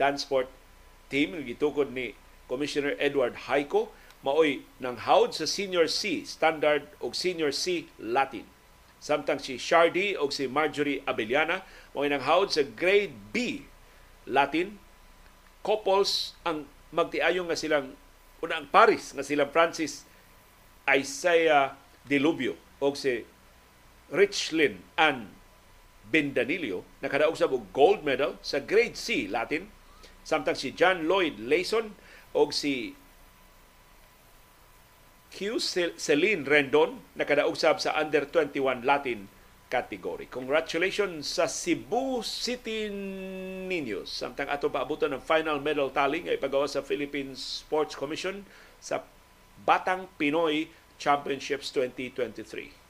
dance 0.00 0.24
sport 0.24 0.48
team, 1.12 1.36
gitukod 1.44 1.92
ni 1.92 2.16
Commissioner 2.48 2.96
Edward 2.96 3.44
Haiko, 3.52 3.92
maoy 4.24 4.64
nang 4.80 4.96
hawd 4.96 5.36
sa 5.36 5.44
Senior 5.44 5.92
C 5.92 6.24
Standard 6.24 6.88
o 7.04 7.12
Senior 7.12 7.52
C 7.52 7.84
Latin. 8.00 8.48
Samtang 8.96 9.44
si 9.44 9.60
Shardy 9.60 10.16
o 10.16 10.32
si 10.32 10.48
Marjorie 10.48 11.04
Abellana 11.04 11.60
maoy 11.92 12.08
nang 12.08 12.24
hawd 12.24 12.48
sa 12.48 12.64
Grade 12.64 13.12
B 13.12 13.68
Latin. 14.24 14.80
Couples 15.60 16.32
ang 16.48 16.64
magtiayong 16.96 17.52
nga 17.52 17.60
silang 17.60 17.92
una 18.40 18.56
ang 18.56 18.72
Paris 18.72 19.12
nga 19.12 19.20
silang 19.20 19.52
Francis 19.52 20.07
Isaiah 20.88 21.76
Dilubio 22.08 22.56
o 22.80 22.96
si 22.96 23.20
Richlin 24.08 24.80
and 24.96 25.28
Bendanilio 26.08 26.88
nakadaog 27.04 27.36
sa 27.36 27.52
gold 27.52 28.00
medal 28.00 28.40
sa 28.40 28.64
grade 28.64 28.96
C 28.96 29.28
Latin 29.28 29.68
samtang 30.24 30.56
si 30.56 30.72
John 30.72 31.04
Lloyd 31.04 31.36
Layson 31.36 31.92
o 32.32 32.48
si 32.48 32.96
Q. 35.28 35.60
Celine 36.00 36.48
Rendon 36.48 37.04
nakadaog 37.12 37.52
sa 37.60 37.76
under 38.00 38.24
21 38.24 38.80
Latin 38.80 39.28
category. 39.68 40.24
Congratulations 40.32 41.28
sa 41.28 41.44
Cebu 41.44 42.24
City 42.24 42.88
Niños. 43.68 44.08
Samtang 44.08 44.48
ato 44.48 44.72
paabutan 44.72 45.12
ng 45.12 45.20
final 45.20 45.60
medal 45.60 45.92
tally 45.92 46.24
nga 46.24 46.32
ipagawa 46.32 46.64
sa 46.64 46.80
Philippine 46.80 47.36
Sports 47.36 47.92
Commission 47.92 48.48
sa 48.80 49.04
Batang 49.64 50.10
Pinoy 50.18 50.68
Championships 50.98 51.70
2023. 51.72 52.88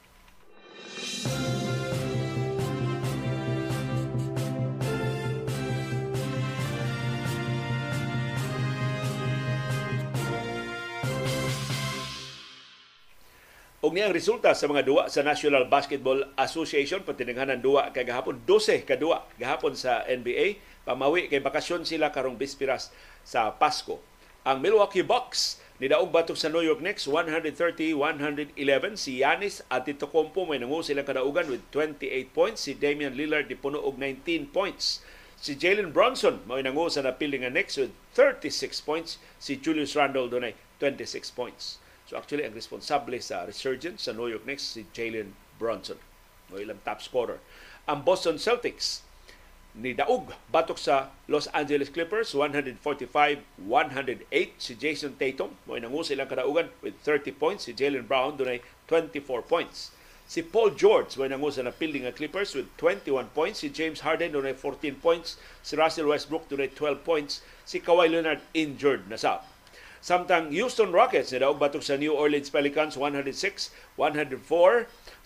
Og 13.78 13.97
niyang 13.97 14.12
resulta 14.12 14.53
sa 14.53 14.69
mga 14.69 14.85
duwa 14.85 15.03
sa 15.09 15.24
National 15.24 15.65
Basketball 15.65 16.20
Association 16.36 17.01
patininghanan 17.09 17.65
duwa 17.65 17.89
kay 17.89 18.05
gahapon 18.05 18.36
12 18.45 18.85
ka 18.85 19.01
duwa 19.01 19.24
gahapon 19.40 19.73
sa 19.73 20.05
NBA 20.05 20.61
pamawi 20.85 21.31
kay 21.32 21.40
bakasyon 21.40 21.89
sila 21.89 22.12
karong 22.12 22.36
bispiras 22.36 22.93
sa 23.24 23.49
Pasko. 23.55 23.97
Ang 24.45 24.61
Milwaukee 24.61 25.07
Bucks 25.07 25.62
ni 25.79 25.87
daog 25.87 26.11
batok 26.11 26.35
sa 26.35 26.51
New 26.51 26.63
York 26.63 26.83
Knicks 26.83 27.07
130-111 27.07 28.99
si 28.99 29.23
Giannis 29.23 29.63
Antetokounmpo 29.71 30.43
may 30.43 30.59
nangu 30.59 30.83
silang 30.83 31.07
kadaugan 31.07 31.47
with 31.47 31.63
28 31.71 32.35
points. 32.35 32.67
Si 32.67 32.75
Damian 32.75 33.15
Lillard 33.15 33.47
dipuno 33.47 33.79
og 33.79 33.95
19 33.95 34.51
points. 34.51 35.07
Si 35.39 35.55
Jalen 35.55 35.95
Bronson 35.95 36.43
mao 36.51 36.59
nangu 36.59 36.91
sa 36.91 37.07
napiling 37.07 37.47
nga 37.47 37.55
Knicks 37.55 37.79
with 37.79 37.95
36 38.19 38.83
points. 38.83 39.23
Si 39.39 39.55
Julius 39.55 39.95
Randle 39.95 40.27
dunay 40.27 40.59
26 40.83 41.31
points. 41.31 41.79
So 42.11 42.19
actually 42.19 42.43
ang 42.43 42.59
responsable 42.59 43.15
sa 43.23 43.47
resurgence 43.47 44.11
sa 44.11 44.13
New 44.19 44.27
York 44.27 44.43
Knicks 44.43 44.75
si 44.75 44.83
Jalen 44.91 45.39
Bronson 45.63 46.03
mo 46.51 46.59
ilang 46.59 46.81
top 46.83 46.99
scorer. 47.05 47.39
Ang 47.87 48.03
Boston 48.05 48.41
Celtics 48.41 49.07
ni 49.77 49.93
Daug 49.95 50.32
batok 50.49 50.78
sa 50.78 51.09
Los 51.28 51.47
Angeles 51.53 51.90
Clippers 51.93 52.35
145-108 52.35 54.51
si 54.59 54.74
Jason 54.74 55.15
Tatum 55.20 55.51
mo 55.69 55.77
nangu 55.77 56.01
silang 56.01 56.28
kadaugan 56.28 56.73
with 56.81 56.97
30 57.05 57.32
points. 57.36 57.65
Si 57.69 57.77
Jalen 57.77 58.09
Brown 58.09 58.39
dunay 58.39 58.61
24 58.89 59.43
points. 59.45 59.93
Si 60.28 60.43
Paul 60.43 60.74
George 60.74 61.16
mo 61.20 61.28
nangu 61.28 61.53
sa 61.53 61.62
napilding 61.62 62.09
nga 62.09 62.16
Clippers 62.16 62.57
with 62.57 62.66
21 62.81 63.28
points. 63.36 63.61
Si 63.61 63.69
James 63.69 64.01
Harden 64.01 64.32
dunay 64.35 64.57
14 64.57 64.97
points. 64.99 65.36
Si 65.61 65.77
Russell 65.78 66.09
Westbrook 66.09 66.49
dunay 66.49 66.73
12 66.73 67.05
points. 67.07 67.45
Si 67.69 67.78
Kawhi 67.78 68.09
Leonard 68.09 68.40
injured 68.57 69.07
na 69.07 69.20
sa 69.20 69.45
Samtang 69.99 70.55
Houston 70.55 70.95
Rockets 70.95 71.35
ni 71.35 71.43
daog 71.43 71.59
batok 71.59 71.82
sa 71.82 71.99
New 71.99 72.15
Orleans 72.15 72.55
Pelicans 72.55 72.95
106-104 72.95 73.99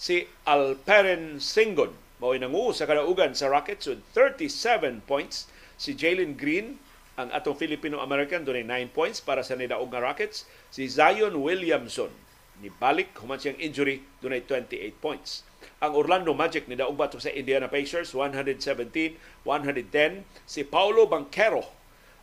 si 0.01 0.24
Alperen 0.48 1.36
Sengun 1.36 1.93
mao 2.23 2.39
nangu 2.39 2.70
sa 2.70 2.86
kadaugan 2.86 3.35
sa 3.35 3.51
Rockets 3.51 3.90
with 3.90 3.99
37 4.15 5.03
points. 5.11 5.51
Si 5.74 5.90
Jalen 5.90 6.39
Green, 6.39 6.78
ang 7.19 7.35
atong 7.35 7.59
Filipino-American, 7.59 8.47
doon 8.47 8.62
9 8.62 8.94
points 8.94 9.19
para 9.19 9.43
sa 9.43 9.59
nidaog 9.59 9.90
nga 9.90 9.99
Rockets. 9.99 10.47
Si 10.70 10.86
Zion 10.86 11.35
Williamson, 11.43 12.15
ni 12.62 12.70
balik 12.70 13.11
human 13.19 13.43
siyang 13.43 13.59
injury, 13.59 14.07
doon 14.23 14.39
28 14.39 15.03
points. 15.03 15.43
Ang 15.82 15.99
Orlando 15.99 16.31
Magic 16.31 16.70
ni 16.70 16.78
daog 16.78 16.94
batok 16.94 17.19
sa 17.19 17.35
Indiana 17.35 17.66
Pacers 17.66 18.15
117-110 18.15 19.19
si 20.47 20.62
Paolo 20.62 21.11
Banquero 21.11 21.66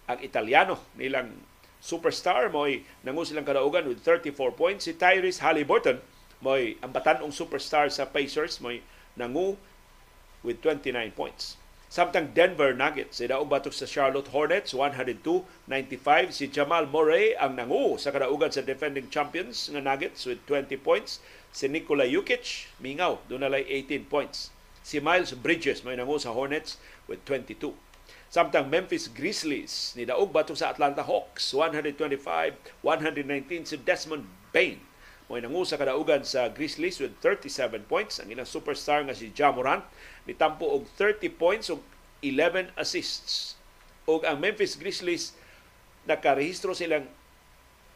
ang 0.08 0.24
Italiano 0.24 0.80
nilang 0.96 1.36
superstar 1.84 2.48
mo'y 2.48 2.88
nangu 3.04 3.28
silang 3.28 3.48
kadaugan 3.48 3.88
with 3.88 4.00
34 4.04 4.56
points 4.56 4.88
si 4.88 4.96
Tyrese 4.96 5.44
Halliburton 5.44 6.00
mo'y 6.40 6.80
ang 6.84 6.92
batanong 6.92 7.32
superstar 7.32 7.92
sa 7.92 8.08
Pacers 8.08 8.64
mo'y 8.64 8.80
nangu 9.20 9.60
with 10.44 10.62
29 10.62 11.12
points. 11.12 11.58
Samtang 11.90 12.38
Denver 12.38 12.70
Nuggets, 12.70 13.18
idaog 13.18 13.50
batok 13.50 13.74
sa 13.74 13.90
Charlotte 13.90 14.30
Hornets, 14.30 14.78
102-95. 14.78 16.30
Si 16.30 16.46
Jamal 16.46 16.86
Murray 16.86 17.34
ang 17.34 17.58
nangu 17.58 17.98
sa 17.98 18.14
kadaugan 18.14 18.54
sa 18.54 18.62
defending 18.62 19.10
champions 19.10 19.74
ng 19.74 19.82
Nuggets 19.82 20.30
with 20.30 20.38
20 20.46 20.78
points. 20.86 21.18
Si 21.50 21.66
Nikola 21.66 22.06
Jokic, 22.06 22.70
mingaw, 22.78 23.18
doon 23.26 23.42
nalay 23.42 23.66
18 23.66 24.06
points. 24.06 24.54
Si 24.86 25.02
Miles 25.02 25.34
Bridges 25.34 25.82
may 25.82 25.98
nangu 25.98 26.22
sa 26.22 26.30
Hornets 26.30 26.78
with 27.10 27.26
22. 27.26 27.74
Samtang 28.30 28.70
Memphis 28.70 29.10
Grizzlies 29.10 29.98
ni 29.98 30.06
daog 30.06 30.30
batok 30.30 30.62
sa 30.62 30.70
Atlanta 30.70 31.02
Hawks 31.02 31.58
125-119 31.58 33.66
si 33.66 33.82
Desmond 33.82 34.30
Bain 34.54 34.78
may 35.30 35.46
nangu 35.46 35.62
sa 35.62 35.78
kadaugan 35.78 36.26
sa 36.26 36.50
Grizzlies 36.50 36.98
with 36.98 37.14
37 37.22 37.86
points. 37.86 38.18
Ang 38.18 38.34
ilang 38.34 38.50
superstar 38.50 39.06
nga 39.06 39.14
si 39.14 39.30
Ja 39.30 39.54
Morant 39.54 39.86
nitampo 40.28 40.68
og 40.68 40.90
30 40.98 41.30
points 41.40 41.70
ug 41.70 41.84
11 42.24 42.76
assists. 42.76 43.56
Og 44.10 44.26
ang 44.26 44.42
Memphis 44.42 44.76
Grizzlies 44.76 45.38
nakarehistro 46.10 46.74
silang 46.74 47.06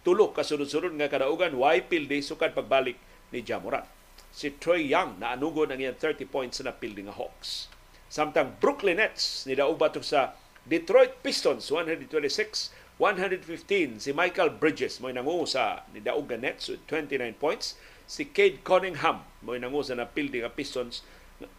tulo 0.03 0.35
kasunod-sunod 0.35 0.93
nga 0.99 1.09
kadaugan 1.11 1.55
why 1.55 1.79
pildi 1.81 2.19
sukad 2.19 2.51
pagbalik 2.53 2.99
ni 3.31 3.41
Ja 3.41 3.57
Morant. 3.57 3.87
Si 4.33 4.51
Troy 4.59 4.85
Young 4.89 5.17
na 5.17 5.33
anugon 5.33 5.71
ang 5.71 5.79
iyang 5.79 5.97
30 5.97 6.27
points 6.29 6.59
na 6.61 6.75
pildi 6.75 7.05
nga 7.07 7.15
Hawks. 7.15 7.71
Samtang 8.13 8.61
Brooklyn 8.61 9.01
Nets 9.01 9.49
ni 9.49 9.57
daog 9.57 9.81
sa 10.05 10.37
Detroit 10.69 11.17
Pistons 11.25 11.65
126 11.65 12.69
115 13.01 13.97
si 13.97 14.13
Michael 14.13 14.53
Bridges 14.61 15.01
mo 15.01 15.09
nangu 15.09 15.49
sa 15.49 15.81
nidaog 15.97 16.29
nga 16.29 16.37
Nets 16.37 16.69
with 16.69 16.83
29 16.85 17.33
points. 17.41 17.73
Si 18.05 18.29
Cade 18.29 18.61
Cunningham 18.61 19.25
mo 19.41 19.57
nangu 19.57 19.81
sa 19.81 19.97
napildi 19.97 20.45
nga 20.45 20.53
Pistons 20.53 21.01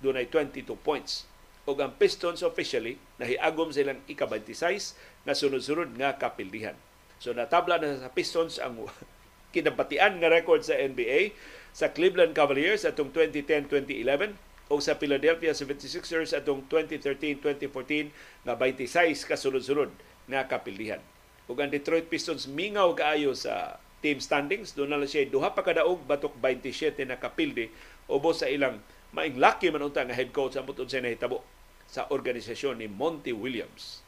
dunay 0.02 0.28
22 0.28 0.64
points. 0.80 1.28
O 1.64 1.72
ang 1.80 1.96
Pistons 1.96 2.44
officially 2.44 3.00
nahiagom 3.16 3.72
silang 3.72 4.04
ika-26 4.04 4.92
na 5.24 5.32
sunod-sunod 5.32 5.96
nga 5.96 6.20
kapildihan. 6.20 6.76
So 7.16 7.32
natabla 7.32 7.80
na 7.80 7.96
sa 7.96 8.12
Pistons 8.12 8.60
ang 8.60 8.84
kinabatian 9.54 10.20
nga 10.20 10.28
record 10.28 10.60
sa 10.60 10.76
NBA 10.76 11.32
sa 11.72 11.90
Cleveland 11.90 12.36
Cavaliers 12.36 12.84
atong 12.84 13.10
2010-2011 13.16 14.36
o 14.68 14.80
sa 14.80 14.96
Philadelphia 14.96 15.52
76ers 15.56 16.36
atong 16.36 16.64
2013-2014 16.68 18.12
nga 18.44 18.54
26 18.56 19.24
kasunod-sunod 19.24 19.90
nga 20.28 20.44
kapildihan. 20.44 21.00
Ug 21.48 21.60
ang 21.60 21.68
Detroit 21.68 22.08
Pistons 22.08 22.48
mingaw 22.48 22.96
kaayo 22.96 23.36
sa 23.36 23.76
team 24.04 24.20
standings. 24.20 24.76
Doon 24.76 24.96
na 24.96 25.08
siya 25.08 25.28
duha 25.28 25.52
pa 25.52 25.64
kadaog 25.64 26.04
batok 26.04 26.36
27 26.40 27.08
na 27.08 27.16
kapildi 27.16 27.72
ubos 28.04 28.44
sa 28.44 28.48
ilang 28.52 28.80
maing 29.14 29.38
lucky 29.38 29.70
man 29.70 29.86
unta 29.86 30.02
nga 30.02 30.18
head 30.18 30.34
coach 30.34 30.58
ang 30.58 30.66
sa 30.66 30.98
nahitabo 30.98 31.46
sa 31.86 32.10
organisasyon 32.10 32.82
ni 32.82 32.90
Monty 32.90 33.30
Williams. 33.30 34.02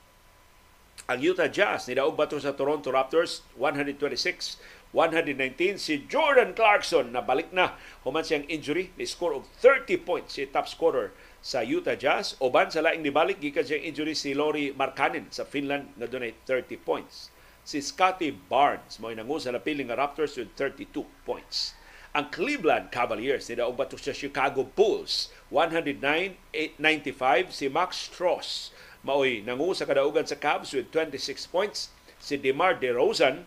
Ang 1.07 1.23
Utah 1.23 1.47
Jazz 1.47 1.87
ni 1.87 1.95
daog 1.95 2.19
batok 2.19 2.43
sa 2.43 2.59
Toronto 2.59 2.91
Raptors 2.91 3.47
126 3.55 4.59
119 4.91 5.79
si 5.79 6.03
Jordan 6.11 6.51
Clarkson 6.51 7.15
na 7.15 7.23
balik 7.23 7.55
na 7.55 7.79
human 8.03 8.27
siyang 8.27 8.49
injury 8.51 8.91
ni 8.99 9.07
score 9.07 9.39
og 9.39 9.47
30 9.63 10.03
points 10.03 10.35
si 10.35 10.49
top 10.51 10.67
scorer 10.67 11.15
sa 11.39 11.63
Utah 11.63 11.95
Jazz 11.95 12.35
uban 12.43 12.75
sa 12.75 12.83
laing 12.83 13.07
nibalik 13.07 13.39
gikan 13.39 13.63
siyang 13.63 13.87
injury 13.87 14.19
si 14.19 14.35
Lori 14.35 14.75
Markkanen 14.75 15.31
sa 15.31 15.47
Finland 15.47 15.95
nga 15.95 16.11
dunay 16.11 16.35
30 16.43 16.75
points. 16.83 17.31
Si 17.63 17.79
Scotty 17.79 18.35
Barnes 18.35 18.99
mo 18.99 19.13
nangu 19.15 19.39
sa 19.39 19.55
napiling 19.55 19.95
Raptors 19.95 20.35
with 20.35 20.51
32 20.59 21.07
points. 21.23 21.79
Ang 22.17 22.33
Cleveland 22.33 22.89
Cavaliers 22.89 23.45
ni 23.53 23.61
daog 23.61 23.77
batok 23.77 24.01
sa 24.01 24.17
Chicago 24.17 24.65
Bulls 24.65 25.29
109-95 25.53 27.53
si 27.53 27.69
Max 27.69 28.09
Strauss 28.09 28.73
maoy 29.05 29.45
nangu 29.45 29.77
sa 29.77 29.85
kadaugan 29.85 30.25
sa 30.25 30.41
Cavs 30.41 30.73
with 30.73 30.89
26 30.89 31.45
points. 31.53 31.93
Si 32.17 32.41
DeMar 32.41 32.81
DeRozan 32.81 33.45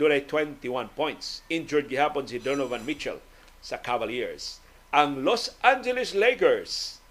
dunay 0.00 0.24
21 0.24 0.64
points. 0.96 1.44
Injured 1.52 1.92
gihapon 1.92 2.24
si 2.24 2.40
Donovan 2.40 2.88
Mitchell 2.88 3.20
sa 3.60 3.76
Cavaliers. 3.76 4.64
Ang 4.96 5.20
Los 5.20 5.52
Angeles 5.60 6.16
Lakers 6.16 7.04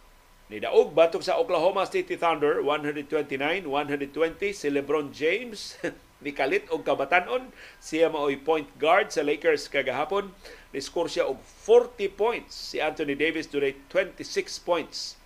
Nidaog 0.49 0.98
batok 0.98 1.22
sa 1.22 1.38
Oklahoma 1.38 1.86
City 1.86 2.18
Thunder 2.18 2.65
129-120 2.65 4.57
si 4.57 4.73
LeBron 4.73 5.14
James 5.14 5.77
ni 6.23 6.31
kalit 6.31 6.69
og 6.71 6.85
kabatanon. 6.87 7.51
Siya 7.83 8.11
maoy 8.11 8.39
point 8.39 8.69
guard 8.79 9.11
sa 9.11 9.25
Lakers 9.25 9.67
kagahapon. 9.67 10.31
Ni 10.71 10.79
score 10.79 11.11
siya 11.11 11.27
og 11.27 11.39
40 11.65 12.11
points. 12.15 12.53
Si 12.53 12.79
Anthony 12.79 13.15
Davis 13.17 13.51
dunay 13.51 13.75
26 13.91 14.61
points. 14.63 15.19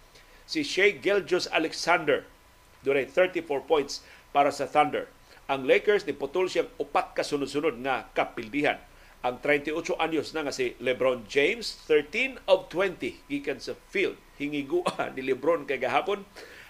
Si 0.50 0.66
Shea 0.66 0.96
Gilgeous 0.98 1.46
Alexander 1.54 2.26
dunay 2.82 3.06
34 3.06 3.46
points 3.68 4.02
para 4.32 4.54
sa 4.54 4.66
Thunder. 4.66 5.10
Ang 5.50 5.66
Lakers 5.66 6.06
ni 6.06 6.14
putol 6.14 6.46
siyang 6.46 6.70
upat 6.78 7.18
ka 7.18 7.26
sunod-sunod 7.26 7.82
nga 7.82 8.06
kapildihan. 8.14 8.78
Ang 9.26 9.42
38 9.44 9.98
anyos 10.00 10.32
na 10.32 10.48
nga 10.48 10.54
si 10.54 10.78
LeBron 10.80 11.26
James 11.28 11.84
13 11.90 12.40
of 12.48 12.72
20 12.72 13.28
gikan 13.28 13.60
sa 13.60 13.76
field. 13.90 14.16
Hingigua 14.40 14.88
ni 15.18 15.26
Lebron 15.26 15.68
kay 15.68 15.82
gahapon. 15.82 16.24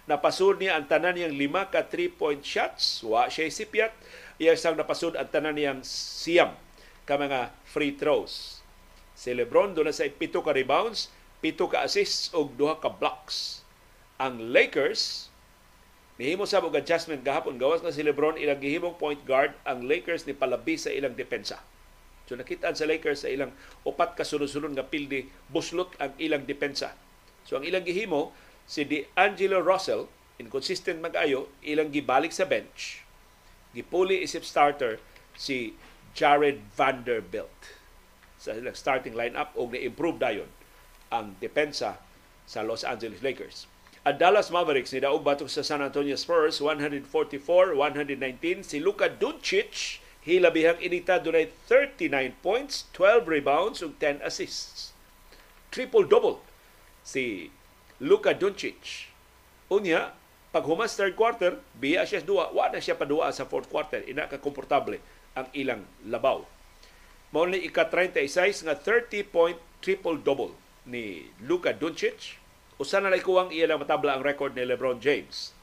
Napasud 0.10 0.58
niya 0.58 0.74
ang 0.74 0.90
tanan 0.90 1.14
niyang 1.14 1.38
lima 1.38 1.70
ka 1.70 1.86
three-point 1.86 2.42
shots. 2.42 3.06
Wa 3.06 3.30
siya 3.30 3.46
sipyat. 3.54 3.94
Iya 4.42 4.58
sang 4.58 4.74
napasud 4.74 5.14
ang 5.14 5.30
tanan 5.30 5.54
niyang 5.54 5.86
siyam 5.86 6.58
ka 7.06 7.14
mga 7.14 7.54
free 7.62 7.94
throws. 7.94 8.66
Si 9.14 9.30
Lebron 9.38 9.78
doon 9.78 9.94
na 9.94 9.94
sa 9.94 10.10
pito 10.10 10.42
ka 10.42 10.50
rebounds, 10.50 11.14
pito 11.46 11.70
ka 11.70 11.86
assists 11.86 12.34
o 12.34 12.50
duha 12.50 12.82
ka 12.82 12.90
blocks. 12.90 13.62
Ang 14.18 14.50
Lakers, 14.50 15.30
nihimo 16.18 16.50
sa 16.50 16.58
mga 16.58 16.82
adjustment 16.82 17.22
gahapon, 17.22 17.62
gawas 17.62 17.86
na 17.86 17.94
si 17.94 18.02
Lebron 18.02 18.42
ilang 18.42 18.58
gihimong 18.58 18.98
point 18.98 19.22
guard, 19.30 19.54
ang 19.62 19.86
Lakers 19.86 20.26
ni 20.26 20.34
palabi 20.34 20.74
sa 20.74 20.90
ilang 20.90 21.14
depensa. 21.14 21.62
So 22.26 22.34
nakita 22.34 22.74
sa 22.74 22.90
Lakers 22.90 23.28
sa 23.28 23.30
ilang 23.30 23.54
upat 23.86 24.18
ka 24.18 24.26
sunod-sunod 24.26 24.74
nga 24.74 24.90
pildi, 24.90 25.30
buslot 25.54 25.94
ang 26.02 26.18
ilang 26.18 26.50
depensa 26.50 26.98
So 27.50 27.58
ang 27.58 27.66
ilang 27.66 27.82
gihimo 27.82 28.30
si 28.70 28.86
D'Angelo 28.86 29.66
Russell 29.66 30.06
inconsistent 30.38 31.02
mag-ayo 31.02 31.50
ilang 31.66 31.90
gibalik 31.90 32.30
sa 32.30 32.46
bench 32.46 33.02
gipuli 33.74 34.22
isip 34.22 34.46
starter 34.46 35.02
si 35.34 35.74
Jared 36.14 36.62
Vanderbilt 36.78 37.74
sa 38.38 38.54
ilang 38.54 38.78
starting 38.78 39.18
lineup 39.18 39.50
og 39.58 39.74
na-improve 39.74 40.22
dayon 40.22 40.54
ang 41.10 41.34
depensa 41.42 41.98
sa 42.50 42.66
Los 42.66 42.82
Angeles 42.86 43.22
Lakers. 43.22 43.68
Ang 44.08 44.18
Dallas 44.18 44.50
Mavericks 44.50 44.96
ni 44.96 45.04
daog 45.04 45.22
batok 45.22 45.52
sa 45.52 45.62
San 45.62 45.84
Antonio 45.84 46.16
Spurs 46.16 46.64
144-119 46.64 48.64
si 48.64 48.80
Luka 48.80 49.12
Doncic 49.12 50.00
hilabihang 50.24 50.80
inita 50.80 51.20
dunay 51.20 51.52
39 51.68 52.32
points, 52.40 52.88
12 52.96 53.28
rebounds 53.28 53.84
ug 53.84 54.00
10 54.00 54.24
assists. 54.24 54.96
Triple-double 55.70 56.40
si 57.04 57.52
Luka 58.00 58.32
Doncic. 58.32 59.12
Unya, 59.68 60.16
pag 60.50 60.64
humas 60.66 60.96
third 60.96 61.14
quarter, 61.20 61.60
biya 61.78 62.08
siya 62.08 62.24
duwa, 62.24 62.50
wa 62.50 62.72
na 62.72 62.80
siya 62.82 62.98
padua 62.98 63.30
sa 63.30 63.46
fourth 63.46 63.68
quarter. 63.68 64.02
Ina 64.08 64.32
ka 64.32 64.42
komportable 64.42 64.98
ang 65.36 65.46
ilang 65.54 65.84
labaw. 66.08 66.42
Mao 67.30 67.46
ni 67.46 67.62
ika-36 67.70 68.66
nga 68.66 68.74
30-point 68.74 69.60
triple-double 69.84 70.56
ni 70.90 71.30
Luka 71.46 71.76
Doncic. 71.76 72.42
Usa 72.82 72.98
na 72.98 73.14
lay 73.14 73.22
kuwang 73.22 73.54
iya 73.54 73.70
lang 73.70 73.84
matabla 73.84 74.18
ang 74.18 74.24
record 74.26 74.56
ni 74.56 74.66
LeBron 74.66 74.98
James. 74.98 75.54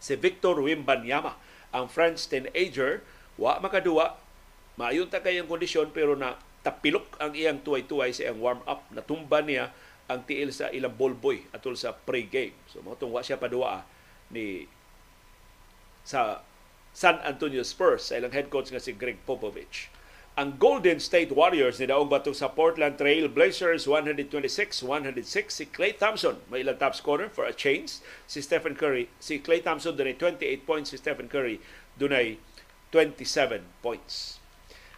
Si 0.00 0.14
Victor 0.16 0.62
Wimbanyama, 0.62 1.36
ang 1.74 1.90
French 1.90 2.24
teenager, 2.30 3.04
wa 3.36 3.58
makaduwa, 3.58 4.16
maayon 4.78 5.10
ta 5.10 5.20
kayang 5.20 5.50
kondisyon 5.50 5.90
pero 5.92 6.16
na 6.16 6.38
tapilok 6.62 7.18
ang 7.18 7.34
iyang 7.34 7.60
tuway-tuway 7.60 8.14
sa 8.14 8.30
iyang 8.30 8.40
warm-up. 8.40 8.86
Natumba 8.94 9.42
niya 9.42 9.74
ang 10.12 10.28
tiil 10.28 10.52
sa 10.52 10.68
ilang 10.68 10.92
ballboy 10.92 11.48
atol 11.56 11.74
sa 11.74 11.96
pre-game. 11.96 12.54
So 12.68 12.84
mo 12.84 12.94
wa 12.94 13.24
siya 13.24 13.40
padua 13.40 13.88
ni 14.28 14.68
sa 16.04 16.44
San 16.92 17.16
Antonio 17.24 17.64
Spurs 17.64 18.12
sa 18.12 18.20
ilang 18.20 18.36
head 18.36 18.52
coach 18.52 18.68
nga 18.68 18.82
si 18.82 18.92
Greg 18.92 19.16
Popovich. 19.24 19.88
Ang 20.32 20.56
Golden 20.56 20.96
State 20.96 21.28
Warriors 21.28 21.76
ni 21.76 21.92
daog 21.92 22.08
batok 22.08 22.32
sa 22.32 22.48
Portland 22.52 22.96
Trail 22.96 23.28
Blazers 23.28 23.84
126-106 23.84 24.80
si 25.52 25.64
Klay 25.68 25.92
Thompson 25.92 26.40
may 26.48 26.64
ilang 26.64 26.80
top 26.80 26.96
scorer 26.96 27.28
for 27.28 27.44
a 27.44 27.52
change 27.52 28.00
si 28.24 28.40
Stephen 28.40 28.72
Curry 28.72 29.12
si 29.20 29.40
Klay 29.44 29.60
Thompson 29.60 29.92
dunay 29.92 30.16
28 30.16 30.64
points 30.64 30.88
si 30.88 30.96
Stephen 30.96 31.28
Curry 31.28 31.60
dunay 32.00 32.40
27 32.92 33.60
points 33.84 34.41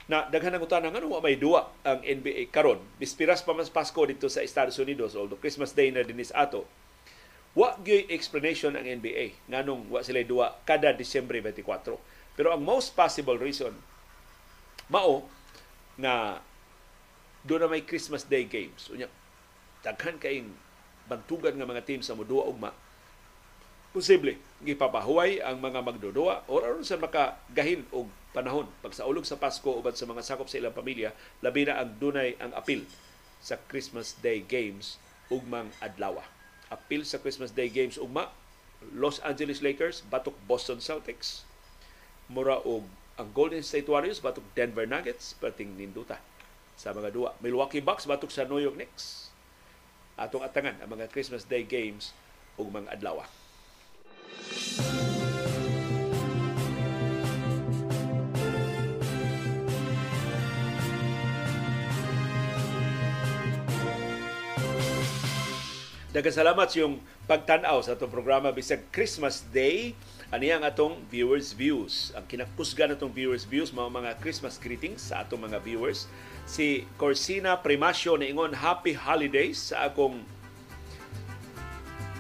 na 0.05 0.28
daghan 0.28 0.52
ang 0.52 0.64
utana 0.64 0.93
ngano 0.93 1.16
may 1.24 1.40
duwa 1.40 1.72
ang 1.81 2.05
NBA 2.05 2.52
karon. 2.52 2.81
Bispiras 3.01 3.40
pa 3.40 3.56
mas 3.56 3.72
Pasko 3.72 4.05
dito 4.05 4.28
sa 4.28 4.44
Estados 4.44 4.76
Unidos 4.76 5.16
although 5.16 5.40
Christmas 5.40 5.72
Day 5.72 5.89
na 5.89 6.05
dinis 6.05 6.35
ato. 6.36 6.68
Wa 7.56 7.78
gyud 7.81 8.12
explanation 8.12 8.76
ang 8.76 8.85
NBA 8.85 9.48
nganong 9.48 9.89
wa 9.89 10.05
sila 10.05 10.20
duwa 10.26 10.60
kada 10.68 10.93
Disyembre 10.93 11.40
24 11.40 12.36
pero 12.36 12.52
ang 12.52 12.60
most 12.60 12.93
possible 12.93 13.39
reason 13.40 13.72
mao 14.93 15.24
na 15.97 16.44
do 17.40 17.56
na 17.56 17.68
may 17.70 17.81
Christmas 17.81 18.28
Day 18.28 18.44
games. 18.44 18.93
Unya 18.93 19.09
daghan 19.81 20.20
kay 20.20 20.44
bantugan 21.09 21.56
nga 21.56 21.68
mga 21.68 21.85
team 21.85 22.05
sa 22.05 22.12
moduwa 22.12 22.44
ugma. 22.44 22.76
Posible 23.97 24.36
gipapahuway 24.60 25.40
ang 25.40 25.64
mga 25.64 25.81
magdudua 25.81 26.44
or 26.44 26.60
aron 26.66 26.85
sa 26.85 27.01
makagahin 27.01 27.89
og 27.89 28.10
panahon 28.35 28.66
pagsaulog 28.82 29.23
sa 29.23 29.39
Pasko 29.39 29.70
uban 29.70 29.94
sa 29.94 30.11
mga 30.11 30.27
sakop 30.27 30.51
sa 30.51 30.59
ilang 30.59 30.74
pamilya 30.74 31.15
labi 31.39 31.65
na 31.65 31.78
ang 31.78 31.94
dunay 32.02 32.35
ang 32.43 32.51
apil 32.52 32.82
sa 33.39 33.56
Christmas 33.70 34.19
Day 34.19 34.43
games 34.43 34.98
ugmang 35.31 35.70
adlaw. 35.78 36.20
Apil 36.69 37.06
sa 37.06 37.23
Christmas 37.23 37.55
Day 37.55 37.70
games 37.70 37.94
ugma 37.97 38.35
Los 38.93 39.23
Angeles 39.24 39.65
Lakers 39.65 40.05
batok 40.11 40.36
Boston 40.44 40.82
Celtics. 40.82 41.47
Mura 42.28 42.61
og 42.65 42.85
ang 43.15 43.31
Golden 43.31 43.62
State 43.62 43.86
Warriors 43.86 44.19
batok 44.19 44.43
Denver 44.59 44.85
Nuggets 44.85 45.39
perting 45.39 45.78
ninduta 45.78 46.19
sa 46.74 46.90
mga 46.90 47.15
duwa. 47.15 47.31
Milwaukee 47.39 47.85
Bucks 47.85 48.05
batok 48.05 48.35
sa 48.35 48.43
New 48.44 48.59
York 48.59 48.74
Knicks. 48.74 49.31
Atong 50.19 50.43
atangan 50.43 50.82
ang 50.82 50.90
mga 50.90 51.06
Christmas 51.12 51.47
Day 51.47 51.62
games 51.62 52.11
ug 52.59 52.73
mga 52.74 52.90
adlaw. 52.98 53.23
Dagasalamat 66.15 66.70
sa 66.70 66.86
yung 66.86 67.03
pagtanaw 67.27 67.82
sa 67.82 67.99
itong 67.99 68.15
programa 68.15 68.55
bisag 68.55 68.86
Christmas 68.95 69.43
Day. 69.51 69.99
Ani 70.31 70.55
ang 70.55 70.62
atong 70.62 71.03
viewers 71.11 71.51
views. 71.51 72.15
Ang 72.15 72.23
kinakusga 72.31 72.86
natong 72.86 73.11
viewers 73.11 73.43
views 73.43 73.74
mga 73.74 73.91
mga 73.91 74.11
Christmas 74.23 74.55
greetings 74.55 75.11
sa 75.11 75.27
atong 75.27 75.43
mga 75.43 75.59
viewers. 75.66 76.07
Si 76.47 76.86
Corsina 77.03 77.59
Primasio 77.59 78.15
na 78.15 78.31
ingon 78.31 78.55
Happy 78.55 78.95
Holidays 78.95 79.74
sa 79.74 79.91
akong 79.91 80.23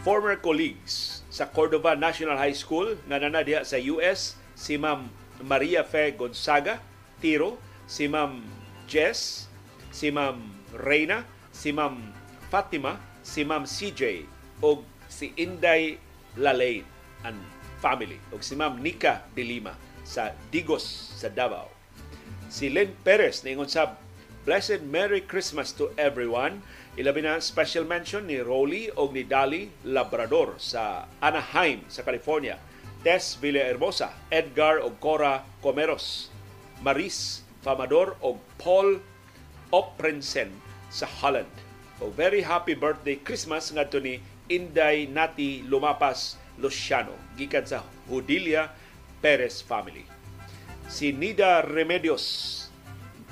former 0.02 0.42
colleagues 0.42 1.22
sa 1.30 1.46
Cordova 1.46 1.94
National 1.94 2.34
High 2.34 2.58
School 2.58 2.98
nga 3.06 3.22
nana 3.22 3.46
diha 3.46 3.62
sa 3.62 3.78
US 3.78 4.34
si 4.58 4.74
Ma'am 4.74 5.06
Maria 5.38 5.86
Fe 5.86 6.10
Gonzaga 6.18 6.82
Tiro, 7.22 7.62
si 7.86 8.10
Ma'am 8.10 8.42
Jess, 8.90 9.46
si 9.94 10.10
Ma'am 10.10 10.42
Reina, 10.74 11.22
si 11.54 11.70
Ma'am 11.70 12.10
Fatima, 12.50 13.13
si 13.24 13.40
Ma'am 13.42 13.64
CJ 13.64 14.28
o 14.60 14.84
si 15.08 15.32
Inday 15.40 15.96
Lalain 16.36 16.84
and 17.24 17.40
family 17.80 18.20
o 18.30 18.38
si 18.44 18.52
Ma'am 18.52 18.76
Nika 18.78 19.24
de 19.32 19.42
sa 20.04 20.36
Digos 20.52 20.84
sa 21.16 21.32
Davao. 21.32 21.72
Si 22.52 22.68
Len 22.68 22.92
Perez 23.02 23.40
ningon 23.40 23.66
sa 23.66 23.96
Blessed 24.44 24.84
Merry 24.84 25.24
Christmas 25.24 25.72
to 25.72 25.88
everyone. 25.96 26.60
Ilabi 27.00 27.24
na 27.24 27.40
special 27.40 27.88
mention 27.88 28.28
ni 28.28 28.44
Rolly 28.44 28.92
o 28.92 29.08
ni 29.08 29.24
Dali 29.24 29.72
Labrador 29.88 30.60
sa 30.60 31.08
Anaheim 31.24 31.82
sa 31.88 32.04
California. 32.04 32.60
Tess 33.00 33.40
Villahermosa, 33.40 34.12
Edgar 34.28 34.80
o 34.84 34.92
Cora 34.96 35.44
Comeros, 35.60 36.28
Maris 36.80 37.44
Famador 37.64 38.16
o 38.20 38.36
Paul 38.60 39.00
Oprensen 39.72 40.52
sa 40.92 41.08
Holland 41.08 41.63
o 42.04 42.12
very 42.12 42.44
happy 42.44 42.76
birthday 42.76 43.16
Christmas 43.16 43.72
ngadto 43.72 43.96
ni 43.96 44.20
Inday 44.52 45.08
Nati 45.08 45.64
Lumapas 45.64 46.36
Luciano 46.60 47.16
gikan 47.40 47.64
sa 47.64 47.80
Hudilia 48.12 48.68
Perez 49.24 49.64
family. 49.64 50.04
Si 50.84 51.16
Nida 51.16 51.64
Remedios 51.64 52.52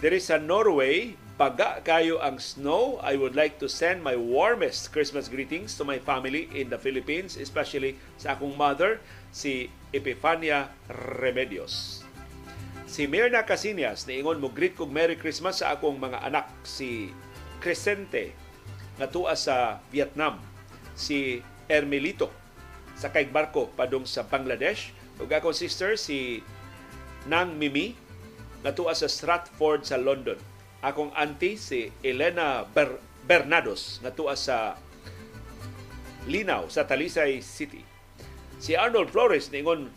diri 0.00 0.16
sa 0.16 0.40
Norway, 0.40 1.12
baga 1.36 1.84
kayo 1.84 2.16
ang 2.24 2.40
snow. 2.40 2.96
I 3.04 3.20
would 3.20 3.36
like 3.36 3.60
to 3.60 3.68
send 3.68 4.00
my 4.00 4.16
warmest 4.16 4.88
Christmas 4.88 5.28
greetings 5.28 5.76
to 5.76 5.84
my 5.84 6.00
family 6.00 6.48
in 6.56 6.72
the 6.72 6.80
Philippines, 6.80 7.36
especially 7.36 8.00
sa 8.16 8.40
akong 8.40 8.56
mother, 8.56 9.04
si 9.36 9.68
Epifania 9.92 10.72
Remedios. 11.20 12.00
Si 12.88 13.04
Mirna 13.04 13.44
Casinias, 13.44 14.08
niingon 14.08 14.40
mo 14.40 14.48
greet 14.48 14.74
kog 14.80 14.88
Merry 14.88 15.20
Christmas 15.20 15.60
sa 15.60 15.76
akong 15.76 16.00
mga 16.00 16.24
anak, 16.24 16.48
si 16.64 17.12
Crescente 17.62 18.41
nga 19.02 19.10
tuwa 19.10 19.34
sa 19.34 19.82
Vietnam 19.90 20.38
si 20.94 21.42
Ermelito 21.66 22.30
sa 22.94 23.10
kay 23.10 23.26
barko 23.26 23.66
padung 23.74 24.06
sa 24.06 24.22
Bangladesh. 24.22 24.94
Ug 25.18 25.26
akong 25.26 25.58
sister 25.58 25.98
si 25.98 26.38
Nang 27.26 27.58
Mimi 27.58 27.98
nga 28.62 28.70
tuwa 28.70 28.94
sa 28.94 29.10
Stratford 29.10 29.82
sa 29.82 29.98
London. 29.98 30.38
Akong 30.86 31.10
auntie 31.18 31.58
si 31.58 31.90
Elena 32.06 32.62
Ber- 32.62 33.02
Bernados 33.26 33.98
nga 34.06 34.14
tuwa 34.14 34.38
sa 34.38 34.78
Linaw 36.30 36.70
sa 36.70 36.86
Talisay 36.86 37.42
City. 37.42 37.82
Si 38.62 38.78
Arnold 38.78 39.10
Flores 39.10 39.50
ningon 39.50 39.90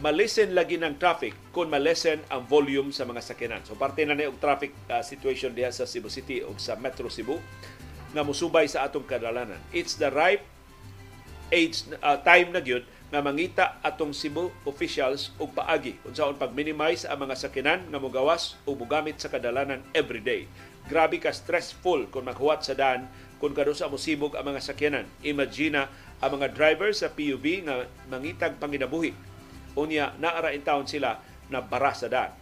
malisen 0.00 0.52
lagi 0.52 0.76
ng 0.76 0.96
traffic 1.00 1.32
kung 1.52 1.72
malesen 1.72 2.20
ang 2.32 2.44
volume 2.48 2.92
sa 2.92 3.04
mga 3.04 3.20
sakyanan. 3.20 3.62
So 3.64 3.76
parte 3.76 4.04
na 4.08 4.16
ni 4.16 4.24
og 4.24 4.40
traffic 4.40 4.72
uh, 4.88 5.04
situation 5.04 5.52
diha 5.52 5.68
sa 5.68 5.84
Cebu 5.84 6.08
City 6.08 6.40
o 6.44 6.52
sa 6.56 6.76
Metro 6.80 7.12
Cebu 7.12 7.36
nga 8.16 8.24
musubay 8.24 8.64
sa 8.64 8.88
atong 8.88 9.04
kadalanan. 9.04 9.60
It's 9.76 10.00
the 10.00 10.08
right 10.08 10.40
age 11.52 11.84
uh, 12.00 12.16
time 12.24 12.56
na 12.56 12.64
gyud 12.64 12.88
nga 13.12 13.20
mangita 13.22 13.78
atong 13.84 14.10
Cebu 14.10 14.50
officials 14.66 15.30
og 15.38 15.54
paagi 15.54 16.00
unsaon 16.02 16.40
pag-minimize 16.40 17.06
ang 17.06 17.28
mga 17.28 17.38
sakinan 17.38 17.84
nga 17.86 18.00
mogawas 18.00 18.58
o 18.66 18.74
mogamit 18.74 19.20
sa 19.20 19.28
kadalanan 19.30 19.84
every 19.94 20.18
day. 20.24 20.48
Grabe 20.88 21.20
ka 21.20 21.30
stressful 21.30 22.08
kung 22.10 22.26
maghuwat 22.26 22.64
sa 22.64 22.74
daan 22.74 23.06
kung 23.36 23.52
kadusa 23.52 23.86
mo 23.86 24.00
sibog 24.00 24.32
ang 24.34 24.48
mga 24.48 24.64
sakyanan. 24.64 25.06
Imagine 25.20 25.86
ang 26.18 26.30
mga 26.32 26.56
driver 26.56 26.88
sa 26.96 27.12
PUV 27.12 27.68
nga 27.68 27.84
mangitag 28.08 28.56
panginabuhi. 28.56 29.12
Unya 29.76 30.16
naara 30.16 30.56
in 30.56 30.64
town 30.64 30.88
sila 30.88 31.20
na 31.52 31.60
bara 31.60 31.92
sa 31.92 32.08
daan. 32.08 32.32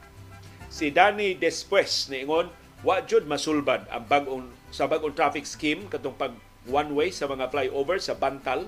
Si 0.70 0.94
Danny 0.94 1.34
Despues 1.34 2.08
niingon 2.08 2.48
wa 2.86 3.02
jud 3.02 3.26
masulbad 3.26 3.84
ang 3.90 4.06
bagong 4.06 4.46
sa 4.74 4.90
bagong 4.90 5.14
traffic 5.14 5.46
scheme 5.46 5.86
katong 5.86 6.18
pag 6.18 6.34
one 6.66 6.98
way 6.98 7.14
sa 7.14 7.30
mga 7.30 7.46
flyover 7.54 8.02
sa 8.02 8.18
Bantal 8.18 8.66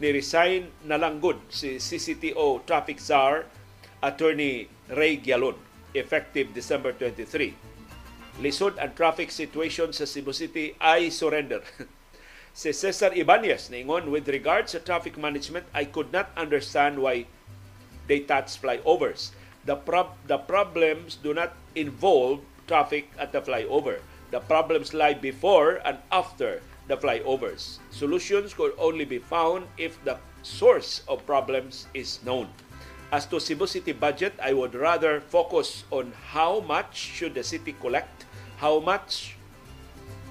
ni 0.00 0.08
resign 0.08 0.72
na 0.88 0.96
lang 0.96 1.20
good 1.20 1.36
si 1.52 1.76
CCTO 1.76 2.64
traffic 2.64 2.96
czar 2.96 3.44
attorney 4.00 4.72
Ray 4.88 5.20
Gialon 5.20 5.60
effective 5.92 6.56
December 6.56 6.96
23 6.96 7.52
lisod 8.40 8.80
ang 8.80 8.96
traffic 8.96 9.28
situation 9.28 9.92
sa 9.92 10.08
Cebu 10.08 10.32
City 10.32 10.72
ay 10.80 11.12
surrender. 11.12 11.60
Si 12.52 12.68
Cesar 12.68 13.16
Ibanez 13.16 13.72
ningon 13.72 14.12
with 14.12 14.28
regard 14.28 14.68
sa 14.68 14.76
traffic 14.76 15.16
management 15.16 15.64
I 15.72 15.88
could 15.88 16.12
not 16.12 16.28
understand 16.36 17.00
why 17.00 17.24
they 18.12 18.28
touch 18.28 18.60
flyovers. 18.60 19.32
The 19.64 19.80
prob- 19.80 20.20
the 20.28 20.36
problems 20.36 21.16
do 21.16 21.32
not 21.32 21.56
involve 21.72 22.44
traffic 22.68 23.08
at 23.16 23.32
the 23.32 23.40
flyover 23.40 24.04
the 24.32 24.40
problems 24.40 24.96
lie 24.96 25.12
before 25.12 25.84
and 25.84 26.00
after 26.10 26.64
the 26.88 26.96
flyovers. 26.96 27.78
Solutions 27.92 28.56
could 28.56 28.72
only 28.80 29.04
be 29.04 29.20
found 29.20 29.68
if 29.76 30.02
the 30.04 30.16
source 30.42 31.04
of 31.06 31.24
problems 31.28 31.86
is 31.94 32.18
known. 32.24 32.48
As 33.12 33.28
to 33.28 33.38
Cebu 33.38 33.68
City 33.68 33.92
budget, 33.92 34.32
I 34.40 34.56
would 34.56 34.74
rather 34.74 35.20
focus 35.20 35.84
on 35.92 36.16
how 36.32 36.64
much 36.64 36.96
should 36.96 37.36
the 37.36 37.44
city 37.44 37.76
collect, 37.76 38.24
how 38.56 38.80
much 38.80 39.36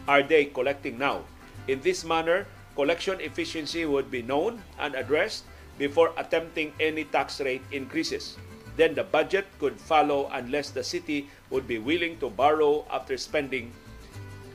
are 0.10 0.26
they 0.26 0.46
collecting 0.50 0.98
now. 0.98 1.22
In 1.70 1.80
this 1.86 2.04
manner, 2.04 2.50
collection 2.76 3.22
efficiency 3.22 3.86
would 3.86 4.10
be 4.10 4.26
known 4.26 4.66
and 4.82 4.96
addressed 4.96 5.46
before 5.78 6.10
attempting 6.18 6.74
any 6.82 7.06
tax 7.06 7.40
rate 7.40 7.62
increases. 7.72 8.36
Then 8.78 8.96
the 8.96 9.04
budget 9.04 9.46
could 9.60 9.78
follow 9.78 10.26
unless 10.34 10.72
the 10.72 10.84
city 10.84 11.30
would 11.52 11.68
be 11.68 11.78
willing 11.78 12.18
to 12.18 12.34
borrow 12.34 12.82
after 12.90 13.16
spending 13.16 13.72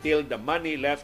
till 0.07 0.23
the 0.23 0.39
money 0.39 0.79
left 0.79 1.03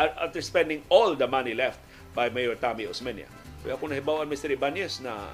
after 0.00 0.40
spending 0.40 0.80
all 0.88 1.12
the 1.12 1.28
money 1.28 1.52
left 1.52 1.76
by 2.16 2.32
Mayor 2.32 2.56
Tami 2.56 2.88
Osmeña. 2.88 3.28
Kaya 3.60 3.76
ako 3.76 3.92
nahibawan 3.92 4.24
Mr. 4.24 4.48
Ibanez 4.48 5.04
na 5.04 5.28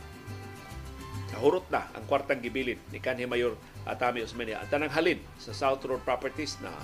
nahurot 1.30 1.62
na 1.70 1.86
ang 1.94 2.02
kwartang 2.10 2.42
gibilin 2.42 2.80
ni 2.90 2.98
kanhi 2.98 3.22
Mayor 3.22 3.54
Tami 3.86 4.26
Osmeña. 4.26 4.58
Ang 4.66 4.68
tanang 4.74 4.90
halin 4.90 5.22
sa 5.38 5.54
South 5.54 5.86
Road 5.86 6.02
Properties 6.02 6.58
na 6.58 6.74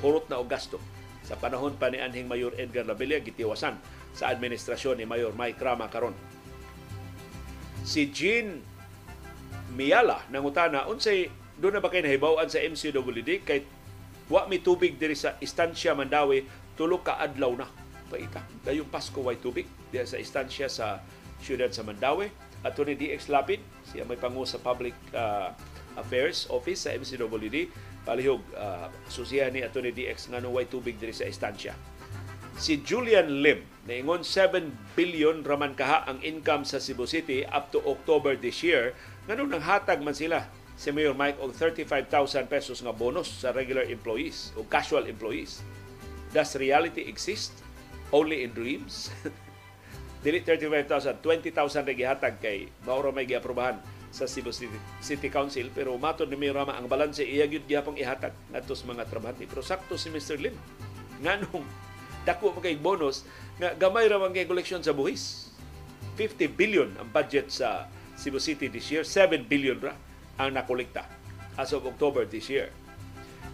hurot 0.00 0.24
na 0.32 0.40
og 0.40 0.48
gasto 0.48 0.80
sa 1.20 1.36
panahon 1.36 1.76
pa 1.76 1.92
ni 1.92 2.00
anhing 2.00 2.24
Mayor 2.24 2.56
Edgar 2.56 2.88
Labilla 2.88 3.20
gitiwasan 3.20 3.76
sa 4.16 4.32
administrasyon 4.32 4.96
ni 4.96 5.04
Mayor 5.04 5.36
Mike 5.36 5.60
Rama 5.60 5.92
karon. 5.92 6.16
Si 7.84 8.08
Jean 8.08 8.64
Miala 9.76 10.24
nangutana 10.32 10.88
unsay 10.88 11.43
doon 11.64 11.80
na 11.80 11.80
ba 11.80 11.88
kayo 11.88 12.04
nahibawan 12.04 12.44
sa 12.44 12.60
MCWD 12.60 13.40
kay 13.40 13.64
wa 14.28 14.44
mi 14.44 14.60
tubig 14.60 15.00
diri 15.00 15.16
sa 15.16 15.40
Estancia 15.40 15.96
Mandawi 15.96 16.44
tulo 16.76 17.00
ka 17.00 17.16
adlaw 17.16 17.56
na 17.56 17.64
paita. 18.12 18.44
Dayong 18.60 18.92
Pasko 18.92 19.24
way 19.24 19.40
tubig 19.40 19.64
diya 19.88 20.04
sa 20.04 20.20
istansya 20.20 20.68
sa 20.68 21.00
siyudad 21.40 21.72
sa 21.72 21.80
Mandawi. 21.80 22.28
At 22.64 22.76
ni 22.80 22.96
DX 22.96 23.28
Lapid, 23.28 23.60
siya 23.92 24.08
may 24.08 24.16
pangu 24.16 24.44
sa 24.48 24.56
Public 24.56 24.96
uh, 25.12 25.52
Affairs 26.00 26.48
Office 26.48 26.88
sa 26.88 26.96
MCWD. 26.96 27.68
Palihog, 28.04 28.40
uh, 28.56 28.88
susihan 29.08 29.52
ni 29.52 29.60
Atty. 29.60 29.92
DX 29.92 30.32
nga 30.32 30.40
way 30.44 30.64
tubig 30.68 30.96
diri 30.96 31.12
sa 31.12 31.28
istansya. 31.28 31.76
Si 32.56 32.80
Julian 32.80 33.44
Lim, 33.44 33.64
naingon 33.84 34.24
7 34.24 34.96
billion 34.96 35.44
raman 35.44 35.76
kaha 35.76 36.08
ang 36.08 36.24
income 36.24 36.64
sa 36.64 36.80
Cebu 36.80 37.04
City 37.04 37.44
up 37.48 37.68
to 37.68 37.84
October 37.84 38.32
this 38.32 38.64
year. 38.64 38.96
Nganong 39.28 39.52
nang 39.52 39.64
hatag 39.64 40.00
man 40.00 40.16
sila 40.16 40.48
si 40.74 40.90
Mayor 40.90 41.14
Mike 41.14 41.38
og 41.38 41.54
35,000 41.54 42.50
pesos 42.50 42.82
nga 42.82 42.90
bonus 42.90 43.30
sa 43.30 43.54
regular 43.54 43.86
employees 43.86 44.50
o 44.58 44.66
casual 44.66 45.06
employees. 45.06 45.62
Does 46.34 46.58
reality 46.58 47.06
exist? 47.06 47.62
Only 48.10 48.42
in 48.42 48.50
dreams? 48.54 49.10
Dili 50.24 50.40
35,000, 50.42 51.20
20,000 51.20 51.88
rin 51.88 51.96
gihatag 51.98 52.40
kay 52.40 52.66
mauro 52.82 53.12
may 53.14 53.28
giaprobahan 53.28 53.78
sa 54.14 54.30
Cebu 54.30 54.54
City, 54.54 54.78
City 55.02 55.26
Council 55.26 55.74
pero 55.74 55.98
matod 55.98 56.30
ni 56.30 56.38
Mayor 56.38 56.62
Rama 56.62 56.78
ang 56.78 56.86
balanse 56.86 57.26
iya 57.26 57.50
gyud 57.50 57.66
gyapong 57.66 57.98
ihatag 57.98 58.30
ngadto 58.54 58.78
sa 58.78 58.86
mga 58.86 59.10
trabahante 59.10 59.42
pero 59.42 59.58
sakto 59.58 59.98
si 59.98 60.06
Mr. 60.06 60.38
Lim 60.38 60.54
nganong 61.18 61.66
dako 62.22 62.54
mo 62.54 62.60
kay 62.62 62.78
bonus 62.78 63.26
nga 63.58 63.74
gamay 63.74 64.06
ra 64.06 64.22
man 64.22 64.30
kay 64.30 64.46
koleksyon 64.46 64.86
sa 64.86 64.94
buhis 64.94 65.50
50 66.14 66.46
billion 66.54 66.88
ang 66.94 67.10
budget 67.10 67.50
sa 67.50 67.90
Cebu 68.14 68.38
City 68.38 68.70
this 68.70 68.86
year 68.86 69.02
7 69.02 69.50
billion 69.50 69.82
ra 69.82 69.98
ang 70.40 70.54
nakolekta 70.54 71.06
as 71.58 71.70
of 71.70 71.86
October 71.86 72.26
this 72.26 72.50
year 72.50 72.72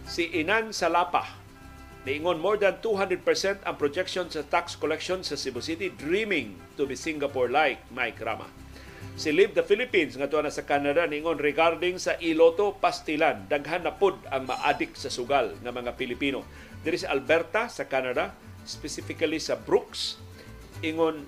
si 0.05 0.29
Inan 0.33 0.73
Salapa 0.73 1.41
Niingon 2.01 2.41
more 2.41 2.57
than 2.57 2.81
200% 2.81 3.21
ang 3.61 3.77
projection 3.77 4.25
sa 4.25 4.41
tax 4.41 4.73
collection 4.73 5.21
sa 5.21 5.37
Cebu 5.37 5.61
City 5.61 5.93
dreaming 5.93 6.57
to 6.73 6.89
be 6.89 6.97
Singapore-like, 6.97 7.77
Mike 7.93 8.17
Rama. 8.17 8.49
Si 9.13 9.29
Live 9.29 9.53
the 9.53 9.61
Philippines 9.61 10.17
nga 10.17 10.25
na 10.25 10.49
sa 10.49 10.65
Canada 10.65 11.05
niingon 11.05 11.37
regarding 11.37 12.01
sa 12.01 12.17
iloto 12.17 12.73
pastilan 12.73 13.45
daghan 13.45 13.85
na 13.85 13.93
pud 13.93 14.17
ang 14.33 14.49
maadik 14.49 14.97
sa 14.97 15.13
sugal 15.13 15.53
ng 15.61 15.69
mga 15.69 15.93
Pilipino. 15.93 16.41
Diri 16.81 16.97
sa 16.97 17.13
Alberta 17.13 17.69
sa 17.69 17.85
Canada, 17.85 18.33
specifically 18.65 19.37
sa 19.37 19.53
Brooks, 19.53 20.17
ingon 20.81 21.21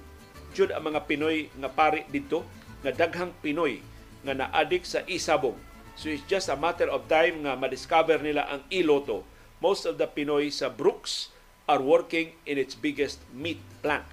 jud 0.58 0.74
ang 0.74 0.90
mga 0.90 1.06
Pinoy 1.06 1.54
nga 1.54 1.70
pari 1.70 2.02
dito 2.10 2.42
nga 2.82 2.90
daghang 2.90 3.30
Pinoy 3.46 3.78
nga 4.24 4.34
naadik 4.34 4.88
sa 4.88 5.04
isabong. 5.06 5.56
So 5.94 6.10
it's 6.10 6.26
just 6.26 6.50
a 6.50 6.58
matter 6.58 6.90
of 6.90 7.06
time 7.06 7.46
nga 7.46 7.54
madiscover 7.54 8.18
nila 8.24 8.50
ang 8.50 8.66
iloto 8.74 9.28
most 9.64 9.88
of 9.88 9.96
the 9.96 10.04
Pinoy 10.04 10.52
sa 10.52 10.68
Brooks 10.68 11.32
are 11.72 11.80
working 11.80 12.36
in 12.44 12.60
its 12.60 12.76
biggest 12.76 13.24
meat 13.32 13.64
plant. 13.80 14.04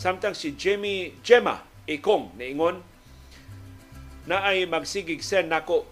Samtang 0.00 0.32
si 0.32 0.56
Jimmy 0.56 1.12
Gemma 1.20 1.68
Ikong 1.88 2.36
niingon 2.36 2.84
na 4.28 4.44
ay 4.44 4.68
magsigig 4.68 5.24
send 5.24 5.48
nako 5.48 5.88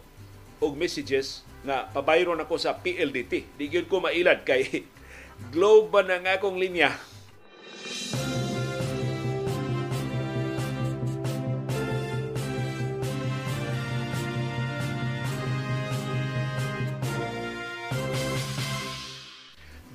og 0.60 0.72
messages 0.76 1.40
nga 1.64 1.88
pabayro 1.88 2.36
nako 2.36 2.60
sa 2.60 2.76
PLDT. 2.76 3.56
Di 3.56 3.64
gyud 3.68 3.88
ko 3.88 4.00
mailad 4.00 4.44
kay 4.44 4.84
Globe 5.52 6.00
na 6.04 6.20
nga 6.20 6.40
akong 6.40 6.56
linya 6.56 6.92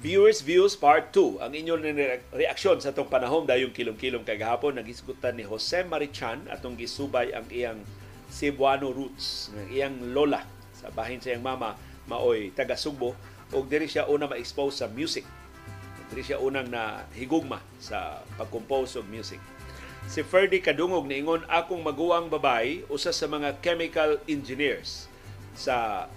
Viewers 0.02 0.42
Views 0.42 0.74
Part 0.74 1.14
2. 1.14 1.46
Ang 1.46 1.54
inyong 1.54 1.86
reaksyon 2.34 2.82
sa 2.82 2.90
itong 2.90 3.06
panahon 3.06 3.46
dayong 3.46 3.70
kilom-kilom 3.70 4.26
kagahapon, 4.26 4.74
nagisgutan 4.74 5.38
ni 5.38 5.46
Jose 5.46 5.86
Marichan 5.86 6.42
atong 6.50 6.74
gisubay 6.74 7.30
ang 7.38 7.46
iyang 7.54 7.78
Cebuano 8.26 8.90
roots, 8.90 9.54
ng 9.54 9.70
iyang 9.70 9.94
lola 10.10 10.42
sa 10.74 10.90
bahin 10.90 11.22
sa 11.22 11.30
iyang 11.30 11.46
mama, 11.46 11.78
maoy 12.10 12.50
taga 12.50 12.74
Sugbo, 12.74 13.14
ug 13.54 13.70
diri 13.70 13.86
siya 13.86 14.10
una 14.10 14.26
ma-expose 14.26 14.82
sa 14.82 14.90
music. 14.90 15.22
Diri 16.10 16.26
siya 16.26 16.42
unang 16.42 16.74
na 16.74 17.06
higugma 17.14 17.62
sa 17.78 18.26
pag-compose 18.42 18.98
og 18.98 19.06
music. 19.06 19.38
Si 20.10 20.26
Ferdy 20.26 20.66
Kadungog 20.66 21.06
niingon 21.06 21.46
akong 21.46 21.86
maguwang 21.86 22.26
babay 22.26 22.82
usa 22.90 23.14
sa 23.14 23.30
mga 23.30 23.62
chemical 23.62 24.18
engineers 24.26 25.06
sa 25.54 26.10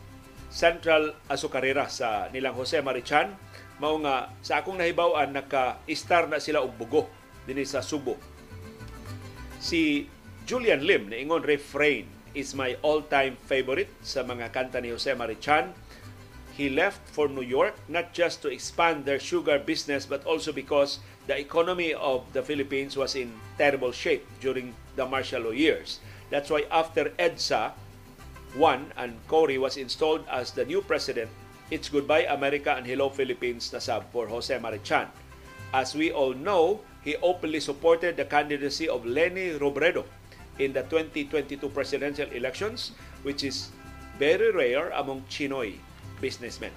Central 0.49 1.13
Azucarera 1.29 1.85
sa 1.93 2.33
nilang 2.33 2.57
Jose 2.57 2.81
Marichan 2.81 3.37
mao 3.85 4.01
nga 4.01 4.33
sa 4.41 4.65
akong 4.65 4.81
nahibaw-an 4.81 5.37
naka-star 5.37 6.25
na 6.25 6.41
sila 6.41 6.65
og 6.65 6.73
bugo 6.81 7.05
dinhi 7.45 7.69
sa 7.69 7.85
Subo. 7.85 8.17
Si 9.61 10.09
Julian 10.49 10.81
Lim 10.89 11.13
niingon 11.13 11.45
refrain 11.45 12.09
is 12.33 12.57
my 12.57 12.81
all-time 12.81 13.37
favorite 13.45 13.93
sa 14.01 14.25
mga 14.25 14.49
kanta 14.57 14.81
ni 14.81 14.89
Jose 14.89 15.13
Marichan. 15.13 15.77
He 16.57 16.73
left 16.73 17.05
for 17.13 17.29
New 17.29 17.45
York 17.45 17.77
not 17.93 18.17
just 18.17 18.41
to 18.41 18.49
expand 18.49 19.05
their 19.05 19.21
sugar 19.21 19.61
business 19.61 20.09
but 20.09 20.25
also 20.25 20.49
because 20.49 21.05
the 21.29 21.37
economy 21.37 21.93
of 21.93 22.25
the 22.33 22.41
Philippines 22.41 22.97
was 22.97 23.13
in 23.13 23.37
terrible 23.61 23.93
shape 23.93 24.25
during 24.41 24.73
the 24.97 25.05
martial 25.05 25.45
law 25.45 25.53
years. 25.53 26.01
That's 26.33 26.49
why 26.49 26.65
after 26.73 27.13
EDSA 27.21 27.77
won 28.57 28.97
and 28.97 29.21
Cory 29.29 29.61
was 29.61 29.77
installed 29.77 30.25
as 30.31 30.57
the 30.57 30.65
new 30.65 30.81
president, 30.81 31.29
It's 31.73 31.89
Goodbye 31.89 32.29
America 32.29 32.77
and 32.77 32.85
Hello 32.85 33.09
Philippines 33.09 33.73
na 33.73 33.81
sab 33.81 34.05
for 34.13 34.29
Jose 34.29 34.53
Marichan. 34.61 35.09
As 35.73 35.97
we 35.97 36.13
all 36.13 36.37
know, 36.37 36.85
he 37.01 37.17
openly 37.25 37.57
supported 37.57 38.21
the 38.21 38.29
candidacy 38.29 38.85
of 38.85 39.09
Lenny 39.09 39.57
Robredo 39.57 40.05
in 40.61 40.77
the 40.77 40.85
2022 40.93 41.57
presidential 41.73 42.29
elections, 42.37 42.93
which 43.25 43.41
is 43.41 43.73
very 44.21 44.53
rare 44.53 44.93
among 44.93 45.25
Chinoy 45.33 45.81
businessmen. 46.21 46.69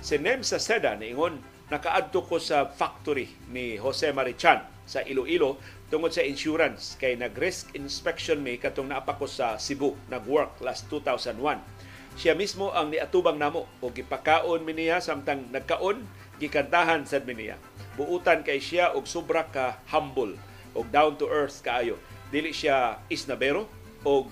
Si 0.00 0.16
Nem 0.16 0.40
Seda 0.40 0.96
niingon, 0.96 1.36
nakaadto 1.68 2.24
ko 2.24 2.40
sa 2.40 2.64
factory 2.64 3.28
ni 3.52 3.76
Jose 3.76 4.08
Marichan 4.08 4.64
sa 4.88 5.04
Iloilo 5.04 5.60
tungod 5.92 6.16
sa 6.16 6.24
insurance 6.24 6.96
kay 6.96 7.12
nag-risk 7.12 7.76
inspection 7.76 8.40
me 8.40 8.56
katong 8.56 8.88
naapa 8.88 9.20
ko 9.20 9.28
sa 9.28 9.60
Cebu, 9.60 9.92
nag-work 10.08 10.64
last 10.64 10.88
2001 10.88 11.84
siya 12.14 12.38
mismo 12.38 12.70
ang 12.70 12.94
niatubang 12.94 13.34
namo 13.34 13.66
o 13.82 13.90
gipakaon 13.90 14.62
mi 14.62 14.70
niya 14.70 15.02
samtang 15.02 15.50
nagkaon 15.50 16.06
gikantahan 16.38 17.02
sad 17.02 17.26
mi 17.26 17.34
niya. 17.34 17.58
Buutan 17.98 18.46
kay 18.46 18.62
siya 18.62 18.94
og 18.94 19.06
sobra 19.10 19.46
ka 19.50 19.82
humble 19.90 20.38
og 20.74 20.86
down 20.94 21.18
to 21.18 21.26
earth 21.26 21.58
kaayo. 21.62 21.98
Dili 22.30 22.54
siya 22.54 23.02
isnabero 23.10 23.66
og 24.06 24.30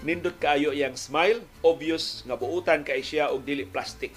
nindot 0.00 0.40
kaayo 0.40 0.72
iyang 0.72 0.96
smile, 0.96 1.44
obvious 1.60 2.24
nga 2.24 2.36
buutan 2.36 2.80
kay 2.80 3.04
siya 3.04 3.28
og 3.28 3.44
dili 3.44 3.68
plastic. 3.68 4.16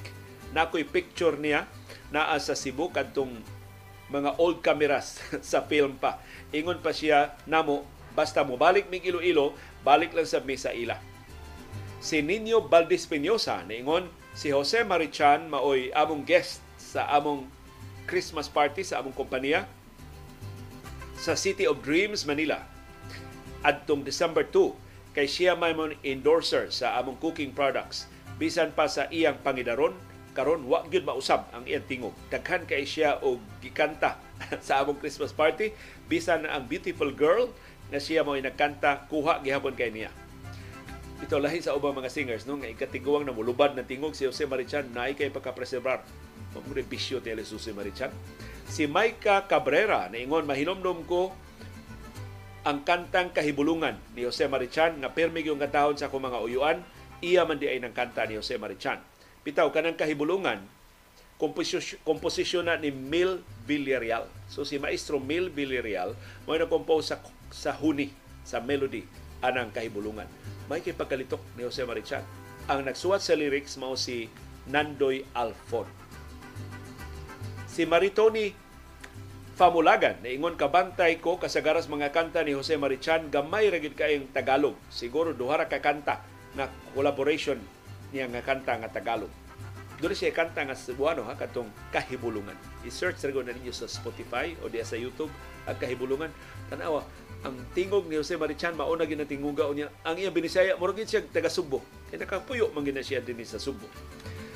Nakoy 0.56 0.88
picture 0.88 1.36
niya 1.36 1.68
naa 2.16 2.40
sa 2.40 2.56
Cebu 2.56 2.96
kadtong 2.96 3.44
mga 4.08 4.40
old 4.40 4.64
cameras 4.64 5.20
sa 5.44 5.68
film 5.68 6.00
pa. 6.00 6.24
Ingon 6.56 6.80
pa 6.80 6.96
siya 6.96 7.36
namo 7.44 7.84
basta 8.16 8.40
mo 8.48 8.56
balik 8.56 8.88
mig 8.88 9.04
Iloilo, 9.04 9.52
balik 9.84 10.16
lang 10.16 10.28
sa 10.30 10.40
misa 10.40 10.72
ila 10.72 11.13
si 12.04 12.20
Nino 12.20 12.60
Valdez 12.60 13.08
Peñosa 13.08 13.64
niingon 13.64 14.12
si 14.36 14.52
Jose 14.52 14.84
Marichan 14.84 15.48
maoy 15.48 15.88
among 15.96 16.28
guest 16.28 16.60
sa 16.76 17.08
among 17.16 17.48
Christmas 18.12 18.52
party 18.52 18.84
sa 18.84 19.00
among 19.00 19.16
kompanya 19.16 19.64
sa 21.16 21.40
City 21.40 21.64
of 21.64 21.80
Dreams 21.80 22.28
Manila 22.28 22.60
adtong 23.64 24.04
December 24.04 24.44
2 24.44 25.16
kay 25.16 25.32
siya 25.32 25.56
may 25.56 25.72
mon 25.72 25.96
endorser 26.04 26.68
sa 26.76 27.00
among 27.00 27.16
cooking 27.24 27.56
products. 27.56 28.12
Bisan 28.36 28.76
pa 28.76 28.92
sa 28.92 29.08
iyang 29.08 29.40
pangidaron 29.40 29.96
karon 30.36 30.68
wa 30.68 30.84
gyud 30.92 31.08
mausab 31.08 31.48
ang 31.56 31.64
iyang 31.64 31.88
tingog. 31.88 32.18
Daghan 32.28 32.68
kay 32.68 32.84
siya 32.84 33.24
og 33.24 33.40
gikanta 33.64 34.20
sa 34.66 34.84
among 34.84 35.00
Christmas 35.00 35.32
party. 35.32 35.72
Bisan 36.12 36.44
ang 36.52 36.68
beautiful 36.68 37.16
girl 37.16 37.48
na 37.94 38.04
siya 38.04 38.28
mo 38.28 38.36
nagkanta 38.36 39.08
kuha 39.08 39.40
gihapon 39.40 39.80
kay 39.80 39.88
niya 39.88 40.12
ito 41.24 41.40
lahi 41.40 41.64
sa 41.64 41.72
ubang 41.72 41.96
mga 41.96 42.12
singers 42.12 42.44
no 42.44 42.60
nga 42.60 42.68
ikatiguang 42.68 43.24
na 43.24 43.32
mulubad 43.32 43.72
na 43.72 43.88
tingog 43.88 44.12
si 44.12 44.28
Jose 44.28 44.44
Marichan 44.44 44.92
na 44.92 45.08
ikay 45.08 45.32
pagka-preservar 45.32 46.04
Mamuri 46.54 46.86
bisyo 46.86 47.18
ti 47.18 47.34
Jose 47.34 47.74
Marichan. 47.74 48.14
Si 48.70 48.86
Maika 48.86 49.48
Cabrera 49.50 50.12
ingon 50.14 50.46
mahinomdom 50.46 51.08
ko 51.08 51.34
ang 52.68 52.86
kantang 52.86 53.34
kahibulungan 53.34 53.98
ni 54.14 54.28
Jose 54.28 54.46
Marichan 54.52 55.00
nga 55.02 55.10
permi 55.10 55.42
yung 55.48 55.58
katahon 55.58 55.98
sa 55.98 56.12
akong 56.12 56.22
mga 56.22 56.40
uyuan 56.44 56.78
iya 57.24 57.48
man 57.48 57.58
di 57.58 57.72
ay 57.72 57.80
ng 57.82 57.96
kanta 57.96 58.28
ni 58.28 58.38
Jose 58.38 58.60
Marichan. 58.60 59.00
Bitaw 59.48 59.72
kanang 59.72 59.98
kahibulungan 59.98 60.62
komposisyon 62.06 62.68
na 62.68 62.78
ni 62.78 62.94
Mil 62.94 63.42
Villarreal. 63.66 64.28
So 64.52 64.68
si 64.68 64.76
Maestro 64.78 65.18
Mil 65.24 65.50
Villarreal 65.50 66.14
mo 66.46 66.54
na 66.54 66.70
compose 66.70 67.16
sa, 67.16 67.18
sa 67.50 67.72
huni 67.74 68.12
sa 68.44 68.60
melody 68.60 69.08
anang 69.44 69.74
kahibulungan 69.74 70.28
may 70.72 70.80
kay 70.80 70.96
pagkalitok 70.96 71.42
ni 71.60 71.68
Jose 71.68 71.84
Marichan. 71.84 72.24
Ang 72.72 72.88
nagsuwat 72.88 73.20
sa 73.20 73.36
lyrics 73.36 73.76
mao 73.76 74.00
si 74.00 74.32
Nandoy 74.72 75.28
Alfon. 75.36 75.88
Si 77.68 77.84
Maritoni 77.84 78.56
Famulagan, 79.54 80.18
naingon 80.26 80.58
kabantay 80.58 81.22
ko 81.22 81.38
kasagaras 81.38 81.86
mga 81.86 82.10
kanta 82.10 82.42
ni 82.42 82.58
Jose 82.58 82.74
Marichan, 82.74 83.30
gamay 83.30 83.70
ragid 83.70 83.94
kayong 83.94 84.34
Tagalog. 84.34 84.74
Siguro 84.90 85.30
duhara 85.30 85.70
ka 85.70 85.78
kanta 85.78 86.26
na 86.58 86.66
collaboration 86.98 87.62
niya 88.10 88.26
nga 88.34 88.42
kanta 88.42 88.82
nga 88.82 88.90
Tagalog. 88.90 89.30
Doon 90.02 90.18
siya 90.18 90.34
kanta 90.34 90.66
nga 90.66 90.74
Cebuano 90.74 91.22
ha, 91.30 91.38
katong 91.38 91.70
Kahibulungan. 91.94 92.58
I-search 92.82 93.22
na 93.22 93.54
ninyo 93.54 93.70
sa 93.70 93.86
Spotify 93.86 94.58
o 94.66 94.74
diya 94.74 94.90
sa 94.90 94.98
YouTube 94.98 95.30
ang 95.70 95.78
Kahibulungan. 95.78 96.34
Tanawa, 96.74 97.06
ang 97.44 97.60
tingog 97.76 98.08
ni 98.08 98.16
Jose 98.16 98.40
Marichan 98.40 98.74
mauna 98.80 99.04
gina 99.04 99.28
tinguga 99.28 99.68
niya 99.76 99.92
ang 100.08 100.16
iyang 100.16 100.32
binisaya 100.32 100.80
murag 100.80 101.04
siya 101.04 101.28
taga 101.28 101.52
Subo. 101.52 101.84
Kay 102.08 102.24
nakapuyo 102.24 102.72
man 102.72 102.88
gina 102.88 103.04
siya 103.04 103.20
dinhi 103.20 103.44
sa 103.44 103.60
Subo. 103.60 103.86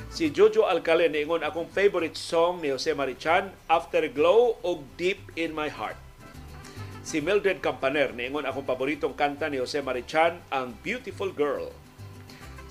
Si 0.08 0.32
Jojo 0.32 0.64
Alcalen 0.64 1.12
niingon 1.12 1.44
akong 1.44 1.68
favorite 1.68 2.16
song 2.16 2.64
ni 2.64 2.72
Jose 2.72 2.96
Marichan 2.96 3.52
Afterglow 3.68 4.56
og 4.64 4.88
Deep 4.96 5.20
in 5.36 5.52
My 5.52 5.68
Heart. 5.68 6.00
Si 7.04 7.20
Mildred 7.20 7.60
Campaner 7.60 8.16
niingon 8.16 8.48
akong 8.48 8.64
paboritong 8.64 9.20
kanta 9.20 9.52
ni 9.52 9.60
Jose 9.60 9.84
Marichan 9.84 10.40
ang 10.48 10.72
Beautiful 10.80 11.36
Girl. 11.36 11.68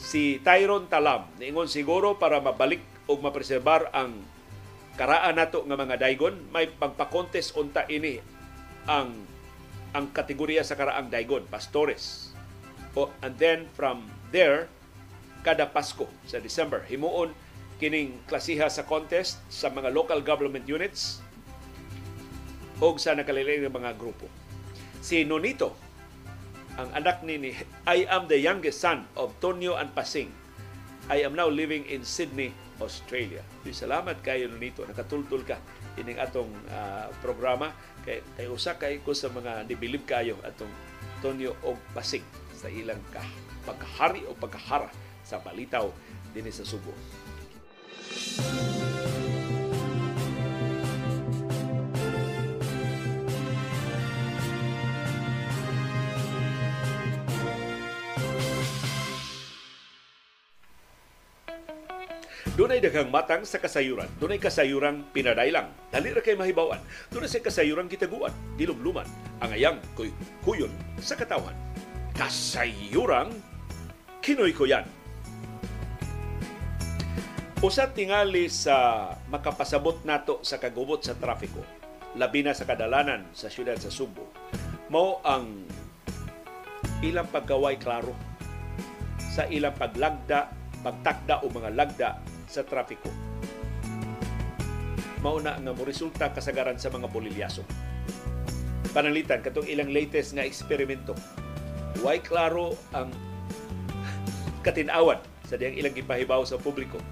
Si 0.01 0.41
Tyron 0.41 0.89
Talam 0.89 1.29
niingon 1.37 1.69
siguro 1.69 2.17
para 2.17 2.41
mabalik 2.41 2.81
og 3.05 3.21
mapreserbar 3.21 3.93
ang 3.93 4.17
karaan 4.97 5.37
nato 5.37 5.61
nga 5.61 5.77
mga 5.77 6.01
daigon 6.01 6.41
may 6.57 6.73
pagpa-contest 6.73 7.53
unta 7.61 7.85
ini 7.93 8.17
ang 8.89 9.36
ang 9.95 10.11
kategorya 10.11 10.67
sa 10.67 10.75
karaang 10.75 11.13
daigon 11.13 11.47
pastores 11.47 12.33
o 12.97 13.13
and 13.21 13.37
then 13.37 13.69
from 13.77 14.09
there 14.33 14.67
kada 15.45 15.69
Pasko 15.69 16.09
sa 16.27 16.43
December 16.43 16.83
himuon 16.89 17.31
kining 17.77 18.17
klasiha 18.25 18.73
sa 18.73 18.89
contest 18.89 19.37
sa 19.53 19.69
mga 19.69 19.93
local 19.93 20.25
government 20.25 20.65
units 20.65 21.21
o 22.81 22.97
sa 22.97 23.17
nakalilain 23.17 23.65
ng 23.65 23.73
mga 23.73 23.97
grupo. 23.97 24.29
Si 25.01 25.25
Nonito, 25.25 25.77
ang 26.77 26.93
anak 26.93 27.25
ni, 27.25 27.41
ni 27.41 27.51
I 27.89 28.05
am 28.09 28.29
the 28.29 28.37
youngest 28.37 28.85
son 28.85 29.09
of 29.17 29.33
Tonyo 29.41 29.81
and 29.81 29.93
Pasing. 29.97 30.29
I 31.09 31.25
am 31.25 31.39
now 31.39 31.49
living 31.49 31.89
in 31.89 32.05
Sydney, 32.05 32.53
Australia. 32.83 33.41
Salamat 33.65 34.21
kayo 34.21 34.51
Nonito, 34.51 34.85
nakatultul 34.85 35.47
ka 35.47 35.57
ining 35.97 36.21
atong 36.21 36.53
uh, 36.69 37.09
programa 37.25 37.73
kay 38.07 38.23
kay 38.39 38.47
usa 38.47 38.79
kay 38.79 39.03
ko 39.03 39.11
sa 39.13 39.27
mga 39.29 39.67
nibilib 39.67 40.07
kayo 40.07 40.39
atong 40.47 40.71
Tonyo 41.21 41.59
og 41.67 41.77
Pasing 41.91 42.23
sa 42.55 42.71
ilang 42.71 43.03
ka 43.11 43.21
pagkahari 43.67 44.23
o 44.31 44.33
pagkahara 44.39 44.89
sa 45.27 45.43
palitaw 45.43 45.91
dinhi 46.31 46.55
sa 46.55 46.63
Subo. 46.63 46.95
Dunay 62.57 62.81
daghang 62.81 63.13
matang 63.13 63.45
sa 63.45 63.61
kasayuran. 63.61 64.09
Dunay 64.17 64.41
kasayuran 64.41 65.05
pinadailang. 65.13 65.69
Dali 65.93 66.09
ra 66.09 66.25
kay 66.25 66.41
mahibawan. 66.41 66.81
Dunay 67.13 67.29
sa 67.29 67.45
kasayuran 67.45 67.85
kitaguan, 67.85 68.33
dilumluman, 68.57 69.05
ang 69.45 69.53
ayang 69.53 69.77
kuy 69.93 70.09
kuyon 70.41 70.73
sa 70.97 71.21
katawan. 71.21 71.53
Kasayuran 72.17 73.29
kinoy 74.25 74.57
ko 74.57 74.65
yan. 74.65 74.89
Usa 77.61 77.93
tingali 77.93 78.49
sa 78.49 79.13
makapasabot 79.29 80.01
nato 80.09 80.41
sa 80.41 80.57
kagubot 80.57 81.05
sa 81.05 81.13
trafiko, 81.13 81.61
labi 82.17 82.41
na 82.41 82.57
sa 82.57 82.65
kadalanan 82.65 83.29
sa 83.37 83.53
siyudad 83.53 83.77
sa 83.77 83.93
Subo, 83.93 84.33
mao 84.89 85.21
ang 85.29 85.61
ilang 87.05 87.29
pagkaway 87.29 87.77
klaro 87.77 88.17
sa 89.21 89.45
ilang 89.49 89.77
paglagda, 89.77 90.49
pagtakda 90.81 91.45
o 91.45 91.53
mga 91.53 91.71
lagda 91.77 92.11
sa 92.47 92.63
trafiko. 92.63 93.11
Mauna 95.21 95.59
nga 95.59 95.75
mo 95.75 95.83
resulta 95.83 96.31
kasagaran 96.31 96.79
sa 96.79 96.89
mga 96.89 97.11
bolilyaso. 97.11 97.67
Panalitan 98.95 99.43
katong 99.43 99.67
ilang 99.67 99.91
latest 99.91 100.39
nga 100.39 100.47
eksperimento. 100.47 101.13
Way 102.01 102.23
klaro 102.23 102.79
ang 102.95 103.11
katinawan 104.67 105.19
sa 105.47 105.59
diyang 105.59 105.77
ilang 105.77 105.95
ipahibaw 105.99 106.47
sa 106.47 106.59
publiko. 106.59 107.03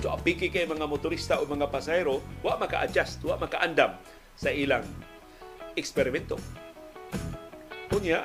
So 0.00 0.14
apiki 0.14 0.48
kay 0.48 0.64
mga 0.64 0.86
motorista 0.86 1.38
o 1.38 1.44
mga 1.44 1.68
pasahero, 1.68 2.22
wa 2.40 2.56
maka-adjust, 2.56 3.22
wa 3.26 3.36
maka-andam 3.36 3.98
sa 4.38 4.48
ilang 4.54 4.86
eksperimento. 5.74 6.38
Unya, 7.90 8.24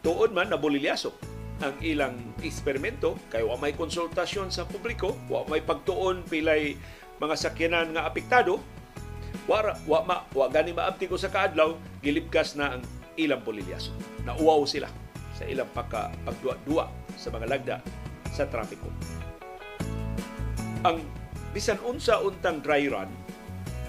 tuon 0.00 0.32
man 0.32 0.48
na 0.48 0.56
bolilyaso 0.56 1.35
ang 1.64 1.74
ilang 1.80 2.16
eksperimento 2.44 3.16
kay 3.32 3.40
wa 3.40 3.56
may 3.56 3.72
konsultasyon 3.72 4.52
sa 4.52 4.68
publiko, 4.68 5.16
wa 5.32 5.48
may 5.48 5.64
pagtuon 5.64 6.20
pilay 6.28 6.76
mga 7.16 7.34
sakyanan 7.36 7.96
nga 7.96 8.04
apektado, 8.04 8.60
wa 9.48 9.64
wa 9.88 10.00
ma, 10.04 10.16
wa 10.36 10.46
gani 10.52 10.76
maabti 10.76 11.08
ko 11.08 11.16
sa 11.16 11.32
kaadlaw 11.32 11.72
gilibkas 12.04 12.60
na 12.60 12.76
ang 12.76 12.82
ilang 13.16 13.40
bolilyaso. 13.40 13.92
Nauwaw 14.28 14.68
sila 14.68 14.92
sa 15.32 15.48
ilang 15.48 15.68
pagka 15.72 16.12
pagduwa-duwa 16.28 16.92
sa 17.16 17.32
mga 17.32 17.46
lagda 17.48 17.76
sa 18.32 18.44
trapiko. 18.44 18.92
Ang 20.84 21.00
bisan 21.56 21.80
unsa 21.88 22.20
untang 22.20 22.60
dry 22.60 22.84
run, 22.84 23.08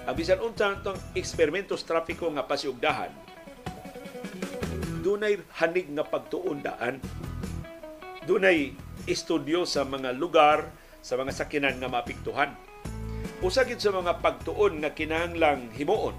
ang 0.08 0.14
bisan 0.16 0.40
unsa 0.40 0.72
untang 0.72 0.96
eksperimento 1.12 1.76
sa 1.76 2.00
trapiko 2.00 2.32
nga 2.32 2.48
pasiugdahan, 2.48 3.12
dunay 5.04 5.36
hanig 5.60 5.92
nga 5.92 6.04
pagtuon 6.08 6.64
daan 6.64 6.96
dunay 8.28 8.76
estudyo 9.08 9.64
sa 9.64 9.88
mga 9.88 10.12
lugar 10.12 10.68
sa 11.00 11.16
mga 11.16 11.32
sakinan 11.32 11.80
nga 11.80 11.88
mapiktuhan. 11.88 12.52
Usa 13.40 13.64
gid 13.64 13.80
sa 13.80 13.88
mga 13.88 14.20
pagtuon 14.20 14.84
nga 14.84 14.92
kinahanglang 14.92 15.72
himuon 15.72 16.12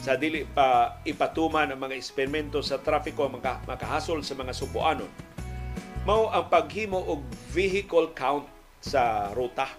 sa 0.00 0.16
dili 0.16 0.48
pa 0.48 0.98
ipatuman 1.04 1.68
ang 1.68 1.78
mga 1.78 1.94
eksperimento 1.94 2.64
sa 2.64 2.80
trafiko 2.80 3.28
maka, 3.28 3.60
makahasol 3.68 4.24
sa 4.24 4.32
mga 4.32 4.56
subuanon 4.56 5.12
mao 6.02 6.26
ang 6.34 6.50
paghimo 6.50 6.98
og 6.98 7.22
vehicle 7.54 8.10
count 8.10 8.46
sa 8.82 9.30
ruta. 9.30 9.70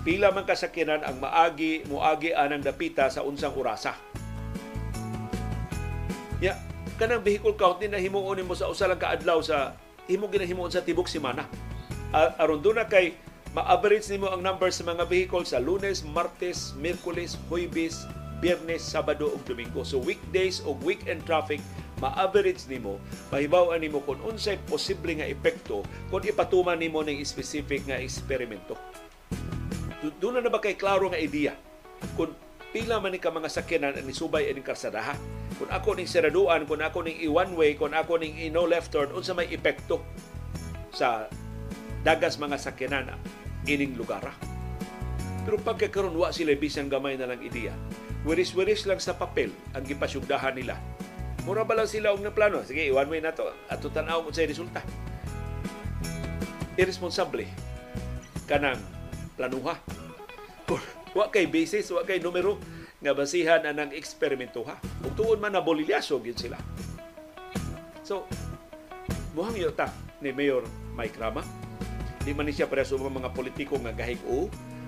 Pila 0.00 0.32
man 0.32 0.48
kasakinan 0.48 1.04
ang 1.04 1.20
maagi 1.20 1.84
muagi 1.84 2.32
anang 2.32 2.64
dapita 2.64 3.12
sa 3.12 3.20
unsang 3.20 3.52
orasa. 3.52 3.92
Ya, 6.40 6.56
kanang 6.96 7.20
vehicle 7.20 7.52
count 7.52 7.84
ni 7.84 7.92
nahimuon 7.92 8.40
nimo 8.40 8.56
sa 8.56 8.72
usa 8.72 8.88
lang 8.88 8.96
ka 8.96 9.12
adlaw 9.12 9.44
sa 9.44 9.76
imo 10.10 10.26
ginahimuon 10.30 10.72
sa 10.72 10.82
tibok 10.82 11.06
semana. 11.06 11.46
Aron 12.40 12.62
doon 12.62 12.82
na 12.82 12.86
kay 12.88 13.14
ma-average 13.52 14.08
nimo 14.08 14.32
ang 14.32 14.40
number 14.40 14.72
sa 14.72 14.82
mga 14.82 15.04
vehicle 15.04 15.44
sa 15.44 15.60
Lunes, 15.60 16.00
Martes, 16.02 16.72
Miyerkules, 16.80 17.36
Huwebes, 17.46 18.08
Biyernes, 18.42 18.82
Sabado 18.82 19.30
ug 19.30 19.42
Domingo. 19.46 19.86
So 19.86 20.02
weekdays 20.02 20.64
o 20.64 20.74
weekend 20.82 21.22
traffic 21.28 21.62
ma-average 22.02 22.66
nimo, 22.66 22.98
mahibaw 23.30 23.70
nimo 23.78 24.02
kung 24.02 24.18
unsay 24.26 24.58
posible 24.66 25.14
nga 25.14 25.28
epekto 25.30 25.86
kung 26.10 26.26
ipatuman 26.26 26.74
nimo 26.74 26.98
ning 27.06 27.22
specific 27.22 27.86
nga 27.86 27.94
eksperimento. 28.02 28.74
Doon 30.18 30.42
na 30.42 30.50
ba 30.50 30.58
kay 30.58 30.74
klaro 30.74 31.06
nga 31.14 31.22
ideya 31.22 31.54
kung 32.18 32.34
pila 32.72 32.98
man 32.98 33.12
ni 33.12 33.20
ka 33.20 33.28
mga 33.28 33.52
sakyanan 33.52 33.94
ang 34.00 34.08
nisubay 34.08 34.48
ining 34.48 34.64
karsadaha. 34.64 35.12
Kung 35.60 35.68
ako 35.68 36.00
ning 36.00 36.08
seraduan, 36.08 36.64
kung 36.64 36.80
ako 36.80 37.04
ning 37.04 37.20
i-one 37.20 37.52
way, 37.52 37.76
kung 37.76 37.92
ako 37.92 38.16
ning 38.16 38.34
i-no 38.40 38.64
left 38.64 38.88
turn, 38.88 39.12
unsa 39.12 39.36
may 39.36 39.46
epekto 39.52 40.00
sa 40.88 41.28
dagas 42.00 42.40
mga 42.40 42.56
sakyanan 42.56 43.12
ining 43.68 43.92
lugar. 43.94 44.24
Pero 45.44 45.60
pagkakaroon 45.60 46.16
wa 46.16 46.32
sila 46.32 46.56
bisang 46.56 46.88
gamay 46.88 47.20
na 47.20 47.28
lang 47.28 47.44
ideya. 47.44 47.76
Wiris-wiris 48.24 48.88
lang 48.88 48.98
sa 48.98 49.18
papel 49.18 49.52
ang 49.76 49.84
gipasyugdahan 49.84 50.56
nila. 50.56 50.80
Mura 51.42 51.66
ba 51.66 51.74
lang 51.74 51.90
sila 51.90 52.14
og 52.14 52.22
plano? 52.30 52.62
Sige, 52.62 52.86
one 52.94 53.10
way 53.10 53.20
na 53.20 53.34
to. 53.34 53.50
At 53.66 53.82
tanaw 53.82 54.22
mo 54.22 54.30
sa 54.30 54.46
resulta. 54.46 54.80
Irresponsable 56.78 57.50
kanang 58.46 58.78
planuha. 59.34 59.74
Wa 61.12 61.28
kay 61.28 61.48
basis, 61.48 61.92
wa 61.92 62.04
kay 62.04 62.20
numero 62.20 62.56
nga 63.02 63.12
basihan 63.12 63.60
anang 63.66 63.92
eksperimentuha. 63.92 64.80
Ug 65.04 65.12
tuon 65.12 65.38
man 65.42 65.52
na 65.52 65.60
bolilyaso 65.60 66.22
gyud 66.22 66.38
sila. 66.38 66.56
So, 68.00 68.24
muhang 69.36 69.58
yuta 69.58 69.92
ni 70.24 70.32
Mayor 70.32 70.64
Mike 70.96 71.18
Rama. 71.20 71.44
Di 72.22 72.32
man 72.32 72.48
siya 72.48 72.70
para 72.70 72.86
sa 72.86 72.94
mga 72.96 73.34
politiko 73.34 73.76
nga 73.82 73.90
gahig-o 73.90 74.46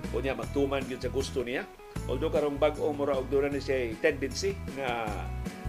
o 0.09 0.15
niya 0.23 0.33
magtuman 0.33 0.81
gyud 0.87 1.03
sa 1.03 1.11
gusto 1.11 1.43
niya. 1.43 1.67
Although 2.07 2.31
karong 2.31 2.57
bag-o 2.57 2.89
mura 2.95 3.19
og 3.19 3.27
dura 3.27 3.51
ni 3.51 3.59
siya 3.59 3.91
tendency 3.99 4.55
nga 4.79 5.05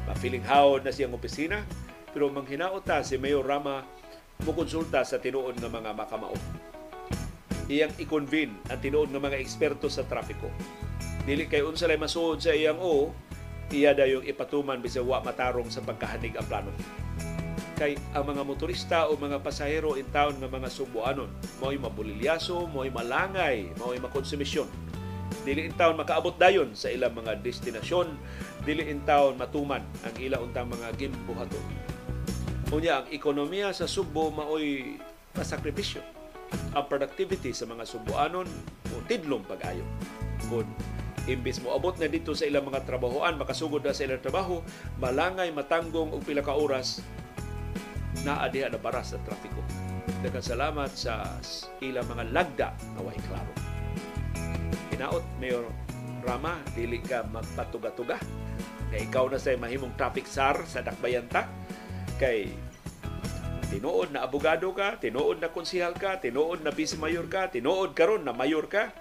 ma-feeling 0.07 0.47
hawd 0.47 0.87
na 0.87 0.95
siyang 0.95 1.19
opisina, 1.19 1.67
pero 2.15 2.31
manghinaota 2.31 3.03
si 3.03 3.19
Mayor 3.19 3.43
Rama 3.43 3.83
mo 4.47 4.53
konsulta 4.55 5.03
sa 5.03 5.19
tinuod 5.19 5.59
nga 5.59 5.69
mga 5.69 5.91
makamao. 5.97 6.37
Iyang 7.67 7.95
i-convene 7.99 8.55
ang 8.71 8.79
tinuod 8.79 9.11
nga 9.11 9.23
mga 9.23 9.41
eksperto 9.43 9.91
sa 9.91 10.07
trapiko. 10.07 10.51
Dili 11.27 11.51
kay 11.51 11.67
unsa 11.67 11.91
lay 11.91 11.99
masuod 11.99 12.39
sa 12.39 12.55
iyang 12.55 12.79
o, 12.79 13.11
iya 13.75 13.91
dayong 13.91 14.23
ipatuman 14.23 14.79
bisag 14.79 15.03
wa 15.03 15.19
matarong 15.19 15.67
sa 15.67 15.83
pagkahanig 15.83 16.39
ang 16.39 16.47
plano 16.47 16.71
kay 17.77 17.93
ang 18.17 18.25
mga 18.25 18.41
motorista 18.41 19.05
o 19.05 19.21
mga 19.21 19.45
pasahero 19.45 20.01
in 20.01 20.09
town 20.09 20.33
nga 20.41 20.49
mga 20.49 20.73
subuanon 20.73 21.29
mao'y 21.61 21.77
mabulilyaso, 21.77 22.65
mao'y 22.73 22.89
malangay, 22.89 23.69
mao'y 23.77 24.01
makonsumisyon 24.01 24.65
Dili 25.47 25.71
in 25.71 25.75
taon 25.79 25.95
makaabot 25.95 26.35
dayon 26.35 26.75
sa 26.75 26.91
ilang 26.91 27.15
mga 27.15 27.39
destinasyon, 27.39 28.19
dili 28.67 28.91
in 28.91 29.03
taon 29.07 29.39
matuman 29.39 29.83
ang 30.03 30.15
ilang 30.19 30.51
untang 30.51 30.67
mga 30.67 30.91
gimbuhaton. 30.99 31.65
Unya 32.75 33.03
ang 33.03 33.07
ekonomiya 33.15 33.71
sa 33.71 33.87
Subo 33.87 34.35
maoy 34.35 34.99
pasakripisyo. 35.31 36.16
Ang 36.77 36.85
productivity 36.87 37.51
sa 37.57 37.65
mga 37.65 37.89
Subuanon 37.89 38.49
o 38.93 38.95
tidlong 39.09 39.45
pag-ayo. 39.47 39.83
Kung 40.47 40.69
imbis 41.27 41.59
mo 41.59 41.75
abot 41.75 41.95
na 41.99 42.07
dito 42.07 42.37
sa 42.37 42.47
ilang 42.47 42.69
mga 42.69 42.87
trabahoan, 42.87 43.41
makasugod 43.41 43.83
na 43.83 43.97
sa 43.97 44.07
ilang 44.07 44.23
trabaho, 44.23 44.63
malangay 45.03 45.51
matanggong 45.51 46.15
og 46.15 46.23
pila 46.23 46.45
ka 46.45 46.55
oras 46.55 47.03
naa 48.23 48.49
diha 48.49 48.71
na 48.71 48.79
bara 48.81 49.03
sa 49.03 49.19
trafiko. 49.27 49.61
Daghang 50.23 50.43
salamat 50.43 50.91
sa 50.95 51.39
ilang 51.83 52.07
mga 52.09 52.25
lagda 52.33 52.69
na 52.97 53.01
way 53.05 53.19
klaro. 53.27 53.53
Hinaot, 54.95 55.25
Mayor 55.43 55.67
Rama, 56.25 56.59
dili 56.73 57.03
ka 57.03 57.27
magpatuga-tuga. 57.29 58.17
Kay 58.91 59.11
ikaw 59.11 59.27
na 59.29 59.39
sa 59.39 59.53
mahimong 59.59 59.95
traffic 59.99 60.25
sar 60.27 60.63
sa 60.65 60.81
Dakbayanta. 60.81 61.47
Kay 62.17 62.51
tinuod 63.69 64.15
na 64.15 64.25
abogado 64.25 64.71
ka, 64.73 64.97
tinuod 65.01 65.43
na 65.43 65.51
konsihal 65.51 65.95
ka, 65.99 66.23
tinuod 66.23 66.63
na 66.63 66.71
vice 66.71 66.95
mayor 66.97 67.27
ka, 67.27 67.51
tinuod 67.51 67.93
karon 67.93 68.23
na 68.23 68.33
mayor 68.33 68.71
ka. 68.71 68.95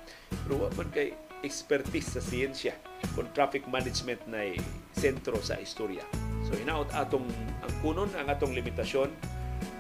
Pero 0.46 0.70
man 0.74 0.90
kay 0.90 1.14
expertise 1.46 2.18
sa 2.18 2.22
siyensya 2.22 2.74
kung 3.14 3.30
traffic 3.38 3.70
management 3.70 4.22
na 4.26 4.58
sentro 4.98 5.38
sa 5.46 5.62
istorya. 5.62 6.02
So 6.42 6.58
hinaot 6.58 6.90
atong 6.94 7.30
ang 7.62 7.74
kunon 7.86 8.10
ang 8.18 8.30
atong 8.30 8.58
limitasyon 8.58 9.10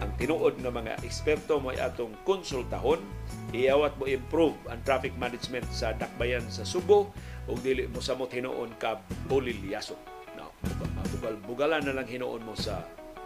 ang 0.03 0.11
tinuod 0.19 0.59
ng 0.59 0.71
mga 0.71 1.01
eksperto 1.07 1.57
mo 1.57 1.71
ay 1.71 1.79
atong 1.79 2.13
konsultahon 2.27 2.99
iyawat 3.55 3.95
mo 3.95 4.05
improve 4.05 4.55
ang 4.67 4.79
traffic 4.83 5.15
management 5.15 5.65
sa 5.71 5.95
dakbayan 5.95 6.43
sa 6.51 6.67
Subo 6.67 7.15
ug 7.47 7.57
dili 7.63 7.87
mo 7.87 8.03
samot 8.03 8.29
hinuon 8.29 8.75
ka 8.77 8.99
bolilyaso. 9.29 9.95
No, 10.35 10.51
bugal 11.15 11.35
bugalan 11.47 11.81
na 11.85 11.95
lang 11.95 12.07
hinuon 12.09 12.43
mo 12.43 12.53
sa 12.59 12.83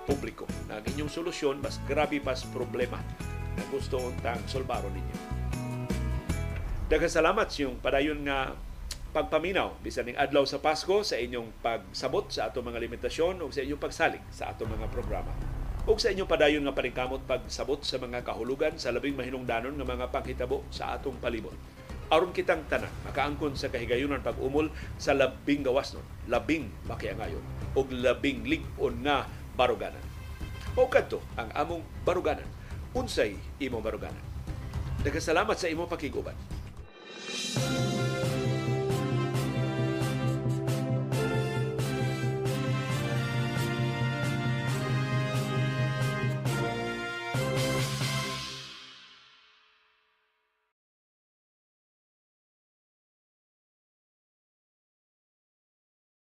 publiko. 0.10 0.50
Na 0.66 0.82
ang 0.82 0.86
inyong 0.90 1.14
solusyon 1.14 1.62
mas 1.62 1.78
grabe 1.86 2.18
pas 2.18 2.42
problema 2.50 2.98
na 3.54 3.64
gusto 3.70 4.02
untang 4.02 4.42
solbaro 4.50 4.90
ninyo. 4.90 5.18
Daghang 6.90 7.14
salamat 7.14 7.54
sa 7.54 7.58
iyong 7.62 7.78
padayon 7.78 8.26
nga 8.26 8.58
pagpaminaw 9.14 9.78
bisan 9.86 10.10
ning 10.10 10.18
adlaw 10.18 10.42
sa 10.46 10.58
Pasko 10.58 11.06
sa 11.06 11.22
inyong 11.22 11.62
pagsabot 11.62 12.26
sa 12.34 12.50
atong 12.50 12.66
mga 12.66 12.82
limitasyon 12.82 13.46
ug 13.46 13.54
sa 13.54 13.62
inyong 13.62 13.82
pagsalig 13.82 14.24
sa 14.34 14.50
atong 14.50 14.74
mga 14.74 14.90
programa. 14.90 15.30
Ug 15.86 16.02
sa 16.02 16.10
inyong 16.10 16.30
padayon 16.30 16.66
nga 16.66 16.74
paningkamot 16.74 17.30
pagsabot 17.30 17.82
sa 17.86 18.02
mga 18.02 18.26
kahulugan 18.26 18.78
sa 18.82 18.90
labing 18.90 19.14
mahinungdanon 19.14 19.78
nga 19.78 19.86
mga 19.86 20.10
panghitabo 20.10 20.66
sa 20.74 20.98
atong 20.98 21.18
palibot. 21.22 21.54
Aron 22.10 22.34
kitang 22.34 22.66
tanan 22.66 22.90
makaangkon 23.06 23.54
sa 23.54 23.70
kahigayunan 23.70 24.26
pag-umol 24.26 24.74
sa 24.98 25.14
labing 25.14 25.62
gawas 25.62 25.94
nun, 25.94 26.06
labing 26.26 26.74
makiangayon 26.90 27.42
ug 27.78 27.86
labing 27.94 28.50
lig-on 28.50 29.06
nga 29.06 29.30
baruganan. 29.60 30.00
Mao 30.80 30.88
kadto 30.88 31.20
ang 31.36 31.52
among 31.52 31.84
baruganan. 32.08 32.48
Unsay 32.96 33.36
imong 33.60 33.84
baruganan? 33.84 34.24
Daghang 35.04 35.20
salamat 35.20 35.60
sa 35.60 35.68
imong 35.68 35.92
pakiguban. 35.92 36.36